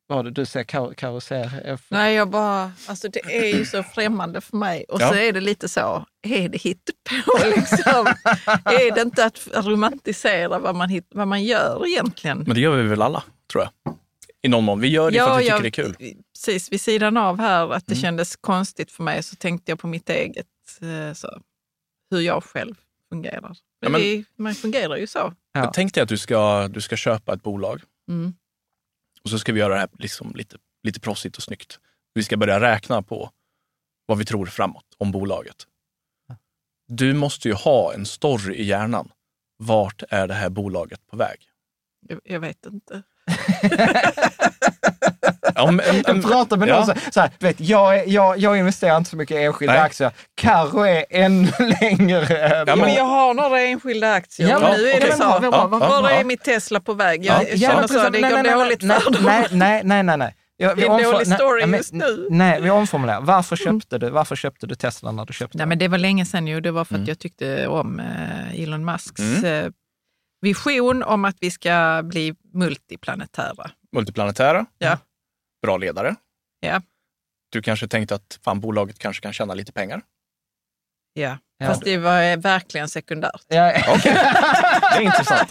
Vad 0.09 0.24
du, 0.24 0.31
du 0.31 0.47
ser, 0.47 1.20
ser... 1.20 1.69
eh, 1.69 1.78
Nej, 1.89 2.15
jag 2.15 2.31
bara, 2.31 2.73
alltså 2.89 3.09
det 3.09 3.20
är 3.24 3.59
ju 3.59 3.65
så 3.66 3.83
främmande 3.95 4.41
för 4.41 4.57
mig. 4.57 4.85
Och 4.89 5.01
Ja. 5.01 5.09
så 5.09 5.15
är 5.15 5.33
det 5.33 5.41
lite 5.41 5.69
så, 5.69 6.07
är 6.23 6.49
det 6.49 6.59
hittepå 6.59 7.39
liksom? 7.57 8.07
är 8.65 8.95
det 8.95 9.01
inte 9.03 9.24
att 9.24 9.49
romantisera 9.55 10.59
vad 10.59 10.74
man, 10.74 10.89
hit, 10.89 11.07
vad 11.11 11.28
man 11.28 11.45
gör 11.45 11.87
egentligen? 11.87 12.39
Men 12.39 12.55
det 12.55 12.61
gör 12.61 12.77
vi 12.77 12.89
väl 12.89 13.03
alla, 13.03 13.24
tror 13.53 13.65
jag. 13.65 13.95
I 14.43 14.49
någon 14.49 14.65
mån. 14.65 14.81
Vi 14.81 14.89
gör 14.89 15.11
det 15.11 15.19
för 15.19 15.31
att 15.31 15.41
vi 15.41 15.45
tycker 15.45 15.62
det 15.62 15.69
är 15.69 15.70
kul. 15.70 15.97
Precis, 16.35 16.73
vid 16.73 16.81
sidan 16.81 17.16
av 17.16 17.39
här, 17.39 17.73
att 17.73 17.87
det 17.87 17.93
Mm. 17.95 18.03
kändes 18.03 18.37
konstigt 18.37 18.93
för 18.93 19.03
mig, 19.03 19.23
så 19.23 19.37
tänkte 19.37 19.73
jag 19.73 19.78
på 19.78 19.87
mitt 19.87 20.11
eget, 20.11 20.47
eh, 20.81 21.15
så, 21.15 21.41
hur 22.11 22.20
jag 22.20 22.45
själv 22.45 22.74
fungerar. 23.09 23.57
Ja, 23.81 23.89
men- 23.89 24.01
Det 24.01 24.07
är- 24.07 24.24
man 24.37 24.55
fungerar 24.55 24.97
ju 24.97 25.07
så. 25.07 25.33
Ja. 25.65 25.73
Tänk 25.74 25.95
dig 25.95 26.03
att 26.03 26.09
du 26.09 26.19
ska, 26.19 26.69
du 26.69 26.81
ska 26.81 26.97
köpa 26.97 27.35
ett 27.35 27.43
bolag 27.43 27.83
Mm. 28.09 28.35
och 29.23 29.31
så 29.31 29.39
ska 29.39 29.53
vi 29.53 29.61
göra 29.61 29.74
det 29.74 29.81
här 29.81 29.89
liksom 29.99 30.33
lite, 30.35 30.57
lite 30.83 31.01
proffsigt 31.01 31.37
och 31.37 31.43
snyggt. 31.43 31.81
Vi 32.15 32.23
ska 32.24 32.37
börja 32.37 32.61
räkna 32.61 33.03
på 33.03 33.31
vad 34.07 34.19
vi 34.19 34.24
tror 34.24 34.47
framåt 34.47 34.87
om 34.99 35.12
bolaget. 35.12 35.66
Du 36.89 37.15
måste 37.15 37.49
ju 37.49 37.55
ha 37.55 37.95
en 37.95 38.07
story 38.07 38.55
i 38.55 38.65
hjärnan. 38.65 39.12
Vart 39.59 40.03
är 40.11 40.28
det 40.28 40.35
här 40.35 40.51
bolaget 40.51 41.07
på 41.07 41.16
väg? 41.16 41.39
Jag, 42.09 42.20
jag 42.24 42.41
vet 42.41 42.66
inte. 42.66 43.03
Ja, 45.55 45.70
men, 45.70 45.81
en, 45.81 45.97
en, 45.97 46.03
Jag 46.07 46.23
pratar 46.23 46.57
med 46.57 46.69
ja. 46.69 46.77
någon 46.77 46.86
så, 46.86 46.93
så 47.11 47.20
här, 47.20 47.31
vet, 47.39 47.61
jag, 47.61 47.98
är- 47.98 48.05
jag, 48.07 48.39
jag 48.39 48.59
investerar 48.59 48.97
inte 48.97 49.11
så 49.11 49.16
mycket 49.16 49.36
i 49.36 49.43
enskilda 49.44 49.73
Nej. 49.74 49.82
aktier. 49.82 50.11
Karo 50.35 50.81
är 50.86 51.05
ännu 51.11 51.48
längre. 51.81 52.65
Ja, 52.66 52.77
men 52.77 52.94
jag 52.94 53.05
har 53.05 53.35
några 53.35 53.61
enskilda 53.61 54.12
aktier. 54.12 54.48
Ja, 54.48 54.59
men 54.59 54.81
nu 54.81 54.89
är 54.89 54.97
okej. 54.97 55.11
det 55.11 55.16
så. 55.16 55.23
Ja, 55.23 55.39
ja, 55.43 55.66
Var 55.66 55.81
ja, 55.81 56.11
är 56.11 56.19
ja. 56.19 56.24
mitt 56.24 56.44
Tesla 56.44 56.81
på 56.81 56.93
väg? 56.94 57.24
Jag 57.24 57.43
Ja, 57.55 57.69
känner 57.69 57.81
men 57.81 57.89
så, 57.89 57.94
det 58.09 58.20
nej, 58.20 58.31
går 58.31 58.43
nej, 58.43 58.53
dåligt 58.53 58.82
nej, 58.82 59.01
för 59.01 59.11
dem. 59.11 59.23
nej, 59.24 59.47
nej, 59.51 59.81
nej, 59.85 60.03
nej, 60.03 60.16
nej. 60.16 60.35
Ja, 60.57 60.74
vi 60.74 60.82
Det 60.82 60.89
är 60.89 60.98
en 60.98 61.03
dålig 61.12 61.27
story 61.35 61.66
nej, 61.66 61.77
just 61.78 61.93
nu. 61.93 62.27
Nej, 62.31 62.61
vi 62.61 62.70
omformulerar. 62.70 63.20
Varför 63.20 63.57
köpte, 63.57 63.98
du, 63.98 64.11
varför 64.11 64.36
köpte 64.36 64.66
du 64.66 64.74
Tesla 64.74 65.12
när 65.12 65.24
du 65.24 65.32
köpte 65.32 65.57
Nej, 65.59 65.62
den? 65.62 65.69
men 65.69 65.78
det 65.78 65.89
var 65.89 65.98
länge 65.98 66.27
sedan 66.27 66.47
ju. 66.47 66.61
Det 66.61 66.70
var 66.70 66.85
för 66.85 66.94
att 66.94 66.98
Mm. 66.98 67.09
jag 67.09 67.19
tyckte 67.19 67.66
om 67.66 68.01
eh, 68.01 68.62
Elon 68.62 68.85
Musks 68.85 69.20
Mm. 69.20 69.73
Vision 70.40 71.02
om 71.02 71.24
att 71.24 71.36
vi 71.40 71.50
ska 71.50 72.00
bli 72.04 72.34
multiplanetära. 72.52 73.70
Multiplanetära. 73.92 74.66
Ja. 74.78 74.98
Bra 75.62 75.76
ledare. 75.76 76.14
Ja. 76.60 76.82
Du 77.52 77.62
kanske 77.62 77.88
tänkte 77.88 78.14
att 78.14 78.38
fan, 78.44 78.60
bolaget 78.60 78.98
kanske 78.98 79.22
kan 79.22 79.32
tjäna 79.32 79.54
lite 79.54 79.72
pengar. 79.72 80.02
Ja. 81.12 81.38
Ja. 81.58 81.66
Fast 81.66 81.84
det 81.84 81.96
var 81.98 82.22
eh, 82.22 82.36
verkligen 82.36 82.88
sekundärt. 82.88 83.42
Ja, 83.48 83.72
Det 84.02 84.08
är 84.96 85.00
intressant. 85.00 85.50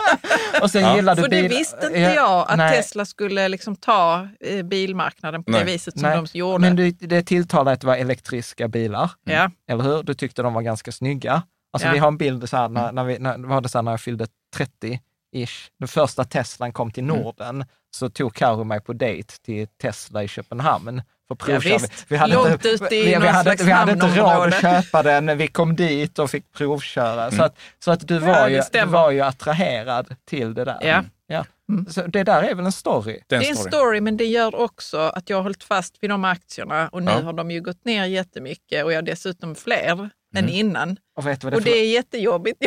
och 0.62 0.72
sen 0.72 0.82
Ja. 0.82 0.96
gillar 0.96 1.16
du 1.16 1.22
För 1.22 1.30
det 1.30 1.42
bil- 1.42 1.50
visste 1.50 1.86
inte 1.86 2.00
Ja, 2.00 2.14
jag, 2.14 2.46
att 2.52 2.58
nej. 2.58 2.78
Tesla 2.78 3.06
skulle 3.06 3.48
liksom 3.48 3.76
ta 3.76 4.28
eh, 4.40 4.64
bilmarknaden 4.64 5.44
på 5.44 5.52
Nej. 5.52 5.60
det 5.60 5.72
viset 5.72 6.00
som 6.00 6.10
Nej, 6.10 6.18
de 6.34 6.38
gjorde. 6.38 6.60
Men 6.60 6.76
du, 6.76 6.92
det 6.92 7.24
tilltalade 7.24 7.72
att 7.72 7.82
det 7.82 7.88
var 7.88 7.96
elektriska 7.96 8.68
bilar, 8.68 9.12
ja. 9.24 9.52
eller 9.70 9.84
hur? 9.84 10.04
Du 10.04 10.14
tyckte 10.14 10.42
de 10.42 10.54
var 10.54 10.62
ganska 10.62 10.92
snygga. 10.92 11.44
Alltså 11.74 11.88
Ja. 11.88 11.94
vi 11.94 12.00
har 12.00 12.08
en 12.08 12.18
bild 12.18 12.50
så 12.50 12.58
här, 12.58 12.70
när, 12.70 12.92
när, 12.92 13.04
vi, 13.04 13.20
när, 13.20 13.38
var 13.38 13.62
det 13.62 13.70
så 13.70 13.78
här, 13.78 13.84
när 13.84 13.92
jag 13.92 14.02
fyllde 14.02 14.28
30-ish, 14.56 15.70
den 15.80 15.88
första 15.88 16.24
Teslan 16.24 16.74
kom 16.74 16.92
till 16.92 17.04
Mm. 17.04 17.16
Norden, 17.18 17.66
så 17.92 18.10
tog 18.10 18.34
Karo 18.34 18.64
mig 18.64 18.82
på 18.82 18.94
dejt 18.94 19.34
till 19.46 19.68
Tesla 19.82 20.24
i 20.24 20.28
Köpenhamn. 20.28 21.02
För 21.28 21.52
Ja, 21.52 21.60
visst. 21.60 22.06
vi 22.08 22.18
hade 22.18 22.34
Långt 22.34 22.66
inte, 22.66 22.96
i 22.96 23.04
vi, 23.06 23.06
vi, 23.20 23.28
hade, 23.28 23.56
vi 23.64 23.72
hade 23.72 23.92
inte 23.92 24.08
råd 24.08 24.54
att 24.54 24.62
köpa 24.62 25.04
den, 25.04 25.38
vi 25.38 25.48
kom 25.48 25.76
dit 25.76 26.20
och 26.20 26.32
fick 26.32 26.52
provköra. 26.52 27.32
Så, 27.32 27.44
att, 27.44 27.58
så 27.80 27.92
att 27.92 28.08
du, 28.08 28.20
var 28.20 28.28
Ja, 28.28 28.50
ju, 28.50 28.62
du 28.72 28.86
var 28.86 29.12
ju 29.12 29.22
attraherad 29.22 30.16
till 30.26 30.54
det 30.54 30.66
där. 30.66 30.78
Ja. 30.82 31.04
Ja. 31.28 31.46
Mm. 31.70 31.86
Så 31.90 32.02
det 32.08 32.24
där 32.24 32.44
är 32.44 32.56
väl 32.56 32.66
en 32.66 32.72
story? 32.72 33.20
Det 33.28 33.36
är 33.36 33.40
Det 33.40 33.46
är 33.46 33.50
en 33.50 33.56
story. 33.56 33.72
story, 33.72 34.02
men 34.02 34.18
det 34.18 34.26
gör 34.26 34.56
också 34.56 34.98
att 35.00 35.30
jag 35.30 35.38
har 35.38 35.44
hållit 35.44 35.64
fast 35.64 35.96
vid 36.02 36.10
de 36.10 36.26
aktierna 36.26 36.88
och 36.92 37.04
nu 37.04 37.12
Ja. 37.12 37.22
har 37.22 37.34
de 37.34 37.52
ju 37.52 37.62
gått 37.62 37.86
ner 37.86 38.06
jättemycket 38.06 38.86
och 38.86 38.92
jag 38.92 38.98
har 38.98 39.02
dessutom 39.02 39.56
fler 39.56 40.10
än 40.36 40.50
innan. 40.50 40.98
Och 41.18 41.28
vet 41.28 41.44
vad 41.44 41.54
det 41.54 41.58
Och 41.58 41.64
för- 41.64 41.70
det 41.70 41.78
är 41.78 41.88
jättejobbigt. 41.94 42.58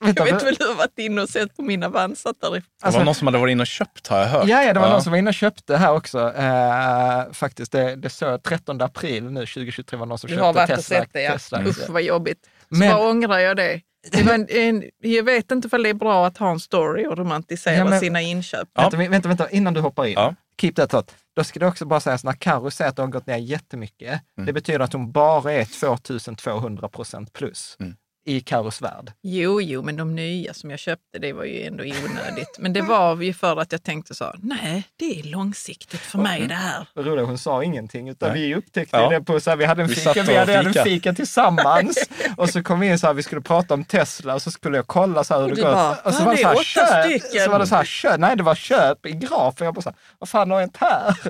Jag, 0.00 0.06
Vänta, 0.06 0.26
jag 0.26 0.34
vet 0.34 0.42
väl 0.46 0.54
du 0.54 0.64
har 0.66 0.74
varit 0.74 0.98
inne 0.98 1.22
och 1.22 1.28
sett 1.28 1.56
på 1.56 1.62
min 1.62 1.82
Avanza 1.82 2.32
där. 2.40 2.50
Det 2.50 2.62
Alltså- 2.82 2.98
var 2.98 3.04
någon 3.04 3.14
som 3.14 3.26
hade 3.26 3.38
varit 3.38 3.52
inne 3.52 3.62
och 3.62 3.66
köpt 3.66 4.06
har 4.08 4.18
jag 4.18 4.26
hört. 4.26 4.48
Ja, 4.48 4.62
ja, 4.62 4.72
det 4.72 4.80
var 4.80 4.88
någon 4.88 5.02
som 5.02 5.10
var 5.10 5.18
inne 5.18 5.30
och 5.30 5.34
köpte 5.34 5.76
här 5.76 5.92
också. 5.92 6.32
Eh, 6.36 7.32
faktiskt, 7.32 7.72
det, 7.72 7.96
det 7.96 8.10
såg 8.10 8.42
13 8.42 8.80
april 8.80 9.24
nu 9.24 9.40
2023 9.46 9.98
var 9.98 10.06
någon 10.06 10.18
som 10.18 10.28
Du 10.28 10.34
köpte 10.34 10.46
har 10.46 10.52
varit 10.52 10.70
och 10.70 10.76
Tesla. 10.76 10.96
sett 10.96 11.08
det, 11.12 11.22
ja. 11.22 11.32
Tesla. 11.32 11.62
Usch 11.66 11.88
vad 11.88 12.02
jobbigt. 12.02 12.38
Så 12.44 12.50
Men- 12.76 12.90
bara 12.92 13.08
ångrar 13.10 13.38
jag 13.38 13.56
det. 13.56 13.80
en, 14.12 14.46
en, 14.50 14.84
jag 15.02 15.22
vet 15.24 15.50
inte 15.50 15.68
om 15.76 15.82
det 15.82 15.88
är 15.88 15.94
bra 15.94 16.26
att 16.26 16.38
ha 16.38 16.50
en 16.50 16.60
story 16.60 17.06
och 17.06 17.18
romantisera 17.18 17.74
Ja, 17.74 17.84
men- 17.84 18.00
sina 18.00 18.20
inköp. 18.20 18.68
Ja. 18.74 18.82
Vänta, 18.82 18.96
vänta, 19.10 19.28
vänta, 19.28 19.50
innan 19.50 19.74
du 19.74 19.80
hoppar 19.80 20.06
in. 20.06 20.12
Ja. 20.12 20.34
Keep 20.60 20.72
that 20.72 20.90
thought. 20.90 21.14
Då 21.36 21.44
ska 21.44 21.60
det 21.60 21.66
också 21.66 21.84
bara 21.86 22.00
sägas, 22.00 22.24
när 22.24 22.32
Karo 22.32 22.70
säger 22.70 22.88
att 22.90 22.96
det 22.96 23.02
har 23.02 23.08
gått 23.08 23.26
ner 23.26 23.36
jättemycket, 23.36 24.20
Mm. 24.38 24.46
det 24.46 24.52
betyder 24.52 24.80
att 24.80 24.92
hon 24.92 25.12
bara 25.12 25.52
är 25.52 25.64
2200 25.64 26.88
procent 26.88 27.32
plus 27.32 27.76
Mm. 27.80 27.94
I 28.28 28.40
Karos 28.40 28.82
värld. 28.82 29.12
Jo, 29.22 29.60
jo, 29.60 29.82
men 29.82 29.96
de 29.96 30.14
nya 30.14 30.54
som 30.54 30.70
jag 30.70 30.78
köpte, 30.78 31.18
det 31.18 31.32
var 31.32 31.44
ju 31.44 31.62
ändå 31.62 31.84
onödigt. 31.84 32.56
Men 32.58 32.72
det 32.72 32.82
var 32.82 33.22
ju 33.22 33.32
för 33.34 33.56
att 33.60 33.72
jag 33.72 33.82
tänkte 33.82 34.14
så, 34.14 34.34
nej, 34.38 34.84
det 34.96 35.20
är 35.20 35.22
långsiktigt 35.22 36.00
för 36.00 36.18
mig 36.18 36.46
det 36.48 36.54
här. 36.54 36.86
Vad 36.94 37.06
roligt, 37.06 37.26
hon 37.26 37.38
sa 37.38 37.62
ingenting, 37.64 38.08
utan 38.08 38.32
Nej. 38.32 38.40
vi 38.42 38.54
upptäckte 38.54 38.96
Ja. 38.96 39.08
det 39.08 39.20
på, 39.20 39.40
så 39.40 39.50
här, 39.50 39.56
vi 39.56 39.64
hade 39.64 39.82
en 39.82 39.88
Vi 39.88 39.94
fika, 39.94 40.22
vi 40.22 40.36
hade 40.36 40.54
en 40.54 40.64
fika. 40.72 40.84
fika 40.84 41.12
tillsammans 41.12 42.08
och 42.36 42.50
så 42.50 42.62
kom 42.62 42.80
vi 42.80 42.86
in 42.86 42.98
så 42.98 43.06
här, 43.06 43.14
vi 43.14 43.22
skulle 43.22 43.40
prata 43.40 43.74
om 43.74 43.84
Tesla 43.84 44.34
och 44.34 44.42
så 44.42 44.50
skulle 44.50 44.76
jag 44.78 44.86
kolla 44.86 45.24
så 45.24 45.34
här 45.34 45.40
hur 45.40 45.54
det 45.54 45.62
går. 45.62 45.72
bara, 45.72 45.94
och 45.96 46.14
så 46.14 46.24
"Va, 46.24 46.24
var 46.24 46.32
det 46.34 46.38
så 46.42 46.48
är 46.48 46.54
här, 46.54 46.62
köp, 46.62 47.20
stycken." 47.20 47.44
så 47.44 47.50
var 47.50 47.58
det 47.58 47.66
så 47.66 47.74
här, 47.74 47.84
köp, 47.84 48.18
nej 48.20 48.36
det 48.36 48.42
var 48.42 48.54
köp 48.54 49.06
i 49.06 49.12
graf. 49.12 49.60
Och 49.60 49.66
jag 49.66 49.74
bara 49.74 49.82
så 49.82 49.88
här, 49.88 49.98
vad 50.18 50.28
fan 50.28 50.50
har 50.50 50.60
hänt 50.60 50.76
här? 50.76 51.16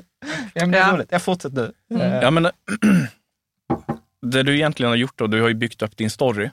Ja, 0.55 0.61
men 0.61 0.71
det 0.71 0.79
är 0.79 0.89
Ja. 0.89 0.95
roligt, 0.95 1.09
jag 1.13 1.23
fortsätter 1.23 1.73
nu. 1.91 2.01
Eh, 2.03 2.15
Ja, 2.23 2.31
men, 2.31 2.51
det 4.23 4.43
du 4.43 4.55
egentligen 4.55 4.91
har 4.91 4.97
gjort 4.97 5.19
då, 5.19 5.27
du 5.27 5.41
har 5.43 5.49
ju 5.49 5.55
byggt 5.55 5.83
upp 5.83 5.97
din 5.97 6.11
story, 6.11 6.51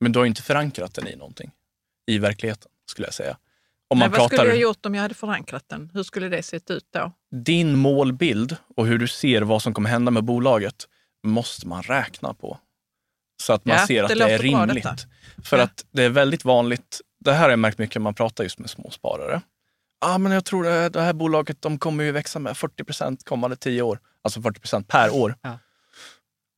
men 0.00 0.12
du 0.12 0.18
har 0.18 0.26
inte 0.26 0.42
förankrat 0.42 0.94
den 0.94 1.08
i 1.08 1.16
någonting. 1.16 1.50
I 2.06 2.18
verkligheten, 2.18 2.70
skulle 2.90 3.06
jag 3.06 3.14
säga. 3.14 3.36
Om 3.90 3.98
Men 3.98 4.10
man 4.10 4.18
vad 4.18 4.28
skulle 4.28 4.38
pratar 4.38 4.50
jag 4.52 4.60
gjort 4.62 4.86
om 4.86 4.94
jag 4.94 5.02
hade 5.02 5.14
förankrat 5.14 5.64
den? 5.68 5.90
Hur 5.94 6.02
skulle 6.02 6.28
det 6.28 6.42
sett 6.42 6.70
ut 6.70 6.84
då? 6.92 7.12
din 7.44 7.78
målbild 7.78 8.56
och 8.76 8.86
hur 8.86 8.98
du 8.98 9.08
ser 9.08 9.42
vad 9.42 9.62
som 9.62 9.74
kommer 9.74 9.90
hända 9.90 10.10
med 10.10 10.24
bolaget, 10.24 10.84
måste 11.26 11.66
man 11.66 11.82
räkna 11.82 12.34
på. 12.34 12.58
Så 13.42 13.52
att 13.52 13.64
man 13.64 13.76
Ja, 13.76 13.86
ser 13.86 14.02
att 14.02 14.08
det 14.08 14.14
det, 14.14 14.30
är 14.32 14.38
rimligt. 14.38 15.06
För 15.44 15.56
Ja. 15.58 15.62
att 15.64 15.84
det 15.92 16.04
är 16.04 16.08
väldigt 16.08 16.44
vanligt, 16.44 17.00
det 17.20 17.32
här 17.32 17.42
har 17.42 17.50
jag 17.50 17.58
märkt 17.58 17.78
mycket 17.78 17.94
när 17.94 18.02
man 18.02 18.14
pratar 18.14 18.44
just 18.44 18.58
med 18.58 18.70
småsparare. 18.70 19.40
ah, 20.00 20.18
men 20.18 20.32
jag 20.32 20.44
tror 20.44 20.64
det, 20.64 20.88
det 20.88 21.00
här 21.00 21.12
bolaget 21.12 21.62
de 21.62 21.78
kommer 21.78 22.04
ju 22.04 22.12
växa 22.12 22.38
med 22.38 22.56
40 22.56 22.84
procent 22.84 23.24
kommande 23.24 23.56
tio 23.56 23.82
år. 23.82 23.98
Alltså 24.22 24.42
40 24.42 24.60
procent 24.60 24.88
per 24.88 25.14
år. 25.14 25.34
Ja. 25.42 25.58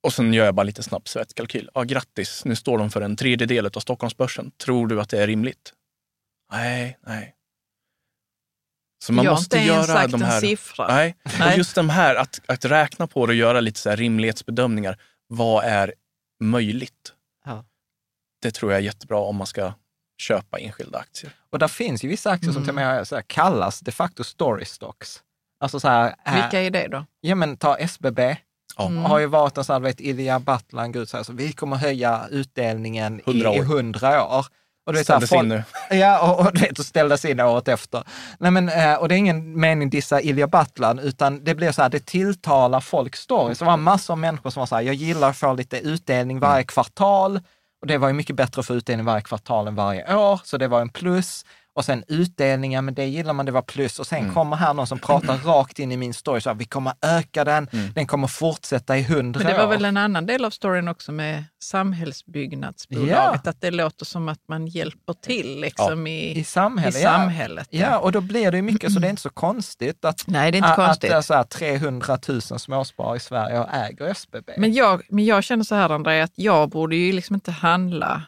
Och 0.02 0.12
sen 0.12 0.34
gör 0.34 0.44
jag 0.44 0.54
bara 0.54 0.62
lite 0.62 0.82
snabb 0.82 1.08
svettkalkyl. 1.08 1.70
Ah, 1.74 1.82
grattis, 1.82 2.44
nu 2.44 2.56
står 2.56 2.78
de 2.78 2.90
för 2.90 3.00
en 3.00 3.16
tredjedel 3.16 3.66
av 3.66 3.80
Stockholmsbörsen. 3.80 4.50
Tror 4.50 4.86
du 4.86 5.00
att 5.00 5.08
det 5.08 5.22
är 5.22 5.26
rimligt? 5.26 5.72
Nej, 6.52 6.98
nej. 7.06 7.34
Så 9.04 9.12
man 9.12 9.24
jag 9.24 9.32
måste 9.32 9.56
inte 9.56 9.68
göra 9.68 9.84
sagt 9.84 10.12
de 10.12 10.22
en 10.22 10.28
här... 10.28 10.40
siffra. 10.40 10.86
Nej. 10.86 11.16
Nej. 11.38 11.52
Och 11.52 11.58
just 11.58 11.74
de 11.74 11.90
här, 11.90 12.14
att, 12.14 12.40
att 12.46 12.64
räkna 12.64 13.06
på 13.06 13.26
det 13.26 13.30
och 13.30 13.36
göra 13.36 13.60
lite 13.60 13.80
så 13.80 13.90
här 13.90 13.96
rimlighetsbedömningar. 13.96 14.98
Vad 15.26 15.64
är 15.64 15.94
möjligt? 16.40 17.12
Ja. 17.44 17.64
Det 18.42 18.50
tror 18.50 18.72
jag 18.72 18.78
är 18.78 18.82
jättebra 18.84 19.18
om 19.18 19.36
man 19.36 19.46
ska 19.46 19.72
köpa 20.18 20.58
enskilda 20.58 20.98
aktier. 20.98 21.32
Och 21.50 21.58
där 21.58 21.68
finns 21.68 22.04
ju 22.04 22.08
vissa 22.08 22.30
aktier 22.30 22.52
som 22.52 22.62
till 22.62 22.70
och 22.70 22.74
med 22.74 23.08
så 23.08 23.14
här, 23.14 23.22
kallas 23.22 23.80
de 23.80 23.92
facto 23.92 24.24
story 24.24 24.64
stocks. 24.64 25.22
Alltså 25.60 25.80
så 25.80 25.88
här, 25.88 26.14
Vilka 26.34 26.60
är 26.60 26.70
det 26.70 26.88
då? 26.88 27.06
ja 27.20 27.34
men 27.34 27.56
ta 27.56 27.76
SBB, 27.76 28.20
Ja. 28.20 28.36
Mm. 28.78 29.04
har 29.04 29.18
ju 29.18 29.26
varit 29.26 29.58
en 29.58 29.64
sån 29.64 29.72
här, 29.74 29.80
du 29.80 29.84
vet, 29.86 30.00
Ilja 30.00 30.38
Battlan, 30.40 30.92
gud 30.92 31.08
så 31.08 31.16
här, 31.16 31.24
så 31.24 31.32
vi 31.32 31.52
kommer 31.52 31.76
höja 31.76 32.20
utdelningen 32.30 33.20
i 33.20 33.22
100 33.30 33.50
år. 33.50 33.56
i 33.56 33.58
100 33.58 34.24
år. 34.26 34.46
Och 34.86 34.92
du 34.92 34.98
vet, 34.98 35.06
Ställdes 35.06 35.30
folk- 35.30 35.42
in 35.42 35.48
nu. 35.48 35.62
Ja, 35.90 36.20
och, 36.32 36.40
och, 36.46 36.62
vet, 36.62 36.78
och 36.78 36.84
ställdes 36.86 37.24
in 37.24 37.40
året 37.40 37.68
efter. 37.68 38.02
Nej, 38.38 38.50
men, 38.50 38.68
eh, 38.68 38.94
och 38.94 39.08
det 39.08 39.14
är 39.14 39.16
ingen 39.16 39.60
mening 39.60 39.90
dissa 39.90 40.20
Ilja 40.20 40.46
Battlan, 40.46 40.98
utan 40.98 41.44
det 41.44 41.54
blir 41.54 41.72
så 41.72 41.82
här, 41.82 41.88
det 41.88 42.06
tilltalar 42.06 42.80
folks 42.80 43.18
stories. 43.20 43.58
Det 43.58 43.64
var 43.64 43.76
massor 43.76 44.14
av 44.14 44.18
människor 44.18 44.50
som 44.50 44.60
var 44.60 44.66
så 44.66 44.74
här, 44.74 44.82
jag 44.82 44.94
gillar 44.94 45.30
att 45.30 45.36
få 45.36 45.52
lite 45.54 45.78
utdelning 45.78 46.40
varje 46.40 46.54
Mm. 46.54 46.66
kvartal. 46.66 47.40
Och 47.80 47.86
det 47.86 47.98
var 47.98 48.08
ju 48.08 48.14
mycket 48.14 48.36
bättre 48.36 48.60
att 48.60 48.66
få 48.66 48.74
utdelning 48.74 49.06
varje 49.06 49.22
kvartal 49.22 49.66
än 49.68 49.74
varje 49.74 50.14
år, 50.16 50.40
så 50.44 50.56
det 50.58 50.68
var 50.68 50.80
en 50.80 50.88
plus. 50.88 51.44
Och 51.74 51.84
sen 51.84 52.04
utdelningar, 52.08 52.82
men 52.82 52.94
det 52.94 53.04
gillar 53.06 53.32
man, 53.32 53.46
det 53.46 53.52
var 53.52 53.62
plus. 53.62 53.98
Och 53.98 54.06
sen 54.06 54.18
Mm. 54.18 54.34
kommer 54.34 54.56
här 54.56 54.74
någon 54.74 54.86
som 54.86 54.98
pratar 54.98 55.36
rakt 55.38 55.78
in 55.78 55.92
i 55.92 55.96
min 55.96 56.14
story, 56.14 56.40
så 56.40 56.50
här, 56.50 56.54
vi 56.56 56.64
kommer 56.64 56.92
öka 57.02 57.44
den, 57.44 57.68
Mm. 57.72 57.92
den 57.94 58.06
kommer 58.06 58.26
fortsätta 58.28 58.98
i 58.98 59.02
hundra 59.02 59.38
Men 59.38 59.52
det 59.52 59.58
var 59.58 59.64
år. 59.66 59.70
väl 59.70 59.84
en 59.84 59.96
annan 59.96 60.26
del 60.26 60.44
av 60.44 60.50
storyn 60.50 60.88
också 60.88 61.12
med 61.12 61.44
samhällsbyggnadsbolaget, 61.62 63.46
att 63.46 63.60
det 63.60 63.70
låter 63.70 64.04
som 64.04 64.28
att 64.28 64.48
man 64.48 64.66
hjälper 64.66 65.12
till 65.12 65.60
liksom 65.60 66.06
i, 66.06 66.38
I 66.38 66.44
samhället, 66.44 66.96
i 66.96 67.02
ja. 67.02 67.10
samhället. 67.10 67.68
Ja, 67.70 67.98
och 67.98 68.12
då 68.12 68.20
blir 68.20 68.50
det 68.50 68.56
ju 68.56 68.62
mycket, 68.62 68.92
så 68.92 69.00
det 69.00 69.06
är 69.06 69.10
inte 69.10 69.22
så 69.22 69.30
konstigt 69.30 70.04
att, 70.04 70.24
Nej, 70.26 70.50
det 70.52 70.56
är 70.56 70.58
inte 70.58 70.68
att, 70.70 70.76
konstigt. 70.76 71.04
att 71.04 71.10
det 71.10 71.16
är 71.16 71.22
så 71.22 71.34
här 71.34 71.44
300 71.44 72.18
000 72.28 72.40
småsparare 72.42 73.16
i 73.16 73.20
Sverige 73.20 73.58
och 73.60 73.68
äger 73.74 74.06
SBB. 74.06 74.52
Men 74.56 74.72
jag, 74.72 75.02
men 75.08 75.24
jag 75.24 75.44
känner 75.44 75.64
så 75.64 75.74
här, 75.74 75.90
André, 75.90 76.20
att 76.20 76.32
jag 76.34 76.68
borde 76.70 76.96
ju 76.96 77.12
liksom 77.12 77.34
inte 77.34 77.50
handla. 77.50 78.22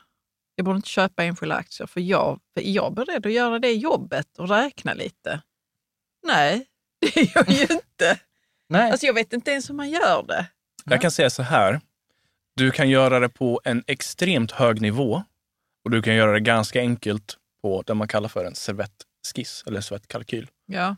Jag 0.57 0.65
borde 0.65 0.77
inte 0.77 0.89
köpa 0.89 1.25
enskilda 1.25 1.55
aktier, 1.55 1.87
för 1.87 2.01
jag, 2.01 2.41
för 2.55 2.63
jag 2.63 2.87
är 2.87 2.91
beredd 2.91 3.27
att 3.27 3.33
göra 3.33 3.59
det 3.59 3.73
jobbet 3.73 4.39
och 4.39 4.49
räkna 4.49 4.95
lite. 4.95 5.43
Nej, 6.27 6.67
det 7.01 7.21
är 7.21 7.31
jag 7.35 7.51
ju 7.51 7.63
inte. 7.71 8.21
Nej. 8.69 8.91
Alltså 8.91 9.07
jag 9.07 9.15
vet 9.15 9.33
inte 9.33 9.51
ens 9.51 9.71
hur 9.71 9.75
man 9.75 9.91
gör 9.91 10.23
det. 10.29 10.47
Jag 10.85 11.01
kan 11.01 11.11
säga 11.11 11.31
så 11.31 11.43
här. 11.43 11.81
Du 12.57 12.71
kan 12.71 12.91
göra 12.91 13.21
det 13.21 13.29
på 13.29 13.61
en 13.65 13.85
extremt 13.87 14.53
hög 14.53 14.81
nivå 14.81 15.23
och 15.85 15.91
du 15.91 16.03
kan 16.03 16.15
göra 16.15 16.33
det 16.33 16.41
ganska 16.41 16.81
enkelt 16.81 17.37
på 17.63 17.83
det 17.83 17.95
man 17.95 18.09
kallar 18.09 18.29
för 18.29 18.45
en 18.45 18.55
servettskiss 18.55 19.65
eller 19.67 19.81
servettkalkyl. 19.81 20.49
Ja. 20.67 20.97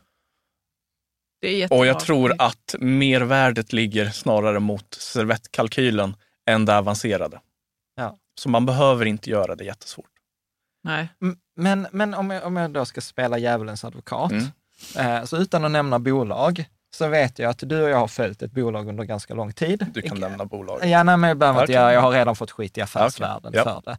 Det 1.41 1.47
är 1.47 1.57
jättebra. 1.57 1.79
Och 1.79 1.85
jag 1.85 1.99
tror 1.99 2.33
att 2.39 2.75
mervärdet 2.79 3.73
ligger 3.73 4.09
snarare 4.09 4.59
mot 4.59 4.93
servettkalkylen 4.93 6.15
än 6.45 6.65
det 6.65 6.77
avancerade. 6.77 7.39
Så 8.39 8.49
man 8.49 8.65
behöver 8.65 9.05
inte 9.05 9.29
göra 9.29 9.55
det 9.55 9.63
jättesvårt. 9.63 10.05
Nej. 10.83 11.09
Men, 11.55 11.87
men 11.91 12.13
om, 12.13 12.29
jag, 12.31 12.43
om 12.45 12.55
jag 12.55 12.71
då 12.71 12.85
ska 12.85 13.01
spela 13.01 13.37
djävulens 13.37 13.83
advokat, 13.85 14.31
Mm. 14.31 15.17
eh, 15.19 15.23
så 15.25 15.37
utan 15.37 15.65
att 15.65 15.71
nämna 15.71 15.99
bolag, 15.99 16.65
så 16.95 17.07
vet 17.07 17.39
jag 17.39 17.49
att 17.49 17.59
du 17.65 17.83
och 17.83 17.89
jag 17.89 17.97
har 17.97 18.07
följt 18.07 18.41
ett 18.41 18.51
bolag 18.51 18.87
under 18.89 19.03
ganska 19.03 19.33
lång 19.33 19.53
tid. 19.53 19.85
Du 19.93 20.01
kan 20.01 20.19
nämna 20.19 20.45
bolag. 20.45 20.85
Ja, 20.85 21.03
nej, 21.03 21.17
men 21.17 21.27
jag 21.27 21.37
behöver 21.37 21.61
inte 21.61 21.73
göra, 21.73 21.93
jag 21.93 22.01
har 22.01 22.11
redan 22.11 22.35
fått 22.35 22.51
skit 22.51 22.77
i 22.77 22.81
affärsvärlden 22.81 23.49
Okej, 23.51 23.63
för 23.63 23.81
det. 23.85 23.97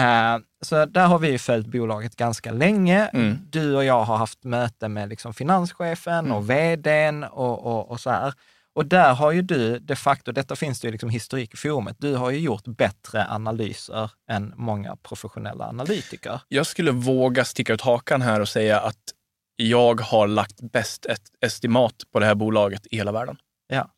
Eh, 0.00 0.38
så 0.60 0.84
där 0.86 1.06
har 1.06 1.18
vi 1.18 1.30
ju 1.30 1.38
följt 1.38 1.66
bolaget 1.66 2.16
ganska 2.16 2.52
länge. 2.52 3.06
Mm. 3.06 3.38
Du 3.50 3.76
och 3.76 3.84
jag 3.84 4.04
har 4.04 4.16
haft 4.16 4.44
möte 4.44 4.88
med 4.88 5.08
liksom 5.08 5.34
finanschefen 5.34 6.18
Mm. 6.18 6.32
och 6.32 6.50
vdn 6.50 7.24
och, 7.24 7.66
och, 7.66 7.90
och 7.90 8.00
så 8.00 8.10
här. 8.10 8.34
Och 8.78 8.86
där 8.86 9.14
har 9.14 9.32
ju 9.32 9.42
du 9.42 9.78
de 9.78 9.96
facto, 9.96 10.32
detta 10.32 10.56
finns 10.56 10.80
det 10.80 10.88
ju 10.88 10.92
liksom 10.92 11.10
historik 11.10 11.54
i 11.54 11.56
forumet, 11.56 11.96
du 11.98 12.14
har 12.14 12.30
ju 12.30 12.38
gjort 12.38 12.64
bättre 12.64 13.26
analyser 13.28 14.10
än 14.30 14.54
många 14.56 14.96
professionella 14.96 15.68
analytiker. 15.68 16.40
Jag 16.48 16.66
skulle 16.66 16.90
våga 16.90 17.44
sticka 17.44 17.72
ut 17.72 17.80
hakan 17.80 18.22
här 18.22 18.40
och 18.40 18.48
säga 18.48 18.80
att 18.80 19.02
jag 19.56 20.00
har 20.00 20.26
lagt 20.26 20.60
bäst 20.72 21.06
ett 21.06 21.22
estimat 21.40 21.94
på 22.12 22.18
det 22.18 22.26
här 22.26 22.34
bolaget 22.34 22.86
i 22.90 22.96
hela 22.96 23.12
världen. 23.12 23.36
Ja. 23.68 23.90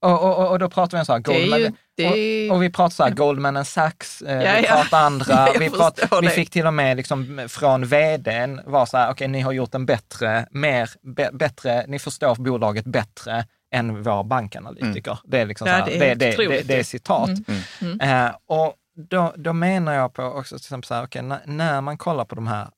Ja. 0.00 0.18
Och, 0.18 0.38
och, 0.38 0.50
och- 0.50 0.58
då 0.58 0.70
pratar 0.70 0.98
vi 0.98 1.00
om 1.00 1.04
så 1.06 1.12
här, 1.12 1.20
Goldman, 1.20 1.60
ju, 1.60 1.72
det 1.96 2.48
och, 2.50 2.56
och 2.56 2.62
vi 2.62 2.70
pratar 2.70 2.94
så 2.94 3.02
här, 3.02 3.10
Goldman 3.10 3.56
and 3.56 3.66
Sachs, 3.66 4.22
eh, 4.22 4.42
Ja, 4.42 4.52
vi 4.60 4.66
ja. 4.66 4.74
pratar 4.74 5.00
andra, 5.00 5.48
Jag 5.52 5.58
vi, 5.58 5.70
pratar, 5.70 6.22
vi 6.22 6.28
fick 6.28 6.50
till 6.50 6.66
och 6.66 6.74
med 6.74 6.96
liksom 6.96 7.46
från 7.48 7.86
vdn 7.86 8.60
var 8.66 8.86
så 8.86 8.96
här, 8.96 9.10
okej 9.10 9.28
ni 9.28 9.40
har 9.40 9.52
gjort 9.52 9.74
en 9.74 9.86
bättre, 9.86 10.46
mer, 10.50 10.90
be, 11.02 11.30
bättre, 11.32 11.84
ni 11.88 11.98
förstår 11.98 12.34
bolaget 12.34 12.84
bättre 12.84 13.44
än 13.74 14.02
vår 14.02 14.24
bankanalytiker. 14.24 15.18
Det 15.24 15.38
är 15.38 15.46
liksom 15.46 15.68
Ja, 15.68 15.72
så 15.72 15.78
här, 15.78 15.98
det 15.98 16.10
är 16.10 16.14
det, 16.14 16.36
det, 16.36 16.62
det, 16.62 16.78
är 16.78 16.82
citat. 16.82 17.28
Mm. 17.28 17.60
Mm. 17.80 18.26
Eh, 18.26 18.32
och 18.46 18.74
då, 19.10 19.34
då 19.36 19.52
menar 19.52 19.92
jag 19.92 20.14
på 20.14 20.22
också 20.22 20.56
till 20.58 20.64
exempel 20.64 20.86
så 20.86 20.94
här, 20.94 21.04
okej, 21.04 21.22
när, 21.22 21.40
när 21.44 21.80
man 21.80 21.98
kollar 21.98 22.24
på 22.24 22.34
de 22.34 22.46
här 22.46 22.68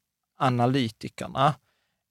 analytikerna, 0.41 1.55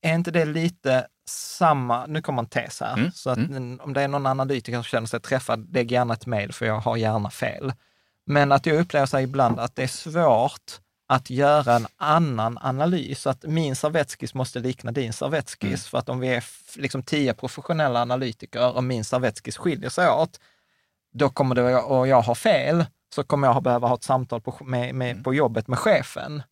är 0.01 0.13
inte 0.13 0.31
det 0.31 0.45
lite 0.45 1.07
samma, 1.31 2.05
nu 2.05 2.21
kommer 2.21 2.41
en 2.41 2.49
tes 2.49 2.79
här, 2.79 2.93
Mm, 2.97 3.11
så 3.11 3.29
att 3.29 3.39
om 3.81 3.93
det 3.93 4.01
är 4.01 4.07
någon 4.07 4.25
analytiker 4.25 4.77
som 4.77 4.83
känner 4.83 5.07
sig 5.07 5.19
träffad, 5.19 5.73
lägg 5.73 5.91
gärna 5.91 6.13
ett 6.13 6.25
mejl 6.25 6.53
för 6.53 6.65
jag 6.65 6.79
har 6.79 6.97
gärna 6.97 7.29
fel. 7.29 7.73
Men 8.25 8.51
att 8.51 8.65
jag 8.65 8.79
upplever 8.79 9.05
så 9.05 9.19
ibland 9.19 9.59
att 9.59 9.75
det 9.75 9.83
är 9.83 9.87
svårt 9.87 10.79
att 11.07 11.29
göra 11.29 11.75
en 11.75 11.87
annan 11.97 12.57
analys, 12.61 13.27
att 13.27 13.43
min 13.43 13.75
servettskiss 13.75 14.33
måste 14.33 14.59
likna 14.59 14.91
din 14.91 15.13
servettskiss. 15.13 15.63
Mm. 15.69 15.77
För 15.77 15.97
att 15.97 16.09
om 16.09 16.19
vi 16.19 16.27
är 16.27 16.43
liksom 16.75 17.03
tio 17.03 17.33
professionella 17.33 18.01
analytiker 18.01 18.75
och 18.75 18.83
min 18.83 19.03
servettskiss 19.03 19.57
skiljer 19.57 19.89
sig 19.89 20.09
åt, 20.09 20.39
då 21.13 21.29
kommer 21.29 21.55
det, 21.55 21.75
och 21.75 22.07
jag 22.07 22.21
har 22.21 22.35
fel, 22.35 22.85
så 23.15 23.23
kommer 23.23 23.47
jag 23.47 23.63
behöva 23.63 23.87
ha 23.87 23.95
ett 23.95 24.03
samtal 24.03 24.41
på, 24.41 24.57
med, 24.63 24.95
med, 24.95 25.11
Mm. 25.11 25.23
på 25.23 25.33
jobbet 25.33 25.67
med 25.67 25.79
chefen. 25.79 26.43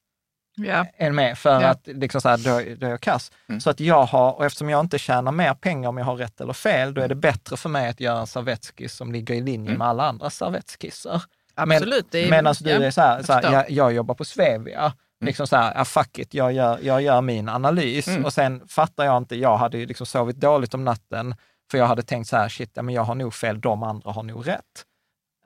Ja. 0.65 0.85
Är 0.97 1.11
med 1.11 1.37
för 1.37 1.61
Ja. 1.61 1.67
att 1.67 1.81
liksom 1.87 2.21
så 2.21 2.29
här, 2.29 2.37
då, 2.37 2.75
då 2.79 2.85
är 2.87 2.89
jag 2.91 3.01
kass. 3.01 3.31
Mm. 3.49 3.61
Så 3.61 3.69
att 3.69 3.79
jag 3.79 4.03
har, 4.03 4.31
och 4.33 4.45
eftersom 4.45 4.69
jag 4.69 4.79
inte 4.79 4.97
tjänar 4.99 5.31
mer 5.31 5.53
pengar 5.53 5.89
om 5.89 5.97
jag 5.97 6.05
har 6.05 6.15
rätt 6.15 6.41
eller 6.41 6.53
fel, 6.53 6.93
då 6.93 7.01
är 7.01 7.07
det 7.07 7.15
bättre 7.15 7.57
för 7.57 7.69
mig 7.69 7.89
att 7.89 7.99
göra 7.99 8.19
en 8.19 8.27
servettskiss 8.27 8.93
som 8.95 9.11
ligger 9.11 9.35
i 9.35 9.41
linje 9.41 9.67
Mm. 9.69 9.77
med 9.79 9.87
alla 9.87 10.03
andra 10.07 10.29
servettskisser. 10.29 11.23
Absolut. 11.55 12.15
är- 12.15 12.29
Medan 12.31 12.55
du 12.59 12.69
ja, 12.69 12.81
är 12.83 12.91
så 12.91 13.01
här, 13.01 13.15
jag 13.15 13.25
så 13.25 13.33
här 13.33 13.51
jag, 13.53 13.71
jag 13.71 13.93
jobbar 13.93 14.15
på 14.15 14.25
Svevia, 14.25 14.93
liksom 15.25 15.47
så 15.47 15.55
här, 15.55 15.73
ja, 15.75 15.85
fuck 15.85 16.19
it, 16.19 16.33
jag 16.33 16.51
gör, 16.53 16.79
jag 16.81 17.01
gör 17.01 17.21
min 17.21 17.49
analys 17.49 18.07
Mm. 18.07 18.25
och 18.25 18.33
sen 18.33 18.67
fattar 18.67 19.05
jag 19.05 19.17
inte, 19.17 19.35
jag 19.35 19.57
hade 19.57 19.77
ju 19.77 19.85
liksom 19.85 20.05
sovit 20.05 20.35
dåligt 20.35 20.73
om 20.73 20.83
natten, 20.85 21.35
för 21.71 21.77
jag 21.77 21.85
hade 21.85 22.03
tänkt 22.03 22.27
så 22.27 22.37
här, 22.37 22.49
shit, 22.49 22.71
ja, 22.73 22.81
men 22.81 22.95
jag 22.95 23.03
har 23.03 23.15
nog 23.15 23.33
fel, 23.33 23.61
de 23.61 23.83
andra 23.83 24.11
har 24.11 24.23
nog 24.23 24.47
rätt. 24.47 24.85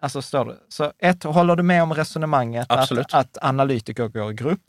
Alltså, 0.01 0.21
står 0.21 0.45
det. 0.45 0.55
Så 0.69 0.91
ett, 0.99 1.23
håller 1.23 1.55
du 1.55 1.63
med 1.63 1.83
om 1.83 1.93
resonemanget 1.93 2.65
Absolut. 2.69 3.05
att, 3.05 3.37
att 3.37 3.43
analytiker 3.43 4.07
går 4.07 4.31
i 4.31 4.33
grupp? 4.33 4.61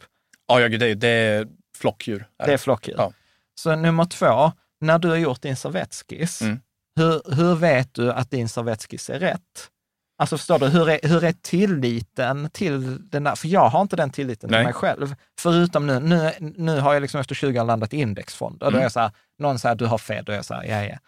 Ja, 0.47 0.61
ja, 0.61 0.69
gud, 0.69 0.81
det, 0.81 0.87
är- 0.87 0.95
det 0.95 1.09
är 1.09 1.49
flockdjur. 1.77 2.29
Det 2.39 2.53
är 2.53 2.57
flockdjur. 2.57 2.95
Ja. 2.99 3.12
Så 3.61 3.77
nummer 3.77 4.05
två, 4.05 4.53
när 4.81 4.99
du 4.99 5.09
har 5.09 5.16
gjort 5.16 5.43
din 5.43 5.57
servettskiss, 5.57 6.43
Mm. 6.43 6.61
hur, 6.97 7.35
hur 7.37 7.55
vet 7.55 7.95
du 7.95 8.12
att 8.12 8.31
din 8.31 8.49
servettskiss 8.49 9.11
är 9.11 9.19
rätt? 9.19 9.71
Alltså 10.19 10.39
förstår 10.39 10.59
du, 10.59 10.66
hur 10.66 10.89
är, 10.91 11.01
hur 11.09 11.25
är 11.25 11.33
tilliten 11.33 12.51
till 12.51 13.09
den 13.11 13.25
där? 13.25 13.35
För 13.35 13.49
jag 13.49 13.69
har 13.69 13.83
inte 13.83 13.97
den 13.97 14.11
tilliten 14.11 14.49
till 14.49 14.57
Nej. 14.57 14.65
mig 14.65 14.73
själv. 14.73 15.15
Förutom 15.41 15.87
nu, 15.87 16.01
nu, 16.01 16.33
nu 16.41 16.81
har 16.81 16.95
jag 16.95 17.01
liksom 17.01 17.21
efter 17.21 17.35
20 17.35 17.61
år 17.61 17.65
landat 17.65 17.95
i 17.95 17.97
indexfonder. 17.97 18.59
Då 18.66 18.69
Mm. 18.69 18.79
är 18.79 18.83
jag 18.83 18.93
så 18.93 19.01
här, 19.01 19.11
någon 19.39 19.59
säger 19.59 19.75
du 19.75 19.87
har 19.87 19.99
fel, 19.99 20.25
då 20.25 20.33
är 20.33 20.37
jag 20.37 20.45
så 20.45 20.55
här, 20.55 20.65
ja 20.65 20.85
ja. 20.85 20.99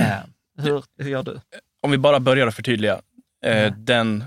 Eh, 0.00 0.18
hur, 0.64 0.84
hur 0.98 1.10
gör 1.10 1.22
du? 1.22 1.40
Om 1.82 1.90
vi 1.90 1.98
bara 1.98 2.20
börjar 2.20 2.46
att 2.46 2.54
förtydliga. 2.54 3.00
Eh, 3.44 3.62
Mm. 3.66 3.84
Den 3.84 4.24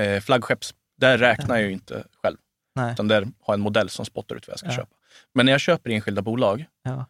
eh, 0.00 0.20
flaggskepps... 0.20 0.74
Där 1.00 1.18
räknar 1.18 1.56
jag 1.56 1.64
ju 1.66 1.72
inte 1.72 2.04
själv. 2.22 2.36
Nej. 2.78 2.92
Utan 2.92 3.08
där 3.08 3.22
har 3.22 3.30
jag 3.46 3.54
en 3.54 3.60
modell 3.60 3.90
som 3.90 4.04
spottar 4.04 4.36
ut 4.36 4.46
vad 4.48 4.52
jag 4.52 4.58
ska 4.58 4.68
Ja. 4.68 4.72
köpa. 4.76 4.96
Men 5.32 5.46
när 5.46 5.52
jag 5.52 5.60
köper 5.60 5.90
enskilda 5.90 6.22
bolag, 6.22 6.64
Ja. 6.82 7.06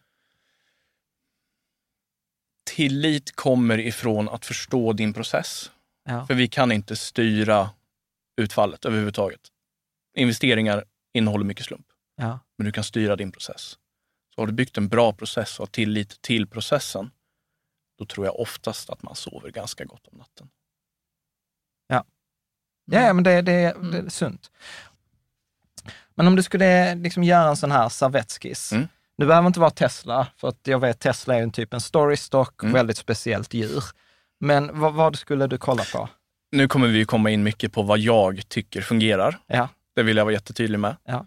tillit 2.63 3.35
kommer 3.35 3.77
ifrån 3.79 4.29
att 4.29 4.45
förstå 4.45 4.93
din 4.93 5.13
process. 5.13 5.71
Ja. 6.05 6.25
För 6.27 6.33
vi 6.33 6.47
kan 6.47 6.71
inte 6.71 6.95
styra 6.95 7.69
utfallet 8.41 8.85
överhuvudtaget. 8.85 9.41
Investeringar 10.17 10.83
innehåller 11.13 11.45
mycket 11.45 11.65
slump, 11.65 11.85
Ja. 12.15 12.39
men 12.57 12.65
du 12.65 12.71
kan 12.71 12.83
styra 12.83 13.15
din 13.15 13.31
process. 13.31 13.77
Så 14.35 14.41
har 14.41 14.47
du 14.47 14.53
byggt 14.53 14.77
en 14.77 14.87
bra 14.89 15.13
process 15.13 15.59
och 15.59 15.65
har 15.65 15.71
tillit 15.71 16.21
till 16.21 16.47
processen, 16.47 17.11
då 17.97 18.05
tror 18.05 18.25
jag 18.25 18.39
oftast 18.39 18.89
att 18.89 19.03
man 19.03 19.15
sover 19.15 19.49
ganska 19.51 19.85
gott 19.85 20.07
om 20.07 20.17
natten. 20.17 20.49
Ja, 21.87 22.05
ja, 22.91 23.13
men 23.13 23.23
det, 23.23 23.41
det, 23.41 23.51
Mm. 23.75 23.91
det 23.91 23.97
är 23.97 24.09
sunt. 24.09 24.51
Men 26.19 26.27
om 26.27 26.35
du 26.35 26.43
skulle 26.43 26.95
liksom 26.95 27.23
göra 27.23 27.49
en 27.49 27.57
sån 27.57 27.71
här 27.71 27.89
servettskiss. 27.89 28.71
Mm. 28.71 28.87
Du 29.17 29.25
behöver 29.25 29.47
inte 29.47 29.59
vara 29.59 29.69
Tesla, 29.71 30.27
för 30.37 30.47
att 30.47 30.59
jag 30.63 30.79
vet 30.79 30.99
Tesla 30.99 31.35
är 31.35 31.41
en 31.41 31.51
typ 31.51 31.73
en 31.73 31.81
storystock, 31.81 32.63
Mm. 32.63 32.73
väldigt 32.73 32.97
speciellt 32.97 33.53
djur. 33.53 33.83
Men 34.39 34.79
vad, 34.79 34.93
vad 34.93 35.15
skulle 35.15 35.47
du 35.47 35.57
kolla 35.57 35.83
på? 35.93 36.09
Nu 36.51 36.67
kommer 36.67 36.87
vi 36.87 37.05
komma 37.05 37.29
in 37.29 37.43
mycket 37.43 37.73
på 37.73 37.81
vad 37.81 37.99
jag 37.99 38.49
tycker 38.49 38.81
fungerar. 38.81 39.39
Ja, 39.47 39.69
Det 39.95 40.03
vill 40.03 40.17
jag 40.17 40.25
vara 40.25 40.33
jättetydlig 40.33 40.79
med. 40.79 40.95
Ja. 41.03 41.25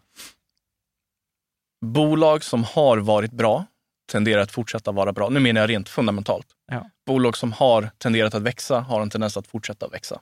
Bolag 1.84 2.44
som 2.44 2.64
har 2.64 2.98
varit 2.98 3.32
bra 3.32 3.64
tenderar 4.12 4.42
att 4.42 4.52
fortsätta 4.52 4.92
vara 4.92 5.12
bra. 5.12 5.28
Nu 5.28 5.40
menar 5.40 5.60
jag 5.60 5.70
rent 5.70 5.88
fundamentalt. 5.88 6.46
Ja. 6.70 6.90
Bolag 7.06 7.36
som 7.36 7.52
har 7.52 7.90
tenderat 7.98 8.34
att 8.34 8.42
växa 8.42 8.80
har 8.80 9.00
en 9.02 9.10
tendens 9.10 9.36
att 9.36 9.46
fortsätta 9.46 9.88
växa. 9.88 10.20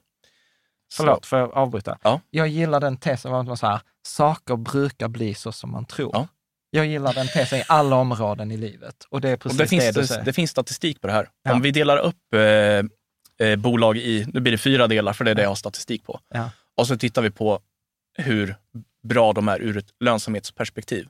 Förlåt, 0.92 1.26
får 1.26 1.38
jag 1.38 1.52
avbryta? 1.54 1.98
Ja. 2.02 2.20
Jag 2.30 2.48
gillar 2.48 2.80
den 2.80 2.96
tesen 2.96 3.34
att 3.34 3.46
man 3.46 3.56
så 3.56 3.66
här, 3.66 3.80
saker 4.06 4.56
brukar 4.56 5.08
bli 5.08 5.34
så 5.34 5.52
som 5.52 5.70
man 5.70 5.86
tror. 5.86 6.10
Ja. 6.12 6.28
Jag 6.70 6.86
gillar 6.86 7.14
den 7.14 7.28
tesen 7.28 7.58
i 7.58 7.62
alla 7.68 7.96
områden 7.96 8.50
i 8.50 8.56
livet. 8.56 9.06
Och 9.08 9.20
det 9.20 9.28
är 9.28 9.34
Och 9.34 9.40
precis 9.40 9.58
det, 9.58 9.64
det, 9.64 9.68
finns, 9.68 9.94
du 9.94 10.00
det, 10.00 10.06
säger. 10.06 10.24
det 10.24 10.32
finns 10.32 10.50
statistik 10.50 11.00
på 11.00 11.06
det 11.06 11.12
här. 11.12 11.30
Ja. 11.42 11.52
Om 11.52 11.62
vi 11.62 11.70
delar 11.70 11.98
upp 11.98 12.34
eh, 12.34 13.48
eh, 13.48 13.56
bolag 13.56 13.96
i, 13.96 14.26
nu 14.32 14.40
blir 14.40 14.52
det 14.52 14.58
fyra 14.58 14.86
delar 14.86 15.12
för 15.12 15.24
det 15.24 15.30
är 15.30 15.34
det 15.34 15.42
jag 15.42 15.50
har 15.50 15.54
statistik 15.54 16.04
på. 16.04 16.20
Ja. 16.34 16.50
Och 16.76 16.86
så 16.86 16.96
tittar 16.96 17.22
vi 17.22 17.30
på 17.30 17.60
hur 18.18 18.56
bra 19.02 19.32
de 19.32 19.48
är 19.48 19.62
ur 19.62 19.76
ett 19.76 19.90
lönsamhetsperspektiv. 20.00 21.08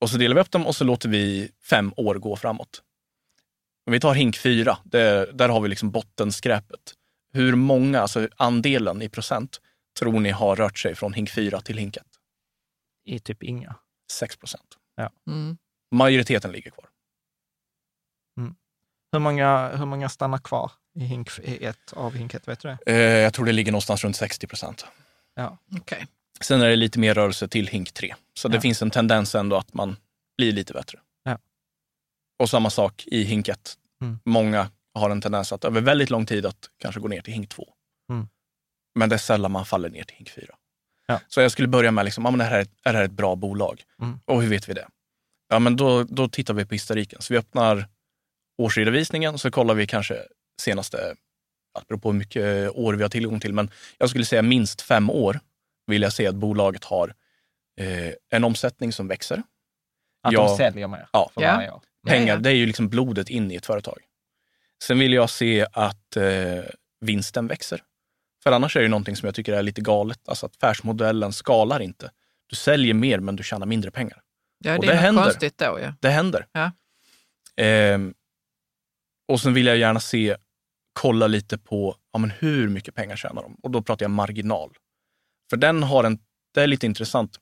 Och 0.00 0.10
så 0.10 0.16
delar 0.16 0.34
vi 0.34 0.40
upp 0.40 0.50
dem 0.50 0.66
och 0.66 0.76
så 0.76 0.84
låter 0.84 1.08
vi 1.08 1.50
fem 1.62 1.92
år 1.96 2.14
gå 2.14 2.36
framåt. 2.36 2.82
Om 3.86 3.92
vi 3.92 4.00
tar 4.00 4.14
hink 4.14 4.36
4, 4.36 4.78
där, 4.84 5.32
där 5.32 5.48
har 5.48 5.60
vi 5.60 5.68
liksom 5.68 5.90
bottenskräpet. 5.90 6.94
Hur 7.32 7.54
många, 7.54 8.00
alltså 8.00 8.28
andelen 8.36 9.02
i 9.02 9.08
procent, 9.08 9.60
tror 9.98 10.20
ni 10.20 10.30
har 10.30 10.56
rört 10.56 10.78
sig 10.78 10.94
från 10.94 11.12
hink 11.12 11.30
4 11.30 11.60
till 11.60 11.78
hink 11.78 11.96
1? 11.96 12.02
I 13.04 13.18
typ 13.18 13.42
inga. 13.42 13.76
6 14.12 14.36
procent. 14.36 14.78
Mm. 15.26 15.58
Majoriteten 15.94 16.52
ligger 16.52 16.70
kvar. 16.70 16.88
Hur 19.12 19.18
många, 19.18 19.68
hur 19.76 19.86
många 19.86 20.08
stannar 20.08 20.38
kvar 20.38 20.72
i 20.94 21.04
hink 21.04 21.38
i 21.38 21.64
ett 21.64 21.92
av 21.92 22.14
hink 22.14 22.34
ett, 22.34 22.48
vet 22.48 22.60
du 22.60 22.68
det? 22.68 22.78
Eh, 22.92 22.96
jag 22.96 23.34
tror 23.34 23.46
det 23.46 23.52
ligger 23.52 23.72
någonstans 23.72 24.04
runt 24.04 24.16
60 24.16 24.46
procent. 24.46 24.86
Ja. 25.34 25.58
Okej. 25.80 26.06
Sen 26.40 26.60
är 26.60 26.68
det 26.68 26.76
lite 26.76 26.98
mer 26.98 27.14
rörelse 27.14 27.48
till 27.48 27.66
hink 27.68 27.92
3. 27.92 28.14
Så 28.34 28.48
det 28.48 28.54
Ja. 28.54 28.60
finns 28.60 28.82
en 28.82 28.90
tendens 28.90 29.34
ändå 29.34 29.56
att 29.56 29.74
man 29.74 29.96
blir 30.36 30.52
lite 30.52 30.72
bättre. 30.72 30.98
Ja. 31.22 31.38
Och 32.38 32.50
samma 32.50 32.70
sak 32.70 33.04
i 33.06 33.22
hink 33.22 33.48
1. 33.48 33.78
Mm. 34.02 34.18
Många 34.24 34.70
har 34.94 35.10
en 35.10 35.20
tendens 35.20 35.52
att 35.52 35.64
över 35.64 35.80
väldigt 35.80 36.10
lång 36.10 36.26
tid 36.26 36.46
att 36.46 36.70
kanske 36.78 37.00
gå 37.00 37.08
ner 37.08 37.20
till 37.22 37.32
hink 37.34 37.48
2. 37.48 37.71
Men 38.94 39.08
det 39.08 39.16
är 39.16 39.18
sällan 39.18 39.50
man 39.52 39.66
faller 39.66 39.88
ner 39.90 40.04
till 40.04 40.16
hink 40.16 40.30
4. 40.30 40.46
Ja. 41.06 41.20
Så 41.28 41.40
jag 41.40 41.52
skulle 41.52 41.68
börja 41.68 41.90
med, 41.90 42.04
liksom, 42.04 42.24
ja, 42.24 42.30
men 42.30 42.40
är, 42.40 42.44
det 42.44 42.50
här, 42.50 42.60
ett- 42.62 42.78
är 42.84 42.92
det 42.92 42.98
här 42.98 43.04
ett 43.04 43.10
bra 43.12 43.36
bolag? 43.36 43.82
Mm. 44.02 44.20
Och 44.24 44.42
hur 44.42 44.48
vet 44.50 44.68
vi 44.68 44.72
det? 44.74 44.88
Ja, 45.48 45.58
men 45.58 45.76
då, 45.76 46.04
då 46.04 46.28
tittar 46.28 46.54
vi 46.54 46.64
på 46.66 46.74
historiken. 46.74 47.22
Så 47.22 47.32
vi 47.34 47.38
öppnar 47.38 47.88
årsredovisningen 48.58 49.38
så 49.38 49.50
kollar 49.50 49.74
vi 49.74 49.86
kanske 49.86 50.16
senaste, 50.60 51.14
ja, 51.74 51.80
det 51.80 51.86
beror 51.88 51.98
på 51.98 52.12
hur 52.12 52.18
mycket 52.18 52.70
år 52.70 52.94
vi 52.94 53.02
har 53.02 53.10
tillgång 53.10 53.40
till, 53.40 53.52
men 53.54 53.70
jag 53.98 54.10
skulle 54.10 54.24
säga 54.24 54.42
minst 54.42 54.82
fem 54.82 55.10
år 55.10 55.40
vill 55.86 56.02
jag 56.02 56.12
se 56.12 56.26
att 56.26 56.34
bolaget 56.34 56.84
har 56.84 57.14
eh, 57.80 58.12
en 58.30 58.44
omsättning 58.44 58.92
som 58.92 59.08
växer. 59.08 59.42
Att 60.22 60.32
Ja. 60.32 60.46
de 60.46 60.56
säljer 60.56 60.88
mer 60.88 61.08
Ja. 61.12 61.30
år. 61.36 61.80
Pengar, 62.08 62.36
det 62.38 62.50
är 62.50 62.54
ju 62.54 62.66
liksom 62.66 62.88
blodet 62.88 63.30
in 63.30 63.50
i 63.50 63.54
ett 63.54 63.66
företag. 63.66 63.98
Sen 64.84 64.98
vill 64.98 65.12
jag 65.12 65.30
se 65.30 65.66
att 65.72 66.16
eh, 66.16 66.64
vinsten 67.00 67.46
växer. 67.46 67.82
För 68.42 68.52
annars 68.52 68.76
är 68.76 68.82
det 68.82 68.88
någonting 68.88 69.16
som 69.16 69.26
jag 69.26 69.34
tycker 69.34 69.52
är 69.52 69.62
lite 69.62 69.80
galet. 69.80 70.28
Alltså 70.28 70.46
att 70.46 70.56
affärsmodellen 70.56 71.32
skalar 71.32 71.80
inte. 71.80 72.10
Du 72.46 72.56
säljer 72.56 72.94
mer 72.94 73.18
men 73.18 73.36
du 73.36 73.42
tjänar 73.42 73.66
mindre 73.66 73.90
pengar. 73.90 74.20
Ja, 74.58 74.76
Och 74.76 74.80
det 74.80 74.86
det 74.86 74.92
är 74.92 74.96
händer. 74.96 75.22
konstigt 75.22 75.58
då 75.58 75.78
ja. 75.82 75.94
Det 76.00 76.08
händer. 76.08 76.46
Ja. 76.52 76.70
Ehm, 77.56 78.14
och 79.28 79.40
sen 79.40 79.54
vill 79.54 79.66
jag 79.66 79.76
gärna 79.76 80.00
se, 80.00 80.36
kolla 80.92 81.26
lite 81.26 81.58
på 81.58 81.96
ja, 82.12 82.18
men 82.18 82.30
hur 82.30 82.68
mycket 82.68 82.94
pengar 82.94 83.16
tjänar 83.16 83.42
de? 83.42 83.54
Och 83.62 83.70
då 83.70 83.82
pratar 83.82 84.04
jag 84.04 84.10
marginal. 84.10 84.70
För 85.50 85.56
den 85.56 85.82
har 85.82 86.04
en, 86.04 86.18
det 86.54 86.62
är 86.62 86.66
lite 86.66 86.86
intressant. 86.86 87.38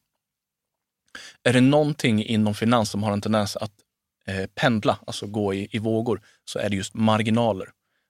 Är 1.42 1.52
det 1.52 1.60
någonting 1.60 2.24
inom 2.24 2.54
finans 2.54 2.90
som 2.90 3.02
har 3.02 3.12
en 3.12 3.20
tendens 3.20 3.56
att 3.56 3.72
eh, 4.26 4.46
pendla, 4.54 4.98
alltså 5.06 5.26
gå 5.26 5.54
i, 5.54 5.68
i 5.70 5.78
vågor, 5.78 6.22
så 6.44 6.58
är 6.58 6.68
det 6.68 6.76
just 6.76 6.94
marginaler. 6.94 7.68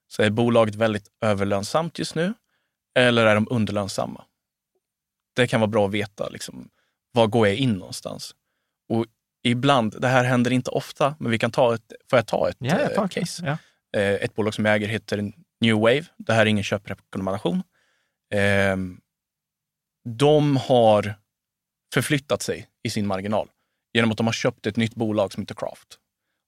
Så 0.09 0.23
är 0.23 0.31
bolaget 0.31 0.75
väldigt 0.75 1.09
överlönsamt 1.21 1.99
just 1.99 2.15
nu 2.15 2.35
eller 3.09 3.27
är 3.27 3.35
de 3.35 3.47
underlönsamma? 3.51 4.25
Det 5.37 5.47
kan 5.47 5.61
vara 5.61 5.69
bra 5.69 5.87
att 5.87 5.93
veta, 5.93 6.29
liksom, 6.29 6.69
var 7.13 7.27
går 7.27 7.47
jag 7.49 7.57
in 7.57 7.73
någonstans? 7.73 8.35
Och 8.89 9.07
ibland, 9.43 10.01
det 10.01 10.09
här 10.09 10.25
händer 10.25 10.51
inte 10.51 10.71
ofta, 10.71 11.17
men 11.19 11.31
vi 11.31 11.39
kan 11.39 11.51
ta 11.51 11.75
ett, 11.75 11.93
får 12.11 12.19
jag 12.19 12.27
ta 12.27 12.49
ett 12.49 12.57
jag 12.59 12.97
eh, 12.97 13.09
case? 13.09 13.59
Eh, 13.97 14.03
ett 14.03 14.35
bolag 14.35 14.55
som 14.55 14.65
jag 14.65 14.75
äger 14.75 14.89
heter 14.89 15.33
New 15.61 15.75
Wave. 15.75 16.05
Det 16.17 16.33
här 16.33 16.41
är 16.43 16.47
ingen 16.47 16.65
köprekommendation. 16.65 17.63
Eh, 18.35 18.77
de 20.09 20.57
har 20.57 21.15
förflyttat 21.95 22.43
sig 22.43 22.69
i 22.83 22.91
sin 22.91 23.07
marginal 23.07 23.49
genom 23.93 24.11
att 24.11 24.17
de 24.17 24.27
har 24.27 24.33
köpt 24.33 24.67
ett 24.67 24.77
nytt 24.77 24.95
bolag 24.95 25.33
som 25.33 25.43
heter 25.43 25.55
Craft. 25.55 25.99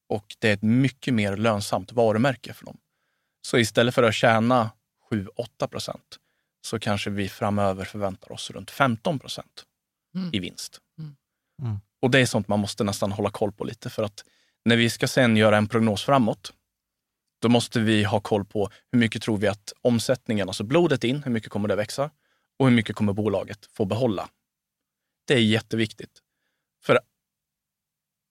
Och 0.09 0.37
det 0.39 0.49
är 0.49 0.55
ett 0.55 0.63
mycket 0.63 1.15
mer 1.15 1.37
lönsamt 1.37 1.93
varumärke 1.93 2.53
för 2.53 2.65
dem. 2.65 2.79
Så 3.47 3.59
istället 3.59 3.95
för 3.95 4.03
att 4.03 4.15
tjäna 4.15 4.71
7-8 5.11 5.67
procent 5.67 6.19
så 6.65 6.79
kanske 6.79 7.11
vi 7.11 7.29
framöver 7.29 7.85
förväntar 7.85 8.33
oss 8.33 8.51
runt 8.51 8.71
15 8.71 9.19
procent 9.19 9.65
Mm. 10.15 10.31
i 10.33 10.39
vinst. 10.39 10.81
Mm. 10.99 11.17
Mm. 11.63 11.81
Och 12.03 12.11
det 12.11 12.19
är 12.21 12.27
sånt 12.27 12.49
man 12.49 12.61
måste 12.61 12.85
nästan 12.85 13.13
hålla 13.13 13.31
koll 13.31 13.53
på 13.53 13.65
lite 13.65 13.91
för 13.91 14.03
att 14.03 14.25
när 14.65 14.77
vi 14.77 14.91
ska 14.91 15.09
sen 15.09 15.37
göra 15.37 15.57
en 15.57 15.69
prognos 15.69 16.05
framåt, 16.05 16.53
då 17.41 17.49
måste 17.49 17.81
vi 17.81 18.05
ha 18.05 18.21
koll 18.21 18.45
på 18.45 18.71
hur 18.93 18.99
mycket 18.99 19.23
tror 19.23 19.39
vi 19.39 19.47
att 19.49 19.73
omsättningen, 19.83 20.49
alltså 20.49 20.65
blodet 20.65 21.05
in, 21.05 21.23
hur 21.23 21.31
mycket 21.33 21.51
kommer 21.51 21.69
det 21.69 21.77
växa 21.77 22.11
och 22.59 22.67
hur 22.67 22.75
mycket 22.75 22.97
kommer 22.97 23.13
bolaget 23.13 23.67
få 23.67 23.85
behålla. 23.85 24.29
Det 25.27 25.35
är 25.35 25.39
jätteviktigt. 25.39 26.23
För 26.85 27.01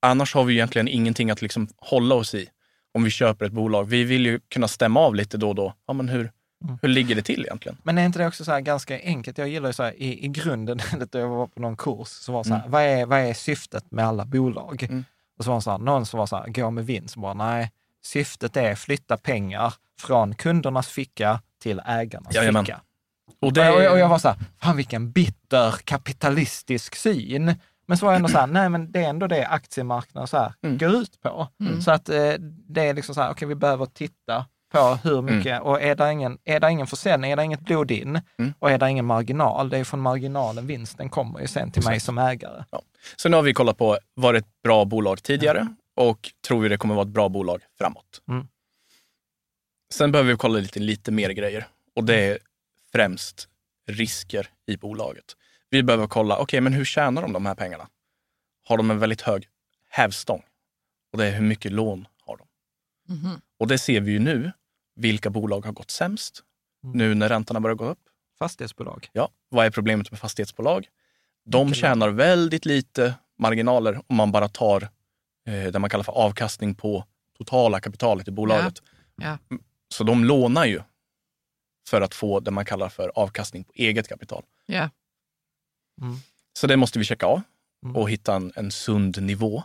annars 0.01 0.33
har 0.33 0.43
vi 0.43 0.53
egentligen 0.53 0.87
ingenting 0.87 1.31
att 1.31 1.41
liksom 1.41 1.67
hålla 1.77 2.15
oss 2.15 2.33
i 2.35 2.49
om 2.93 3.03
vi 3.03 3.09
köper 3.09 3.45
ett 3.45 3.51
bolag. 3.51 3.85
Vi 3.85 4.03
vill 4.03 4.25
ju 4.25 4.39
kunna 4.39 4.67
stämma 4.67 4.99
av 4.99 5.15
lite 5.15 5.37
då 5.37 5.49
och 5.49 5.55
då. 5.55 5.73
Ja, 5.87 5.93
men 5.93 6.09
hur, 6.09 6.31
Mm. 6.63 6.77
hur 6.81 6.89
ligger 6.89 7.15
det 7.15 7.21
till 7.21 7.41
egentligen? 7.45 7.77
Men 7.83 7.97
är 7.97 8.05
inte 8.05 8.19
det 8.19 8.27
också 8.27 8.45
så 8.45 8.59
ganska 8.59 8.99
enkelt? 9.01 9.37
Jag 9.37 9.47
gillar 9.49 9.69
ju 9.69 9.73
så 9.73 9.83
här, 9.83 9.93
i, 10.01 10.25
i 10.25 10.27
grunden, 10.27 10.79
jag 11.11 11.27
var 11.29 11.47
på 11.47 11.59
någon 11.61 11.77
kurs, 11.77 12.07
så 12.07 12.31
var 12.31 12.43
det 12.43 12.47
så 12.49 12.53
här, 12.53 12.59
Mm. 12.61 12.71
vad, 12.71 12.81
är, 12.83 13.05
vad 13.05 13.19
är 13.19 13.33
syftet 13.33 13.91
med 13.91 14.05
alla 14.05 14.25
bolag? 14.25 14.83
Mm. 14.83 15.05
Och 15.37 15.43
så 15.43 15.49
var 15.51 15.57
det 15.57 15.61
så 15.61 15.71
här, 15.71 15.77
någon 15.77 16.05
som 16.05 16.17
var 16.17 16.25
så 16.25 16.35
här, 16.37 16.47
gå 16.47 16.71
med 16.71 16.85
vinst, 16.85 17.15
bara, 17.15 17.33
nej, 17.33 17.71
syftet 18.03 18.57
är 18.57 18.75
flytta 18.75 19.17
pengar 19.17 19.73
från 19.99 20.35
kundernas 20.35 20.87
ficka 20.87 21.41
till 21.61 21.81
ägarnas 21.85 22.35
Jajamän. 22.35 22.65
ficka. 22.65 22.81
Och 23.39 23.47
Och, 23.47 23.57
jag, 23.57 23.91
och 23.93 23.99
jag 23.99 24.09
var 24.09 24.19
så 24.19 24.27
här, 24.27 24.37
fan 24.61 24.77
vilken 24.77 25.11
bitter 25.11 25.71
kapitalistisk 25.83 26.95
syn. 26.95 27.55
Men 27.87 27.97
så 27.97 28.05
var 28.05 28.13
jag 28.13 28.17
ändå 28.17 28.29
så 28.29 28.37
här, 28.37 28.47
nej 28.47 28.69
men 28.69 28.91
det 28.91 29.03
är 29.03 29.09
ändå 29.09 29.27
det 29.27 29.47
aktiemarknaden 29.47 30.27
så 30.27 30.37
här 30.37 30.53
Mm. 30.63 30.77
går 30.77 30.89
ut 30.95 31.21
på. 31.21 31.47
Mm. 31.59 31.81
Så 31.81 31.91
att 31.91 32.09
eh, 32.09 32.33
det 32.67 32.81
är 32.87 32.93
liksom 32.93 33.15
så 33.15 33.21
här, 33.21 33.31
okej 33.31 33.47
vi 33.47 33.55
behöver 33.55 33.85
titta 33.85 34.45
på 34.71 34.99
hur 35.03 35.21
mycket, 35.21 35.61
och 35.61 35.81
är 35.81 35.95
det 35.95 36.11
ingen, 36.11 36.37
är 36.43 36.59
det 36.59 36.71
ingen 36.71 36.87
försäljning, 36.87 37.31
är 37.31 37.35
det 37.35 37.43
inget 37.43 37.59
blod 37.59 37.91
in 37.91 38.21
Mm. 38.37 38.53
och 38.59 38.71
är 38.71 38.77
det 38.77 38.89
ingen 38.89 39.05
marginal, 39.05 39.69
det 39.69 39.77
är 39.77 39.83
från 39.83 39.99
marginalen 39.99 40.67
vinsten 40.67 41.09
kommer 41.09 41.39
ju 41.39 41.47
sen 41.47 41.71
till 41.71 41.83
mig 41.83 41.95
Exakt. 41.95 42.05
som 42.05 42.17
ägare. 42.17 42.63
Så 43.15 43.29
nu 43.29 43.35
har 43.35 43.43
vi 43.43 43.53
kollat 43.53 43.77
på, 43.77 43.97
var 44.13 44.33
det 44.33 44.39
ett 44.39 44.61
bra 44.63 44.85
bolag 44.85 45.23
tidigare 45.23 45.67
och 45.95 46.31
tror 46.47 46.61
vi 46.61 46.69
det 46.69 46.77
kommer 46.77 46.95
vara 46.95 47.05
ett 47.05 47.13
bra 47.13 47.29
bolag 47.29 47.61
framåt? 47.77 48.21
Mm. 48.29 48.47
Sen 49.93 50.11
behöver 50.11 50.31
vi 50.31 50.37
kolla 50.37 50.59
lite, 50.59 50.79
lite 50.79 51.11
mer 51.11 51.29
grejer 51.29 51.67
och 51.95 52.03
det 52.03 52.15
är 52.15 52.37
främst 52.91 53.47
risker 53.87 54.47
i 54.67 54.77
bolaget. 54.77 55.25
Vi 55.69 55.83
behöver 55.83 56.07
kolla, 56.07 56.37
okej, 56.37 56.61
men 56.61 56.73
hur 56.73 56.85
tjänar 56.85 57.21
de 57.21 57.33
de 57.33 57.45
här 57.45 57.55
pengarna? 57.55 57.87
Har 58.67 58.77
de 58.77 58.91
en 58.91 58.99
väldigt 58.99 59.21
hög 59.21 59.47
hävstång? 59.89 60.43
Och 61.11 61.17
det 61.17 61.25
är 61.27 61.31
hur 61.31 61.41
mycket 61.45 61.71
lån 61.71 62.07
har 62.25 62.37
de? 62.37 62.47
Mhm. 63.13 63.41
Och 63.59 63.67
det 63.67 63.77
ser 63.77 64.01
vi 64.01 64.11
ju 64.11 64.19
nu, 64.19 64.51
vilka 65.01 65.29
bolag 65.29 65.65
har 65.65 65.71
gått 65.73 65.91
sämst 65.91 66.43
Mm. 66.83 66.97
nu 66.97 67.15
när 67.15 67.29
räntorna 67.29 67.59
börjar 67.59 67.75
gå 67.75 67.85
upp. 67.85 67.99
Fastighetsbolag. 68.39 69.09
Ja, 69.11 69.29
vad 69.49 69.65
är 69.65 69.69
problemet 69.69 70.11
med 70.11 70.19
fastighetsbolag? 70.19 70.87
De 71.45 71.67
Mycket 71.67 71.81
tjänar 71.81 72.09
väldigt 72.09 72.65
lite 72.65 73.15
marginaler 73.39 74.01
om 74.07 74.15
man 74.15 74.31
bara 74.31 74.47
tar 74.49 74.81
eh, 75.47 75.71
det 75.71 75.79
man 75.79 75.89
kallar 75.89 76.03
för 76.03 76.11
avkastning 76.11 76.75
på 76.75 77.05
totala 77.37 77.79
kapitalet 77.79 78.27
i 78.27 78.31
bolaget. 78.31 78.81
Ja. 79.15 79.37
Mm, 79.51 79.63
Så 79.93 80.03
de 80.03 80.23
lånar 80.25 80.65
ju 80.65 80.81
för 81.89 82.01
att 82.01 82.13
få 82.13 82.39
det 82.39 82.51
man 82.51 82.65
kallar 82.65 82.89
för 82.89 83.11
avkastning 83.15 83.63
på 83.63 83.71
eget 83.75 84.07
kapital. 84.07 84.43
Ja. 84.65 84.89
Mm. 86.01 86.15
Så 86.53 86.67
det 86.67 86.77
måste 86.77 86.99
vi 86.99 87.05
checka 87.05 87.25
av 87.25 87.41
Mm. 87.85 87.95
och 87.95 88.09
hitta 88.09 88.35
en, 88.35 88.53
en 88.55 88.71
sund 88.71 89.21
nivå. 89.23 89.63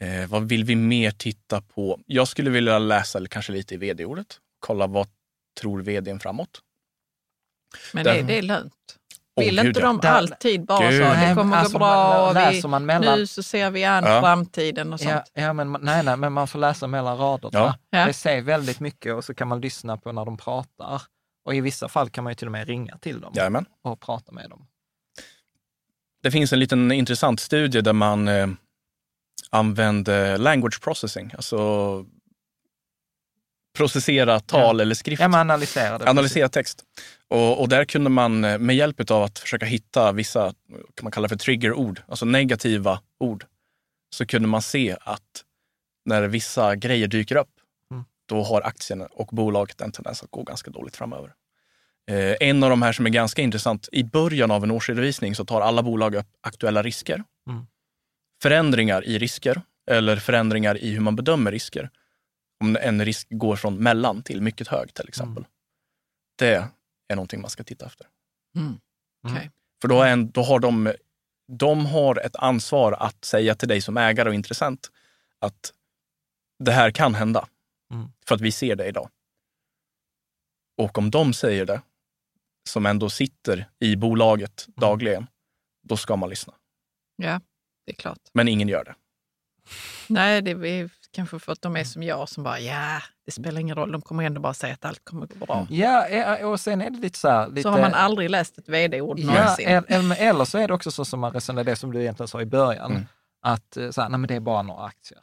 Eh, 0.00 0.26
vad 0.28 0.48
vill 0.48 0.64
vi 0.64 0.76
mer 0.76 1.10
titta 1.10 1.60
på? 1.60 2.00
Jag 2.06 2.28
skulle 2.28 2.50
vilja 2.50 2.78
läsa 2.78 3.26
kanske 3.26 3.52
lite 3.52 3.74
i 3.74 3.76
vd-ordet. 3.76 4.38
Kolla 4.58 4.86
vad 4.86 5.06
tror 5.60 5.82
vdn 5.82 6.20
framåt? 6.20 6.60
Men 7.92 8.04
Där- 8.04 8.14
det, 8.14 8.22
det 8.22 8.38
är 8.38 8.42
lönt. 8.42 8.74
Vill 9.36 9.56
gud, 9.56 9.66
inte 9.66 9.80
ja. 9.80 9.86
de 9.86 10.00
Där- 10.00 10.08
alltid 10.08 10.64
bara 10.64 10.90
Gud. 10.90 11.02
så, 11.02 11.14
det 11.14 11.34
kommer 11.36 11.56
alltså, 11.56 11.72
gå 11.72 11.78
bra, 11.78 12.32
man- 12.32 12.34
vi, 12.34 12.40
läser 12.54 12.68
man 12.68 12.86
mellan- 12.86 13.18
nu 13.18 13.26
så 13.26 13.42
ser 13.42 13.70
vi 13.70 13.84
an 13.84 14.04
Ja. 14.06 14.20
framtiden 14.20 14.92
och 14.92 15.00
sånt. 15.00 15.10
Ja, 15.34 15.42
ja 15.42 15.52
men, 15.52 15.76
nej, 15.80 16.02
nej, 16.04 16.16
men 16.16 16.32
man 16.32 16.48
får 16.48 16.58
läsa 16.58 16.86
mellan 16.86 17.18
raderna. 17.18 17.50
Ja. 17.58 17.74
Ja. 17.90 18.06
Det 18.06 18.12
säger 18.12 18.42
väldigt 18.42 18.80
mycket 18.80 19.14
och 19.14 19.24
så 19.24 19.34
kan 19.34 19.48
man 19.48 19.60
lyssna 19.60 19.96
på 19.96 20.12
när 20.12 20.24
de 20.24 20.36
pratar. 20.36 21.02
Och 21.44 21.54
i 21.54 21.60
vissa 21.60 21.88
fall 21.88 22.10
kan 22.10 22.24
man 22.24 22.30
ju 22.30 22.34
till 22.34 22.48
och 22.48 22.52
med 22.52 22.66
ringa 22.68 22.98
till 22.98 23.20
dem 23.20 23.32
Jajamän. 23.36 23.66
och 23.82 24.00
prata 24.00 24.32
med 24.32 24.50
dem. 24.50 24.66
Det 26.22 26.30
finns 26.30 26.52
en 26.52 26.58
liten 26.60 26.92
intressant 26.92 27.40
studie 27.40 27.80
där 27.80 27.92
man 27.92 28.28
eh, 29.52 29.58
använder 29.58 30.38
language 30.38 30.80
processing, 30.80 31.32
alltså 31.34 32.04
processera 33.76 34.40
tal 34.40 34.80
eller 34.80 34.94
skrift. 34.94 35.20
Ja, 35.22 35.28
man 35.28 35.40
analyserar 35.40 35.98
det. 35.98 36.10
Analysera 36.10 36.48
text. 36.48 36.84
Och, 37.28 37.60
och 37.60 37.68
där 37.68 37.84
kunde 37.84 38.10
man 38.10 38.44
eh, 38.44 38.58
med 38.58 38.76
hjälp 38.76 39.10
av 39.10 39.22
att 39.22 39.38
försöka 39.38 39.66
hitta 39.66 40.12
vissa, 40.12 40.54
kan 40.68 41.02
man 41.02 41.12
kalla 41.12 41.28
för 41.28 41.36
triggerord, 41.36 42.02
alltså 42.08 42.24
negativa 42.24 43.00
ord, 43.20 43.44
så 44.14 44.26
kunde 44.26 44.48
man 44.48 44.62
se 44.62 44.96
att 45.00 45.44
när 46.04 46.22
vissa 46.22 46.76
grejer 46.76 47.06
dyker 47.06 47.36
upp, 47.36 47.48
Mm. 47.90 48.04
då 48.26 48.42
har 48.42 48.62
aktien 48.62 49.02
och 49.10 49.26
bolaget 49.26 49.80
en 49.80 49.92
tendens 49.92 50.22
att 50.22 50.30
gå 50.30 50.42
ganska 50.42 50.70
dåligt 50.70 50.96
framöver. 50.96 51.32
Eh, 52.10 52.36
en 52.48 52.62
av 52.62 52.70
de 52.70 52.82
här 52.82 52.92
som 52.92 53.06
är 53.06 53.10
ganska 53.10 53.42
intressant, 53.42 53.88
i 53.92 54.04
början 54.04 54.50
av 54.50 54.64
en 54.64 54.70
årsredovisning 54.70 55.34
så 55.34 55.44
tar 55.44 55.60
alla 55.60 55.82
bolag 55.82 56.14
upp 56.14 56.26
aktuella 56.40 56.82
risker. 56.82 57.24
Mm. 57.48 57.66
Förändringar 58.42 59.04
i 59.04 59.18
risker 59.18 59.62
eller 59.86 60.16
förändringar 60.16 60.78
i 60.78 60.90
hur 60.90 61.00
man 61.00 61.16
bedömer 61.16 61.52
risker. 61.52 61.90
Om 62.60 62.76
en 62.76 63.04
risk 63.04 63.26
går 63.30 63.56
från 63.56 63.76
mellan 63.76 64.22
till 64.22 64.42
mycket 64.42 64.68
hög 64.68 64.94
till 64.94 65.08
exempel. 65.08 65.44
Det 66.38 66.68
är 67.08 67.16
någonting 67.16 67.40
man 67.40 67.50
ska 67.50 67.64
titta 67.64 67.86
efter. 67.86 68.06
Mm. 68.56 68.80
Okej. 69.28 69.50
För 69.82 69.88
då, 69.88 70.02
en, 70.02 70.30
då 70.30 70.42
har 70.42 70.60
de, 70.60 70.92
de 71.52 71.86
har 71.86 72.16
ett 72.26 72.36
ansvar 72.36 72.92
att 72.92 73.24
säga 73.24 73.54
till 73.54 73.68
dig 73.68 73.80
som 73.80 73.96
ägare 73.96 74.28
och 74.28 74.34
intressent 74.34 74.90
att 75.38 75.72
det 76.58 76.72
här 76.72 76.90
kan 76.90 77.14
hända. 77.14 77.48
Mm. 77.92 78.12
För 78.26 78.34
att 78.34 78.40
vi 78.40 78.52
ser 78.52 78.76
det 78.76 78.86
idag. 78.88 79.10
Och 80.76 80.98
om 80.98 81.10
de 81.10 81.32
säger 81.32 81.66
det, 81.66 81.82
som 82.68 82.86
ändå 82.86 83.10
sitter 83.10 83.68
i 83.78 83.96
bolaget 83.96 84.64
Mm. 84.68 84.74
dagligen, 84.80 85.26
då 85.82 85.96
ska 85.96 86.16
man 86.16 86.30
lyssna. 86.30 86.54
Ja, 87.16 87.40
det 87.84 87.92
är 87.92 87.96
klart. 87.96 88.18
Men 88.32 88.48
ingen 88.48 88.68
gör 88.68 88.84
det. 88.84 88.94
Nej, 90.08 90.42
det 90.42 90.50
är 90.50 90.90
kanske 91.10 91.38
för 91.38 91.52
att 91.52 91.62
de 91.62 91.76
är 91.76 91.84
som 91.84 92.02
jag 92.02 92.28
som 92.28 92.44
bara, 92.44 92.60
ja, 92.60 93.00
det 93.26 93.32
spelar 93.32 93.60
ingen 93.60 93.76
roll. 93.76 93.92
De 93.92 94.02
kommer 94.02 94.24
ändå 94.24 94.40
bara 94.40 94.54
säga 94.54 94.74
att 94.74 94.84
allt 94.84 95.04
kommer 95.04 95.26
gå 95.26 95.46
bra. 95.46 95.66
Ja, 95.70 96.06
eh, 96.06 96.48
och 96.50 96.60
sen 96.60 96.80
är 96.82 96.90
det 96.90 96.98
lite 96.98 97.18
så 97.18 97.28
här... 97.28 97.48
Lite, 97.48 97.62
Så 97.62 97.68
har 97.70 97.80
man 97.80 97.94
aldrig 97.94 98.30
läst 98.30 98.58
ett 98.58 98.68
vd-ord 98.68 99.18
Ja, 99.18 99.26
någonsin. 99.34 99.68
eller, 99.68 100.16
eller 100.20 100.44
så 100.44 100.58
är 100.58 100.68
det 100.68 100.74
också 100.74 100.90
så 100.90 101.04
som 101.04 101.20
man 101.20 101.32
resonerar, 101.32 101.64
det 101.64 101.76
som 101.76 101.92
du 101.92 102.00
egentligen 102.00 102.28
sa 102.28 102.40
i 102.40 102.46
början, 102.46 102.90
Mm. 102.92 103.06
att 103.42 103.76
eh, 103.76 103.90
så 103.90 104.02
här, 104.02 104.08
nej, 104.08 104.18
men 104.18 104.28
det 104.28 104.34
är 104.34 104.40
bara 104.40 104.62
några 104.62 104.84
aktier. 104.86 105.20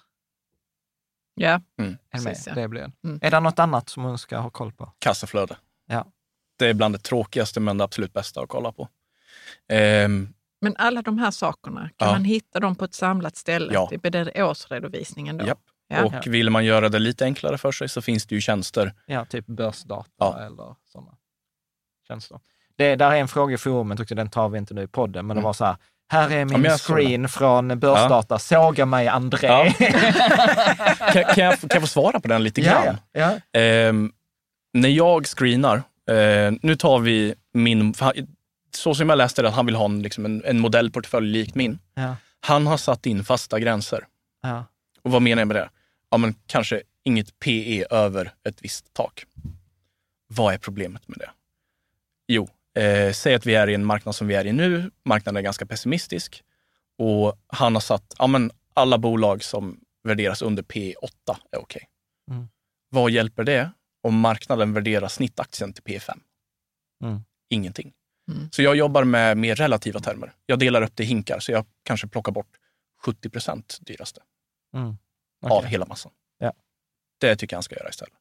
Ja, 1.36 1.62
Mm. 1.80 1.98
Precis, 2.12 2.48
ja. 2.48 2.54
det 2.54 2.68
blir. 2.68 2.92
Mm. 3.04 3.20
är 3.22 3.32
det 3.32 3.40
något 3.40 3.60
annat 3.60 3.90
som 3.90 4.04
hon 4.04 4.18
ska 4.18 4.38
ha 4.38 4.50
koll 4.50 4.72
på? 4.72 4.92
Kassaflöde. 5.00 5.58
Ja. 5.88 6.06
Det 6.60 6.66
är 6.68 6.74
bland 6.74 6.96
det 6.96 7.00
tråkigaste 7.00 7.60
men 7.60 7.78
det 7.78 7.84
absolut 7.84 8.14
bästa 8.14 8.42
att 8.42 8.50
kolla 8.50 8.72
på. 8.72 8.90
Ehm, 9.70 10.34
Men 10.62 10.76
alla 10.78 11.02
de 11.02 11.18
här 11.18 11.32
sakerna, 11.32 11.80
kan 11.98 12.08
Ja. 12.08 12.12
man 12.12 12.24
hitta 12.24 12.60
dem 12.60 12.76
på 12.76 12.86
ett 12.86 12.94
samlat 12.94 13.36
ställe? 13.38 13.74
Ja. 13.74 13.88
Det 14.02 14.06
är 14.16 14.26
det 14.26 14.44
årsredovisningen 14.44 15.38
då? 15.38 15.46
Japp. 15.48 15.60
Ja. 15.88 16.04
Och 16.04 16.28
vill 16.28 16.50
man 16.50 16.66
göra 16.66 16.90
det 16.90 17.00
lite 17.00 17.26
enklare 17.26 17.58
för 17.58 17.72
sig 17.72 17.90
så 17.90 18.02
finns 18.02 18.26
det 18.28 18.36
ju 18.36 18.42
tjänster. 18.42 18.94
Ja, 19.06 19.26
typ 19.26 19.46
börsdata 19.48 20.10
Ja. 20.20 20.40
eller 20.46 20.76
sådana 20.92 21.12
tjänster. 22.08 22.40
Det, 22.78 22.96
där 22.96 23.12
är 23.12 23.16
en 23.16 23.28
fråga 23.28 23.54
i 23.54 23.58
forumet 23.58 24.00
också, 24.00 24.16
den 24.16 24.30
tar 24.30 24.50
vi 24.50 24.58
inte 24.58 24.74
nu 24.74 24.84
i 24.84 24.88
podden, 24.88 25.28
men 25.28 25.36
det 25.36 25.40
Mm. 25.40 25.44
var 25.44 25.54
så 25.54 25.66
här, 25.66 25.76
här 26.12 26.32
är 26.32 26.46
min 26.46 26.72
screen 26.78 27.30
från 27.30 27.80
börsdata, 27.80 28.40
såga 28.40 28.86
mig 28.86 29.08
André. 29.08 29.48
Ja. 29.48 29.74
Kan, 31.14 31.24
kan, 31.24 31.44
jag, 31.44 31.60
kan 31.60 31.70
jag 31.72 31.82
få 31.82 31.88
svara 31.88 32.20
på 32.20 32.28
den 32.28 32.44
lite 32.44 32.62
ja, 32.62 32.84
grann? 32.84 32.98
ja, 33.12 33.32
ja. 33.54 33.60
Ehm, 33.60 34.12
när 34.74 34.90
jag 34.90 35.26
screenar, 35.28 35.76
eh, 36.10 36.54
nu 36.62 36.76
tar 36.76 37.00
vi 37.00 37.36
min, 37.54 37.94
så 38.76 38.96
som 38.96 39.10
jag 39.10 39.18
läste 39.18 39.42
det, 39.42 39.48
att 39.48 39.56
han 39.56 39.66
vill 39.66 39.76
ha 39.76 39.86
en, 39.86 40.02
liksom 40.02 40.26
en, 40.26 40.44
en 40.46 40.60
modellportfölj 40.60 41.28
likt 41.32 41.56
min. 41.56 41.80
ja, 41.94 42.16
Han 42.40 42.68
har 42.68 42.78
satt 42.78 43.06
in 43.06 43.24
fasta 43.26 43.60
gränser. 43.60 44.08
ja. 44.42 44.66
Och 45.02 45.12
vad 45.12 45.22
menar 45.22 45.42
jag 45.42 45.48
med 45.48 45.56
det? 45.56 45.70
Ja, 46.10 46.18
men 46.18 46.36
kanske 46.46 46.82
inget 47.04 47.40
PE 47.40 47.86
över 47.90 48.34
ett 48.44 48.58
visst 48.64 48.94
tak. 48.94 49.26
Vad 50.28 50.54
är 50.54 50.58
problemet 50.58 51.08
med 51.08 51.18
det? 51.18 51.30
Jo, 52.28 52.50
eh, 52.82 53.12
säg 53.14 53.36
att 53.36 53.46
vi 53.46 53.56
är 53.56 53.70
i 53.70 53.74
en 53.74 53.86
marknad 53.86 54.16
som 54.16 54.28
vi 54.28 54.36
är 54.36 54.46
i 54.48 54.52
nu. 54.54 54.92
Marknaden 55.06 55.38
är 55.38 55.42
ganska 55.42 55.66
pessimistisk 55.66 56.44
och 56.98 57.40
han 57.48 57.74
har 57.76 57.82
satt, 57.82 58.16
ja 58.18 58.28
men 58.28 58.52
alla 58.74 58.98
bolag 58.98 59.44
som 59.44 59.80
värderas 60.04 60.42
under 60.42 60.64
P8 60.64 61.38
är 61.52 61.60
okej. 61.60 61.88
Mm. 62.32 62.48
Vad 62.90 63.12
hjälper 63.12 63.44
det 63.44 63.72
om 64.04 64.20
marknaden 64.20 64.74
värderar 64.74 65.08
snittaktien 65.08 65.74
till 65.74 65.84
P5? 65.84 66.20
Mm. 67.04 67.20
Ingenting. 67.50 67.94
Mm. 68.30 68.50
Så 68.52 68.62
jag 68.62 68.76
jobbar 68.76 69.04
med 69.04 69.38
mer 69.38 69.56
relativa 69.56 70.00
termer. 70.00 70.32
Jag 70.46 70.60
delar 70.60 70.82
upp 70.82 70.96
det 70.96 71.04
i 71.04 71.06
hinkar, 71.06 71.40
så 71.40 71.52
jag 71.52 71.66
kanske 71.84 72.08
plockar 72.08 72.32
bort 72.32 72.48
70 73.06 73.30
procent 73.30 73.78
dyraste 73.82 74.22
Mm. 74.74 74.88
av 75.46 75.52
Okej. 75.52 75.70
hela 75.70 75.86
massan. 75.86 76.12
Ja. 76.40 76.54
Det 77.20 77.36
tycker 77.36 77.54
jag 77.54 77.58
han 77.58 77.64
ska 77.64 77.76
göra 77.76 77.90
istället. 77.90 78.14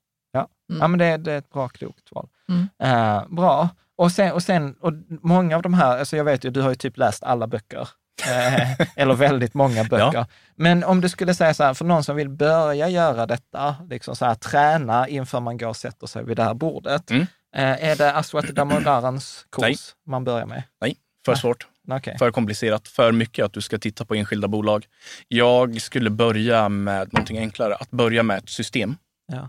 Mm. 0.71 0.81
Ja, 0.81 0.89
men 0.89 0.99
det, 0.99 1.17
det 1.17 1.33
är 1.33 1.39
ett 1.39 1.51
bra, 1.51 1.69
klokt 1.69 2.13
val. 2.13 2.29
Mm. 2.49 2.69
Eh, 2.83 3.29
bra. 3.29 3.69
Och 3.97 4.13
sen, 4.13 4.33
och 4.33 4.43
sen, 4.43 4.75
och 4.81 4.93
många 5.23 5.57
av 5.57 5.63
de 5.63 5.75
här, 5.75 5.99
alltså 5.99 6.17
jag 6.17 6.25
vet 6.25 6.45
ju, 6.45 6.51
du 6.51 6.61
har 6.61 6.69
ju 6.69 6.75
typ 6.75 6.97
läst 6.97 7.23
alla 7.23 7.47
böcker. 7.47 7.89
Eh, 8.27 8.81
eller 8.97 9.15
väldigt 9.15 9.55
många 9.55 9.85
böcker. 9.91 10.27
Men 10.55 10.85
om 10.85 11.01
du 11.01 11.09
skulle 11.09 11.35
säga 11.35 11.55
så 11.55 11.65
här, 11.65 11.75
för 11.75 11.85
någon 11.85 12.05
som 12.05 12.17
vill 12.17 12.29
börja 12.29 12.89
göra 12.89 13.27
detta, 13.27 13.77
liksom 13.91 14.17
så 14.17 14.25
här, 14.25 14.35
träna 14.35 15.09
inför 15.09 15.41
man 15.41 15.57
går 15.59 15.69
och 15.69 15.77
sätter 15.77 16.07
sig 16.07 16.25
vid 16.25 16.37
det 16.37 16.43
här 16.45 16.55
bordet. 16.55 17.11
Mm. 17.11 17.27
Eh, 17.57 17.85
är 17.85 17.97
det 17.97 18.13
Aswati 18.13 18.53
Damodarans 18.53 19.47
kurs 19.51 19.63
Nej. 19.63 19.77
man 20.07 20.25
börjar 20.25 20.47
med? 20.47 20.63
Nej, 20.81 20.97
för 21.25 21.33
Nej. 21.33 21.41
svårt, 21.41 21.67
Okej. 21.89 22.19
för 22.19 22.31
komplicerat, 22.31 22.89
för 22.89 23.13
mycket 23.13 23.45
att 23.45 23.53
du 23.53 23.61
ska 23.61 23.79
titta 23.79 24.05
på 24.05 24.15
enskilda 24.15 24.49
bolag. 24.49 24.87
Jag 25.29 25.81
skulle 25.81 26.11
börja 26.11 26.69
med 26.69 27.13
någonting 27.13 27.39
enklare, 27.39 27.75
att 27.75 27.91
börja 27.91 28.23
med 28.23 28.39
ett 28.39 28.49
system. 28.49 28.97
Ja. 29.33 29.49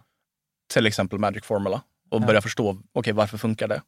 Till 0.73 0.85
exempel 0.87 1.19
Magic 1.19 1.45
Formula 1.45 1.81
och 2.09 2.21
Ja. 2.21 2.25
börja 2.27 2.41
förstå, 2.41 2.77
okej 2.93 3.13
varför 3.13 3.37
funkar 3.37 3.67
det? 3.67 3.81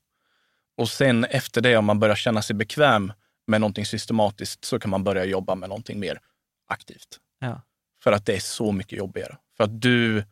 Och 0.77 0.89
sen 0.89 1.25
efter 1.25 1.61
det, 1.61 1.77
om 1.77 1.85
man 1.85 1.99
börjar 1.99 2.15
känna 2.15 2.41
sig 2.41 2.55
bekväm 2.55 3.13
med 3.47 3.61
någonting 3.61 3.85
systematiskt, 3.85 4.65
så 4.65 4.79
kan 4.79 4.91
man 4.91 5.03
börja 5.03 5.25
jobba 5.25 5.55
med 5.55 5.69
någonting 5.69 5.99
mer 5.99 6.19
aktivt. 6.67 7.19
Ja. 7.39 7.61
För 8.03 8.11
att 8.11 8.25
det 8.25 8.35
är 8.35 8.39
så 8.39 8.71
mycket 8.71 8.97
jobbigare. 8.97 9.37
För 9.57 9.63
att 9.63 9.81
du 9.81 10.23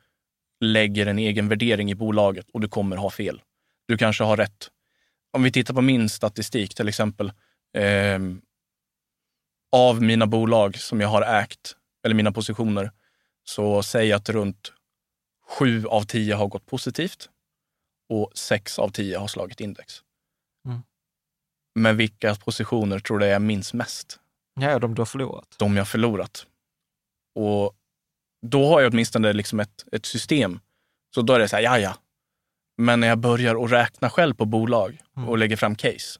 lägger 0.59 1.05
en 1.05 1.19
egen 1.19 1.49
värdering 1.49 1.91
i 1.91 1.95
bolaget 1.95 2.49
och 2.53 2.61
du 2.61 2.67
kommer 2.67 2.95
ha 2.97 3.09
fel. 3.09 3.41
Du 3.89 3.97
kanske 3.97 4.23
har 4.23 4.37
rätt. 4.37 4.69
Om 5.31 5.43
vi 5.43 5.51
tittar 5.51 5.73
på 5.73 5.81
min 5.81 6.09
statistik 6.09 6.75
till 6.75 6.87
exempel. 6.87 7.31
ehm, 7.77 8.41
av 9.71 10.01
mina 10.01 10.27
bolag 10.27 10.77
som 10.77 11.01
jag 11.01 11.09
har 11.09 11.21
ägt, 11.21 11.75
eller 12.03 12.15
mina 12.15 12.31
positioner, 12.31 12.91
så 13.43 13.83
säger 13.83 14.09
jag 14.09 14.17
att 14.17 14.29
runt 14.29 14.73
sju 15.47 15.85
av 15.85 16.01
tio 16.03 16.35
har 16.35 16.47
gått 16.47 16.65
positivt 16.65 17.29
och 18.09 18.31
sex 18.35 18.79
av 18.79 18.89
tio 18.89 19.17
har 19.17 19.27
slagit 19.27 19.59
index. 19.59 20.03
Mm. 20.65 20.81
Men 21.75 21.97
vilka 21.97 22.35
positioner 22.35 22.99
tror 22.99 23.19
du 23.19 23.25
jag 23.25 23.41
minns 23.41 23.73
mest? 23.73 24.19
Ja, 24.59 24.79
de 24.79 24.95
du 24.95 25.01
har 25.01 25.05
förlorat. 25.05 25.55
de 25.59 25.77
jag 25.77 25.87
förlorat. 25.87 26.47
Och 27.35 27.73
då 28.41 28.67
har 28.67 28.81
jag 28.81 28.93
åtminstone 28.93 29.33
liksom 29.33 29.59
ett, 29.59 29.85
ett 29.91 30.05
system. 30.05 30.59
Så 31.15 31.21
då 31.21 31.33
är 31.33 31.39
det 31.39 31.49
så 31.49 31.55
här, 31.55 31.63
ja 31.63 31.79
ja. 31.79 31.95
Men 32.79 32.99
när 32.99 33.07
jag 33.07 33.17
börjar 33.17 33.63
att 33.65 33.71
räkna 33.71 34.09
själv 34.09 34.33
på 34.33 34.45
bolag 34.45 34.97
Mm. 35.17 35.29
och 35.29 35.37
lägger 35.37 35.55
fram 35.55 35.75
case, 35.75 36.19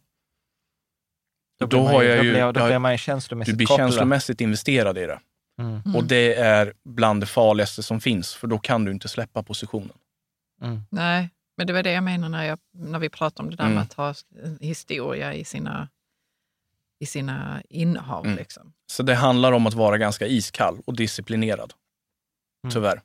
Då, 1.60 1.65
då, 1.65 1.88
har 1.88 2.02
ju- 2.03 2.10
jag 2.10 2.26
ju, 2.26 2.34
då 2.52 2.52
blir 2.68 2.80
man 2.80 2.91
ju 2.91 2.98
känslomässigt 2.98 3.53
du 3.53 3.57
blir 3.57 3.68
kopplad. 3.68 3.90
känslomässigt 3.90 4.41
investerad 4.41 4.98
i 4.98 5.06
det. 5.06 5.19
Mm. 5.61 5.81
Mm. 5.86 5.95
Och 5.95 6.03
det 6.03 6.36
är 6.36 6.73
bland 6.86 7.22
det 7.22 7.26
farligaste 7.27 7.84
som 7.84 8.02
finns, 8.02 8.34
för 8.36 8.48
då 8.48 8.57
kan 8.60 8.86
du 8.86 8.91
inte 8.91 9.07
släppa 9.07 9.44
positionen. 9.44 9.98
Mm. 10.61 10.81
Nej, 10.90 11.30
men 11.57 11.68
det 11.68 11.73
var 11.73 11.84
det 11.84 11.91
jag 11.91 12.03
menar 12.03 12.30
när, 12.30 12.44
jag, 12.45 12.60
när 12.73 12.99
vi 12.99 13.10
pratade 13.10 13.44
om 13.45 13.49
det 13.49 13.56
där 13.56 13.64
Mm. 13.64 13.76
med 13.76 13.84
att 13.84 13.94
ha 13.94 14.14
historia 14.61 15.34
i 15.34 15.44
sina, 15.45 15.90
i 16.99 17.06
sina 17.06 17.61
innehav. 17.69 18.26
Mm. 18.26 18.38
Liksom. 18.38 18.73
Så 18.91 19.03
det 19.03 19.15
handlar 19.15 19.52
om 19.52 19.68
att 19.68 19.73
vara 19.73 19.98
ganska 19.98 20.27
iskall 20.27 20.81
och 20.86 20.95
disciplinerad. 20.95 21.73
Mm. 22.64 22.72
Tyvärr. 22.73 23.02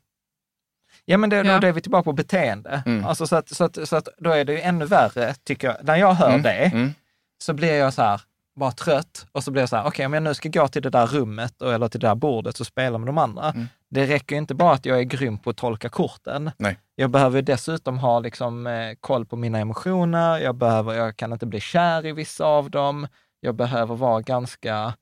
Ja, 1.04 1.16
men 1.16 1.30
det, 1.30 1.36
Ja. 1.36 1.58
då 1.58 1.66
är 1.66 1.72
vi 1.72 1.80
tillbaka 1.80 2.04
på 2.04 2.12
beteende. 2.12 2.82
Mm. 2.86 3.04
Alltså 3.04 3.26
så, 3.26 3.36
att, 3.36 3.48
så, 3.48 3.64
att, 3.64 3.88
så 3.88 3.96
att 3.96 4.08
då 4.18 4.30
är 4.30 4.44
det 4.44 4.52
ju 4.52 4.60
ännu 4.60 4.84
värre, 4.84 5.34
tycker 5.34 5.66
jag. 5.68 5.76
När 5.82 5.96
jag 5.96 6.12
hör 6.14 6.28
Mm, 6.28 6.42
det, 6.42 6.50
Mm. 6.64 6.94
så 7.42 7.52
blir 7.54 7.74
jag 7.74 7.94
så 7.94 8.02
här, 8.02 8.20
bara 8.56 8.72
trött 8.72 9.26
och 9.32 9.44
så 9.44 9.50
blir 9.50 9.62
jag 9.62 9.68
så 9.68 9.76
här, 9.76 9.84
okej, 9.86 10.06
om 10.06 10.12
jag 10.14 10.22
nu 10.22 10.34
ska 10.34 10.48
gå 10.48 10.68
till 10.68 10.82
det 10.82 10.90
där 10.90 11.06
rummet 11.06 11.62
och, 11.62 11.72
eller 11.72 11.88
till 11.88 12.00
det 12.00 12.06
där 12.06 12.14
bordet 12.14 12.60
och 12.60 12.66
spela 12.66 12.98
med 12.98 13.08
de 13.08 13.18
andra. 13.18 13.50
Mm. 13.50 13.66
Det 13.90 14.06
räcker 14.06 14.34
ju 14.34 14.38
inte 14.38 14.54
bara 14.54 14.72
att 14.72 14.86
jag 14.86 14.98
är 14.98 15.02
grym 15.02 15.38
på 15.38 15.50
att 15.50 15.56
tolka 15.56 15.88
korten. 15.88 16.50
Nej. 16.56 16.78
Jag 16.94 17.10
behöver 17.10 17.42
dessutom 17.42 17.98
ha 17.98 18.18
liksom, 18.20 18.66
eh, 18.66 18.94
koll 19.00 19.26
på 19.26 19.36
mina 19.36 19.58
emotioner. 19.58 20.38
Jag, 20.38 20.54
behöver, 20.54 20.94
jag 20.94 21.16
kan 21.16 21.32
inte 21.32 21.46
bli 21.46 21.60
kär 21.60 22.06
i 22.06 22.12
vissa 22.12 22.44
av 22.44 22.70
dem. 22.70 23.06
Jag 23.40 23.54
behöver 23.54 23.94
vara 23.94 24.20
ganska, 24.20 24.94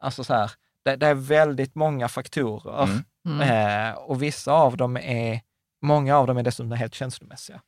alltså 0.00 0.24
så 0.24 0.34
här, 0.34 0.50
det, 0.84 0.96
det 0.96 1.06
är 1.06 1.14
väldigt 1.14 1.74
många 1.74 2.08
faktorer. 2.08 2.82
Mm. 2.82 3.04
Mm. 3.26 3.88
Eh, 3.90 3.94
och 3.98 4.22
vissa 4.22 4.52
av 4.52 4.76
dem 4.76 4.96
är, 4.96 5.40
många 5.82 6.16
av 6.18 6.26
dem 6.26 6.36
är 6.36 6.42
dessutom 6.42 6.72
helt 6.72 6.94
känslomässiga. 6.94 7.60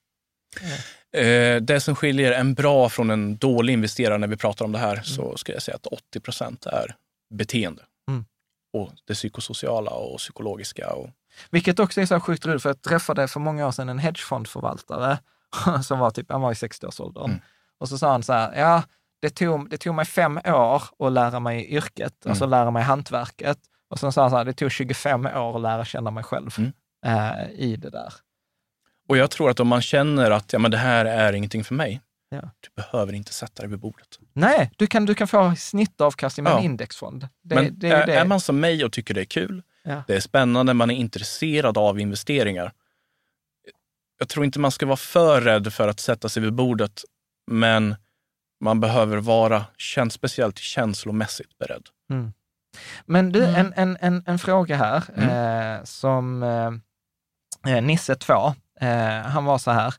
Eh, 1.13 1.57
det 1.63 1.81
som 1.81 1.95
skiljer 1.97 2.33
en 2.33 2.55
bra 2.55 2.89
från 2.89 3.11
en 3.11 3.37
dålig 3.37 3.73
investerare 3.73 4.19
när 4.19 4.27
vi 4.29 4.37
pratar 4.37 4.65
om 4.65 4.73
det 4.73 4.79
här, 4.79 4.93
Mm. 4.93 5.05
så 5.05 5.37
ska 5.37 5.53
jag 5.53 5.63
säga 5.63 5.75
att 5.77 5.87
80 5.87 6.21
procent 6.21 6.67
är 6.67 6.95
beteende. 7.35 7.83
Mm. 8.09 8.25
och 8.73 8.93
det 9.07 9.15
psykosociala 9.15 9.91
och 9.91 10.19
psykologiska. 10.19 10.91
Och, 10.93 11.11
Vilket 11.51 11.79
också 11.79 12.01
är 12.01 12.07
så 12.07 12.21
sjukt 12.21 12.47
roligt, 12.47 12.63
för 12.63 12.69
jag 12.69 12.83
träffade 12.83 13.29
för 13.29 13.41
många 13.41 13.67
år 13.67 13.71
sedan 13.73 13.89
en 13.89 13.99
hedgefondförvaltare 13.99 15.19
som 15.85 15.99
var 15.99 16.11
typ, 16.11 16.31
han 16.33 16.41
var 16.41 16.51
i 16.51 16.55
60-årsåldern. 16.55 17.25
Mm. 17.25 17.41
Och 17.79 17.89
så 17.89 17.99
sa 17.99 18.11
han 18.11 18.23
så 18.23 18.33
här, 18.33 18.55
ja, 18.61 18.83
det 19.23 19.31
tog, 19.31 19.71
det 19.71 19.79
tog 19.79 19.95
mig 19.95 20.05
fem 20.05 20.37
år 20.45 20.83
att 20.99 21.13
lära 21.13 21.41
mig 21.41 21.67
yrket, 21.67 22.25
Mm. 22.25 22.31
alltså 22.33 22.47
lära 22.47 22.71
mig 22.71 22.83
hantverket. 22.83 23.59
Och 23.91 24.01
sen 24.01 24.13
sa 24.13 24.21
han 24.23 24.31
så 24.31 24.37
här, 24.37 24.45
det 24.45 24.53
tog 24.53 24.73
25 24.73 25.27
år 25.27 25.57
att 25.57 25.63
lära 25.63 25.85
känna 25.85 26.11
mig 26.11 26.25
själv 26.25 26.51
Mm. 26.59 26.73
Eh, 27.07 27.51
i 27.55 27.77
det 27.77 27.91
där. 27.91 28.13
och 29.09 29.17
jag 29.17 29.31
tror 29.31 29.51
att 29.51 29.61
om 29.61 29.69
man 29.69 29.83
känner 29.83 30.31
att 30.31 30.53
ja, 30.53 30.59
men 30.59 30.71
det 30.71 30.77
här 30.77 31.05
är 31.05 31.33
ingenting 31.33 31.65
för 31.65 31.75
mig, 31.75 32.01
Ja. 32.33 32.41
du 32.61 32.69
behöver 32.83 33.13
inte 33.13 33.33
sätta 33.33 33.63
dig 33.63 33.71
vid 33.71 33.79
bordet. 33.79 34.19
Nej, 34.33 34.71
du 34.77 34.87
kan, 34.87 35.07
du 35.07 35.15
kan 35.15 35.29
få 35.29 35.55
snittavkastning 35.59 36.45
med 36.45 36.51
Ja. 36.53 36.59
en 36.59 36.65
indexfond. 36.65 37.29
Det, 37.43 37.55
men 37.55 37.79
det 37.79 37.89
är 37.91 38.07
det. 38.07 38.15
är 38.15 38.25
man 38.25 38.41
som 38.41 38.61
mig 38.61 38.85
och 38.85 38.93
tycker 38.93 39.15
det 39.15 39.21
är 39.21 39.25
kul, 39.25 39.63
Ja. 39.83 40.03
det 40.07 40.17
är 40.17 40.21
spännande, 40.21 40.75
man 40.75 40.91
är 40.91 40.95
intresserad 40.95 41.79
av 41.79 42.01
investeringar. 42.01 42.73
Jag 44.19 44.29
tror 44.29 44.45
inte 44.45 44.59
man 44.59 44.71
ska 44.71 44.87
vara 44.87 44.97
för 44.97 45.41
rädd 45.41 45.73
för 45.73 45.89
att 45.89 46.01
sätta 46.01 46.29
sig 46.29 46.43
vid 46.43 46.53
bordet, 46.53 47.03
men 47.51 47.97
man 48.61 48.81
behöver 48.81 49.17
vara 49.17 49.65
käns- 49.79 50.13
speciellt 50.15 50.59
känslomässigt 50.59 51.59
beredd. 51.59 51.87
Mm. 52.11 52.33
Men 53.07 53.33
du, 53.33 53.45
Mm. 53.45 53.55
en, 53.55 53.73
en, 53.77 53.97
en, 54.01 54.23
en 54.27 54.39
fråga 54.39 54.77
här 54.77 55.03
eh, 55.79 55.85
som 55.85 56.43
eh, 57.67 57.83
Nisse 57.83 58.15
2, 58.15 58.55
eh, 58.81 59.21
han 59.23 59.45
var 59.45 59.59
så 59.59 59.71
här. 59.71 59.95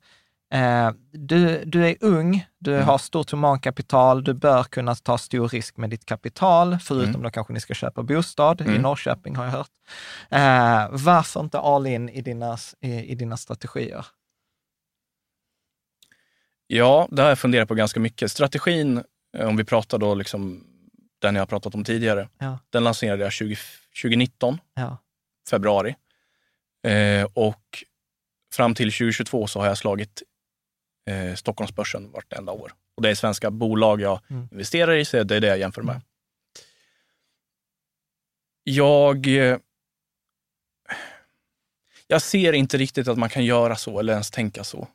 Eh, 0.54 0.92
du, 1.12 1.64
du 1.66 1.88
är 1.88 1.96
ung, 2.02 2.46
du 2.60 2.74
Mm. 2.76 2.86
har 2.88 2.98
stort 2.98 3.32
humankapital, 3.32 4.24
du 4.24 4.34
bör 4.34 4.64
kunna 4.64 4.96
ta 4.96 5.18
stor 5.18 5.48
risk 5.50 5.78
med 5.78 5.90
ditt 5.90 6.06
kapital, 6.06 6.78
förutom 6.80 7.10
Mm. 7.10 7.22
då 7.24 7.30
kanske 7.30 7.54
ni 7.54 7.60
ska 7.60 7.74
köpa 7.74 8.04
bostad 8.04 8.62
i 8.62 8.64
Mm. 8.64 8.82
Norrköping 8.82 9.36
har 9.36 9.44
jag 9.46 9.52
hört. 9.52 9.70
Eh, 10.30 10.88
varför 11.06 11.40
inte 11.40 11.60
all 11.60 11.88
in 11.88 12.10
i 12.10 12.22
dina, 12.22 12.58
i, 12.82 12.94
i 13.12 13.16
dina 13.16 13.38
strategier? 13.38 14.06
Ja, 16.68 17.08
det 17.12 17.22
har 17.22 17.30
jag 17.30 17.40
funderat 17.40 17.68
på 17.68 17.76
ganska 17.76 18.00
mycket. 18.00 18.32
Strategin, 18.32 19.04
eh, 19.38 19.48
om 19.48 19.58
vi 19.58 19.64
pratar 19.64 19.98
då 19.98 20.16
liksom 20.16 20.64
den 21.22 21.36
jag 21.36 21.42
har 21.42 21.48
pratat 21.48 21.76
om 21.76 21.84
tidigare, 21.84 22.30
Ja. 22.40 22.60
den 22.70 22.84
lanserade 22.84 23.24
jag 23.24 23.32
20, 23.32 23.56
2019, 24.02 24.58
Ja. 24.74 24.98
februari. 25.50 25.96
Eh, 26.88 27.28
och 27.34 27.84
fram 28.54 28.76
till 28.76 28.92
2022 28.92 29.48
så 29.48 29.60
har 29.60 29.68
jag 29.68 29.78
slagit 29.78 30.24
eh, 31.10 31.36
Stockholmsbörsen 31.36 32.12
vartenda 32.12 32.52
år. 32.52 32.74
Och 32.96 33.02
det 33.02 33.10
är 33.10 33.16
svenska 33.16 33.52
bolag 33.52 34.02
jag 34.02 34.20
Mm. 34.30 34.48
investerar 34.52 34.96
i, 34.96 35.06
så 35.06 35.24
det 35.24 35.36
är 35.36 35.42
det 35.42 35.48
jag 35.48 35.60
jämför 35.60 35.82
med. 35.82 36.02
Jag, 38.64 39.28
eh, 39.28 39.58
jag 42.08 42.22
ser 42.22 42.54
inte 42.54 42.78
riktigt 42.78 43.08
att 43.08 43.18
man 43.18 43.30
kan 43.30 43.46
göra 43.46 43.76
så 43.76 44.00
eller 44.00 44.14
ens 44.14 44.32
tänka 44.32 44.64
så. 44.64 44.88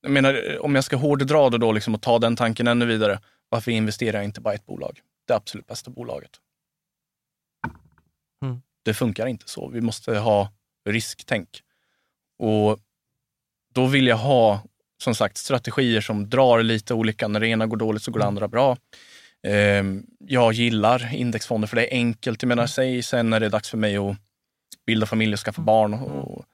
Jag 0.00 0.10
menar, 0.10 0.58
om 0.58 0.74
jag 0.74 0.84
ska 0.84 0.96
hårdra 0.96 1.50
det 1.50 1.58
då 1.58 1.72
liksom 1.72 1.94
och 1.94 2.02
ta 2.02 2.18
den 2.18 2.36
tanken 2.36 2.66
ännu 2.66 2.86
vidare, 2.86 3.20
varför 3.48 3.70
investerar 3.70 4.18
jag 4.18 4.24
inte 4.24 4.40
bara 4.40 4.54
i 4.54 4.56
ett 4.56 4.66
bolag? 4.66 5.00
Det 5.26 5.34
absolut 5.34 5.66
bästa 5.66 5.90
bolaget. 5.90 6.30
Mm. 8.42 8.62
Det 8.82 8.94
funkar 8.94 9.26
inte 9.26 9.48
så. 9.48 9.68
Vi 9.68 9.80
måste 9.80 10.18
ha 10.18 10.52
risktänk. 10.86 11.48
Och 12.38 12.78
då 13.74 13.86
vill 13.86 14.06
jag 14.06 14.16
ha, 14.16 14.62
som 15.02 15.14
sagt, 15.14 15.36
strategier 15.36 16.00
som 16.00 16.30
drar 16.30 16.62
lite 16.62 16.94
olika. 16.94 17.28
När 17.28 17.40
det 17.40 17.48
ena 17.48 17.66
går 17.66 17.76
dåligt 17.76 18.02
så 18.02 18.10
går 18.10 18.20
det 18.20 18.26
andra 18.26 18.48
bra. 18.48 18.76
Ehm, 19.46 20.06
jag 20.18 20.52
gillar 20.52 21.14
indexfonder 21.14 21.68
för 21.68 21.76
det 21.76 21.86
är 21.94 21.96
enkelt. 21.96 22.42
Jag 22.42 22.48
menar, 22.48 22.66
säg 22.66 23.02
sen 23.02 23.30
när 23.30 23.40
det 23.40 23.46
är 23.46 23.50
dags 23.50 23.70
för 23.70 23.78
mig 23.78 23.96
att 23.96 24.16
bilda 24.86 25.06
familj 25.06 25.32
och 25.32 25.38
skaffa 25.38 25.62
barn. 25.62 25.94
Och 25.94 26.44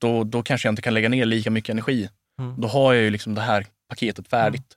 då, 0.00 0.24
då 0.24 0.42
kanske 0.42 0.68
jag 0.68 0.72
inte 0.72 0.82
kan 0.82 0.94
lägga 0.94 1.08
ner 1.08 1.24
lika 1.24 1.50
mycket 1.50 1.70
energi. 1.70 2.08
Mm. 2.38 2.60
Då 2.60 2.68
har 2.68 2.92
jag 2.92 3.02
ju 3.02 3.10
liksom 3.10 3.34
det 3.34 3.40
här 3.40 3.66
paketet 3.88 4.28
färdigt. 4.28 4.76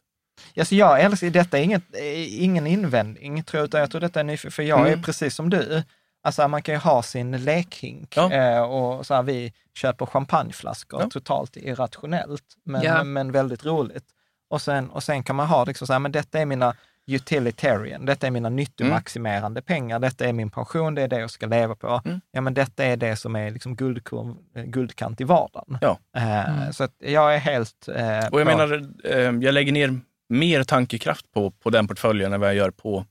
Alltså 0.57 0.75
jag 0.75 1.01
älskar, 1.01 1.29
detta 1.29 1.59
är 1.59 1.63
inget, 1.63 1.95
eh, 1.95 2.43
ingen 2.43 2.67
invändning, 2.67 3.43
tror 3.43 3.59
jag, 3.59 3.65
utan 3.67 3.79
jag 3.79 3.91
tror 3.91 4.01
detta 4.01 4.19
är 4.19 4.23
nyfiken, 4.23 4.51
för 4.51 4.63
jag 4.63 4.81
är 4.81 4.87
Mm. 4.93 5.03
precis 5.03 5.35
som 5.35 5.49
du. 5.49 5.83
Alltså 6.25 6.47
man 6.47 6.61
kan 6.61 6.75
ju 6.75 6.79
ha 6.79 7.03
sin 7.03 7.31
lekhink 7.31 8.13
Ja. 8.17 8.31
eh, 8.31 8.61
och 8.61 9.05
så 9.05 9.13
här, 9.13 9.23
vi 9.23 9.53
köper 9.73 10.05
champagneflaskor 10.05 11.01
Ja. 11.01 11.09
totalt 11.09 11.57
irrationellt, 11.57 12.43
men, 12.63 12.81
Ja. 12.81 13.03
men 13.03 13.31
väldigt 13.31 13.65
roligt. 13.65 14.05
Och 14.49 14.61
sen, 14.61 14.89
och 14.89 15.03
sen 15.03 15.23
kan 15.23 15.35
man 15.35 15.47
ha 15.47 15.65
liksom 15.65 15.87
så 15.87 15.93
här, 15.93 15.99
men 15.99 16.11
detta 16.11 16.39
är 16.39 16.45
mina 16.45 16.75
utilitarian, 17.07 18.05
detta 18.05 18.27
är 18.27 18.31
mina 18.31 18.49
nyttomaximerande 18.49 19.61
pengar, 19.61 19.99
detta 19.99 20.25
är 20.25 20.33
min 20.33 20.49
pension, 20.49 20.95
det 20.95 21.01
är 21.01 21.07
det 21.07 21.19
jag 21.19 21.29
ska 21.31 21.45
leva 21.45 21.75
på. 21.75 22.01
Mm. 22.05 22.21
Ja, 22.31 22.41
men 22.41 22.53
detta 22.53 22.85
är 22.85 22.97
det 22.97 23.15
som 23.15 23.35
är 23.35 23.51
liksom 23.51 23.75
guldkorn, 23.75 24.37
eh, 24.55 24.63
guldkant 24.63 25.21
i 25.21 25.23
vardagen. 25.23 25.77
Ja. 25.81 25.97
Eh, 26.17 26.71
Så 26.71 26.83
att 26.83 26.93
jag 26.99 27.35
är 27.35 27.39
helt... 27.39 27.87
Eh, 27.87 27.95
Och 27.95 28.01
jag 28.21 28.31
på- 28.31 28.57
menar, 28.57 28.89
eh, 29.03 29.17
jag 29.17 29.53
lägger 29.53 29.71
ner 29.71 29.99
mer 30.29 30.63
tankekraft 30.63 31.31
på, 31.31 31.51
på 31.51 31.69
den 31.69 31.87
portföljen 31.87 32.33
än 32.33 32.39
vad 32.39 32.49
jag 32.49 32.55
gör 32.55 32.71
på 32.71 33.05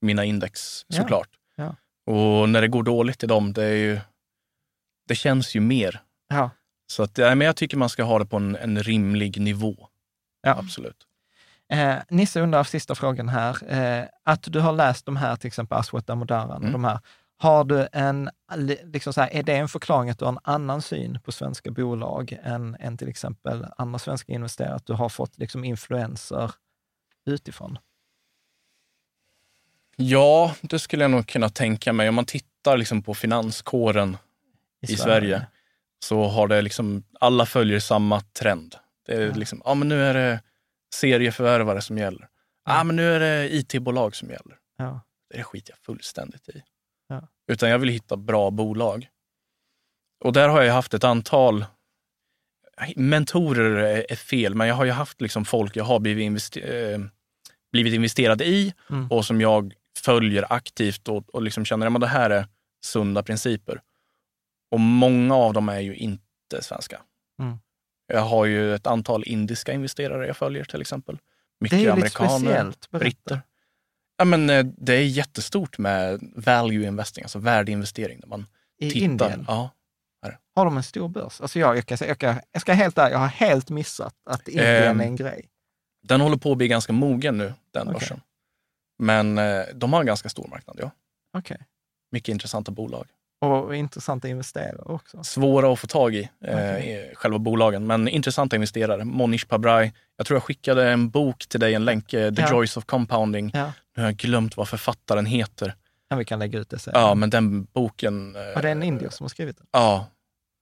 mina 0.00 0.24
index 0.24 0.84
såklart. 0.88 1.28
Ja. 1.32 1.38
Och 2.06 2.48
när 2.48 2.60
det 2.60 2.68
går 2.68 2.82
dåligt 2.82 3.22
i 3.24 3.26
dem, 3.26 3.52
det, 3.52 3.64
är 3.64 3.74
ju, 3.74 4.00
det 5.08 5.14
känns 5.14 5.56
ju 5.56 5.60
mer. 5.60 6.00
Ja. 6.28 6.50
Så 6.86 7.02
att, 7.02 7.16
men 7.18 7.40
jag 7.40 7.56
tycker 7.56 7.76
man 7.76 7.88
ska 7.88 8.02
ha 8.04 8.18
det 8.18 8.26
på 8.26 8.36
en, 8.36 8.56
en 8.56 8.82
rimlig 8.82 9.40
nivå. 9.40 9.88
Ja. 10.42 10.50
Absolut. 10.58 11.06
Eh, 11.72 11.96
Nisse 12.08 12.40
undrar 12.40 12.64
sista 12.64 12.94
frågan 12.94 13.28
här. 13.28 13.72
Eh, 13.72 14.04
att 14.24 14.42
du 14.42 14.60
har 14.60 14.72
läst 14.72 15.06
de 15.06 15.16
här, 15.16 15.36
till 15.36 15.48
exempel 15.48 15.78
Aswat 15.78 16.06
Damodaran, 16.06 16.60
Mm. 16.62 16.72
de 16.72 16.84
här. 16.84 16.98
Har 17.38 17.64
du 17.64 17.88
en, 17.92 18.30
liksom 18.82 19.12
så 19.12 19.20
här, 19.20 19.30
är 19.32 19.42
det 19.42 19.56
en 19.56 19.68
förklaring 19.68 20.10
att 20.10 20.18
du 20.18 20.24
har 20.24 20.32
en 20.32 20.38
annan 20.42 20.82
syn 20.82 21.18
på 21.24 21.32
svenska 21.32 21.70
bolag 21.70 22.38
än, 22.42 22.76
än 22.80 22.96
till 22.98 23.08
exempel 23.08 23.66
andra 23.78 23.98
svenska 23.98 24.32
investerare? 24.32 24.74
Att 24.74 24.86
du 24.86 24.92
har 24.92 25.08
fått 25.08 25.38
liksom 25.38 25.64
influenser 25.64 26.50
utifrån? 27.26 27.78
Ja, 29.96 30.54
det 30.62 30.78
skulle 30.78 31.04
jag 31.04 31.10
nog 31.10 31.26
kunna 31.28 31.48
tänka 31.48 31.92
mig. 31.92 32.08
Om 32.08 32.14
man 32.14 32.24
tittar 32.24 32.76
liksom 32.76 33.02
på 33.02 33.14
finanskåren 33.14 34.16
i, 34.88 34.96
Sverige. 34.96 35.46
så 36.04 36.24
har 36.24 36.48
det 36.48 36.62
liksom, 36.62 37.04
alla 37.20 37.46
följer 37.46 37.80
samma 37.80 38.20
trend. 38.20 38.74
Det 39.06 39.12
är 39.12 39.26
Ja. 39.26 39.34
liksom, 39.34 39.62
ja 39.64 39.74
men 39.74 39.88
nu 39.88 40.04
är 40.04 40.14
det 40.14 40.40
serieförvärvare 40.94 41.82
som 41.82 41.98
gäller. 41.98 42.28
Ja 42.64 42.84
men 42.84 42.96
nu 42.96 43.12
är 43.14 43.20
det 43.20 43.54
IT-bolag 43.54 44.16
som 44.16 44.28
gäller. 44.30 44.56
Ja. 44.78 45.00
Det 45.34 45.42
skiter 45.42 45.72
jag 45.72 45.78
fullständigt 45.78 46.48
i. 46.48 46.62
Ja. 47.08 47.28
Utan 47.48 47.68
jag 47.70 47.78
vill 47.78 47.88
hitta 47.88 48.16
bra 48.16 48.50
bolag. 48.50 49.08
Och 50.24 50.32
där 50.32 50.48
har 50.48 50.62
jag 50.62 50.74
haft 50.74 50.94
ett 50.94 51.04
antal 51.04 51.64
mentorer 52.96 54.04
är- 54.10 54.16
fel, 54.16 54.54
men 54.54 54.68
jag 54.68 54.74
har 54.74 54.84
ju 54.84 54.90
haft 54.90 55.20
liksom 55.20 55.44
folk 55.44 55.76
jag 55.76 55.84
har 55.84 55.98
blivit, 56.00 56.22
investe- 56.22 56.60
eh, 56.92 56.98
blivit 57.72 57.94
investerad 57.94 58.42
i 58.42 58.74
Mm. 58.90 59.10
och 59.10 59.24
som 59.24 59.40
jag 59.40 59.74
följer 59.96 60.52
aktivt 60.52 61.08
och, 61.08 61.34
och 61.34 61.42
liksom 61.42 61.64
känner 61.64 61.86
att 61.86 62.00
det 62.00 62.06
här 62.06 62.30
är 62.30 62.46
sunda 62.84 63.22
principer. 63.22 63.80
Och 64.70 64.80
många 64.80 65.34
av 65.34 65.52
dem 65.52 65.68
är 65.68 65.80
ju 65.80 65.94
inte 65.96 66.22
svenska. 66.62 67.00
Mm. 67.42 67.58
Jag 68.12 68.20
har 68.20 68.44
ju 68.44 68.74
ett 68.74 68.86
antal 68.86 69.24
indiska 69.26 69.72
investerare 69.72 70.26
jag 70.26 70.36
följer 70.36 70.64
till 70.64 70.80
exempel. 70.80 71.18
Mycket 71.60 71.78
Det 71.78 71.86
är 71.86 71.90
amerikaner, 71.92 72.28
speciellt. 72.38 72.90
Berätta. 72.90 73.04
britter. 73.04 73.40
Ja, 74.18 74.24
men, 74.24 74.50
eh, 74.50 74.64
det 74.78 74.94
är 74.94 75.02
jättestort 75.02 75.78
med 75.78 76.20
value 76.36 76.86
investing, 76.86 77.24
alltså 77.24 77.38
värdeinvestering. 77.38 78.20
Där 78.20 78.28
man 78.28 78.46
I 78.78 78.90
tittar. 78.90 79.04
Indien 79.04 79.44
Ja. 79.48 79.70
har 80.54 80.64
de 80.64 80.76
en 80.76 80.82
stor 80.82 81.08
börs. 81.08 81.40
Alltså 81.40 81.58
jag, 81.58 81.76
jag, 81.76 81.86
kan, 81.86 81.98
jag, 82.08 82.18
kan, 82.18 82.40
jag 82.52 82.62
ska 82.62 82.72
helt 82.72 82.98
ärlig, 82.98 83.14
jag 83.14 83.18
har 83.18 83.26
helt 83.26 83.70
missat 83.70 84.14
att 84.30 84.48
Indien 84.48 84.66
Ehm, 84.90 85.00
är 85.00 85.04
en 85.04 85.16
grej. 85.16 85.48
Den 86.02 86.20
håller 86.20 86.36
på 86.36 86.52
att 86.52 86.58
bli 86.58 86.68
ganska 86.68 86.92
mogen 86.92 87.38
nu, 87.38 87.54
den 87.70 87.82
Okej. 87.88 87.92
börsen. 88.00 88.20
Men 88.98 89.38
eh, 89.38 89.62
de 89.74 89.92
har 89.92 90.00
en 90.00 90.06
ganska 90.06 90.28
stor 90.28 90.48
marknad, 90.48 90.76
ja. 90.80 90.90
Okej. 91.38 91.58
Mycket 92.12 92.28
intressanta 92.28 92.70
bolag. 92.72 93.06
Och 93.40 93.76
intressanta 93.76 94.28
investerare 94.28 94.82
också. 94.82 95.24
Svåra 95.24 95.72
att 95.72 95.78
få 95.80 95.86
tag 95.86 96.14
i, 96.14 96.28
eh, 96.44 96.76
i 96.78 97.12
själva 97.14 97.38
bolagen, 97.38 97.86
men 97.86 98.08
intressanta 98.08 98.56
investerare. 98.56 99.04
Monish 99.04 99.46
Pabrai. 99.48 99.92
Jag 100.16 100.26
tror 100.26 100.36
jag 100.36 100.42
skickade 100.42 100.90
en 100.90 101.10
bok 101.10 101.46
till 101.48 101.60
dig, 101.60 101.74
en 101.74 101.84
länk, 101.84 102.12
eh, 102.12 102.34
The 102.34 102.42
Ja. 102.42 102.50
Joys 102.50 102.76
of 102.76 102.84
Compounding. 102.84 103.50
Ja. 103.54 103.72
Nu 103.96 104.02
har 104.02 104.08
jag 104.08 104.16
glömt 104.16 104.56
vad 104.56 104.68
författaren 104.68 105.26
heter. 105.26 105.74
Ja, 106.08 106.16
vi 106.16 106.24
kan 106.24 106.38
lägga 106.38 106.58
ut 106.58 106.70
det 106.70 106.78
sen. 106.78 106.92
Ja, 106.96 107.14
men 107.14 107.30
den 107.30 107.64
boken... 107.64 108.36
eh, 108.36 108.42
Och 108.56 108.62
det 108.62 108.68
är 108.68 108.72
en 108.72 108.82
indier 108.82 109.10
som 109.10 109.24
har 109.24 109.28
skrivit 109.28 109.56
den? 109.58 109.66
Ja. 109.72 110.06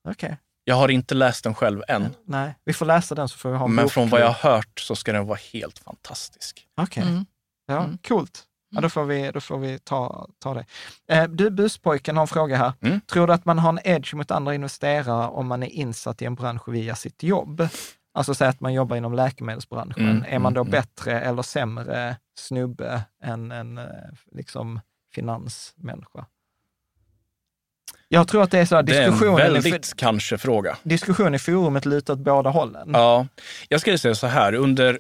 Okej. 0.09 0.36
Jag 0.65 0.74
har 0.74 0.89
inte 0.89 1.15
läst 1.15 1.44
den 1.44 1.55
själv 1.55 1.82
än, 1.89 2.15
Nej, 2.27 2.55
vi 2.65 2.73
får 2.73 2.86
läsa 2.86 3.15
den 3.15 3.28
så 3.28 3.39
får 3.39 3.51
vi 3.51 3.56
ha 3.56 3.65
en 3.65 3.74
men 3.74 3.89
från 3.89 4.09
vad 4.09 4.20
jag 4.20 4.28
bokklubb. 4.32 4.43
har 4.51 4.56
hört 4.56 4.81
så 4.81 4.97
ska 4.97 5.12
den 5.12 5.27
vara 5.27 5.39
helt 5.52 5.78
fantastisk. 5.78 6.66
Okej, 6.77 7.02
Mm. 7.02 7.27
Ja, 7.66 7.85
Mm. 7.85 7.99
coolt. 8.09 8.43
Ja, 8.70 8.81
då 8.81 8.89
får 8.89 9.05
vi, 9.05 9.31
då 9.31 9.41
får 9.41 9.59
vi 9.59 9.78
ta, 9.78 10.28
ta 10.39 10.55
det. 10.55 10.65
Eh, 11.09 11.24
du, 11.28 11.51
buspojken 11.51 12.16
har 12.16 12.23
en 12.23 12.28
fråga 12.28 12.57
här. 12.57 12.73
Mm. 12.81 13.01
Tror 13.01 13.27
du 13.27 13.32
att 13.32 13.45
man 13.45 13.59
har 13.59 13.69
en 13.69 13.78
edge 13.85 14.15
mot 14.15 14.31
andra 14.31 14.55
investerare 14.55 15.28
om 15.28 15.47
man 15.47 15.62
är 15.62 15.66
insatt 15.70 16.23
i 16.23 16.24
en 16.24 16.35
bransch 16.35 16.69
via 16.69 16.95
sitt 16.95 17.23
jobb? 17.23 17.69
Alltså 18.15 18.35
säg 18.35 18.49
att 18.49 18.61
man 18.61 18.73
jobbar 18.74 18.97
inom 18.97 19.12
läkemedelsbranschen. 19.15 20.11
Mm, 20.11 20.24
är 20.28 20.39
man 20.39 20.55
då 20.55 20.61
mm, 20.61 20.73
mm. 20.74 20.81
bättre 20.81 21.20
eller 21.20 21.43
sämre 21.43 22.16
snubbe 22.39 23.03
än 23.23 23.53
en 23.53 23.78
eh, 23.78 23.85
liksom, 24.32 24.81
finansmänniska? 25.15 26.27
Jag 28.09 28.28
tror 28.28 28.43
att 28.43 28.51
det 28.51 28.59
är 28.59 28.66
så 28.66 28.74
här, 28.77 28.82
Det 28.82 28.97
är 28.99 29.03
en 29.03 29.11
diskussionen, 29.11 29.53
väldigt 29.53 29.95
kanske 29.97 30.39
fråga. 30.39 30.77
diskussion 30.82 31.35
i 31.35 31.39
forumet 31.39 31.86
lutar 31.86 32.15
åt 32.15 32.20
båda 32.20 32.51
hållen. 32.51 32.91
Ja, 32.93 33.27
jag 33.69 33.81
skulle 33.81 33.99
säga 33.99 34.15
så 34.15 34.27
här, 34.27 34.55
under 34.55 34.99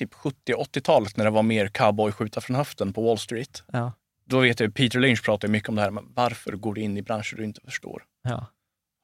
typ 0.00 0.14
70 0.14 0.54
80-talet 0.54 1.16
när 1.16 1.24
det 1.24 1.30
var 1.30 1.42
mer 1.42 1.68
cowboy 1.68 2.12
skjuta 2.12 2.40
från 2.40 2.56
höften 2.56 2.92
på 2.92 3.02
Wall 3.02 3.18
Street. 3.18 3.62
Ja. 3.72 3.92
Då 4.24 4.40
vet 4.40 4.60
jag, 4.60 4.74
Peter 4.74 4.98
Lynch 4.98 5.24
pratar 5.24 5.48
mycket 5.48 5.68
om 5.68 5.74
det 5.74 5.82
här, 5.82 5.90
men 5.90 6.12
varför 6.14 6.52
går 6.52 6.74
du 6.74 6.80
in 6.80 6.96
i 6.96 7.02
branscher 7.02 7.36
du 7.36 7.44
inte 7.44 7.60
förstår? 7.60 8.02
Ja. 8.22 8.46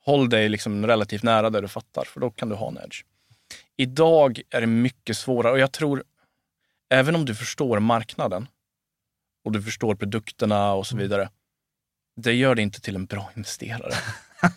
Håll 0.05 0.29
dig 0.29 0.49
liksom 0.49 0.87
relativt 0.87 1.23
nära 1.23 1.51
där 1.51 1.63
du 1.63 1.69
fattar, 1.69 2.05
för 2.05 2.21
då 2.21 2.31
kan 2.31 2.49
du 2.49 2.55
ha 2.55 2.69
en 2.69 2.79
edge. 2.79 3.05
Idag 3.77 4.41
är 4.51 4.61
det 4.61 4.67
mycket 4.67 5.17
svårare 5.17 5.53
och 5.53 5.59
jag 5.59 5.73
tror, 5.73 6.05
även 6.91 7.15
om 7.15 7.25
du 7.25 7.35
förstår 7.35 7.81
marknaden 7.81 8.49
och 9.45 9.53
du 9.53 9.63
förstår 9.63 9.95
produkterna 9.95 10.73
och 10.73 10.87
så 10.87 10.97
vidare, 10.97 11.31
det 12.17 12.33
gör 12.33 12.55
det 12.55 12.63
inte 12.63 12.81
till 12.81 12.95
en 12.95 13.07
bra 13.07 13.31
investerare. 13.37 13.93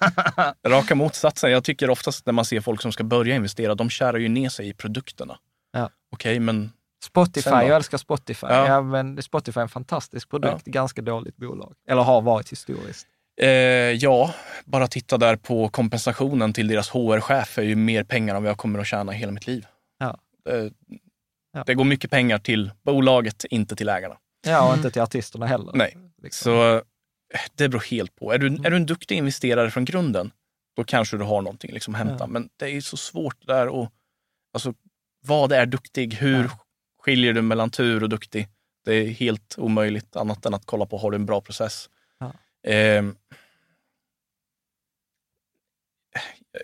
Raka 0.67 0.95
motsatsen. 0.95 1.51
Jag 1.51 1.63
tycker 1.63 1.89
oftast 1.89 2.25
när 2.25 2.33
man 2.33 2.45
ser 2.45 2.61
folk 2.61 2.81
som 2.81 2.91
ska 2.91 3.03
börja 3.03 3.35
investera, 3.35 3.75
de 3.75 3.89
kärar 3.89 4.17
ju 4.17 4.29
ner 4.29 4.49
sig 4.49 4.67
i 4.69 4.73
produkterna. 4.73 5.39
Ja. 5.71 5.89
Okej, 6.11 6.39
men 6.39 6.71
Spotify, 7.03 7.49
jag 7.49 7.69
älskar 7.75 7.97
Spotify. 7.97 8.47
Ja. 8.49 8.67
Ja. 8.67 8.81
men 8.81 9.21
Spotify 9.21 9.59
är 9.59 9.61
en 9.63 9.69
fantastisk 9.69 10.29
produkt, 10.29 10.65
ganska 10.65 11.01
dåligt 11.01 11.37
bolag. 11.37 11.73
Eller 11.89 12.01
har 12.01 12.21
varit 12.21 12.51
historiskt. 12.51 13.07
eh, 13.41 13.47
ja, 13.49 14.33
bara 14.65 14.87
titta 14.87 15.17
där 15.17 15.35
på 15.35 15.69
kompensationen 15.69 16.53
till 16.53 16.67
deras 16.67 16.89
HR-chef 16.89 17.57
är 17.57 17.63
ju 17.63 17.75
mer 17.75 18.03
pengar 18.03 18.35
än 18.35 18.43
vad 18.43 18.49
jag 18.49 18.57
kommer 18.57 18.79
att 18.79 18.87
tjäna 18.87 19.11
hela 19.11 19.31
mitt 19.31 19.47
liv. 19.47 19.65
Ja. 19.99 20.17
Det, 20.45 20.71
Ja. 21.53 21.63
det 21.65 21.73
går 21.75 21.83
mycket 21.83 22.11
pengar 22.11 22.37
till 22.39 22.71
bolaget, 22.85 23.45
inte 23.49 23.75
till 23.75 23.89
ägarna. 23.89 24.17
Ja, 24.47 24.69
och 24.69 24.75
inte 24.77 24.91
till 24.91 25.01
artisterna 25.01 25.45
heller. 25.45 25.71
Nej, 25.75 25.97
Liksom. 26.21 26.43
så 26.43 26.75
eh, 26.75 26.81
det 27.55 27.69
beror 27.69 27.81
helt 27.91 28.15
på. 28.15 28.31
Är 28.33 28.37
du, 28.37 28.47
är 28.47 28.69
du 28.69 28.75
en 28.75 28.85
duktig 28.85 29.17
investerare 29.17 29.71
från 29.71 29.85
grunden, 29.85 30.31
då 30.75 30.83
kanske 30.83 31.17
du 31.17 31.23
har 31.23 31.41
någonting 31.41 31.71
liksom 31.73 31.95
att 31.95 31.97
hämta. 31.97 32.17
Ja. 32.19 32.27
Men 32.27 32.49
det 32.57 32.65
är 32.65 32.69
ju 32.69 32.81
så 32.81 32.97
svårt 32.97 33.47
där 33.47 33.83
att... 33.83 33.91
Alltså, 34.53 34.73
vad 35.21 35.51
är 35.51 35.65
duktig? 35.65 36.13
Hur 36.13 36.43
Ja. 36.43 36.49
skiljer 37.03 37.33
du 37.33 37.41
mellan 37.41 37.69
tur 37.69 38.03
och 38.03 38.09
duktig? 38.09 38.47
Det 38.85 38.93
är 38.93 39.07
helt 39.07 39.55
omöjligt 39.57 40.15
annat 40.15 40.45
än 40.45 40.53
att 40.53 40.65
kolla 40.65 40.85
på, 40.85 40.97
har 40.97 41.11
du 41.11 41.15
en 41.15 41.25
bra 41.25 41.41
process? 41.41 41.89
Ja. 42.19 42.31
Ehm, 42.67 43.15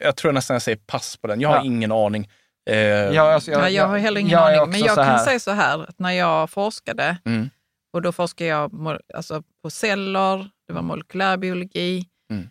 jag 0.01 0.15
tror 0.15 0.31
nästan 0.31 0.53
jag 0.55 0.61
säger 0.61 0.77
pass 0.77 1.17
på 1.17 1.27
den. 1.27 1.41
Jag 1.41 1.49
har 1.49 1.55
Ja. 1.55 1.63
ingen 1.65 1.91
aning. 1.91 2.29
Eh, 2.69 2.75
Ja, 2.77 3.33
alltså, 3.33 3.51
Ja, 3.51 3.69
jag 3.69 3.87
har 3.87 3.97
heller 3.97 4.19
ingen 4.21 4.31
jag 4.31 4.53
aning, 4.59 4.71
men 4.71 4.79
jag 4.79 4.95
kan 4.95 5.19
säga 5.19 5.39
så 5.39 5.51
här, 5.51 5.83
att 5.89 5.99
när 5.99 6.11
jag 6.11 6.49
forskade, 6.49 7.17
Mm. 7.25 7.49
och 7.93 8.01
då 8.01 8.11
forskade 8.11 8.49
jag 8.49 8.71
alltså, 9.13 9.43
på 9.63 9.69
celler, 9.69 10.49
det 10.67 10.73
var 10.73 10.81
molekylärbiologi. 10.81 12.05
Mm. 12.29 12.49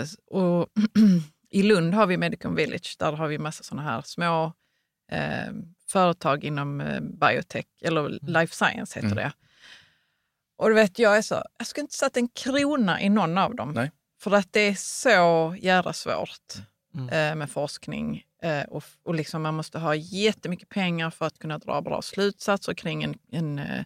Eh, 0.00 0.06
och 0.30 0.68
I 1.50 1.62
Lund 1.62 1.94
har 1.94 2.06
vi 2.06 2.16
Medicon 2.16 2.54
Village, 2.54 2.96
där 2.98 3.12
har 3.12 3.28
vi 3.28 3.38
massa 3.38 3.62
sådana 3.64 3.90
här 3.90 4.02
små 4.04 4.52
eh, 5.10 5.52
företag 5.88 6.44
inom 6.44 6.80
eh, 6.80 7.00
biotech, 7.00 7.66
eller 7.82 8.18
life 8.22 8.54
science 8.54 8.98
heter 8.98 9.12
Mm. 9.12 9.16
det. 9.16 9.32
Och 10.58 10.68
du 10.68 10.74
vet, 10.74 10.98
jag 10.98 11.16
är 11.16 11.22
så, 11.22 11.42
jag 11.58 11.66
skulle 11.66 11.82
inte 11.82 11.94
satt 11.96 12.16
en 12.16 12.28
krona 12.28 13.00
i 13.02 13.08
någon 13.08 13.38
av 13.38 13.54
dem. 13.54 13.72
Nej. 13.72 13.90
För 14.20 14.30
att 14.34 14.52
det 14.52 14.60
är 14.60 14.74
så 14.74 15.56
jävla 15.60 15.92
svårt 15.92 16.54
Mm. 16.94 17.08
eh, 17.08 17.34
med 17.34 17.50
forskning. 17.50 18.22
Eh, 18.42 18.62
och 18.62 18.84
och 19.04 19.14
liksom 19.14 19.42
man 19.42 19.54
måste 19.54 19.78
ha 19.78 19.94
jättemycket 19.94 20.68
pengar 20.68 21.10
för 21.10 21.26
att 21.26 21.38
kunna 21.38 21.58
dra 21.58 21.80
bra 21.82 22.02
slutsatser 22.02 22.74
kring 22.74 23.02
en, 23.04 23.18
en, 23.32 23.58
eh, 23.58 23.84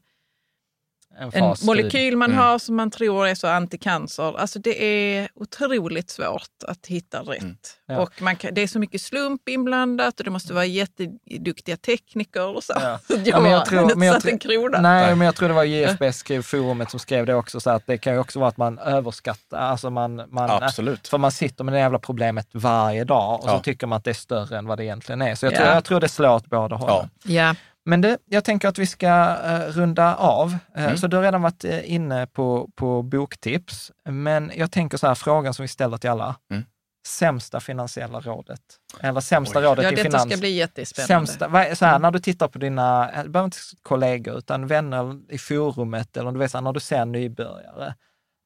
En, 1.19 1.31
en 1.35 1.55
molekyl 1.65 2.17
man 2.17 2.31
Mm. 2.31 2.43
har 2.43 2.59
som 2.59 2.77
man 2.77 2.91
tror 2.91 3.27
är 3.27 3.35
så 3.35 3.47
anticancer. 3.49 4.39
Alltså 4.39 4.59
det 4.59 4.83
är 4.85 5.29
otroligt 5.35 6.11
svårt 6.11 6.49
att 6.69 6.87
hitta 6.87 7.21
rätt. 7.21 7.43
Mm. 7.43 7.57
Ja. 7.89 7.99
Och 8.01 8.23
man 8.23 8.37
kan, 8.37 8.55
det 8.55 8.61
är 8.61 8.67
så 8.67 8.79
mycket 8.79 9.01
slump 9.01 9.49
inblandat 9.49 10.19
och 10.21 10.25
det 10.25 10.31
måste 10.31 10.53
vara 10.55 10.65
jätteduktiga 10.65 11.77
tekniker 11.77 12.57
och 12.57 12.65
så. 12.65 12.73
Ja. 12.77 12.99
Så 13.07 13.13
jag, 13.13 13.27
Ja, 13.27 13.41
men 13.41 13.51
jag 13.51 13.67
tror- 13.67 13.95
men 13.97 14.09
jag 14.09 14.21
tror- 14.23 14.33
en 14.33 14.39
krona. 14.39 14.81
Nej, 14.81 15.17
men 15.17 15.25
jag 15.25 15.35
tror 15.37 15.49
det 15.49 15.55
var 15.55 15.65
JFB 15.65 16.13
skrev 16.13 16.43
forumet 16.43 16.91
som 16.91 17.01
skrev 17.01 17.27
det 17.27 17.35
också, 17.35 17.61
så 17.61 17.71
att 17.71 17.87
det 17.87 17.99
kan 17.99 18.13
ju 18.13 18.19
också 18.19 18.39
vara 18.39 18.49
att 18.49 18.57
man 18.57 18.79
överskattar, 18.79 19.59
alltså 19.59 19.91
man, 19.91 20.17
man 20.29 20.51
Absolut. 20.51 21.09
För 21.09 21.19
man 21.19 21.33
sitter 21.33 21.65
med 21.65 21.75
det 21.75 21.79
jävla 21.79 21.99
problemet 21.99 22.49
varje 22.53 23.05
dag 23.05 23.41
och 23.43 23.49
Ja. 23.49 23.57
så 23.57 23.63
tycker 23.63 23.87
man 23.87 23.97
att 23.97 24.05
det 24.05 24.11
är 24.11 24.15
större 24.15 24.59
än 24.59 24.67
vad 24.67 24.79
det 24.79 24.85
egentligen 24.85 25.23
är. 25.23 25.35
Så 25.35 25.47
jag, 25.47 25.53
Ja. 25.53 25.57
tror, 25.57 25.69
jag 25.69 25.85
tror 25.85 26.01
det 26.01 26.09
slår 26.09 26.35
åt 26.35 26.47
båda 26.47 26.77
hållen. 26.77 27.09
Ja. 27.25 27.55
Men 27.91 28.01
det, 28.01 28.19
jag 28.25 28.45
tänker 28.45 28.69
att 28.69 28.79
vi 28.79 28.87
ska 28.87 29.37
eh, 29.45 29.61
runda 29.61 30.17
av. 30.17 30.57
Eh, 30.75 30.85
Mm. 30.85 30.97
Så 30.97 31.07
du 31.07 31.17
har 31.17 31.25
redan 31.25 31.43
varit 31.43 31.65
eh, 31.65 31.93
inne 31.93 32.27
på, 32.27 32.71
på 32.75 33.03
boktips. 33.03 33.93
Men 34.05 34.53
jag 34.55 34.73
tänker 34.73 34.99
så 34.99 35.07
här, 35.07 35.15
frågan 35.15 35.55
som 35.55 35.63
vi 35.63 35.69
ställer 35.69 35.97
till 35.97 36.11
alla. 36.11 36.37
Mm. 36.51 36.65
Sämsta 37.07 37.61
finansiella 37.61 38.21
rådet? 38.21 38.61
Eller 39.01 39.21
sämsta 39.21 39.59
Oj. 39.59 39.65
rådet 39.65 39.85
Ja, 39.85 39.93
i 39.93 39.95
detta 39.95 40.05
finans? 40.09 40.31
ska 40.33 40.41
bli 40.41 40.51
jättespännande. 40.51 41.27
Sämsta, 41.27 41.77
så 41.77 41.85
här, 41.87 41.99
när 41.99 42.11
du 42.11 42.19
tittar 42.19 42.49
på 42.49 42.59
dina, 42.59 43.07
det 43.23 43.29
behöver 43.29 43.45
inte 43.45 43.57
kollegor, 43.83 44.39
utan 44.39 44.67
vänner 44.67 45.21
i 45.29 45.39
forumet 45.39 46.17
eller 46.17 46.33
du 46.33 46.39
vet, 46.39 46.51
så 46.51 46.59
här, 46.59 46.63
när 46.63 46.73
du 46.73 46.81
ser 46.81 47.05
nybörjare, 47.05 47.95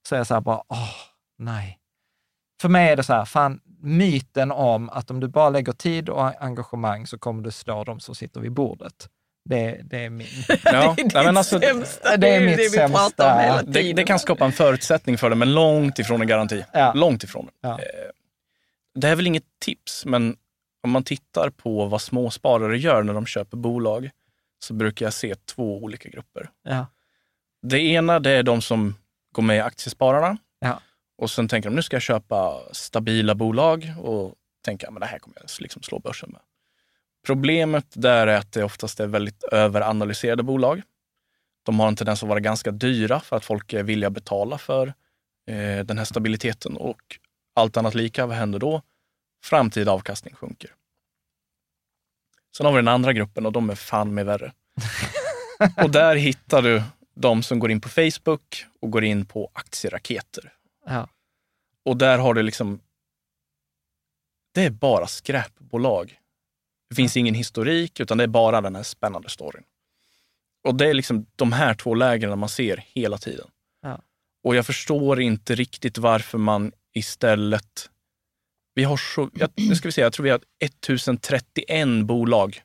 så 0.08 0.14
är 0.14 0.18
jag 0.18 0.26
så 0.26 0.34
här 0.34 0.40
bara, 0.40 0.62
åh, 0.68 0.90
nej. 1.38 1.78
För 2.60 2.68
mig 2.68 2.88
är 2.88 2.96
det 2.96 3.02
så 3.02 3.12
här, 3.12 3.24
fan, 3.24 3.60
myten 3.82 4.52
om 4.52 4.90
att 4.90 5.10
om 5.10 5.20
du 5.20 5.28
bara 5.28 5.48
lägger 5.48 5.72
tid 5.72 6.08
och 6.08 6.42
engagemang 6.42 7.06
så 7.06 7.18
kommer 7.18 7.42
du 7.42 7.50
slå 7.50 7.84
de 7.84 8.00
som 8.00 8.14
sitter 8.14 8.40
vid 8.40 8.52
bordet. 8.52 9.08
Det, 9.44 9.80
det 9.84 9.98
är 10.04 10.10
min. 10.10 10.26
Ja, 10.64 10.94
det 10.96 11.02
är 11.16 11.24
men 11.24 11.36
alltså, 11.36 11.60
sämsta. 11.60 12.16
det 12.16 12.28
är 12.28 12.40
mitt 12.40 12.56
det 12.56 12.70
sämsta. 12.70 13.62
det, 13.62 13.92
det 13.92 14.04
kan 14.04 14.18
skapa 14.18 14.44
en 14.44 14.52
förutsättning 14.52 15.18
för 15.18 15.30
det, 15.30 15.36
men 15.36 15.54
långt 15.54 15.98
ifrån 15.98 16.20
en 16.20 16.26
garanti. 16.26 16.64
Ja. 16.72 16.92
Långt 16.92 17.24
ifrån. 17.24 17.48
Ja. 17.60 17.72
Eh, 17.72 17.86
Det 18.94 19.08
är 19.08 19.16
väl 19.16 19.26
inget 19.26 19.44
tips, 19.60 20.06
men 20.06 20.36
om 20.82 20.90
man 20.90 21.04
tittar 21.04 21.50
på 21.50 21.86
vad 21.86 22.02
småsparare 22.02 22.78
gör 22.78 23.02
när 23.02 23.14
de 23.14 23.26
köper 23.26 23.56
bolag, 23.56 24.10
så 24.64 24.74
brukar 24.74 25.06
jag 25.06 25.12
se 25.12 25.34
två 25.34 25.82
olika 25.82 26.08
grupper. 26.08 26.50
Ja. 26.64 26.86
Det 27.62 27.78
ena 27.78 28.20
det 28.20 28.30
är 28.30 28.42
de 28.42 28.62
som 28.62 28.94
går 29.34 29.42
med 29.42 29.56
i 29.56 29.60
Aktiespararna 29.60 30.36
Ja. 30.60 30.80
och 31.18 31.30
sen 31.30 31.48
tänker 31.48 31.70
de 31.70 31.76
nu 31.76 31.82
ska 31.82 31.96
jag 31.96 32.02
köpa 32.02 32.60
stabila 32.72 33.34
bolag 33.34 33.92
och 34.02 34.34
tänker 34.64 34.88
att 34.88 35.00
det 35.00 35.06
här 35.06 35.18
kommer 35.18 35.36
jag 35.40 35.46
liksom 35.58 35.82
slå 35.82 35.98
börsen 35.98 36.30
med. 36.32 36.40
Problemet 37.26 37.86
där 37.92 38.26
är 38.26 38.36
att 38.36 38.52
det 38.52 38.64
oftast 38.64 39.00
är 39.00 39.06
väldigt 39.06 39.42
överanalyserade 39.44 40.42
bolag. 40.42 40.82
De 41.62 41.80
har 41.80 41.88
en 41.88 41.96
tendens 41.96 42.22
att 42.22 42.28
vara 42.28 42.40
ganska 42.40 42.70
dyra 42.70 43.20
för 43.20 43.36
att 43.36 43.44
folk 43.44 43.72
är 43.72 43.82
villiga 43.82 44.08
att 44.08 44.14
betala 44.14 44.58
för 44.58 44.86
eh, 45.50 45.84
den 45.84 45.98
här 45.98 46.04
stabiliteten 46.04 46.76
och 46.76 47.18
allt 47.54 47.76
annat 47.76 47.94
lika, 47.94 48.26
vad 48.26 48.36
händer 48.36 48.58
då? 48.58 48.82
Framtida 49.44 49.92
avkastning 49.92 50.34
sjunker. 50.34 50.74
Sen 52.56 52.66
har 52.66 52.72
vi 52.72 52.78
den 52.78 52.88
andra 52.88 53.12
gruppen 53.12 53.46
och 53.46 53.52
de 53.52 53.70
är 53.70 53.74
fan 53.74 54.14
med 54.14 54.26
värre. 54.26 54.52
och 55.82 55.90
där 55.90 56.16
hittar 56.16 56.62
du 56.62 56.82
de 57.14 57.42
som 57.42 57.58
går 57.58 57.70
in 57.70 57.80
på 57.80 57.88
Facebook 57.88 58.66
och 58.80 58.90
går 58.90 59.04
in 59.04 59.26
på 59.26 59.50
aktieraketer. 59.52 60.52
Ja. 60.86 61.08
Och 61.84 61.96
där 61.96 62.18
har 62.18 62.34
du 62.34 62.42
liksom, 62.42 62.80
det 64.54 64.64
är 64.64 64.70
bara 64.70 65.06
skräpbolag. 65.06 66.18
Det 66.88 66.94
finns 66.94 67.16
ingen 67.16 67.34
historik, 67.34 68.00
utan 68.00 68.18
det 68.18 68.24
är 68.24 68.28
bara 68.28 68.60
den 68.60 68.76
här 68.76 68.82
spännande 68.82 69.28
storyn. 69.28 69.64
Och 70.64 70.74
det 70.74 70.88
är 70.88 70.94
liksom 70.94 71.26
de 71.36 71.52
här 71.52 71.74
två 71.74 71.94
lägren 71.94 72.38
man 72.38 72.48
ser 72.48 72.84
hela 72.86 73.18
tiden. 73.18 73.48
Ja. 73.82 74.02
Och 74.44 74.56
jag 74.56 74.66
förstår 74.66 75.20
inte 75.20 75.54
riktigt 75.54 75.98
varför 75.98 76.38
man 76.38 76.72
istället... 76.92 77.90
Vi 78.74 78.84
har 78.84 78.96
så, 78.96 79.30
jag, 79.34 79.50
nu 79.56 79.76
ska 79.76 79.88
vi 79.88 79.92
se, 79.92 80.00
jag 80.00 80.12
tror 80.12 80.24
vi 80.24 80.30
har 80.30 80.40
1031 80.60 82.06
bolag 82.06 82.62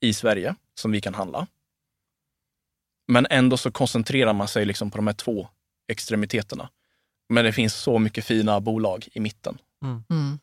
i 0.00 0.14
Sverige 0.14 0.54
som 0.74 0.92
vi 0.92 1.00
kan 1.00 1.14
handla. 1.14 1.46
Men 3.08 3.26
ändå 3.30 3.56
så 3.56 3.70
koncentrerar 3.70 4.32
man 4.32 4.48
sig 4.48 4.64
liksom 4.64 4.90
på 4.90 4.96
de 4.96 5.06
här 5.06 5.14
två 5.14 5.48
extremiteterna. 5.88 6.70
Men 7.28 7.44
det 7.44 7.52
finns 7.52 7.74
så 7.74 7.98
mycket 7.98 8.24
fina 8.24 8.60
bolag 8.60 9.08
i 9.12 9.20
mitten. 9.20 9.58
Mm. 9.82 10.38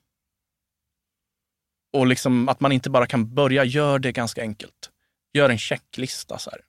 Och 1.93 2.07
liksom 2.07 2.49
att 2.49 2.59
man 2.59 2.71
inte 2.71 2.89
bara 2.89 3.05
kan 3.05 3.33
börja, 3.35 3.63
gör 3.63 3.99
det 3.99 4.11
ganska 4.11 4.41
enkelt. 4.41 4.89
Gör 5.33 5.49
en 5.49 5.57
checklista. 5.57 6.37
Så 6.37 6.49
här. 6.49 6.59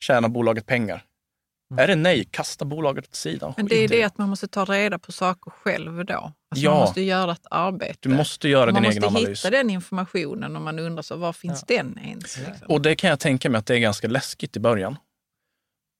Tjänar 0.00 0.28
bolaget 0.28 0.66
pengar? 0.66 1.04
Mm. 1.70 1.82
Är 1.82 1.86
det 1.88 1.94
nej, 1.94 2.28
kasta 2.30 2.64
bolaget 2.64 3.04
åt 3.04 3.14
sidan. 3.14 3.54
Men 3.56 3.66
det 3.66 3.84
är 3.84 3.88
det 3.88 4.02
att 4.02 4.18
man 4.18 4.28
måste 4.28 4.48
ta 4.48 4.64
reda 4.64 4.98
på 4.98 5.12
saker 5.12 5.50
själv 5.50 6.04
då. 6.04 6.14
Alltså 6.14 6.64
Ja. 6.64 6.70
Man 6.70 6.80
måste 6.80 7.00
göra 7.00 7.32
ett 7.32 7.46
arbete. 7.50 7.98
Du 8.00 8.08
måste 8.08 8.48
göra 8.48 8.72
man 8.72 8.82
din 8.82 8.88
måste 8.88 8.98
egen 8.98 9.16
analys. 9.16 9.44
hitta 9.44 9.50
den 9.50 9.70
informationen 9.70 10.56
och 10.56 10.62
man 10.62 10.78
undrar 10.78 11.02
så, 11.02 11.16
var 11.16 11.32
finns 11.32 11.62
den 11.62 11.98
ens? 11.98 12.38
Liksom? 12.38 12.66
Och 12.68 12.80
det 12.80 12.94
kan 12.94 13.10
jag 13.10 13.20
tänka 13.20 13.50
mig 13.50 13.58
att 13.58 13.66
det 13.66 13.74
är 13.74 13.78
ganska 13.78 14.08
läskigt 14.08 14.56
i 14.56 14.60
början. 14.60 14.96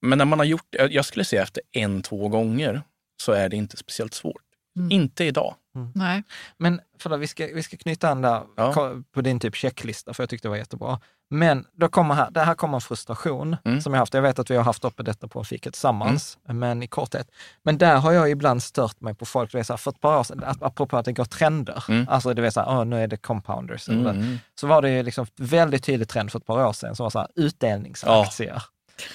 Men 0.03 0.19
när 0.19 0.25
man 0.25 0.39
har 0.39 0.47
gjort 0.47 0.67
det, 0.71 0.89
jag 0.91 1.05
skulle 1.05 1.25
säga 1.25 1.43
efter 1.43 1.63
en, 1.73 2.03
två 2.03 2.29
gånger, 2.29 2.83
så 3.23 3.33
är 3.33 3.49
det 3.49 3.57
inte 3.57 3.77
speciellt 3.77 4.15
svårt. 4.15 4.43
Mm. 4.77 4.91
Inte 4.91 5.25
idag. 5.25 5.55
Nej. 5.95 6.23
Men 6.59 6.81
förlåt, 6.99 7.21
vi 7.21 7.27
ska, 7.27 7.47
vi 7.55 7.63
ska 7.63 7.77
knyta 7.77 8.09
an 8.09 8.23
där 8.23 8.43
Ja. 8.57 8.93
på 9.15 9.21
din 9.21 9.41
typ 9.41 9.55
checklista, 9.57 10.15
för 10.15 10.23
jag 10.23 10.31
tyckte 10.31 10.49
det 10.49 10.51
var 10.51 10.57
jättebra. 10.57 11.01
Men 11.31 11.65
då 11.73 11.89
kommer 11.89 12.15
här, 12.15 12.31
det 12.31 12.41
här 12.41 12.55
kommer 12.55 12.75
en 12.75 12.81
frustration 12.81 13.57
Mm. 13.65 13.81
som 13.81 13.93
jag 13.95 13.99
haft. 14.01 14.15
Jag 14.15 14.23
vet 14.23 14.39
att 14.39 14.51
vi 14.51 14.57
har 14.57 14.65
haft 14.65 14.85
uppe 14.85 15.03
detta 15.03 15.29
på 15.29 15.45
Fiket 15.45 15.73
tillsammans, 15.73 16.39
men 16.49 16.83
i 16.83 16.87
korthet. 16.87 17.31
Men 17.63 17.79
där 17.79 17.97
har 17.97 18.13
jag 18.13 18.31
ibland 18.31 18.63
stört 18.63 19.01
mig 19.01 19.15
på 19.15 19.27
folk, 19.27 19.53
det 19.53 19.59
är 19.59 19.63
så 19.63 19.73
här, 19.73 19.79
för 19.79 19.91
ett 19.91 20.01
par 20.01 20.19
år 20.19 20.23
sedan, 20.25 20.45
att- 20.45 20.63
apropå 20.63 20.97
att 20.97 21.05
det 21.05 21.13
går 21.13 21.25
trender. 21.25 21.85
Mm. 21.89 22.07
Alltså 22.11 22.35
det 22.35 22.47
är 22.47 22.51
så 22.51 22.61
här, 22.61 22.69
åh, 22.69 22.85
nu 22.85 23.03
är 23.03 23.09
det 23.09 23.17
compounders. 23.17 23.89
Eller, 23.89 24.11
Mm. 24.11 24.39
Så 24.61 24.67
var 24.67 24.83
det 24.83 24.91
ju 24.91 25.03
liksom 25.03 25.25
ett 25.25 25.33
väldigt 25.41 25.85
tydligt 25.85 26.09
trend 26.09 26.33
för 26.33 26.39
ett 26.39 26.47
par 26.47 26.67
år 26.67 26.73
sedan 26.73 26.97
som 26.97 27.05
var 27.05 27.11
så 27.11 27.19
här, 27.19 27.29
utdelningsaktier. 27.35 28.63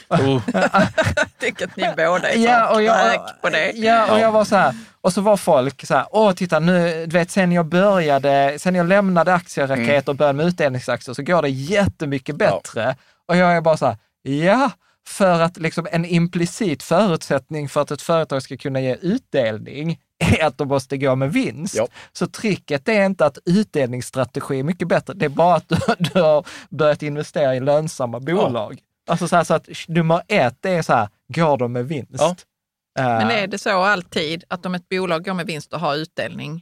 Oh, 0.09 0.41
Jag 0.53 1.27
tycker 1.39 1.65
att 1.67 1.75
ni 1.77 1.83
båda 1.97 2.29
är 2.31 2.37
Ja, 2.37 2.73
och 2.75 2.83
jag, 2.83 3.19
på 3.41 3.49
det. 3.49 3.71
ja, 3.71 4.13
och 4.13 4.19
jag 4.19 4.31
var 4.31 4.45
så 4.45 4.55
här, 4.55 4.75
och 5.01 5.13
så 5.13 5.21
var 5.21 5.37
folk 5.37 5.85
så 5.85 5.93
här, 5.95 6.05
åh 6.11 6.33
titta 6.33 6.59
nu, 6.59 7.05
du 7.05 7.17
vet 7.17 7.31
sen 7.31 7.51
jag 7.51 7.65
började, 7.65 8.55
sen 8.59 8.75
jag 8.75 8.87
lämnade 8.87 9.33
aktieraket 9.33 9.87
Mm. 9.87 10.03
och 10.05 10.15
började 10.15 10.37
med 10.37 10.45
utdelningsaktier 10.45 11.13
så 11.13 11.23
går 11.23 11.41
det 11.41 11.49
jättemycket 11.49 12.35
bättre. 12.35 12.95
Och 13.27 13.37
jag 13.37 13.55
är 13.57 13.61
bara 13.61 13.77
så 13.77 13.85
här, 13.85 13.97
ja, 14.21 14.71
för 15.07 15.39
att 15.41 15.57
liksom 15.57 15.87
en 15.91 16.05
implicit 16.05 16.83
förutsättning 16.83 17.69
för 17.69 17.81
att 17.81 17.91
ett 17.91 18.01
företag 18.01 18.41
ska 18.43 18.57
kunna 18.57 18.81
ge 18.81 18.95
utdelning 19.01 19.99
är 20.19 20.45
att 20.45 20.57
de 20.57 20.67
måste 20.67 20.97
gå 20.97 21.15
med 21.15 21.33
vinst. 21.33 21.75
Ja. 21.75 21.87
Så 22.13 22.27
tricket 22.27 22.87
är 22.89 23.05
inte 23.05 23.25
att 23.25 23.37
utdelningsstrategi 23.45 24.59
är 24.59 24.63
mycket 24.63 24.87
bättre, 24.87 25.13
det 25.13 25.25
är 25.25 25.29
bara 25.29 25.55
att 25.55 25.69
du, 25.69 25.77
du 26.13 26.21
har 26.21 26.45
börjat 26.69 27.03
investera 27.03 27.55
i 27.55 27.59
lönsamma 27.59 28.19
bolag. 28.19 28.79
Alltså 29.11 29.27
så, 29.27 29.35
här, 29.35 29.43
så 29.43 29.53
att 29.53 29.69
nummer 29.87 30.21
ett 30.27 30.65
är 30.65 30.81
så 30.81 30.93
här, 30.93 31.09
går 31.27 31.57
de 31.57 31.71
med 31.73 31.87
vinst? 31.87 32.11
Ja. 32.17 32.35
Men 32.99 33.29
Eh, 33.29 33.43
är 33.43 33.47
det 33.47 33.57
så 33.57 33.69
alltid 33.83 34.43
att 34.47 34.65
om 34.65 34.75
ett 34.75 34.89
bolag 34.89 35.25
går 35.25 35.33
med 35.33 35.45
vinst 35.47 35.73
och 35.73 35.79
har 35.79 35.95
utdelning 35.95 36.61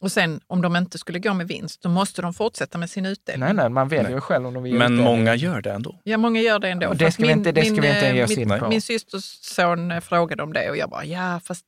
och 0.00 0.12
sen 0.12 0.40
om 0.46 0.62
de 0.62 0.76
inte 0.76 0.98
skulle 0.98 1.18
gå 1.18 1.34
med 1.34 1.48
vinst, 1.48 1.82
då 1.82 1.88
måste 1.88 2.22
de 2.22 2.34
fortsätta 2.34 2.78
med 2.78 2.90
sin 2.90 3.06
utdelning? 3.06 3.44
Nej, 3.46 3.54
nej, 3.54 3.68
man 3.68 3.88
väljer 3.88 4.04
Nej. 4.04 4.12
ju 4.14 4.20
själv 4.20 4.46
om 4.46 4.54
de 4.54 4.62
vill 4.62 4.74
men 4.74 4.82
utdelning. 4.82 5.04
många 5.04 5.34
gör 5.34 5.60
det 5.62 5.72
ändå. 5.72 6.00
Ja, 6.04 6.18
många 6.18 6.40
gör 6.40 6.58
det 6.58 6.68
ändå. 6.68 6.88
Och 6.88 6.96
det 6.96 7.12
ska 7.12 7.22
vi 7.22 7.32
inte- 7.32 7.52
det 7.52 7.64
ska 7.64 7.70
vi 7.80 7.88
inte 7.88 8.08
eh, 8.08 8.14
ge 8.16 8.24
oss 8.24 8.36
min, 8.36 8.52
in 8.52 8.58
på. 8.60 8.68
Min 8.68 8.82
systers 8.82 9.24
son 9.42 9.90
eh, 9.90 10.00
frågade 10.00 10.42
om 10.42 10.52
det 10.52 10.70
och 10.70 10.76
jag 10.76 10.90
bara, 10.90 11.04
ja 11.04 11.40
fast 11.44 11.64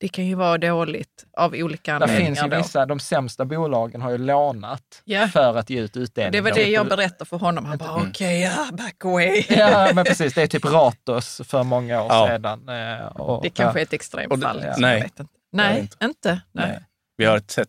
det 0.00 0.08
kan 0.08 0.26
ju 0.26 0.34
vara 0.34 0.58
dåligt 0.58 1.26
av 1.36 1.54
olika 1.54 1.98
Det 1.98 2.08
finns 2.08 2.18
anledningar. 2.18 2.44
ju 2.44 2.50
då. 2.50 2.56
vissa, 2.56 2.86
de 2.86 3.00
sämsta 3.00 3.44
bolagen 3.44 4.02
har 4.02 4.10
ju 4.10 4.18
lånat 4.18 5.02
Ja. 5.04 5.28
för 5.28 5.56
att 5.58 5.70
ge 5.70 5.80
ut 5.80 5.96
utdelning. 5.96 6.32
Det 6.32 6.40
var 6.40 6.52
det 6.56 6.68
jag 6.68 6.88
berättade 6.88 7.24
för 7.24 7.36
honom. 7.36 7.64
Han 7.64 7.78
bara, 7.78 7.90
Mm. 7.96 8.08
okej, 8.10 8.40
ja, 8.40 8.68
back 8.72 9.04
away. 9.04 9.44
Ja, 9.48 9.90
men 9.94 10.04
precis. 10.04 10.34
Det 10.34 10.42
är 10.42 10.46
typ 10.46 10.64
Ratos 10.64 11.40
för 11.44 11.62
många 11.62 12.02
år 12.02 12.06
Ja. 12.10 12.26
sedan. 12.28 12.68
eh, 12.68 13.06
Och, 13.06 13.42
Det 13.42 13.50
kanske 13.50 13.80
är 13.80 13.82
ett 13.82 13.92
extremt 13.92 14.32
Och 14.32 14.38
det- 14.38 14.46
fall. 14.46 14.60
liksom, 14.60 14.82
nej. 14.82 15.02
Inte. 15.04 15.26
Nej, 15.52 15.80
inte. 15.80 16.04
inte. 16.04 16.40
Nej. 16.52 16.80
Vi 17.16 17.24
har 17.24 17.36
ett 17.36 17.50
sätt. 17.50 17.68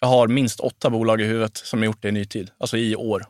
Jag 0.00 0.08
har 0.08 0.28
minst 0.28 0.60
åtta 0.60 0.90
bolag 0.90 1.20
i 1.20 1.24
huvudet 1.24 1.56
som 1.56 1.78
har 1.78 1.86
gjort 1.86 2.02
det 2.02 2.08
i 2.08 2.12
nytid, 2.12 2.50
alltså 2.58 2.76
i 2.76 2.96
år. 2.96 3.24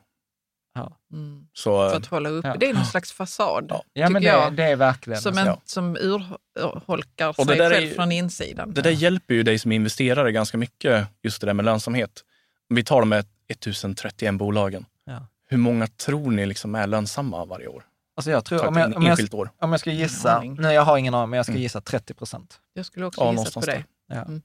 Mm. 1.13 1.47
Så 1.53 1.91
För 1.91 1.97
att 1.97 2.07
hålla 2.07 2.29
upp. 2.29 2.45
Ja. 2.45 2.57
Det 2.61 2.69
är 2.71 2.75
någon 2.75 2.85
slags 2.87 3.13
fasad, 3.13 3.67
Ja. 3.69 3.83
ja, 3.93 4.09
men 4.11 4.23
tycker 4.23 4.33
det, 4.37 4.43
jag. 4.43 4.53
det 4.57 4.65
är 4.65 4.77
verkligen 4.77 5.21
som, 5.21 5.39
en, 5.39 5.47
Ja. 5.47 5.61
som 5.65 5.97
urholkar 5.97 7.33
sig 7.45 7.59
är 7.61 7.71
själv 7.71 7.87
ju- 7.89 7.95
från 7.95 8.13
insidan. 8.13 8.75
det 8.75 8.83
där 8.83 8.91
hjälper 8.91 9.35
ju 9.35 9.43
dig 9.43 9.59
som 9.59 9.73
investerare 9.73 10.33
ganska 10.33 10.59
mycket, 10.59 11.07
just 11.23 11.41
det 11.41 11.47
där 11.47 11.55
med 11.55 11.65
lönsamhet. 11.65 12.25
Om 12.71 12.77
vi 12.77 12.85
tar 12.85 13.01
de 13.01 13.13
här 13.13 13.25
1031 13.49 14.35
bolagen. 14.39 14.85
Ja. 15.05 15.27
Hur 15.49 15.59
många 15.59 15.87
tror 15.87 16.31
ni 16.31 16.47
liksom 16.47 16.75
är 16.75 16.87
lönsamma 16.87 17.45
varje 17.45 17.67
år? 17.67 17.85
Alltså 18.17 18.31
jag 18.31 18.45
tror, 18.45 18.67
om 18.67 18.77
jag, 18.77 18.97
om, 18.97 19.03
jag, 19.03 19.11
enskilt 19.11 19.35
år. 19.35 19.51
om 19.59 19.71
jag 19.71 19.81
ska 19.81 19.91
Ingen 19.91 20.03
gissa, 20.03 20.43
nej 20.59 20.75
jag 20.75 20.83
har 20.83 20.99
ingen 20.99 21.15
aning, 21.15 21.31
men 21.31 21.37
jag 21.37 21.47
ska 21.47 21.53
Mm. 21.53 21.63
gissa 21.63 21.81
30 21.81 22.15
procent. 22.15 22.61
Jag 22.75 22.87
skulle 22.87 23.07
också 23.07 23.21
Ja, 23.21 23.33
gissat 23.33 23.55
på 23.55 23.61
det. 23.61 23.85
Ja. 24.09 24.15
Mm. 24.15 24.43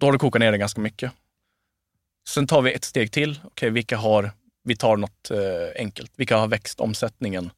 Då 0.00 0.06
har 0.06 0.12
du 0.12 0.18
kokat 0.18 0.40
ner 0.40 0.52
det 0.52 0.58
ganska 0.58 0.80
mycket. 0.80 1.12
Sen 2.28 2.46
tar 2.46 2.62
vi 2.62 2.72
ett 2.72 2.84
steg 2.84 3.12
till. 3.12 3.40
Okej, 3.44 3.70
vilka 3.70 3.96
har, 3.96 4.30
vi 4.70 4.76
tar 4.76 4.96
något 4.96 5.30
eh, 5.30 5.38
enkelt. 5.82 6.12
Vilka 6.16 6.36
har 6.36 6.48
växt 6.48 6.80
omsättningen? 6.80 7.50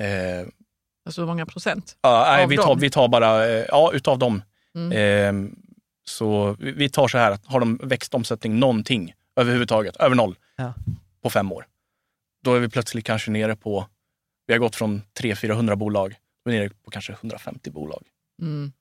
Eh, 0.00 0.48
Alltså 1.06 1.20
hur 1.20 1.26
många 1.26 1.46
procent? 1.46 1.96
ja, 2.00 2.24
nej, 2.28 2.46
vi, 2.46 2.56
tar, 2.56 2.76
vi 2.76 2.90
tar 2.90 3.08
bara, 3.08 3.48
eh, 3.48 3.64
ja 3.68 3.90
utav 3.94 4.18
dem. 4.18 4.42
Mm. 4.74 4.92
Eh, 4.92 5.50
så 6.08 6.56
vi 6.58 6.72
vi 6.72 6.88
tar 6.88 7.08
så 7.08 7.18
här, 7.18 7.30
att 7.30 7.46
har 7.46 7.60
de 7.60 7.76
växt 7.82 8.14
omsättning 8.14 8.58
någonting 8.58 9.14
överhuvudtaget, 9.40 9.96
över 9.96 10.16
noll, 10.16 10.36
Ja. 10.56 10.74
på 11.22 11.30
fem 11.30 11.52
år. 11.52 11.66
Då 12.44 12.54
är 12.54 12.60
vi 12.60 12.68
plötsligt 12.68 13.04
kanske 13.06 13.30
nere 13.30 13.56
på, 13.56 13.86
vi 14.46 14.54
har 14.54 14.58
gått 14.58 14.76
från 14.76 15.02
300-400 15.20 15.76
bolag, 15.76 16.14
då 16.44 16.50
är 16.50 16.52
vi 16.54 16.58
nere 16.60 16.70
på 16.84 16.90
kanske 16.90 17.12
150 17.12 17.70
bolag. 17.70 18.02
Mm. 18.42 18.72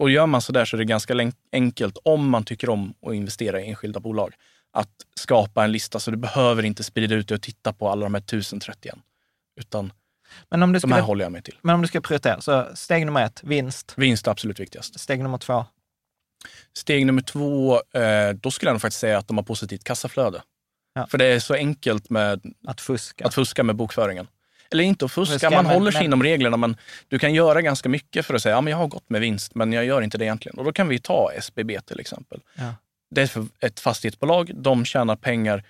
Och 0.00 0.10
gör 0.10 0.26
man 0.26 0.42
så 0.42 0.52
där 0.52 0.64
så 0.64 0.76
är 0.76 0.78
det 0.78 0.84
ganska 0.84 1.30
enkelt, 1.52 1.98
om 2.04 2.30
man 2.30 2.44
tycker 2.44 2.70
om 2.70 2.94
att 3.06 3.14
investera 3.14 3.60
i 3.60 3.68
enskilda 3.68 4.00
bolag, 4.00 4.34
att 4.72 4.90
skapa 5.14 5.64
en 5.64 5.72
lista 5.72 6.00
så 6.00 6.10
du 6.10 6.16
behöver 6.16 6.62
inte 6.62 6.84
sprida 6.84 7.14
ut 7.14 7.28
det 7.28 7.34
och 7.34 7.42
titta 7.42 7.72
på 7.72 7.88
alla 7.90 8.02
de 8.06 8.14
här 8.14 8.20
1031. 8.22 8.94
Utan 9.60 9.92
Men 10.50 10.62
om, 10.62 10.72
du 10.72 10.78
de 10.78 10.90
här 10.92 10.98
skulle, 10.98 11.06
håller 11.06 11.24
jag 11.24 11.32
mig 11.32 11.42
till. 11.42 11.58
men 11.62 11.74
om 11.74 11.82
du 11.82 11.88
ska 11.88 12.00
prioritera, 12.00 12.40
så 12.40 12.68
steg 12.74 13.06
nummer 13.06 13.24
ett, 13.24 13.40
vinst. 13.44 13.92
Vinst 13.96 14.26
är 14.26 14.30
absolut 14.30 14.60
viktigast. 14.60 15.00
Steg 15.00 15.22
nummer 15.22 15.38
två, 15.38 15.64
Steg 16.76 17.06
nummer 17.06 17.22
två, 17.22 17.74
eh, 17.74 18.30
då 18.34 18.50
skulle 18.50 18.68
jag 18.68 18.74
nog 18.74 18.80
faktiskt 18.80 19.00
säga 19.00 19.18
att 19.18 19.28
de 19.28 19.36
har 19.36 19.44
positivt 19.44 19.84
kassaflöde. 19.84 20.42
Ja. 20.94 21.06
För 21.06 21.18
det 21.18 21.24
är 21.24 21.40
så 21.40 21.54
enkelt 21.54 22.10
med 22.10 22.40
att 22.66 22.80
fuska. 22.80 23.26
att 23.26 23.34
fuska 23.34 23.62
med 23.62 23.76
bokföringen. 23.76 24.26
Eller 24.70 24.84
inte 24.84 25.04
att 25.04 25.12
fuska, 25.12 25.32
Fuska, 25.32 25.50
man 25.50 25.64
men- 25.64 25.74
håller 25.74 25.90
sig 25.90 25.98
men- 25.98 26.06
inom 26.06 26.22
reglerna, 26.22 26.56
men 26.56 26.76
du 27.08 27.18
kan 27.18 27.34
göra 27.34 27.62
ganska 27.62 27.88
mycket 27.88 28.26
för 28.26 28.34
att 28.34 28.42
säga, 28.42 28.54
ja 28.54 28.60
men 28.60 28.70
jag 28.70 28.78
har 28.78 28.86
gått 28.86 29.10
med 29.10 29.20
vinst, 29.20 29.54
men 29.54 29.72
jag 29.72 29.84
gör 29.84 30.02
inte 30.02 30.18
det 30.18 30.24
egentligen. 30.24 30.58
Och 30.58 30.64
då 30.64 30.72
kan 30.72 30.88
vi 30.88 30.98
ta 30.98 31.30
SBB 31.32 31.80
till 31.80 32.00
exempel. 32.00 32.40
Ja. 32.54 32.74
Det 33.14 33.22
är 33.22 33.26
för 33.26 33.46
ett 33.60 33.80
fastighetsbolag, 33.80 34.50
de 34.54 34.84
tjänar 34.84 35.16
pengar 35.16 35.64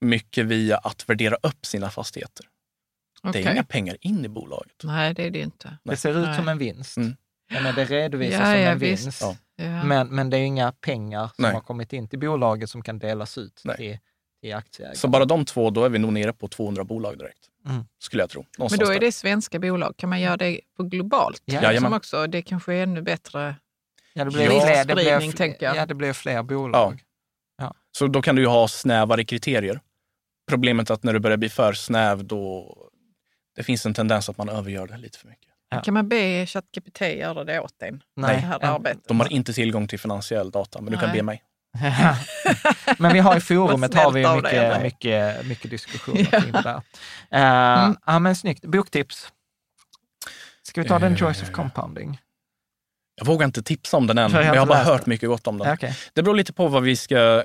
mycket 0.00 0.46
via 0.46 0.76
att 0.76 1.08
värdera 1.08 1.36
upp 1.42 1.66
sina 1.66 1.90
fastigheter. 1.90 2.46
Det 3.22 3.28
Okej. 3.28 3.42
är 3.44 3.52
inga 3.52 3.64
pengar 3.64 3.96
in 4.00 4.24
i 4.24 4.28
bolaget. 4.28 4.74
Nej, 4.82 5.14
det 5.14 5.22
är 5.26 5.30
det 5.30 5.38
inte. 5.40 5.78
det 5.84 5.96
ser 5.96 6.10
ut 6.18 6.26
Nej. 6.26 6.36
som 6.36 6.48
en 6.48 6.58
vinst. 6.58 6.96
Mm. 6.96 7.16
Men 7.50 7.74
det 7.74 7.84
redovisas 7.84 8.40
Ja, 8.40 8.44
som 8.44 8.60
ja, 8.60 8.70
en 8.70 8.78
visst. 8.78 9.04
vinst. 9.04 9.22
Ja. 9.56 9.84
Men, 9.84 10.08
men 10.08 10.30
det 10.30 10.36
är 10.36 10.42
inga 10.42 10.72
pengar 10.72 11.30
som 11.34 11.42
Nej. 11.42 11.52
har 11.52 11.60
kommit 11.60 11.92
in 11.92 12.08
till 12.08 12.18
bolaget 12.18 12.70
som 12.70 12.82
kan 12.82 12.98
delas 12.98 13.38
ut 13.38 13.62
Nej. 13.64 13.76
till, 13.76 13.98
till 14.42 14.54
aktieägare. 14.54 14.96
Så 14.96 15.08
bara 15.08 15.24
de 15.24 15.44
två, 15.44 15.70
då 15.70 15.84
är 15.84 15.88
vi 15.88 15.98
nog 15.98 16.12
nere 16.12 16.32
på 16.32 16.48
200 16.48 16.84
bolag 16.84 17.18
direkt. 17.18 17.48
Mm. 17.66 17.84
Skulle 17.98 18.22
jag 18.22 18.30
tro. 18.30 18.46
Men 18.58 18.68
då 18.68 18.86
är 18.86 18.92
där. 18.92 19.00
det 19.00 19.12
svenska 19.12 19.58
bolag. 19.58 19.96
Kan 19.96 20.10
man 20.10 20.20
göra 20.20 20.36
det 20.36 20.60
på 20.76 20.82
globalt? 20.82 21.42
Ja, 21.44 21.80
Som 21.80 21.92
också, 21.92 22.26
det 22.26 22.42
kanske 22.42 22.74
är 22.74 22.82
ännu 22.82 23.02
bättre. 23.02 23.54
Ja, 24.14 24.24
det 24.24 24.30
blir 24.30 24.44
Ja. 24.50 24.60
fler, 24.60 24.84
det 24.84 24.94
blir, 24.94 25.04
Spridning, 25.04 25.30
fler- 25.30 25.38
tänker 25.38 25.66
jag. 25.66 25.76
ja, 25.76 25.86
det 25.86 25.94
blir 25.94 26.12
fler 26.12 26.42
bolag. 26.42 27.02
Så 27.98 28.06
då 28.06 28.22
kan 28.22 28.36
du 28.36 28.42
ju 28.42 28.48
ha 28.48 28.68
snävare 28.68 29.24
kriterier. 29.24 29.80
Problemet 30.50 30.90
är 30.90 30.94
att 30.94 31.02
när 31.02 31.12
du 31.12 31.18
börjar 31.20 31.36
bli 31.36 31.48
för 31.48 31.72
snäv, 31.72 32.24
då 32.24 32.76
det 33.56 33.62
finns 33.62 33.86
en 33.86 33.94
tendens 33.94 34.28
att 34.28 34.38
man 34.38 34.48
övergör 34.48 34.86
det 34.86 34.96
lite 34.96 35.18
för 35.18 35.28
mycket. 35.28 35.48
Ja. 35.70 35.80
Kan 35.80 35.94
man 35.94 36.08
be 36.08 36.46
ChatGPT 36.46 37.00
göra 37.00 37.44
det 37.44 37.60
åt 37.60 37.82
en? 37.82 38.02
Nej. 38.16 38.34
Det 38.34 38.40
här 38.40 38.58
Ja. 38.62 38.68
arbetet. 38.74 39.08
De 39.08 39.20
har 39.20 39.32
inte 39.32 39.52
tillgång 39.52 39.88
till 39.88 39.98
finansiell 39.98 40.50
data, 40.50 40.80
men 40.80 40.92
du 40.92 40.98
kan 40.98 41.08
Nej. 41.08 41.18
be 41.18 41.22
mig. 41.22 41.42
Men 42.98 43.12
vi 43.12 43.18
har 43.18 43.36
i 43.36 43.40
forumet 43.40 43.94
har 43.94 44.12
vi 44.12 44.24
av 44.24 44.42
dig, 44.42 44.68
mycket, 44.68 44.82
mycket, 44.82 45.46
mycket 45.46 45.70
diskussioner 45.70 46.24
kring 46.24 46.52
det 46.52 46.62
där. 46.62 46.74
Uh, 46.76 47.84
Mm. 47.84 47.96
Ja, 48.06 48.18
men 48.18 48.36
snyggt. 48.36 48.64
Boktips. 48.64 49.32
Ska 50.62 50.82
vi 50.82 50.88
ta 50.88 50.98
den 50.98 51.12
Eh. 51.12 51.18
Joyce 51.20 51.42
of 51.42 51.50
Compounding? 51.50 52.18
Jag 53.16 53.26
vågar 53.26 53.44
inte 53.46 53.62
tipsa 53.62 53.96
om 53.96 54.06
den 54.06 54.18
än, 54.18 54.22
jag 54.32 54.32
men 54.32 54.46
jag 54.46 54.60
har 54.60 54.66
bara 54.66 54.78
läst 54.78 54.90
hört 54.90 55.06
mycket 55.06 55.28
gott 55.28 55.46
om 55.46 55.58
den. 55.58 55.72
Okej. 55.74 55.96
Det 56.12 56.22
beror 56.22 56.34
lite 56.34 56.52
på 56.52 56.68
vad 56.68 56.82
vi 56.82 56.96
ska 56.96 57.16
eh, 57.38 57.42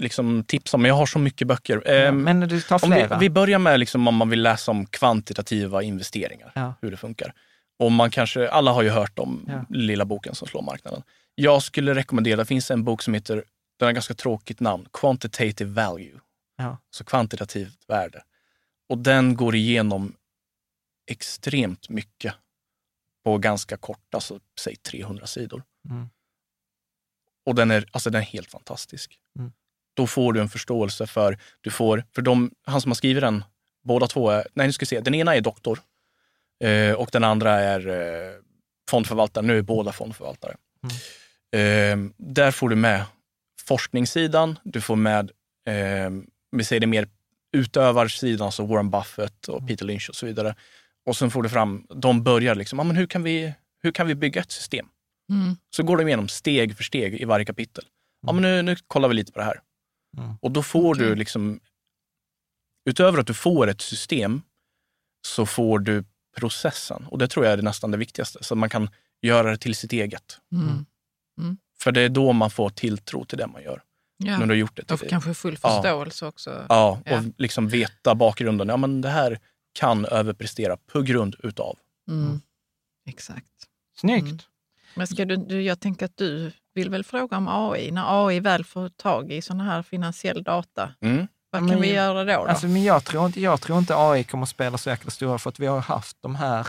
liksom, 0.00 0.44
tipsa 0.44 0.76
om, 0.76 0.82
men 0.82 0.88
jag 0.88 0.96
har 0.96 1.06
så 1.06 1.18
mycket 1.18 1.48
böcker. 1.48 1.82
Ja, 1.86 1.92
Ehm, 1.92 2.22
men 2.22 2.40
du 2.40 2.60
tar 2.60 2.84
om 2.84 2.90
vi, 2.90 2.96
flera. 2.96 3.18
vi 3.18 3.30
börjar 3.30 3.58
med 3.58 3.80
liksom, 3.80 4.08
om 4.08 4.14
man 4.14 4.30
vill 4.30 4.42
läsa 4.42 4.70
om 4.70 4.86
kvantitativa 4.86 5.82
investeringar, 5.82 6.52
Ja. 6.54 6.74
hur 6.82 6.90
det 6.90 6.96
funkar. 6.96 7.32
Och 7.78 7.92
man 7.92 8.10
kanske, 8.10 8.48
alla 8.48 8.72
har 8.72 8.82
ju 8.82 8.90
hört 8.90 9.18
om 9.18 9.44
Ja. 9.48 9.64
lilla 9.76 10.04
boken 10.04 10.34
som 10.34 10.48
slår 10.48 10.62
marknaden. 10.62 11.02
Jag 11.34 11.62
skulle 11.62 11.94
rekommendera, 11.94 12.36
det 12.36 12.44
finns 12.44 12.70
en 12.70 12.84
bok 12.84 13.02
som 13.02 13.14
heter, 13.14 13.34
den 13.78 13.86
har 13.86 13.90
ett 13.90 13.94
ganska 13.96 14.14
tråkigt 14.14 14.60
namn, 14.60 14.86
Quantitative 14.92 15.70
Value. 15.70 16.20
Ja. 16.58 16.78
Så 16.90 17.04
kvantitativt 17.04 17.78
värde. 17.88 18.22
Och 18.88 18.98
den 18.98 19.34
går 19.36 19.54
igenom 19.54 20.12
extremt 21.10 21.88
mycket 21.88 22.34
på 23.28 23.38
ganska 23.38 23.76
kort, 23.76 24.14
alltså 24.14 24.40
säg 24.60 24.76
300 24.76 25.26
sidor. 25.26 25.62
Mm. 25.90 26.08
Och 27.46 27.54
den 27.54 27.70
är, 27.70 27.84
alltså 27.90 28.10
den 28.10 28.20
är 28.20 28.26
helt 28.26 28.50
fantastisk. 28.50 29.18
Mm. 29.38 29.52
Då 29.94 30.06
får 30.06 30.32
du 30.32 30.40
en 30.40 30.48
förståelse 30.48 31.06
för, 31.06 31.38
du 31.60 31.70
får, 31.70 32.04
för 32.14 32.22
de, 32.22 32.50
han 32.62 32.80
som 32.80 32.90
har 32.90 32.94
skrivit 32.94 33.20
den, 33.20 33.44
båda 33.84 34.06
två 34.06 34.30
är, 34.30 34.46
nej 34.54 34.66
nu 34.66 34.72
ska 34.72 34.82
vi 34.82 34.86
se, 34.86 35.00
den 35.00 35.14
ena 35.14 35.36
är 35.36 35.40
doktor 35.40 35.80
eh, 36.64 36.92
och 36.92 37.08
den 37.12 37.24
andra 37.24 37.60
är 37.60 37.88
eh, 37.88 38.32
fondförvaltare. 38.90 39.46
Nu 39.46 39.58
är 39.58 39.62
båda 39.62 39.92
fondförvaltare. 39.92 40.56
Eh, 41.52 41.96
där 42.16 42.50
får 42.50 42.68
du 42.68 42.76
med 42.76 43.04
forskningssidan, 43.66 44.58
du 44.64 44.80
får 44.80 44.96
med, 44.96 45.30
eh, 45.66 46.10
vi 46.50 46.64
säger 46.64 46.80
det 46.80 46.86
mer 46.86 47.08
utövarsidan, 47.52 48.52
så 48.52 48.66
Warren 48.66 48.90
Buffett 48.90 49.48
och 49.48 49.68
Peter 49.68 49.84
Lynch 49.84 50.08
och 50.08 50.16
så 50.16 50.26
vidare. 50.26 50.54
Och 51.08 51.16
sen 51.16 51.30
får 51.30 51.42
du 51.42 51.48
fram, 51.48 51.86
de 51.94 52.22
börjar 52.22 52.54
liksom, 52.54 52.78
ja, 52.78 52.84
men 52.84 52.96
hur, 52.96 53.06
kan 53.06 53.22
vi, 53.22 53.54
hur 53.82 53.92
kan 53.92 54.06
vi 54.06 54.14
bygga 54.14 54.40
ett 54.40 54.50
system? 54.50 54.86
Mm. 55.32 55.56
Så 55.70 55.82
går 55.82 55.96
de 55.96 56.06
igenom 56.08 56.28
steg 56.28 56.76
för 56.76 56.84
steg 56.84 57.14
i 57.14 57.24
varje 57.24 57.44
kapitel. 57.44 57.84
Ja, 58.26 58.32
men 58.32 58.42
nu, 58.42 58.62
nu 58.62 58.76
kollar 58.86 59.08
vi 59.08 59.14
lite 59.14 59.32
på 59.32 59.38
det 59.38 59.44
här. 59.44 59.60
Mm. 60.18 60.36
Och 60.40 60.50
då 60.50 60.62
får 60.62 60.94
du 60.94 61.04
Okej. 61.06 61.16
liksom, 61.18 61.60
utöver 62.90 63.18
att 63.18 63.26
du 63.26 63.34
får 63.34 63.68
ett 63.68 63.80
system, 63.80 64.42
så 65.26 65.46
får 65.46 65.78
du 65.78 66.04
processen. 66.36 67.06
Och 67.06 67.18
det 67.18 67.28
tror 67.28 67.46
jag 67.46 67.58
är 67.58 67.62
nästan 67.62 67.90
det 67.90 67.96
viktigaste. 67.98 68.44
Så 68.44 68.54
man 68.54 68.70
kan 68.70 68.90
göra 69.22 69.50
det 69.50 69.56
till 69.58 69.74
sitt 69.74 69.92
eget. 69.92 70.38
Mm. 70.52 70.86
För 71.78 71.92
det 71.92 72.00
är 72.00 72.08
då 72.08 72.32
man 72.32 72.50
får 72.50 72.70
tilltro 72.70 73.24
till 73.24 73.38
det 73.38 73.46
man 73.46 73.62
gör. 73.62 73.82
Ja. 74.24 74.38
När 74.38 74.46
du 74.46 74.52
har 74.52 74.58
gjort 74.58 74.76
det. 74.76 74.90
Och 74.90 75.00
kanske 75.08 75.34
full 75.34 75.58
Ja. 75.62 75.82
förståelse 75.82 76.26
också. 76.26 76.66
Ja, 76.68 77.00
Ja. 77.04 77.18
och 77.18 77.24
liksom 77.38 77.68
veta 77.68 78.14
bakgrunden. 78.14 78.68
Ja, 78.68 78.76
men 78.76 79.00
det 79.00 79.08
här 79.08 79.38
kan 79.72 80.04
överprestera 80.04 80.76
på 80.76 81.02
grund 81.02 81.36
utav. 81.42 81.78
Mm. 82.08 82.40
Exakt. 83.06 83.46
Snyggt. 83.96 84.26
Mm. 84.26 84.38
Men 84.94 85.06
ska 85.06 85.24
du, 85.24 85.36
du, 85.36 85.62
jag 85.62 85.80
tänker 85.80 86.06
att 86.06 86.16
du 86.16 86.52
vill 86.74 86.90
väl 86.90 87.04
fråga 87.04 87.36
om 87.36 87.48
AI. 87.48 87.90
När 87.90 88.26
AI 88.26 88.40
väl 88.40 88.64
får 88.64 88.88
tag 88.88 89.32
i 89.32 89.42
sån 89.42 89.60
här 89.60 89.82
finansiell 89.82 90.42
data, 90.42 90.92
Mm. 91.00 91.26
vad 91.50 91.62
Men- 91.62 91.70
kan 91.70 91.80
vi 91.80 91.92
göra 91.94 92.24
då? 92.24 92.32
då? 92.44 92.50
Alltså, 92.50 92.66
men 92.66 92.82
jag 92.82 93.04
tror, 93.04 93.26
inte, 93.26 93.40
jag 93.40 93.60
tror 93.60 93.78
inte 93.78 93.94
AI 93.96 94.24
kommer 94.24 94.42
att 94.42 94.48
spela 94.48 94.78
så 94.78 94.90
jäkla 94.90 95.10
stora, 95.10 95.38
för 95.38 95.50
att 95.50 95.60
vi 95.60 95.66
har 95.66 95.80
haft 95.80 96.16
de 96.20 96.34
här 96.34 96.66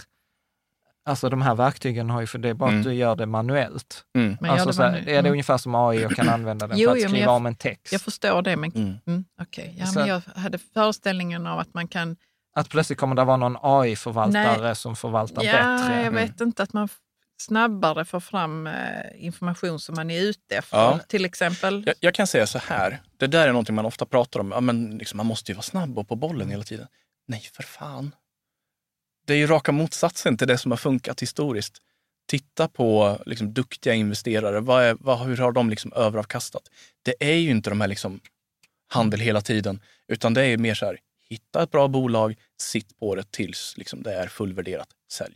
Alltså 1.06 1.30
de 1.30 1.42
här 1.42 1.56
verktygen 1.56 2.10
har 2.10 2.22
ju, 2.22 2.28
för 2.28 2.40
det 2.40 2.50
är 2.50 2.54
bara 2.54 2.70
Mm. 2.70 2.80
att 2.82 2.86
du 2.86 2.94
gör 2.94 3.16
det 3.16 3.26
manuellt. 3.26 4.06
Mm. 4.16 4.38
Men 4.42 4.48
gör 4.48 4.52
alltså, 4.54 4.68
det 4.68 4.74
så 4.74 4.84
här, 4.84 4.98
är 4.98 5.06
det 5.06 5.18
mm. 5.18 5.32
ungefär 5.32 5.58
som 5.58 5.76
AI 5.76 6.06
och 6.06 6.12
kan 6.12 6.30
använda 6.34 6.68
den 6.68 6.78
Jo, 6.78 6.90
för 6.90 6.96
att 6.96 7.02
jo, 7.02 7.04
men 7.04 7.10
skriva 7.12 7.26
jag- 7.26 7.36
om 7.36 7.46
en 7.46 7.56
text. 7.56 7.92
jag 7.94 8.02
förstår 8.02 8.42
det, 8.42 8.58
men 8.58 8.72
Mm. 8.72 8.98
mm, 9.08 9.26
okej. 9.42 9.76
Ja, 9.80 9.86
Så- 9.86 10.00
men 10.00 10.08
jag 10.08 10.22
hade 10.36 10.58
föreställningen 10.58 11.48
av 11.48 11.60
att 11.60 11.74
man 11.74 11.88
kan... 11.88 12.18
Att 12.54 12.70
plötsligt 12.70 13.00
kommer 13.00 13.16
det 13.16 13.24
vara 13.24 13.38
någon 13.38 13.58
AI-förvaltare 13.62 14.76
som 14.76 14.96
förvaltar 14.96 15.44
Ja, 15.44 15.52
bättre. 15.52 15.94
jag 15.96 16.06
Mm. 16.08 16.14
vet 16.16 16.42
inte, 16.42 16.64
att 16.64 16.74
man 16.74 16.90
snabbare 17.42 18.06
får 18.06 18.20
fram 18.20 18.68
eh, 18.68 18.74
information 19.26 19.80
som 19.80 19.96
man 19.96 20.10
är 20.12 20.22
ute 20.22 20.56
efter, 20.56 20.78
Ja. 20.78 21.00
till 21.08 21.26
exempel. 21.26 21.84
Jag, 21.86 21.96
jag 22.00 22.14
kan 22.14 22.28
säga 22.28 22.48
så 22.48 22.60
här, 22.60 23.02
det 23.18 23.28
där 23.28 23.48
är 23.48 23.52
någonting 23.52 23.76
man 23.76 23.86
ofta 23.86 24.06
pratar 24.06 24.40
om. 24.40 24.52
Ja, 24.52 24.60
men 24.62 24.98
liksom, 24.98 25.18
man 25.18 25.26
måste 25.26 25.52
ju 25.52 25.56
vara 25.56 25.64
snabb 25.64 26.00
och 26.00 26.08
på 26.08 26.16
bollen 26.16 26.50
hela 26.50 26.64
tiden. 26.64 26.88
Nej, 27.28 27.50
för 27.54 27.64
fan. 27.64 28.16
Det 29.28 29.34
är 29.34 29.38
ju 29.38 29.48
raka 29.48 29.72
motsatsen 29.72 30.38
till 30.38 30.48
det 30.48 30.58
som 30.58 30.72
har 30.72 30.78
funkat 30.78 31.22
historiskt. 31.22 31.78
Titta 32.28 32.68
på 32.68 33.18
liksom, 33.26 33.54
duktiga 33.54 33.94
investerare. 33.94 34.60
Vad 34.60 34.84
är, 34.84 34.98
vad, 35.00 35.20
hur 35.20 35.38
har 35.38 35.52
de 35.52 35.70
liksom 35.70 35.94
överavkastat? 35.94 36.64
Det 37.04 37.16
är 37.20 37.34
ju 37.36 37.50
inte 37.52 37.70
de 37.70 37.82
här 37.82 37.88
liksom, 37.88 38.20
handel 38.88 39.20
hela 39.20 39.42
tiden, 39.42 39.82
utan 40.08 40.34
det 40.34 40.46
är 40.46 40.58
mer 40.58 40.74
så 40.76 40.86
här, 40.86 40.98
hitta 41.30 41.64
ett 41.64 41.72
bra 41.72 41.88
bolag, 41.88 42.36
sitt 42.62 43.00
på 43.00 43.16
det 43.16 43.32
tills 43.32 43.78
liksom, 43.78 44.04
det 44.04 44.14
är 44.14 44.28
fullvärderat, 44.28 44.88
sälj. 45.12 45.36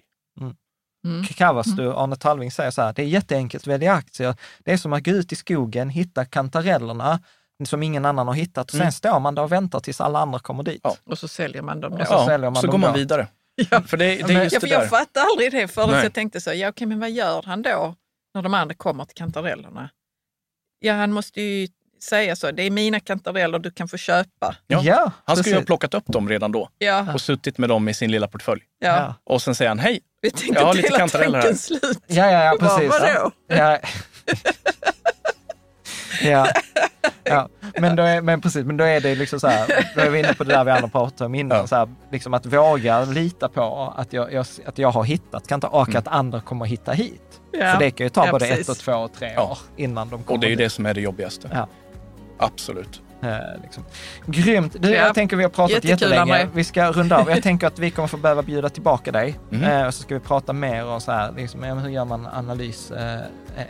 Mm. 1.06 1.24
Kavastu, 1.26 1.92
Arne 1.94 2.16
Talving 2.16 2.52
säger 2.52 2.72
så 2.72 2.82
här, 2.82 2.94
det 2.94 3.02
är 3.02 3.06
jätteenkelt 3.08 3.64
att 3.64 3.68
välja 3.68 3.94
aktier. 3.94 4.36
Det 4.60 4.74
är 4.74 4.78
som 4.78 4.94
att 4.94 5.04
gå 5.04 5.12
ut 5.12 5.32
i 5.32 5.36
skogen, 5.36 5.90
hitta 5.90 6.26
kantarellerna 6.26 7.20
som 7.66 7.84
ingen 7.84 8.06
annan 8.06 8.28
har 8.28 8.34
hittat 8.34 8.66
och 8.66 8.72
sen 8.72 8.82
Mm. 8.82 8.92
står 8.92 9.20
man 9.20 9.36
där 9.36 9.42
och 9.44 9.52
väntar 9.52 9.80
tills 9.80 10.02
alla 10.02 10.20
andra 10.20 10.40
kommer 10.40 10.64
dit. 10.64 10.80
Ja. 10.84 10.96
Och 11.04 11.18
så 11.20 11.28
säljer 11.28 11.62
man 11.62 11.82
dem 11.82 11.92
då. 11.92 12.02
Och 12.02 12.08
så 12.08 12.26
säljer 12.26 12.50
man 12.50 12.56
så 12.62 12.68
dem 12.68 12.72
går 12.72 12.78
man 12.80 12.94
då. 12.94 13.00
vidare. 13.00 13.28
Ja. 13.72 13.82
För 13.82 13.98
det, 13.98 14.06
det 14.28 14.34
är 14.34 14.44
just 14.44 14.54
Ja, 14.54 14.60
det 14.60 14.68
för 14.68 14.74
jag 14.74 14.82
där. 14.82 14.88
fattade 14.88 15.26
aldrig 15.32 15.52
det 15.52 15.68
förrän 15.68 15.90
Nej. 15.90 16.04
jag 16.04 16.14
tänkte 16.14 16.42
så, 16.42 16.54
ja 16.54 16.70
okej 16.70 16.88
men 16.88 17.00
vad 17.00 17.12
gör 17.12 17.44
han 17.44 17.62
då 17.62 17.96
när 18.34 18.42
de 18.42 18.54
andra 18.54 18.76
kommer 18.76 19.06
till 19.06 19.16
kantarellerna? 19.16 19.90
Ja, 20.80 20.94
han 20.94 21.12
måste 21.12 21.42
ju 21.42 21.68
säga 22.04 22.36
så, 22.36 22.52
det 22.52 22.64
är 22.64 22.72
mina 22.72 23.00
kantareller 23.00 23.60
du 23.60 23.72
kan 23.72 23.88
få 23.88 23.98
köpa. 23.98 24.56
Ja. 24.68 24.82
Ja, 24.84 25.12
Han 25.26 25.38
skulle 25.38 25.56
ju 25.56 25.60
ha 25.62 25.66
plockat 25.66 25.94
upp 25.94 26.06
dem 26.08 26.30
redan 26.30 26.52
då 26.52 26.70
Ja, 26.78 27.14
och 27.14 27.22
suttit 27.22 27.58
med 27.58 27.70
dem 27.70 27.90
i 27.90 27.94
sin 27.94 28.12
lilla 28.12 28.28
portfölj. 28.28 28.62
ja. 28.80 29.16
Och 29.24 29.42
sen 29.42 29.56
säger 29.56 29.70
han 29.70 29.80
hej, 29.80 30.00
vi 30.22 30.32
tänkte 30.32 30.60
Jag 30.60 30.66
har 30.68 30.74
lite 30.74 30.88
kantareller 30.98 31.42
här. 31.42 31.54
slut. 31.54 32.00
Ja, 32.08 32.32
ja, 32.32 32.44
ja 32.44 32.54
Bara, 32.60 32.70
precis. 32.78 32.92
vadå? 33.02 33.32
Ja. 33.48 33.80
ja. 36.24 36.48
ja. 37.24 37.50
Men, 37.80 37.96
då 37.96 38.04
är, 38.04 38.22
men 38.22 38.42
precis, 38.42 38.66
men 38.66 38.78
då 38.78 38.84
är 38.84 39.02
det 39.02 39.16
liksom 39.16 39.40
så 39.40 39.48
här, 39.48 39.68
då 39.96 40.02
är 40.02 40.10
vi 40.10 40.20
inne 40.20 40.34
på 40.34 40.44
det 40.44 40.54
där 40.54 40.64
vi 40.64 40.72
andra 40.72 40.88
pratade 40.88 41.26
om 41.26 41.36
innan, 41.36 41.58
Ja. 41.58 41.68
så 41.68 41.76
här, 41.76 41.90
liksom 42.12 42.34
att 42.34 42.46
våga 42.46 43.06
lita 43.06 43.50
på 43.50 43.94
att 43.98 44.14
jag, 44.14 44.34
jag, 44.34 44.46
att 44.66 44.78
jag 44.78 44.92
har 44.92 45.04
hittat, 45.04 45.48
kan 45.48 45.56
inte 45.58 45.68
och 45.68 45.88
Mm. 45.88 46.00
att 46.00 46.08
andra 46.08 46.42
kommer 46.42 46.66
hitta 46.66 46.92
hit. 46.92 47.22
Ja. 47.52 47.72
För 47.72 47.80
det 47.80 47.92
kan 47.92 48.06
ju 48.06 48.10
ta 48.10 48.26
Ja, 48.26 48.32
både 48.32 48.46
precis. 48.48 48.70
ett 48.70 48.70
och 48.70 48.78
två 48.78 48.94
och 48.94 49.14
tre 49.14 49.32
Ja. 49.36 49.44
år 49.44 49.58
innan 49.78 50.10
de 50.10 50.24
kommer 50.24 50.36
och 50.38 50.40
det 50.40 50.48
är 50.48 50.50
ju 50.50 50.56
det 50.56 50.70
som 50.70 50.86
är 50.86 50.94
det 50.94 51.02
jobbigaste. 51.02 51.50
Absolut. 52.38 53.02
Eh, 53.22 53.30
liksom. 53.64 53.84
Grymt! 54.26 54.76
Du, 54.80 54.90
Ja. 54.90 54.96
Jag 55.06 55.16
tänker 55.16 55.38
vi 55.38 55.44
har 55.44 55.50
pratat 55.50 55.72
Jättekul, 55.72 55.90
jättelänge. 55.90 56.22
André. 56.22 56.48
Vi 56.54 56.64
ska 56.64 56.92
runda 56.92 57.18
av. 57.18 57.30
Jag 57.30 57.44
tänker 57.44 57.68
att 57.68 57.80
vi 57.80 57.92
kommer 57.92 58.08
få 58.08 58.18
behöva 58.18 58.42
bjuda 58.42 58.70
tillbaka 58.70 59.12
dig. 59.12 59.40
Mhm. 59.50 59.64
Eh, 59.64 59.88
och 59.88 59.94
så 59.94 60.02
ska 60.04 60.14
vi 60.14 60.20
prata 60.20 60.54
mer 60.54 60.86
och 60.86 61.02
så 61.02 61.12
här, 61.12 61.32
liksom, 61.38 61.64
hur 61.64 61.90
gör 61.90 62.06
man 62.06 62.28
analys 62.28 62.92
eh, 62.92 63.20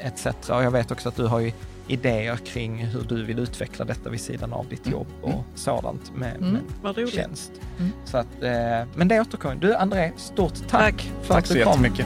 etc. 0.07 0.25
Och 0.49 0.63
jag 0.63 0.71
vet 0.71 0.91
också 0.91 1.09
att 1.09 1.15
du 1.15 1.25
har 1.25 1.39
ju 1.39 1.51
idéer 1.87 2.35
kring 2.35 2.77
hur 2.85 3.01
du 3.01 3.23
vill 3.23 3.39
utveckla 3.39 3.85
detta 3.85 4.09
vid 4.09 4.21
sidan 4.21 4.53
av 4.53 4.67
ditt 4.69 4.85
Mm. 4.87 4.91
jobb 4.99 5.07
och 5.21 5.43
sådant 5.55 6.11
med, 6.15 6.35
Mm, 6.37 6.57
med 6.83 7.09
tjänst. 7.09 7.51
Mm. 7.79 7.91
Så 8.05 8.17
att, 8.17 8.43
eh, 8.43 8.51
men 8.95 9.07
det 9.07 9.19
återkommer. 9.19 9.55
Du 9.55 9.75
André, 9.75 10.11
stort 10.17 10.53
tack, 10.55 10.69
Tack. 10.69 11.11
för 11.21 11.27
Tack 11.33 11.37
att 11.43 11.47
så 11.47 11.53
du 11.53 11.63
kom. 11.63 11.71
jättemycket. 11.71 12.05